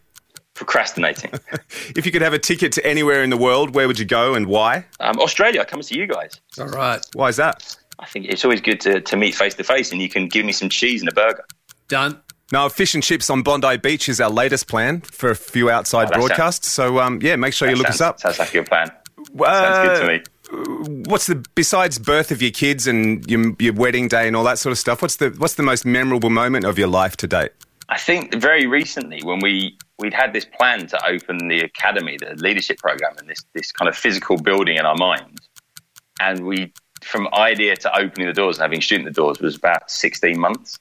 procrastinating. 0.54 1.30
If 1.96 2.06
you 2.06 2.12
could 2.12 2.22
have 2.22 2.32
a 2.32 2.38
ticket 2.38 2.72
to 2.72 2.86
anywhere 2.86 3.22
in 3.22 3.30
the 3.30 3.36
world, 3.36 3.74
where 3.74 3.86
would 3.86 3.98
you 3.98 4.04
go 4.06 4.34
and 4.34 4.46
why? 4.46 4.86
um, 5.00 5.18
Australia, 5.18 5.60
I 5.60 5.64
come 5.64 5.80
to 5.82 5.98
you 5.98 6.06
guys. 6.06 6.40
All 6.58 6.66
right. 6.68 7.00
Why 7.14 7.28
is 7.28 7.36
that? 7.36 7.76
I 7.98 8.06
think 8.06 8.26
it's 8.26 8.44
always 8.44 8.60
good 8.62 8.80
to, 8.80 9.00
to 9.00 9.16
meet 9.16 9.34
face 9.34 9.54
to 9.54 9.64
face, 9.64 9.92
and 9.92 10.00
you 10.00 10.08
can 10.08 10.28
give 10.28 10.44
me 10.46 10.52
some 10.52 10.68
cheese 10.70 11.00
and 11.02 11.08
a 11.10 11.12
burger. 11.14 11.44
Done. 11.88 12.20
Now, 12.52 12.68
fish 12.68 12.94
and 12.94 13.02
chips 13.02 13.28
on 13.30 13.42
Bondi 13.42 13.76
Beach 13.76 14.08
is 14.08 14.20
our 14.20 14.30
latest 14.30 14.66
plan 14.68 15.00
for 15.02 15.30
a 15.30 15.36
few 15.36 15.68
outside 15.68 16.04
Oh, 16.08 16.10
that 16.10 16.18
broadcasts. 16.20 16.68
So 16.68 17.00
um, 17.00 17.18
yeah, 17.22 17.36
make 17.36 17.52
sure 17.54 17.68
you 17.68 17.76
look 17.76 17.86
sounds, 17.88 18.00
us 18.00 18.08
up. 18.08 18.20
Sounds 18.20 18.38
like 18.38 18.48
a 18.50 18.52
good 18.52 18.66
plan. 18.66 18.90
Uh, 19.38 19.44
sounds 19.44 19.88
good 19.88 20.00
to 20.06 20.18
me. 20.18 20.22
What's 20.50 21.26
the 21.26 21.44
besides 21.54 21.98
birth 21.98 22.30
of 22.30 22.40
your 22.40 22.50
kids 22.50 22.86
and 22.86 23.28
your, 23.28 23.54
your 23.58 23.74
wedding 23.74 24.08
day 24.08 24.26
and 24.26 24.36
all 24.36 24.44
that 24.44 24.58
sort 24.58 24.72
of 24.72 24.78
stuff? 24.78 25.02
What's 25.02 25.16
the 25.16 25.30
what's 25.38 25.54
the 25.54 25.62
most 25.62 25.84
memorable 25.84 26.30
moment 26.30 26.64
of 26.64 26.78
your 26.78 26.88
life 26.88 27.16
to 27.18 27.26
date? 27.26 27.52
I 27.88 27.98
think 27.98 28.34
very 28.34 28.66
recently 28.66 29.20
when 29.22 29.40
we 29.40 29.76
we'd 29.98 30.14
had 30.14 30.32
this 30.32 30.44
plan 30.44 30.86
to 30.88 31.06
open 31.06 31.48
the 31.48 31.60
academy, 31.60 32.16
the 32.18 32.34
leadership 32.36 32.78
program, 32.78 33.14
and 33.18 33.28
this 33.28 33.44
this 33.54 33.72
kind 33.72 33.88
of 33.88 33.96
physical 33.96 34.36
building 34.36 34.76
in 34.76 34.86
our 34.86 34.96
minds, 34.96 35.48
and 36.20 36.44
we 36.46 36.72
from 37.02 37.28
idea 37.34 37.76
to 37.76 37.98
opening 37.98 38.26
the 38.26 38.32
doors 38.32 38.56
and 38.56 38.62
having 38.62 38.80
student 38.80 39.06
the 39.06 39.12
doors 39.12 39.40
was 39.40 39.56
about 39.56 39.90
sixteen 39.90 40.38
months, 40.38 40.78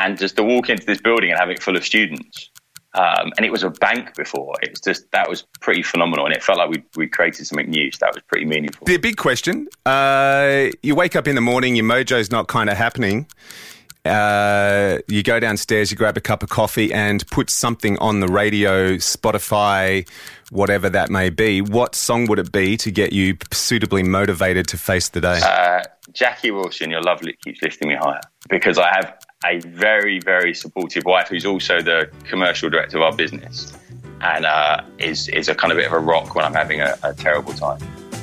and 0.00 0.18
just 0.18 0.36
to 0.36 0.42
walk 0.42 0.68
into 0.68 0.86
this 0.86 1.00
building 1.00 1.30
and 1.30 1.38
have 1.38 1.50
it 1.50 1.62
full 1.62 1.76
of 1.76 1.84
students. 1.84 2.50
Um, 2.92 3.32
and 3.36 3.46
it 3.46 3.52
was 3.52 3.62
a 3.62 3.70
bank 3.70 4.16
before. 4.16 4.54
It 4.62 4.70
was 4.70 4.80
just 4.80 5.10
that 5.12 5.28
was 5.28 5.42
pretty 5.60 5.82
phenomenal, 5.82 6.26
and 6.26 6.34
it 6.34 6.42
felt 6.42 6.58
like 6.58 6.70
we 6.70 6.82
we 6.96 7.06
created 7.06 7.46
something 7.46 7.70
new. 7.70 7.90
So 7.92 7.98
that 8.00 8.14
was 8.14 8.22
pretty 8.26 8.46
meaningful. 8.46 8.84
The 8.86 8.96
big 8.96 9.16
question: 9.16 9.68
uh, 9.86 10.70
You 10.82 10.94
wake 10.96 11.14
up 11.14 11.28
in 11.28 11.36
the 11.36 11.40
morning, 11.40 11.76
your 11.76 11.84
mojo's 11.84 12.30
not 12.30 12.48
kind 12.48 12.68
of 12.68 12.76
happening. 12.76 13.26
Uh, 14.04 14.98
you 15.08 15.22
go 15.22 15.38
downstairs, 15.38 15.90
you 15.90 15.96
grab 15.96 16.16
a 16.16 16.20
cup 16.20 16.42
of 16.42 16.48
coffee, 16.48 16.92
and 16.92 17.26
put 17.28 17.50
something 17.50 17.98
on 17.98 18.20
the 18.20 18.28
radio, 18.28 18.96
Spotify, 18.96 20.08
whatever 20.50 20.88
that 20.90 21.10
may 21.10 21.30
be. 21.30 21.60
What 21.60 21.94
song 21.94 22.26
would 22.26 22.38
it 22.38 22.50
be 22.50 22.76
to 22.78 22.90
get 22.90 23.12
you 23.12 23.36
suitably 23.52 24.02
motivated 24.02 24.66
to 24.68 24.78
face 24.78 25.10
the 25.10 25.20
day? 25.20 25.40
Uh, 25.42 25.82
Jackie 26.12 26.50
Wilson, 26.50 26.90
your 26.90 27.02
love 27.02 27.22
keeps 27.44 27.62
lifting 27.62 27.88
me 27.88 27.94
higher 27.94 28.20
because 28.48 28.78
I 28.78 28.88
have 28.88 29.18
a 29.44 29.58
very, 29.60 30.18
very 30.20 30.54
supportive 30.54 31.04
wife 31.04 31.28
who's 31.28 31.46
also 31.46 31.80
the 31.80 32.10
commercial 32.24 32.68
director 32.68 32.98
of 32.98 33.02
our 33.02 33.16
business 33.16 33.72
and 34.22 34.44
uh, 34.44 34.82
is 34.98 35.28
is 35.28 35.48
a 35.48 35.54
kind 35.54 35.72
of 35.72 35.78
bit 35.78 35.86
of 35.86 35.92
a 35.92 35.98
rock 35.98 36.34
when 36.34 36.44
I'm 36.44 36.54
having 36.54 36.80
a, 36.80 36.96
a 37.02 37.14
terrible 37.14 37.52
time. 37.52 37.80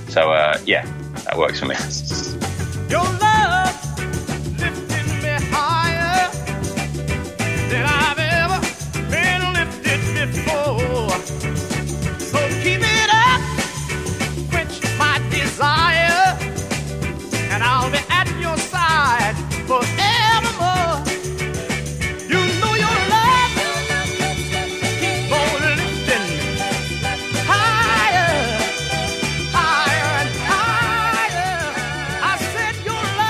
So 0.10 0.32
uh, 0.32 0.60
yeah, 0.66 0.86
that 1.26 1.38
works 1.38 1.60
for 1.60 1.66
me. 1.66 1.76
Your 2.90 3.04
love 3.04 4.00
lifting 4.60 5.22
me 5.22 5.38
higher 5.52 6.30
than 7.70 7.86
I've 7.86 8.17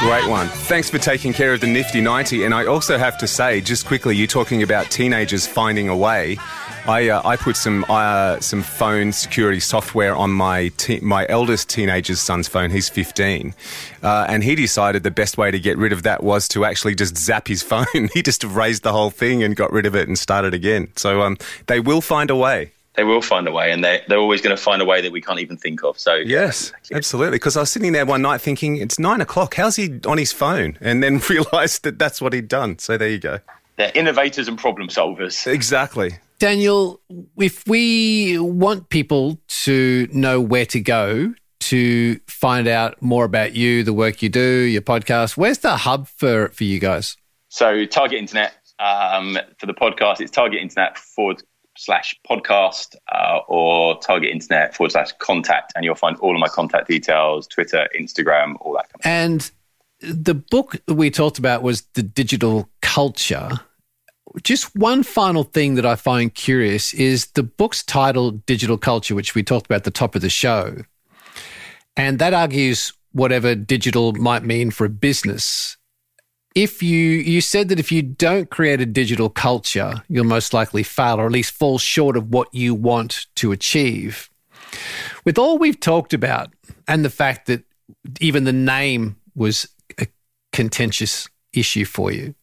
Great 0.07 0.29
one. 0.29 0.47
Thanks 0.47 0.89
for 0.89 0.99
taking 0.99 1.33
care 1.33 1.53
of 1.53 1.59
the 1.59 1.67
nifty 1.67 1.99
90. 1.99 2.45
And 2.45 2.53
I 2.53 2.65
also 2.65 2.97
have 2.97 3.17
to 3.17 3.27
say, 3.27 3.59
just 3.59 3.85
quickly, 3.85 4.15
you're 4.15 4.25
talking 4.25 4.63
about 4.63 4.89
teenagers 4.89 5.45
finding 5.45 5.89
a 5.89 5.97
way. 5.97 6.37
I, 6.87 7.09
uh, 7.09 7.27
I 7.27 7.35
put 7.35 7.57
some 7.57 7.83
uh, 7.89 8.39
some 8.39 8.63
phone 8.63 9.11
security 9.11 9.59
software 9.59 10.15
on 10.15 10.31
my 10.31 10.69
te- 10.77 11.01
my 11.01 11.25
eldest 11.27 11.67
teenager's 11.67 12.21
son's 12.21 12.47
phone. 12.47 12.71
He's 12.71 12.87
15, 12.87 13.53
uh, 14.01 14.25
and 14.29 14.45
he 14.45 14.55
decided 14.55 15.03
the 15.03 15.11
best 15.11 15.37
way 15.37 15.51
to 15.51 15.59
get 15.59 15.77
rid 15.77 15.91
of 15.91 16.03
that 16.03 16.23
was 16.23 16.47
to 16.49 16.63
actually 16.63 16.95
just 16.95 17.17
zap 17.17 17.49
his 17.49 17.61
phone. 17.71 18.07
he 18.13 18.21
just 18.21 18.45
erased 18.45 18.83
the 18.83 18.93
whole 18.93 19.09
thing 19.09 19.43
and 19.43 19.57
got 19.57 19.73
rid 19.73 19.85
of 19.85 19.93
it 19.93 20.07
and 20.07 20.17
started 20.17 20.53
again. 20.53 20.87
So 20.95 21.21
um, 21.21 21.37
they 21.65 21.81
will 21.81 21.99
find 21.99 22.29
a 22.29 22.35
way. 22.37 22.71
They 22.97 23.03
will 23.03 23.21
find 23.21 23.47
a 23.47 23.51
way, 23.51 23.71
and 23.71 23.83
they 23.83 24.01
they're 24.07 24.17
always 24.17 24.41
going 24.41 24.55
to 24.55 24.61
find 24.61 24.81
a 24.81 24.85
way 24.85 25.01
that 25.01 25.11
we 25.11 25.21
can't 25.21 25.39
even 25.39 25.55
think 25.55 25.83
of. 25.83 25.97
So 25.99 26.15
Yes, 26.15 26.73
absolutely. 26.91 27.35
Because 27.35 27.55
I 27.55 27.61
was 27.61 27.71
sitting 27.71 27.93
there 27.93 28.05
one 28.05 28.23
night 28.23 28.41
thinking, 28.41 28.77
it's 28.77 28.97
nine 28.99 29.21
o'clock. 29.21 29.53
How's 29.55 29.75
he 29.75 29.99
on 30.05 30.17
his 30.17 30.31
phone? 30.31 30.77
And 30.87 31.03
then 31.03 31.19
realised 31.29 31.83
that 31.83 31.99
that's 31.99 32.21
what 32.21 32.33
he'd 32.33 32.47
done. 32.47 32.79
So 32.79 32.97
there 32.97 33.09
you 33.09 33.19
go. 33.19 33.39
they're 33.77 33.91
innovators 33.93 34.47
and 34.47 34.57
problem 34.57 34.87
solvers. 34.89 35.45
Exactly. 35.45 36.17
Daniel, 36.39 36.99
if 37.37 37.67
we 37.67 38.37
want 38.39 38.89
people 38.89 39.39
to 39.65 40.07
know 40.11 40.39
where 40.41 40.65
to 40.67 40.79
go 40.79 41.33
to 41.59 42.19
find 42.27 42.67
out 42.67 43.01
more 43.01 43.25
about 43.25 43.53
you, 43.53 43.83
the 43.83 43.93
work 43.93 44.21
you 44.21 44.29
do, 44.29 44.41
your 44.41 44.81
podcast, 44.81 45.35
where's 45.37 45.59
the 45.59 45.75
hub 45.77 46.07
for, 46.07 46.49
for 46.49 46.63
you 46.63 46.79
guys? 46.79 47.17
So 47.49 47.85
Target 47.85 48.19
Internet 48.19 48.53
um, 48.79 49.37
for 49.59 49.65
the 49.65 49.73
podcast, 49.73 50.21
it's 50.21 50.31
Target 50.31 50.61
Internet 50.61 50.97
forward 50.97 51.43
slash 51.77 52.15
podcast 52.29 52.95
uh, 53.11 53.39
or 53.47 53.99
Target 53.99 54.31
Internet 54.31 54.75
forward 54.75 54.91
slash 54.91 55.11
contact, 55.19 55.73
and 55.75 55.85
you'll 55.85 55.95
find 55.95 56.17
all 56.17 56.35
of 56.35 56.39
my 56.39 56.47
contact 56.47 56.87
details, 56.87 57.47
Twitter, 57.47 57.87
Instagram, 57.99 58.55
all 58.61 58.73
that 58.73 58.89
kind 58.89 59.35
of 59.35 59.41
stuff. 59.41 59.51
And 59.51 59.51
the 59.99 60.33
book 60.35 60.75
we 60.87 61.09
talked 61.09 61.39
about 61.39 61.63
was 61.63 61.81
the 61.93 62.03
digital 62.03 62.69
culture. 62.81 63.49
Just 64.43 64.75
one 64.75 65.03
final 65.03 65.43
thing 65.43 65.75
that 65.75 65.85
I 65.85 65.95
find 65.95 66.33
curious 66.33 66.93
is 66.93 67.27
the 67.27 67.43
book's 67.43 67.83
title, 67.83 68.31
Digital 68.31 68.77
Culture, 68.77 69.15
which 69.15 69.33
we 69.33 69.41
talked 69.41 69.65
about 69.65 69.77
at 69.77 69.83
the 69.83 69.91
top 69.91 70.15
of 70.15 70.21
the 70.21 70.29
show. 70.29 70.75
And 71.95 72.19
that 72.19 72.33
argues 72.33 72.93
whatever 73.13 73.55
digital 73.55 74.13
might 74.13 74.43
mean 74.43 74.69
for 74.69 74.85
a 74.85 74.89
business. 74.89 75.77
If 76.57 76.81
you 76.81 76.97
you 76.97 77.39
said 77.39 77.69
that 77.69 77.79
if 77.79 77.91
you 77.91 78.01
don't 78.01 78.49
create 78.49 78.81
a 78.81 78.85
digital 78.87 79.29
culture, 79.29 80.01
you'll 80.09 80.25
most 80.25 80.55
likely 80.55 80.81
fail 80.81 81.19
or 81.19 81.27
at 81.27 81.31
least 81.31 81.51
fall 81.51 81.77
short 81.77 82.17
of 82.17 82.29
what 82.29 82.51
you 82.51 82.73
want 82.73 83.27
to 83.35 83.51
achieve. 83.51 84.31
With 85.23 85.37
all 85.37 85.59
we've 85.59 85.79
talked 85.79 86.15
about 86.15 86.51
and 86.87 87.05
the 87.05 87.11
fact 87.11 87.45
that 87.45 87.63
even 88.19 88.45
the 88.45 88.53
name 88.53 89.17
was 89.35 89.69
a 89.99 90.07
contentious 90.51 91.29
issue 91.53 91.85
for 91.85 92.11
you, 92.11 92.33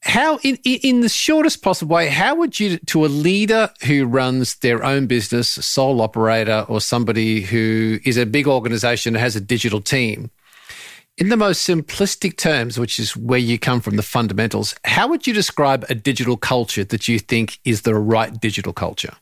how 0.00 0.38
in, 0.42 0.56
in 0.64 1.00
the 1.00 1.08
shortest 1.08 1.62
possible 1.62 1.94
way 1.94 2.08
how 2.08 2.34
would 2.34 2.58
you 2.58 2.78
to 2.78 3.06
a 3.06 3.14
leader 3.28 3.70
who 3.86 4.06
runs 4.06 4.56
their 4.56 4.82
own 4.82 5.06
business 5.06 5.56
a 5.56 5.62
sole 5.62 6.00
operator 6.00 6.66
or 6.68 6.80
somebody 6.80 7.42
who 7.42 8.00
is 8.04 8.16
a 8.16 8.26
big 8.26 8.48
organization 8.48 9.14
and 9.14 9.22
has 9.22 9.36
a 9.36 9.40
digital 9.40 9.80
team 9.80 10.32
in 11.16 11.28
the 11.28 11.36
most 11.36 11.66
simplistic 11.66 12.36
terms 12.36 12.78
which 12.78 12.98
is 12.98 13.16
where 13.16 13.38
you 13.38 13.58
come 13.58 13.80
from 13.80 13.96
the 13.96 14.02
fundamentals 14.02 14.74
how 14.84 15.08
would 15.08 15.26
you 15.26 15.32
describe 15.32 15.84
a 15.88 15.94
digital 15.94 16.36
culture 16.36 16.84
that 16.84 17.08
you 17.08 17.18
think 17.18 17.58
is 17.64 17.82
the 17.82 17.94
right 17.94 18.40
digital 18.40 18.72
culture 18.72 19.14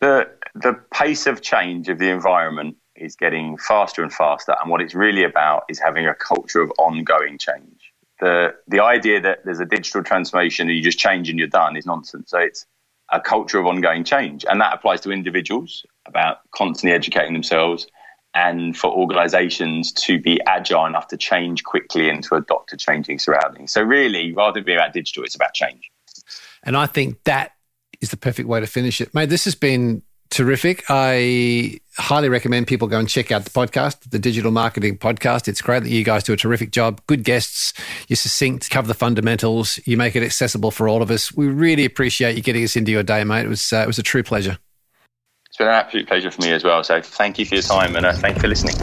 the 0.00 0.28
the 0.54 0.74
pace 0.92 1.26
of 1.26 1.42
change 1.42 1.88
of 1.88 1.98
the 1.98 2.08
environment 2.08 2.76
is 2.96 3.16
getting 3.16 3.56
faster 3.58 4.02
and 4.02 4.12
faster, 4.12 4.54
and 4.60 4.70
what 4.70 4.80
it's 4.80 4.94
really 4.94 5.24
about 5.24 5.64
is 5.68 5.78
having 5.78 6.06
a 6.06 6.14
culture 6.14 6.60
of 6.60 6.72
ongoing 6.78 7.38
change. 7.38 7.92
The 8.20 8.54
the 8.66 8.82
idea 8.82 9.20
that 9.20 9.44
there's 9.44 9.60
a 9.60 9.66
digital 9.66 10.02
transformation 10.02 10.68
and 10.68 10.76
you 10.76 10.82
just 10.82 10.98
change 10.98 11.28
and 11.28 11.38
you're 11.38 11.48
done 11.48 11.76
is 11.76 11.84
nonsense. 11.84 12.30
So 12.30 12.38
it's 12.38 12.66
a 13.12 13.20
culture 13.20 13.58
of 13.58 13.66
ongoing 13.66 14.04
change, 14.04 14.44
and 14.48 14.60
that 14.60 14.74
applies 14.74 15.00
to 15.02 15.12
individuals 15.12 15.84
about 16.06 16.38
constantly 16.52 16.94
educating 16.94 17.34
themselves, 17.34 17.86
and 18.36 18.76
for 18.76 18.92
organisations 18.92 19.90
to 19.92 20.20
be 20.20 20.38
agile 20.46 20.84
enough 20.84 21.08
to 21.08 21.16
change 21.16 21.64
quickly 21.64 22.10
and 22.10 22.22
to 22.22 22.34
adopt 22.34 22.68
to 22.68 22.76
changing 22.76 23.18
surroundings. 23.18 23.72
So 23.72 23.80
really, 23.80 24.34
rather 24.34 24.60
than 24.60 24.64
be 24.64 24.74
about 24.74 24.92
digital, 24.92 25.24
it's 25.24 25.34
about 25.34 25.54
change. 25.54 25.90
And 26.62 26.76
I 26.76 26.84
think 26.84 27.24
that 27.24 27.52
is 28.02 28.10
the 28.10 28.18
perfect 28.18 28.46
way 28.46 28.60
to 28.60 28.66
finish 28.66 29.00
it. 29.00 29.14
Mate, 29.14 29.30
this 29.30 29.46
has 29.46 29.54
been 29.54 30.02
terrific. 30.28 30.84
I 30.90 31.80
highly 31.96 32.28
recommend 32.28 32.66
people 32.66 32.88
go 32.88 32.98
and 32.98 33.08
check 33.08 33.32
out 33.32 33.44
the 33.44 33.50
podcast, 33.50 34.10
the 34.10 34.18
Digital 34.18 34.50
Marketing 34.50 34.98
Podcast. 34.98 35.48
It's 35.48 35.62
great 35.62 35.84
that 35.84 35.88
you 35.88 36.04
guys 36.04 36.22
do 36.22 36.34
a 36.34 36.36
terrific 36.36 36.72
job. 36.72 37.00
Good 37.06 37.24
guests. 37.24 37.72
You're 38.06 38.18
succinct, 38.18 38.68
cover 38.68 38.86
the 38.86 38.94
fundamentals. 38.94 39.80
You 39.86 39.96
make 39.96 40.14
it 40.14 40.22
accessible 40.22 40.72
for 40.72 40.90
all 40.90 41.00
of 41.00 41.10
us. 41.10 41.32
We 41.32 41.46
really 41.46 41.86
appreciate 41.86 42.36
you 42.36 42.42
getting 42.42 42.64
us 42.64 42.76
into 42.76 42.92
your 42.92 43.02
day, 43.02 43.24
mate. 43.24 43.46
It 43.46 43.48
was, 43.48 43.72
uh, 43.72 43.78
it 43.78 43.86
was 43.86 43.98
a 43.98 44.02
true 44.02 44.22
pleasure. 44.22 44.58
It's 45.56 45.60
been 45.62 45.68
an 45.68 45.74
absolute 45.74 46.06
pleasure 46.06 46.30
for 46.30 46.42
me 46.42 46.52
as 46.52 46.64
well. 46.64 46.84
So 46.84 47.00
thank 47.00 47.38
you 47.38 47.46
for 47.46 47.54
your 47.54 47.62
time 47.62 47.96
and 47.96 48.04
uh, 48.04 48.12
thank 48.12 48.36
you 48.36 48.40
for 48.42 48.48
listening. 48.48 48.74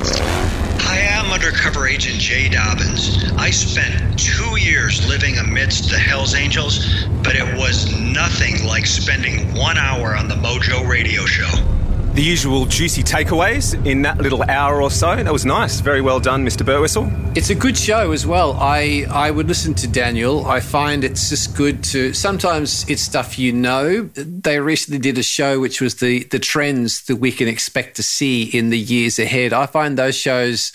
I 0.90 0.98
am 0.98 1.32
undercover 1.32 1.86
agent 1.88 2.18
Jay 2.18 2.50
Dobyns. 2.50 3.32
I 3.38 3.52
spent 3.52 4.18
two 4.18 4.58
years 4.60 5.08
living 5.08 5.38
amidst 5.38 5.92
the 5.92 6.00
Hells 6.00 6.34
Angels, 6.34 7.06
but 7.22 7.36
it 7.36 7.60
was 7.60 7.96
nothing 8.00 8.66
like 8.66 8.88
spending 8.88 9.54
one 9.54 9.78
hour 9.78 10.18
on 10.18 10.28
the 10.28 10.34
Mojo 10.34 10.90
radio 10.90 11.28
show. 11.28 11.83
The 12.14 12.22
usual 12.22 12.68
juicy 12.68 13.02
takeaways 13.02 13.74
in 13.88 14.04
that 14.04 14.20
little 14.20 14.44
hour 14.44 14.84
or 14.84 14.92
so. 14.92 15.16
That 15.16 15.34
was 15.34 15.46
nice. 15.46 15.80
Very 15.80 16.00
well 16.00 16.20
done, 16.20 16.46
Mr. 16.46 16.64
Bertwistle. 16.64 17.36
It's 17.36 17.50
a 17.50 17.56
good 17.56 17.76
show 17.76 18.12
as 18.12 18.24
well. 18.24 18.56
I, 18.60 19.08
I 19.10 19.32
would 19.32 19.48
listen 19.48 19.74
to 19.74 19.88
Daniel. 19.88 20.46
I 20.46 20.60
find 20.60 21.04
it's 21.04 21.30
just 21.30 21.58
good 21.58 21.84
to 21.86 22.14
sometimes 22.14 22.88
it's 22.88 23.02
stuff 23.02 23.40
you 23.40 23.52
know. 23.52 24.04
They 24.14 24.60
recently 24.60 25.00
did 25.00 25.18
a 25.18 25.24
show 25.24 25.60
which 25.60 25.82
was 25.82 25.96
the 25.96 26.26
the 26.26 26.38
trends 26.38 27.04
that 27.06 27.16
we 27.16 27.32
can 27.32 27.48
expect 27.48 27.96
to 27.96 28.04
see 28.04 28.44
in 28.44 28.70
the 28.70 28.78
years 28.78 29.18
ahead. 29.18 29.52
I 29.52 29.66
find 29.66 29.98
those 29.98 30.16
shows 30.16 30.72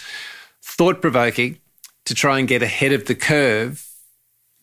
thought 0.61 1.01
provoking 1.01 1.59
to 2.07 2.15
try 2.15 2.41
and 2.41 2.49
get 2.49 2.65
ahead 2.65 2.93
of 2.93 3.05
the 3.05 3.15
curve 3.15 3.87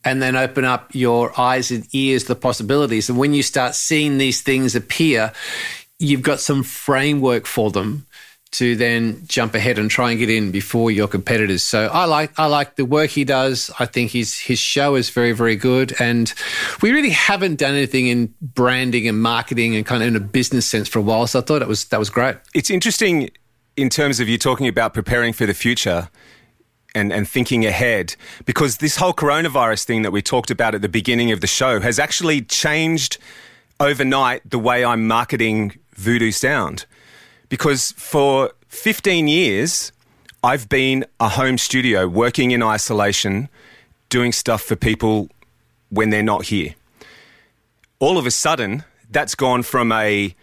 and 0.04 0.22
then 0.22 0.36
open 0.36 0.66
up 0.66 0.94
your 0.94 1.40
eyes 1.40 1.72
and 1.72 1.88
ears 1.94 2.24
to 2.24 2.34
the 2.34 2.36
possibilities. 2.36 3.08
And 3.08 3.18
when 3.18 3.34
you 3.34 3.44
start 3.44 3.76
seeing 3.76 4.18
these 4.18 4.42
things 4.42 4.76
appear, 4.76 5.32
you've 6.06 6.22
got 6.22 6.40
some 6.40 6.64
framework 6.64 7.45
for 7.45 7.72
them 7.72 8.06
to 8.56 8.76
then 8.77 9.22
jump 9.27 9.53
ahead 9.53 9.77
and 9.77 9.91
try 9.91 10.11
and 10.11 10.19
get 10.19 10.30
in 10.30 10.49
before 10.49 10.90
your 10.90 11.10
competitors. 11.10 11.61
So 11.61 11.88
I 11.91 12.06
like 12.06 12.32
I 12.40 12.45
like 12.45 12.76
the 12.76 12.86
work 12.86 13.10
he 13.10 13.26
does. 13.26 13.69
I 13.80 13.86
think 13.86 14.11
his 14.11 14.40
his 14.40 14.60
show 14.60 14.95
is 14.95 15.10
very 15.10 15.34
very 15.34 15.57
good, 15.57 15.94
and 15.99 16.34
we 16.82 16.91
really 16.91 17.10
haven't 17.10 17.57
done 17.60 17.76
anything 17.76 18.07
in 18.07 18.34
branding 18.41 19.07
and 19.07 19.22
marketing 19.22 19.76
and 19.76 19.86
kind 19.86 20.02
of 20.02 20.07
in 20.07 20.15
a 20.15 20.22
business 20.22 20.65
sense 20.65 20.88
for 20.88 20.99
a 20.99 21.02
while. 21.02 21.27
So 21.27 21.40
I 21.40 21.41
thought 21.41 21.61
it 21.61 21.68
was 21.68 21.86
that 21.86 21.99
was 21.99 22.10
great. 22.10 22.38
It's 22.53 22.69
interesting 22.69 23.30
in 23.76 23.90
terms 23.90 24.22
of 24.22 24.30
you 24.30 24.38
talking 24.38 24.68
about 24.68 24.94
preparing 24.94 25.34
for 25.34 25.45
the 25.45 25.53
future. 25.53 26.10
And, 26.98 27.11
and 27.11 27.27
thinking 27.27 27.65
ahead 27.65 28.15
because 28.45 28.77
this 28.77 28.95
whole 28.95 29.11
coronavirus 29.11 29.84
thing 29.84 30.03
that 30.03 30.11
we 30.11 30.22
talked 30.22 30.49
about 30.49 30.76
at 30.76 30.82
the 30.82 30.88
beginning 30.88 31.34
of 31.34 31.41
the 31.41 31.48
show 31.48 31.82
has 31.82 31.99
actually 31.99 32.41
changed 32.41 33.18
overnight 33.82 34.49
the 34.49 34.57
way 34.60 34.86
I'm 34.86 35.06
marketing 35.06 35.77
Voodoo 35.96 36.32
Sound 36.32 36.86
because 37.50 37.94
for 37.94 38.52
15 38.70 39.28
years, 39.28 39.92
I've 40.44 40.68
been 40.70 41.06
a 41.20 41.30
home 41.30 41.58
studio 41.58 42.08
working 42.08 42.52
in 42.52 42.62
isolation, 42.62 43.50
doing 44.10 44.32
stuff 44.32 44.62
for 44.62 44.76
people 44.76 45.30
when 45.90 46.10
they're 46.10 46.24
not 46.24 46.46
here. 46.46 46.76
All 48.00 48.18
of 48.18 48.26
a 48.26 48.32
sudden, 48.32 48.84
that's 49.10 49.36
gone 49.36 49.64
from 49.64 49.92
a 49.92 50.36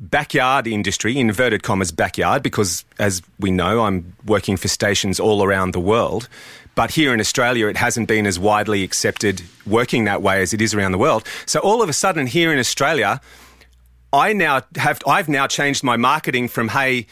backyard 0.00 0.66
industry, 0.66 1.18
inverted 1.18 1.62
commas 1.62 1.92
backyard, 1.92 2.42
because 2.42 2.84
as 2.98 3.22
we 3.38 3.50
know, 3.50 3.84
I'm 3.84 4.16
working 4.24 4.56
for 4.56 4.68
stations 4.68 5.20
all 5.20 5.44
around 5.44 5.72
the 5.74 5.80
world. 5.80 6.28
But 6.74 6.92
here 6.92 7.12
in 7.12 7.20
Australia, 7.20 7.66
it 7.66 7.76
hasn't 7.76 8.08
been 8.08 8.26
as 8.26 8.38
widely 8.38 8.82
accepted 8.82 9.42
working 9.66 10.04
that 10.04 10.22
way 10.22 10.40
as 10.40 10.54
it 10.54 10.62
is 10.62 10.72
around 10.72 10.92
the 10.92 10.98
world. 10.98 11.26
So 11.44 11.60
all 11.60 11.82
of 11.82 11.88
a 11.88 11.92
sudden, 11.92 12.26
here 12.26 12.52
in 12.52 12.58
Australia, 12.58 13.20
I 14.12 14.32
now 14.32 14.62
have 14.76 15.00
I've 15.06 15.28
now 15.28 15.46
changed 15.46 15.84
my 15.84 15.96
marketing 15.96 16.48
from 16.48 16.68
hey 16.68 17.06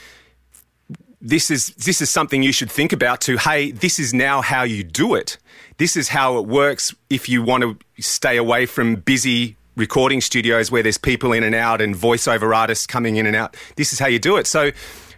this 1.21 1.51
is 1.51 1.69
this 1.71 2.01
is 2.01 2.11
something 2.11 2.43
you 2.43 2.53
should 2.53 2.71
think 2.71 2.93
about 2.93 3.21
to 3.23 3.37
hey 3.37 3.71
this 3.71 3.99
is 3.99 4.13
now 4.13 4.41
how 4.41 4.63
you 4.63 4.83
do 4.83 5.15
it. 5.15 5.39
This 5.77 5.97
is 5.97 6.09
how 6.09 6.39
it 6.39 6.47
works 6.47 6.95
if 7.09 7.29
you 7.29 7.43
want 7.43 7.63
to 7.63 8.03
stay 8.03 8.37
away 8.37 8.67
from 8.67 8.97
busy 8.97 9.57
recording 9.77 10.21
studios 10.21 10.73
where 10.73 10.83
there's 10.83 10.99
people 10.99 11.33
in 11.33 11.45
and 11.45 11.55
out 11.55 11.81
and 11.81 11.95
voiceover 11.95 12.55
artists 12.57 12.87
coming 12.87 13.17
in 13.17 13.27
and 13.27 13.37
out. 13.37 13.57
This 13.77 13.93
is 13.93 14.01
how 14.01 14.09
you 14.09 14.19
do 14.19 14.37
it. 14.37 14.49
So 14.49 14.73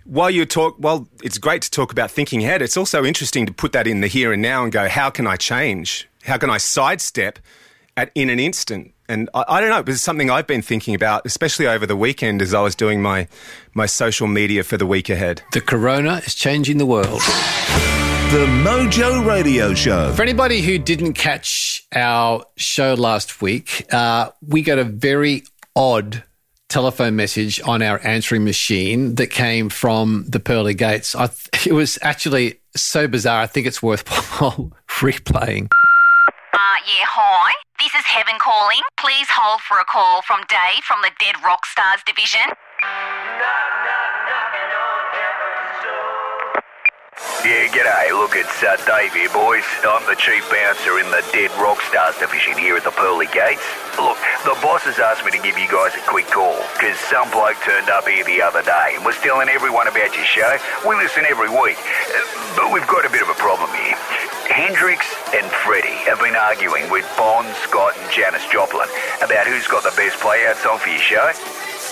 while 0.05 0.31
you 0.31 0.45
talk 0.45 0.77
well 0.79 1.09
it's 1.23 1.39
great 1.39 1.63
to 1.63 1.71
talk 1.71 1.93
about 1.93 2.11
thinking 2.11 2.43
ahead 2.43 2.63
it's 2.63 2.77
also 2.77 3.05
interesting 3.05 3.47
to 3.47 3.53
put 3.53 3.73
that 3.73 3.87
in 3.87 4.01
the 4.01 4.07
here 4.07 4.33
and 4.33 4.43
now 4.43 4.65
and 4.65 4.73
go 4.73 4.89
how 4.89 5.09
can 5.09 5.27
i 5.27 5.37
change? 5.37 6.09
How 6.25 6.37
can 6.37 6.51
i 6.51 6.59
sidestep 6.59 7.39
at 7.97 8.11
in 8.15 8.29
an 8.29 8.39
instant 8.39 8.93
and 9.11 9.29
I, 9.35 9.45
I, 9.49 9.61
don't 9.61 9.71
know, 9.71 9.81
it 9.81 9.87
was 9.87 10.01
something 10.01 10.31
I've 10.31 10.47
been 10.47 10.63
thinking 10.63 10.95
about, 10.95 11.27
especially 11.27 11.67
over 11.67 11.85
the 11.85 11.97
weekend 11.97 12.41
as 12.41 12.55
I 12.55 12.61
was 12.63 12.77
doing 12.77 13.03
my, 13.03 13.27
my 13.75 13.87
social 13.87 14.29
media 14.29 14.63
for 14.63 14.77
the 14.77 14.87
week 14.87 15.11
ahead. 15.11 15.43
The 15.53 15.61
corona 15.61 16.23
is 16.25 16.35
changing 16.35 16.79
the 16.79 16.87
world. 16.87 17.21
The 18.31 18.47
Mojo 18.47 19.27
Radio 19.27 19.75
Show. 19.75 20.13
For 20.13 20.23
anybody 20.23 20.63
who 20.63 20.79
didn't 20.79 21.15
catch 21.15 21.85
our 21.93 22.45
show 22.57 22.95
last 22.95 23.43
week, 23.43 23.93
uh, 23.93 24.31
we 24.47 24.63
got 24.63 24.79
a 24.79 24.85
very 24.85 25.43
odd 25.75 26.23
telephone 26.69 27.17
message 27.17 27.61
on 27.63 27.83
our 27.83 28.01
answering 28.07 28.45
machine 28.45 29.17
that 29.17 29.27
came 29.27 29.69
from 29.69 30.25
the 30.29 30.39
pearly 30.39 30.75
gates. 30.75 31.13
Th- 31.13 31.49
it 31.67 31.73
was 31.73 31.99
actually 32.01 32.61
so 32.77 33.09
bizarre. 33.09 33.43
I 33.43 33.49
think 33.49 33.67
it's 33.67 33.83
worthwhile 33.83 34.73
replaying. 34.89 35.65
Uh, 35.65 36.77
yeah, 36.87 37.07
hi. 37.09 37.53
This 37.81 37.95
is 37.95 38.05
Heaven 38.05 38.35
calling. 38.39 38.83
Please 38.99 39.27
hold 39.33 39.63
for 39.63 39.79
a 39.79 39.87
call 39.87 40.21
from 40.21 40.45
Dave 40.53 40.85
from 40.85 41.01
the 41.01 41.09
Dead 41.19 41.37
Rock 41.43 41.65
Stars 41.65 42.05
division. 42.05 42.45
Yeah, 47.41 47.73
g'day. 47.73 48.13
Look, 48.13 48.37
it's 48.37 48.53
uh, 48.61 48.77
Dave 48.85 49.17
here, 49.17 49.33
boys. 49.33 49.65
I'm 49.81 50.05
the 50.05 50.13
chief 50.21 50.45
bouncer 50.53 51.01
in 51.01 51.09
the 51.09 51.25
Dead 51.33 51.49
Rock 51.57 51.81
Stars 51.89 52.13
division 52.21 52.53
here 52.61 52.77
at 52.77 52.85
the 52.85 52.93
Pearly 52.93 53.33
Gates. 53.33 53.65
Look, 53.97 54.21
the 54.45 54.53
boss 54.61 54.85
has 54.85 55.01
asked 55.01 55.25
me 55.25 55.33
to 55.33 55.41
give 55.41 55.57
you 55.57 55.65
guys 55.65 55.97
a 55.97 56.05
quick 56.05 56.29
call 56.29 56.61
because 56.77 57.01
some 57.09 57.33
bloke 57.33 57.57
turned 57.65 57.89
up 57.89 58.05
here 58.05 58.29
the 58.29 58.45
other 58.45 58.61
day 58.61 58.93
and 58.93 59.09
was 59.09 59.17
telling 59.25 59.49
everyone 59.49 59.89
about 59.89 60.13
your 60.13 60.29
show. 60.29 60.53
We 60.85 61.01
listen 61.01 61.25
every 61.25 61.49
week, 61.49 61.81
but 62.61 62.69
we've 62.77 62.85
got 62.85 63.09
a 63.09 63.11
bit 63.11 63.25
of 63.25 63.33
a 63.33 63.39
problem 63.41 63.73
here. 63.73 63.97
Hendrix 64.53 65.09
and 65.33 65.49
Freddie 65.65 65.97
have 66.05 66.21
been 66.21 66.37
arguing 66.37 66.93
with 66.93 67.09
Bon, 67.17 67.49
Scott, 67.65 67.97
and 67.97 68.05
Janis 68.13 68.45
Joplin 68.53 68.85
about 69.25 69.49
who's 69.49 69.65
got 69.65 69.81
the 69.81 69.97
best 69.97 70.21
play-out 70.21 70.61
song 70.61 70.77
for 70.77 70.93
your 70.93 71.01
show. 71.01 71.33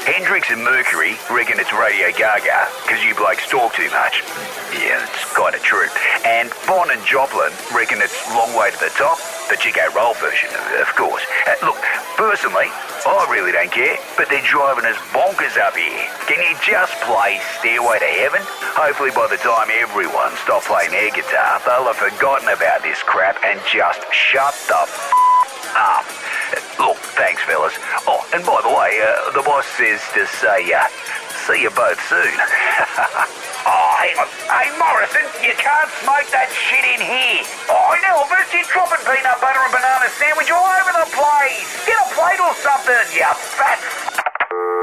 Hendrix 0.08 0.48
and 0.48 0.64
Mercury 0.64 1.20
reckon 1.28 1.60
it's 1.60 1.68
Radio 1.68 2.08
Ga 2.16 2.40
Ga 2.40 2.64
because 2.80 3.04
you 3.04 3.12
blokes 3.12 3.44
talk 3.44 3.76
too 3.76 3.92
much. 3.92 4.24
Yeah, 4.72 5.04
it's 5.04 5.24
kind 5.36 5.52
of 5.52 5.60
true. 5.60 5.84
And 6.24 6.48
Bon 6.64 6.88
and 6.88 7.04
Joplin 7.04 7.52
reckon 7.76 8.00
it's 8.00 8.16
Long 8.32 8.48
Way 8.56 8.72
to 8.72 8.80
the 8.80 8.88
Top, 8.96 9.20
the 9.52 9.60
Chico 9.60 9.84
Roll 9.92 10.16
version, 10.16 10.48
of 10.80 10.88
course. 10.96 11.20
Uh, 11.44 11.60
look, 11.60 11.76
personally, 12.16 12.72
I 13.04 13.28
really 13.28 13.52
don't 13.52 13.68
care, 13.68 14.00
but 14.16 14.32
they're 14.32 14.44
driving 14.48 14.88
us 14.88 14.96
bonkers 15.12 15.60
up 15.60 15.76
here. 15.76 16.08
Can 16.24 16.40
you 16.40 16.56
just 16.64 16.96
play 17.04 17.36
Stairway 17.60 18.00
to 18.00 18.08
Heaven? 18.24 18.40
Hopefully 18.80 19.12
by 19.12 19.28
the 19.28 19.36
time 19.44 19.68
everyone 19.68 20.32
stops 20.40 20.72
playing 20.72 20.96
air 20.96 21.12
guitar, 21.12 21.60
they'll 21.68 21.84
have 21.84 22.00
forgotten 22.00 22.48
about 22.48 22.80
this 22.80 23.04
crap 23.04 23.36
and 23.44 23.60
just 23.68 24.00
shut 24.08 24.56
the 24.72 24.88
f- 24.88 25.12
up. 25.76 26.08
Look, 26.78 26.96
thanks, 27.14 27.42
fellas. 27.42 27.74
Oh, 28.06 28.22
and 28.34 28.44
by 28.44 28.60
the 28.62 28.72
way, 28.72 28.98
uh, 29.00 29.30
the 29.32 29.42
boss 29.42 29.66
says 29.78 30.00
to 30.14 30.26
say, 30.40 30.72
uh, 30.72 30.86
see 31.46 31.62
you 31.62 31.70
both 31.70 31.98
soon. 32.08 32.28
oh, 33.66 33.90
hang 33.98 34.16
on. 34.18 34.28
Hey, 34.46 34.68
Morrison, 34.78 35.26
you 35.42 35.54
can't 35.58 35.90
smoke 36.02 36.28
that 36.34 36.50
shit 36.50 36.84
in 36.96 37.00
here. 37.02 37.44
Oh, 37.70 37.96
Elvis, 38.06 38.48
you're 38.54 38.68
dropping 38.70 39.04
peanut 39.04 39.38
butter 39.40 39.62
and 39.62 39.72
banana 39.72 40.08
sandwich 40.16 40.50
all 40.50 40.66
over 40.66 40.92
the 40.94 41.08
place. 41.12 41.68
Get 41.86 41.98
a 41.98 42.08
plate 42.14 42.40
or 42.40 42.54
something, 42.58 43.04
you 43.14 43.28
fat 43.58 44.08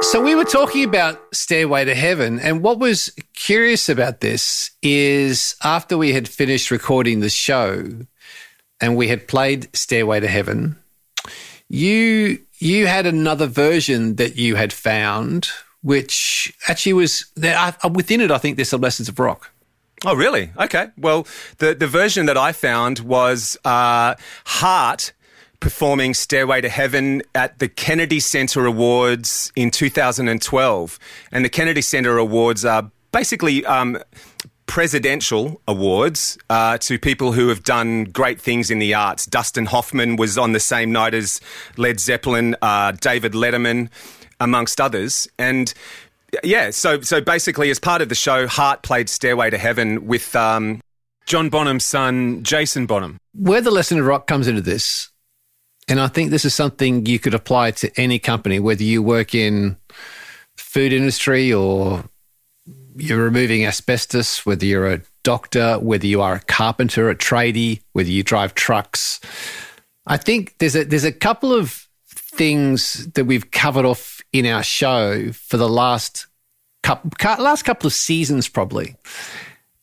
so 0.02 0.22
we 0.22 0.35
were 0.35 0.45
talking 0.45 0.84
about 0.84 1.19
Stairway 1.34 1.84
to 1.85 1.95
Heaven, 1.95 2.39
and 2.39 2.61
what 2.61 2.80
was 2.80 3.11
curious 3.34 3.89
about 3.89 4.19
this 4.19 4.72
is 4.84 5.56
after 5.64 5.97
we 5.97 6.14
had 6.14 6.27
finished 6.27 6.69
recording 6.69 7.22
the 7.22 7.30
show 7.30 7.89
and 8.80 8.95
we 8.95 9.07
had 9.07 9.27
played 9.27 9.76
Stairway 9.76 10.19
to 10.19 10.27
Heaven, 10.27 10.77
you 11.69 12.39
you 12.59 12.87
had 12.87 13.05
another 13.05 13.47
version 13.47 14.15
that 14.15 14.35
you 14.35 14.55
had 14.55 14.71
found, 14.71 15.49
which 15.81 16.53
actually 16.67 16.93
was 16.93 17.25
there 17.35 17.73
within 17.91 18.21
it. 18.21 18.31
I 18.31 18.37
think 18.37 18.55
there's 18.55 18.69
some 18.69 18.81
lessons 18.81 19.09
of 19.09 19.19
rock. 19.19 19.51
Oh, 20.05 20.15
really? 20.15 20.51
Okay. 20.59 20.87
Well, 20.97 21.27
the 21.57 21.73
the 21.73 21.87
version 21.87 22.25
that 22.27 22.37
I 22.37 22.51
found 22.51 22.99
was 22.99 23.57
uh, 23.65 24.15
Heart 24.45 25.13
performing 25.59 26.13
Stairway 26.13 26.61
to 26.61 26.69
Heaven 26.69 27.23
at 27.33 27.59
the 27.59 27.67
Kennedy 27.67 28.19
Center 28.19 28.65
Awards 28.65 29.51
in 29.55 29.71
2012, 29.71 30.99
and 31.31 31.45
the 31.45 31.49
Kennedy 31.49 31.81
Center 31.81 32.17
Awards 32.17 32.65
are 32.65 32.91
basically. 33.11 33.65
Um, 33.65 33.99
presidential 34.67 35.61
awards 35.67 36.37
uh, 36.49 36.77
to 36.79 36.97
people 36.97 37.31
who 37.31 37.49
have 37.49 37.63
done 37.63 38.05
great 38.05 38.41
things 38.41 38.71
in 38.71 38.79
the 38.79 38.93
arts. 38.93 39.25
Dustin 39.25 39.65
Hoffman 39.65 40.15
was 40.15 40.37
on 40.37 40.53
the 40.53 40.59
same 40.59 40.91
night 40.91 41.13
as 41.13 41.39
Led 41.77 41.99
Zeppelin, 41.99 42.55
uh, 42.61 42.91
David 42.93 43.33
Letterman, 43.33 43.89
amongst 44.39 44.81
others. 44.81 45.27
And 45.37 45.73
yeah, 46.43 46.71
so 46.71 47.01
so 47.01 47.21
basically, 47.21 47.69
as 47.69 47.79
part 47.79 48.01
of 48.01 48.09
the 48.09 48.15
show, 48.15 48.47
Heart 48.47 48.81
played 48.81 49.09
Stairway 49.09 49.49
to 49.49 49.57
Heaven 49.57 50.07
with 50.07 50.35
um, 50.35 50.81
John 51.25 51.49
Bonham's 51.49 51.85
son, 51.85 52.43
Jason 52.43 52.85
Bonham. 52.85 53.17
Where 53.33 53.61
the 53.61 53.71
lesson 53.71 53.99
of 53.99 54.05
rock 54.05 54.27
comes 54.27 54.47
into 54.47 54.61
this, 54.61 55.09
and 55.87 55.99
I 55.99 56.07
think 56.07 56.31
this 56.31 56.45
is 56.45 56.53
something 56.53 57.05
you 57.05 57.19
could 57.19 57.33
apply 57.33 57.71
to 57.71 57.91
any 57.99 58.19
company, 58.19 58.59
whether 58.59 58.83
you 58.83 59.01
work 59.01 59.33
in 59.33 59.77
food 60.57 60.91
industry 60.91 61.53
or 61.53 62.03
you're 62.95 63.23
removing 63.23 63.65
asbestos, 63.65 64.45
whether 64.45 64.65
you're 64.65 64.91
a 64.91 65.01
doctor, 65.23 65.77
whether 65.80 66.07
you 66.07 66.22
are 66.22 66.35
a 66.35 66.39
carpenter, 66.39 67.09
a 67.09 67.15
tradie, 67.15 67.81
whether 67.93 68.09
you 68.09 68.23
drive 68.23 68.55
trucks. 68.55 69.19
I 70.07 70.17
think 70.17 70.57
there's 70.59 70.76
a 70.76 70.84
there's 70.84 71.03
a 71.03 71.11
couple 71.11 71.53
of 71.53 71.88
things 72.07 73.07
that 73.13 73.26
we've 73.26 73.51
covered 73.51 73.85
off 73.85 74.22
in 74.31 74.45
our 74.45 74.63
show 74.63 75.31
for 75.31 75.57
the 75.57 75.69
last 75.69 76.27
couple, 76.84 77.11
last 77.43 77.63
couple 77.63 77.88
of 77.88 77.93
seasons, 77.93 78.47
probably. 78.47 78.95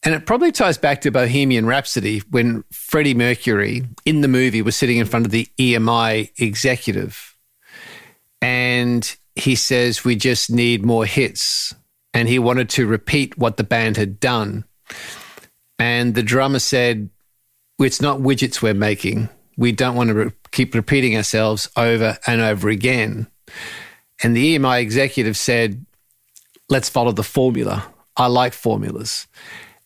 And 0.05 0.15
it 0.15 0.27
probably 0.27 0.51
ties 0.51 0.79
back 0.79 1.01
to 1.03 1.13
Bohemian 1.13 1.65
Rhapsody 1.65 2.23
when 2.31 2.65
Freddie 2.73 3.15
Mercury 3.15 3.85
in 4.05 4.21
the 4.21 4.29
movie 4.29 4.63
was 4.63 4.75
sitting 4.75 4.99
in 4.99 5.07
front 5.07 5.27
of 5.27 5.33
the 5.33 5.47
EMI 5.59 6.31
executive. 6.39 7.37
And 8.41 9.17
he 9.37 9.55
says, 9.55 10.05
We 10.05 10.17
just 10.17 10.51
need 10.51 10.85
more 10.85 11.07
hits 11.07 11.75
and 12.15 12.29
he 12.29 12.39
wanted 12.39 12.69
to 12.71 12.87
repeat 12.87 13.39
what 13.39 13.57
the 13.57 13.65
band 13.65 13.97
had 13.97 14.21
done. 14.21 14.65
And 15.79 16.15
the 16.15 16.23
drummer 16.23 16.59
said, 16.59 17.11
It's 17.79 18.01
not 18.01 18.19
widgets 18.19 18.63
we're 18.63 18.75
making, 18.75 19.29
We 19.57 19.73
don't 19.73 19.97
want 19.97 20.09
to 20.09 20.15
re- 20.15 20.33
keep 20.51 20.75
repeating 20.75 21.17
ourselves 21.17 21.69
over 21.77 22.19
and 22.27 22.41
over 22.41 22.69
again. 22.69 23.27
And 24.23 24.37
the 24.37 24.57
EMI 24.57 24.81
executive 24.81 25.37
said, 25.37 25.85
let's 26.73 26.89
follow 26.89 27.13
the 27.13 27.23
formula. 27.23 27.87
I 28.17 28.27
like 28.27 28.53
formulas. 28.53 29.29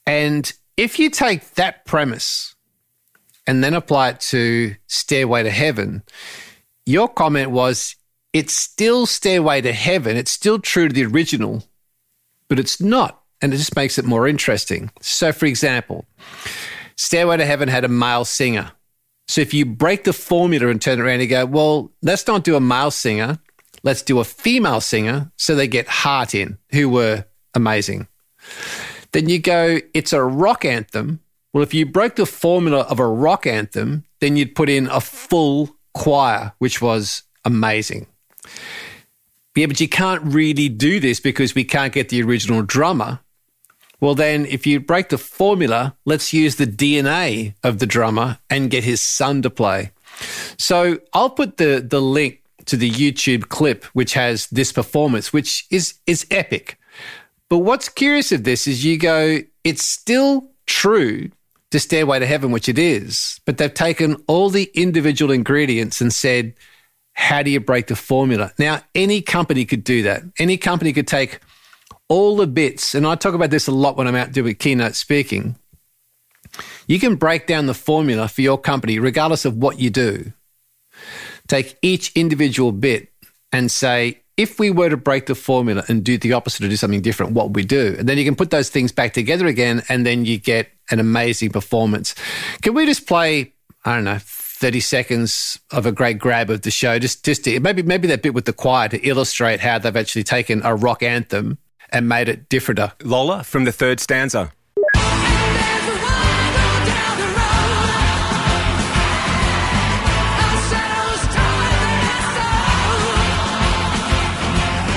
And 0.06 0.50
if 0.76 0.98
you 0.98 1.10
take 1.10 1.54
that 1.54 1.84
premise 1.84 2.54
and 3.46 3.62
then 3.62 3.74
apply 3.74 4.10
it 4.10 4.20
to 4.20 4.76
Stairway 4.86 5.42
to 5.42 5.50
Heaven, 5.50 6.02
your 6.86 7.08
comment 7.08 7.50
was 7.50 7.96
it's 8.32 8.54
still 8.54 9.06
Stairway 9.06 9.60
to 9.62 9.72
Heaven. 9.72 10.16
It's 10.16 10.30
still 10.30 10.58
true 10.58 10.88
to 10.88 10.94
the 10.94 11.04
original, 11.04 11.64
but 12.48 12.58
it's 12.58 12.80
not. 12.80 13.22
And 13.42 13.52
it 13.52 13.58
just 13.58 13.76
makes 13.76 13.98
it 13.98 14.04
more 14.04 14.26
interesting. 14.26 14.90
So, 15.00 15.32
for 15.32 15.46
example, 15.46 16.06
Stairway 16.96 17.36
to 17.36 17.46
Heaven 17.46 17.68
had 17.68 17.84
a 17.84 17.88
male 17.88 18.24
singer. 18.24 18.72
So, 19.28 19.40
if 19.40 19.52
you 19.52 19.66
break 19.66 20.04
the 20.04 20.12
formula 20.12 20.68
and 20.68 20.80
turn 20.80 20.98
it 20.98 21.02
around 21.02 21.20
and 21.20 21.28
go, 21.28 21.44
well, 21.44 21.92
let's 22.02 22.26
not 22.26 22.44
do 22.44 22.56
a 22.56 22.60
male 22.60 22.90
singer, 22.90 23.38
let's 23.82 24.02
do 24.02 24.18
a 24.18 24.24
female 24.24 24.80
singer. 24.80 25.30
So 25.36 25.54
they 25.54 25.68
get 25.68 25.86
Heart 25.86 26.34
in, 26.34 26.58
who 26.72 26.88
were 26.88 27.24
amazing. 27.54 28.08
Then 29.12 29.28
you 29.28 29.38
go, 29.38 29.78
it's 29.94 30.12
a 30.12 30.22
rock 30.22 30.64
anthem. 30.64 31.20
Well, 31.52 31.62
if 31.62 31.72
you 31.72 31.86
broke 31.86 32.16
the 32.16 32.26
formula 32.26 32.80
of 32.80 33.00
a 33.00 33.06
rock 33.06 33.46
anthem, 33.46 34.04
then 34.20 34.36
you'd 34.36 34.54
put 34.54 34.68
in 34.68 34.88
a 34.88 35.00
full 35.00 35.76
choir, 35.94 36.52
which 36.58 36.82
was 36.82 37.22
amazing. 37.44 38.06
Yeah, 39.56 39.66
but 39.66 39.80
you 39.80 39.88
can't 39.88 40.22
really 40.22 40.68
do 40.68 41.00
this 41.00 41.18
because 41.18 41.54
we 41.54 41.64
can't 41.64 41.92
get 41.92 42.10
the 42.10 42.22
original 42.22 42.62
drummer. 42.62 43.20
Well, 44.00 44.14
then, 44.14 44.44
if 44.44 44.66
you 44.66 44.78
break 44.78 45.08
the 45.08 45.18
formula, 45.18 45.96
let's 46.04 46.34
use 46.34 46.56
the 46.56 46.66
DNA 46.66 47.54
of 47.64 47.78
the 47.78 47.86
drummer 47.86 48.38
and 48.50 48.70
get 48.70 48.84
his 48.84 49.00
son 49.00 49.40
to 49.42 49.50
play. 49.50 49.92
So 50.58 50.98
I'll 51.14 51.30
put 51.30 51.56
the, 51.56 51.84
the 51.86 52.00
link 52.00 52.42
to 52.66 52.76
the 52.76 52.90
YouTube 52.90 53.48
clip, 53.48 53.84
which 53.86 54.12
has 54.12 54.48
this 54.48 54.72
performance, 54.72 55.32
which 55.32 55.66
is, 55.70 55.94
is 56.06 56.26
epic. 56.30 56.78
But 57.48 57.58
what's 57.58 57.88
curious 57.88 58.32
of 58.32 58.44
this 58.44 58.66
is 58.66 58.84
you 58.84 58.98
go, 58.98 59.38
it's 59.64 59.84
still 59.84 60.50
true 60.66 61.30
to 61.70 61.80
Stairway 61.80 62.18
to 62.18 62.26
Heaven, 62.26 62.50
which 62.50 62.68
it 62.68 62.78
is, 62.78 63.40
but 63.46 63.56
they've 63.56 63.72
taken 63.72 64.16
all 64.26 64.50
the 64.50 64.70
individual 64.74 65.32
ingredients 65.32 66.00
and 66.00 66.12
said, 66.12 66.54
how 67.16 67.42
do 67.42 67.50
you 67.50 67.60
break 67.60 67.86
the 67.86 67.96
formula? 67.96 68.52
Now, 68.58 68.82
any 68.94 69.22
company 69.22 69.64
could 69.64 69.82
do 69.82 70.02
that. 70.02 70.22
Any 70.38 70.58
company 70.58 70.92
could 70.92 71.08
take 71.08 71.40
all 72.08 72.36
the 72.36 72.46
bits, 72.46 72.94
and 72.94 73.06
I 73.06 73.14
talk 73.14 73.34
about 73.34 73.50
this 73.50 73.66
a 73.66 73.72
lot 73.72 73.96
when 73.96 74.06
I'm 74.06 74.14
out 74.14 74.32
doing 74.32 74.54
keynote 74.54 74.94
speaking. 74.94 75.56
You 76.86 77.00
can 77.00 77.16
break 77.16 77.46
down 77.46 77.66
the 77.66 77.74
formula 77.74 78.28
for 78.28 78.42
your 78.42 78.58
company, 78.58 78.98
regardless 78.98 79.44
of 79.46 79.56
what 79.56 79.80
you 79.80 79.90
do. 79.90 80.32
Take 81.48 81.78
each 81.80 82.12
individual 82.14 82.70
bit 82.70 83.08
and 83.50 83.70
say, 83.70 84.20
if 84.36 84.58
we 84.58 84.70
were 84.70 84.90
to 84.90 84.98
break 84.98 85.24
the 85.24 85.34
formula 85.34 85.84
and 85.88 86.04
do 86.04 86.18
the 86.18 86.34
opposite 86.34 86.64
or 86.64 86.68
do 86.68 86.76
something 86.76 87.00
different, 87.00 87.32
what 87.32 87.54
we 87.54 87.64
do? 87.64 87.96
And 87.98 88.06
then 88.06 88.18
you 88.18 88.24
can 88.24 88.36
put 88.36 88.50
those 88.50 88.68
things 88.68 88.92
back 88.92 89.14
together 89.14 89.46
again, 89.46 89.82
and 89.88 90.04
then 90.04 90.26
you 90.26 90.38
get 90.38 90.68
an 90.90 91.00
amazing 91.00 91.50
performance. 91.50 92.14
Can 92.60 92.74
we 92.74 92.84
just 92.84 93.06
play, 93.06 93.54
I 93.86 93.94
don't 93.94 94.04
know, 94.04 94.18
30 94.56 94.80
seconds 94.80 95.60
of 95.70 95.84
a 95.84 95.92
great 95.92 96.18
grab 96.18 96.48
of 96.48 96.62
the 96.62 96.70
show? 96.70 96.98
Just, 96.98 97.24
just 97.24 97.44
to, 97.44 97.60
maybe, 97.60 97.82
maybe 97.82 98.08
that 98.08 98.22
bit 98.22 98.32
with 98.32 98.46
the 98.46 98.54
choir 98.54 98.88
to 98.88 98.98
illustrate 99.06 99.60
how 99.60 99.78
they've 99.78 99.94
actually 99.94 100.24
taken 100.24 100.62
a 100.64 100.74
rock 100.74 101.02
anthem 101.02 101.58
and 101.90 102.08
made 102.08 102.30
it 102.30 102.48
differenter. 102.48 102.92
Lola 103.04 103.44
from 103.44 103.64
the 103.64 103.72
third 103.72 104.00
stanza. 104.00 104.52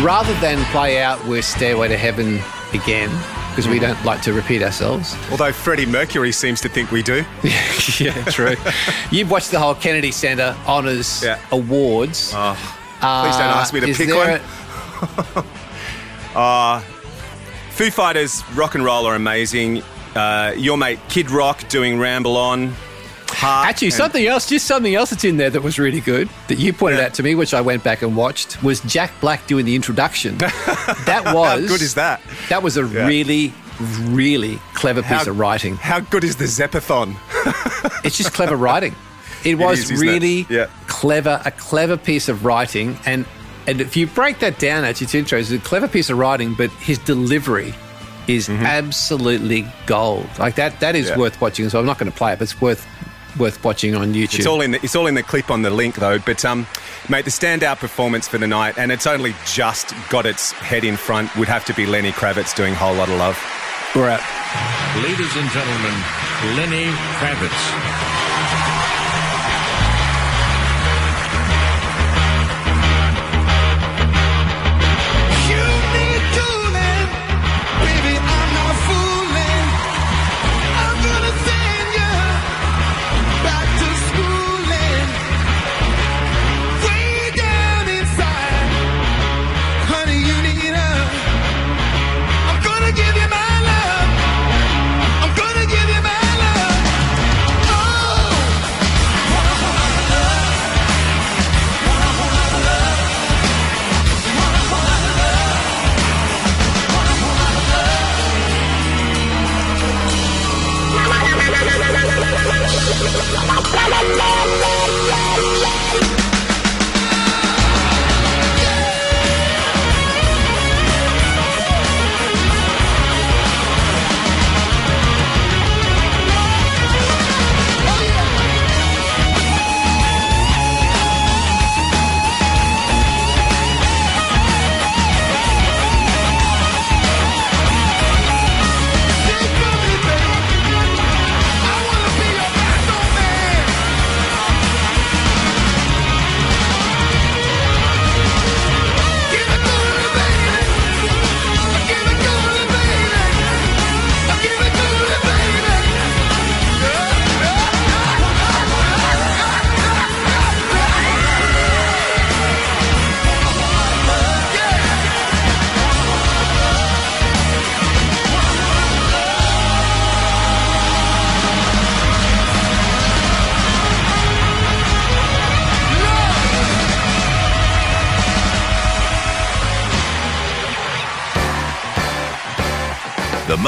Rather 0.01 0.33
than 0.39 0.63
play 0.71 1.01
out 1.01 1.23
with 1.27 1.43
Stairway 1.43 1.89
to 1.89 1.97
Heaven 1.97 2.39
again, 2.71 3.09
because 3.49 3.67
we 3.67 3.79
don't 3.79 4.01
like 4.05 4.21
to 4.23 4.33
repeat 4.33 4.61
ourselves. 4.63 5.15
Although 5.31 5.51
Freddie 5.51 5.85
Mercury 5.85 6.31
seems 6.31 6.61
to 6.61 6.69
think 6.69 6.91
we 6.91 7.03
do. 7.03 7.23
yeah, 7.99 8.13
true. 8.25 8.55
You've 9.11 9.29
watched 9.31 9.51
the 9.51 9.59
whole 9.59 9.75
Kennedy 9.75 10.11
Center 10.11 10.55
Honors 10.65 11.23
Yeah. 11.23 11.39
Awards. 11.51 12.31
Oh, 12.35 12.53
please 13.01 13.35
don't 13.37 13.41
ask 13.41 13.73
me 13.73 13.79
to 13.81 13.91
Uh, 13.91 13.95
pick 13.95 15.35
one. 15.35 15.45
Uh, 16.35 16.79
Foo 17.71 17.89
Fighters 17.91 18.43
rock 18.55 18.75
and 18.75 18.83
roll 18.83 19.05
are 19.05 19.15
amazing. 19.15 19.81
Uh, 20.15 20.53
your 20.57 20.77
mate 20.77 20.99
Kid 21.09 21.31
Rock 21.31 21.67
doing 21.69 21.99
Ramble 21.99 22.35
On. 22.37 22.73
Heart 23.39 23.67
Actually, 23.69 23.91
something 23.91 24.25
else, 24.27 24.49
just 24.49 24.65
something 24.67 24.93
else 24.95 25.11
that's 25.11 25.23
in 25.23 25.37
there 25.37 25.49
that 25.49 25.61
was 25.63 25.79
really 25.79 26.01
good 26.01 26.29
that 26.49 26.57
you 26.59 26.73
pointed 26.73 26.99
Yeah. 26.99 27.05
out 27.05 27.13
to 27.15 27.23
me, 27.23 27.35
which 27.35 27.53
I 27.53 27.61
went 27.61 27.83
back 27.83 28.01
and 28.01 28.15
watched, 28.15 28.61
was 28.61 28.81
Jack 28.81 29.11
Black 29.21 29.47
doing 29.47 29.65
the 29.65 29.75
introduction. 29.75 30.37
that 30.39 31.21
was 31.33 31.61
How 31.61 31.67
good 31.67 31.81
is 31.81 31.93
that? 31.95 32.21
That 32.49 32.63
was 32.63 32.75
a 32.77 32.83
Yeah. 32.85 33.07
really, 33.07 33.53
really 34.07 34.59
clever 34.73 35.01
piece 35.01 35.11
How- 35.11 35.31
of 35.31 35.39
writing. 35.39 35.77
How 35.77 35.99
good 36.01 36.23
is 36.23 36.35
the 36.35 36.45
Zeppathon? 36.45 37.15
It's 38.03 38.17
just 38.17 38.33
clever 38.33 38.55
writing. 38.55 38.95
It 39.45 39.57
was 39.57 39.79
is, 39.79 39.91
isn't 39.91 40.05
it? 40.07 40.11
really 40.11 40.45
Yeah. 40.49 40.65
clever, 40.87 41.41
a 41.45 41.51
clever 41.51 41.95
piece 41.95 42.27
of 42.27 42.43
writing. 42.43 42.97
And 43.05 43.25
and 43.67 43.79
if 43.79 43.95
you 43.95 44.07
break 44.07 44.39
that 44.39 44.57
down, 44.59 44.83
actually, 44.83 45.05
it's 45.05 45.15
interesting. 45.15 45.55
It's 45.57 45.65
a 45.65 45.67
clever 45.69 45.87
piece 45.87 46.09
of 46.09 46.17
writing, 46.17 46.55
but 46.57 46.71
his 46.81 46.97
delivery 46.97 47.73
is 48.27 48.49
absolutely 48.49 49.65
gold. 49.85 50.27
Like 50.39 50.55
that, 50.55 50.79
that 50.81 50.95
is 50.95 51.05
Mm-hmm. 51.05 51.13
Yeah. 51.19 51.21
worth 51.23 51.39
watching. 51.41 51.69
So 51.69 51.79
I'm 51.79 51.85
not 51.85 51.97
going 51.99 52.11
to 52.11 52.17
play 52.17 52.33
it, 52.33 52.39
but 52.39 52.43
it's 52.43 52.59
worth 52.59 52.85
worth 53.37 53.63
watching 53.63 53.95
on 53.95 54.13
YouTube. 54.13 54.39
It's 54.39 54.47
all 54.47 54.61
in 54.61 54.71
the 54.71 54.79
it's 54.83 54.95
all 54.95 55.07
in 55.07 55.15
the 55.15 55.23
clip 55.23 55.51
on 55.51 55.61
the 55.61 55.69
link 55.69 55.95
though. 55.95 56.19
But 56.19 56.43
um, 56.45 56.67
mate, 57.09 57.25
the 57.25 57.31
standout 57.31 57.77
performance 57.77 58.27
for 58.27 58.37
the 58.37 58.47
night, 58.47 58.77
and 58.77 58.91
it's 58.91 59.07
only 59.07 59.35
just 59.45 59.93
got 60.09 60.25
its 60.25 60.51
head 60.51 60.83
in 60.83 60.97
front, 60.97 61.35
would 61.35 61.47
have 61.47 61.65
to 61.65 61.73
be 61.73 61.85
Lenny 61.85 62.11
Kravitz 62.11 62.55
doing 62.55 62.73
"Whole 62.73 62.95
Lot 62.95 63.09
of 63.09 63.17
Love." 63.17 63.37
We're 63.95 64.09
out. 64.09 64.21
Ladies 65.03 65.35
and 65.35 65.49
gentlemen, 65.49 65.93
Lenny 66.55 66.91
Kravitz. 67.17 68.28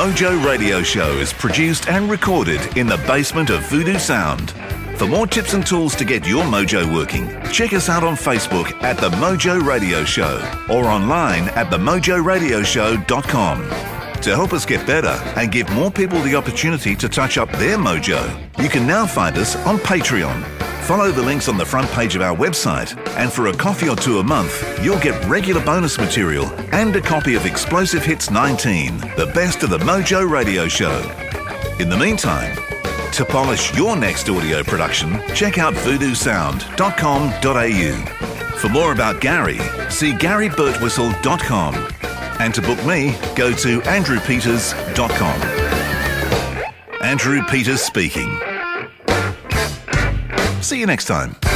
Mojo 0.02 0.34
Radio 0.44 0.82
Show 0.82 1.20
is 1.20 1.32
produced 1.32 1.88
and 1.88 2.10
recorded 2.10 2.76
in 2.76 2.88
the 2.88 2.98
basement 3.06 3.52
of 3.52 3.62
Voodoo 3.70 4.00
Sound. 4.00 4.50
For 4.98 5.06
more 5.06 5.28
tips 5.28 5.54
and 5.54 5.64
tools 5.64 5.96
to 5.98 6.04
get 6.04 6.26
your 6.26 6.44
mojo 6.44 6.92
working, 6.92 7.30
check 7.52 7.72
us 7.74 7.88
out 7.88 8.04
on 8.04 8.16
Facebook 8.16 8.74
at 8.82 8.98
The 8.98 9.12
Mojo 9.12 9.64
Radio 9.64 10.04
Show 10.04 10.40
or 10.72 10.86
online 10.86 11.50
at 11.50 11.70
themojoradioshow.com. 11.70 13.70
To 14.22 14.36
help 14.36 14.54
us 14.54 14.66
get 14.66 14.88
better 14.88 15.22
and 15.40 15.52
give 15.52 15.72
more 15.72 15.92
people 15.92 16.20
the 16.22 16.34
opportunity 16.34 16.96
to 16.96 17.08
touch 17.08 17.38
up 17.38 17.52
their 17.52 17.78
mojo, 17.78 18.28
you 18.58 18.70
can 18.70 18.88
now 18.88 19.06
find 19.06 19.38
us 19.38 19.56
on 19.68 19.78
Patreon. 19.78 20.44
Follow 20.82 21.12
the 21.12 21.22
links 21.22 21.48
on 21.48 21.58
the 21.58 21.66
front 21.66 21.90
page 21.92 22.16
of 22.16 22.22
our 22.22 22.36
website, 22.36 22.98
and 23.18 23.32
for 23.32 23.48
a 23.48 23.54
coffee 23.54 23.88
or 23.88 23.96
two 23.96 24.20
a 24.20 24.24
month, 24.24 24.84
you'll 24.84 25.00
get 25.00 25.24
regular 25.26 25.64
bonus 25.64 25.98
material 25.98 26.48
and 26.74 26.94
a 26.96 27.02
copy 27.02 27.36
of 27.36 27.46
Explosive 27.46 28.04
Hits 28.04 28.30
19, 28.30 28.98
the 29.16 29.32
best 29.34 29.64
of 29.64 29.70
the 29.70 29.78
Mojo 29.80 30.30
Radio 30.30 30.68
Show. 30.68 31.00
In 31.80 31.88
the 31.90 31.98
meantime, 31.98 32.58
to 33.14 33.26
polish 33.26 33.74
your 33.76 33.96
next 33.96 34.30
audio 34.30 34.64
production, 34.64 35.22
check 35.34 35.58
out 35.58 35.74
voodoosound.com.au. 35.76 38.58
For 38.58 38.70
more 38.70 38.92
about 38.92 39.22
Gary, 39.22 39.58
see 39.90 40.12
GaryBertwistle.com. 40.14 41.76
And 42.40 42.54
to 42.54 42.62
book 42.62 42.86
me, 42.86 43.16
go 43.36 43.54
to 43.54 43.80
andrewpeters.com. 43.82 45.42
Andrew 47.02 47.44
Peters 47.46 47.82
speaking. 47.82 48.51
See 50.72 50.80
you 50.80 50.86
next 50.86 51.04
time. 51.04 51.51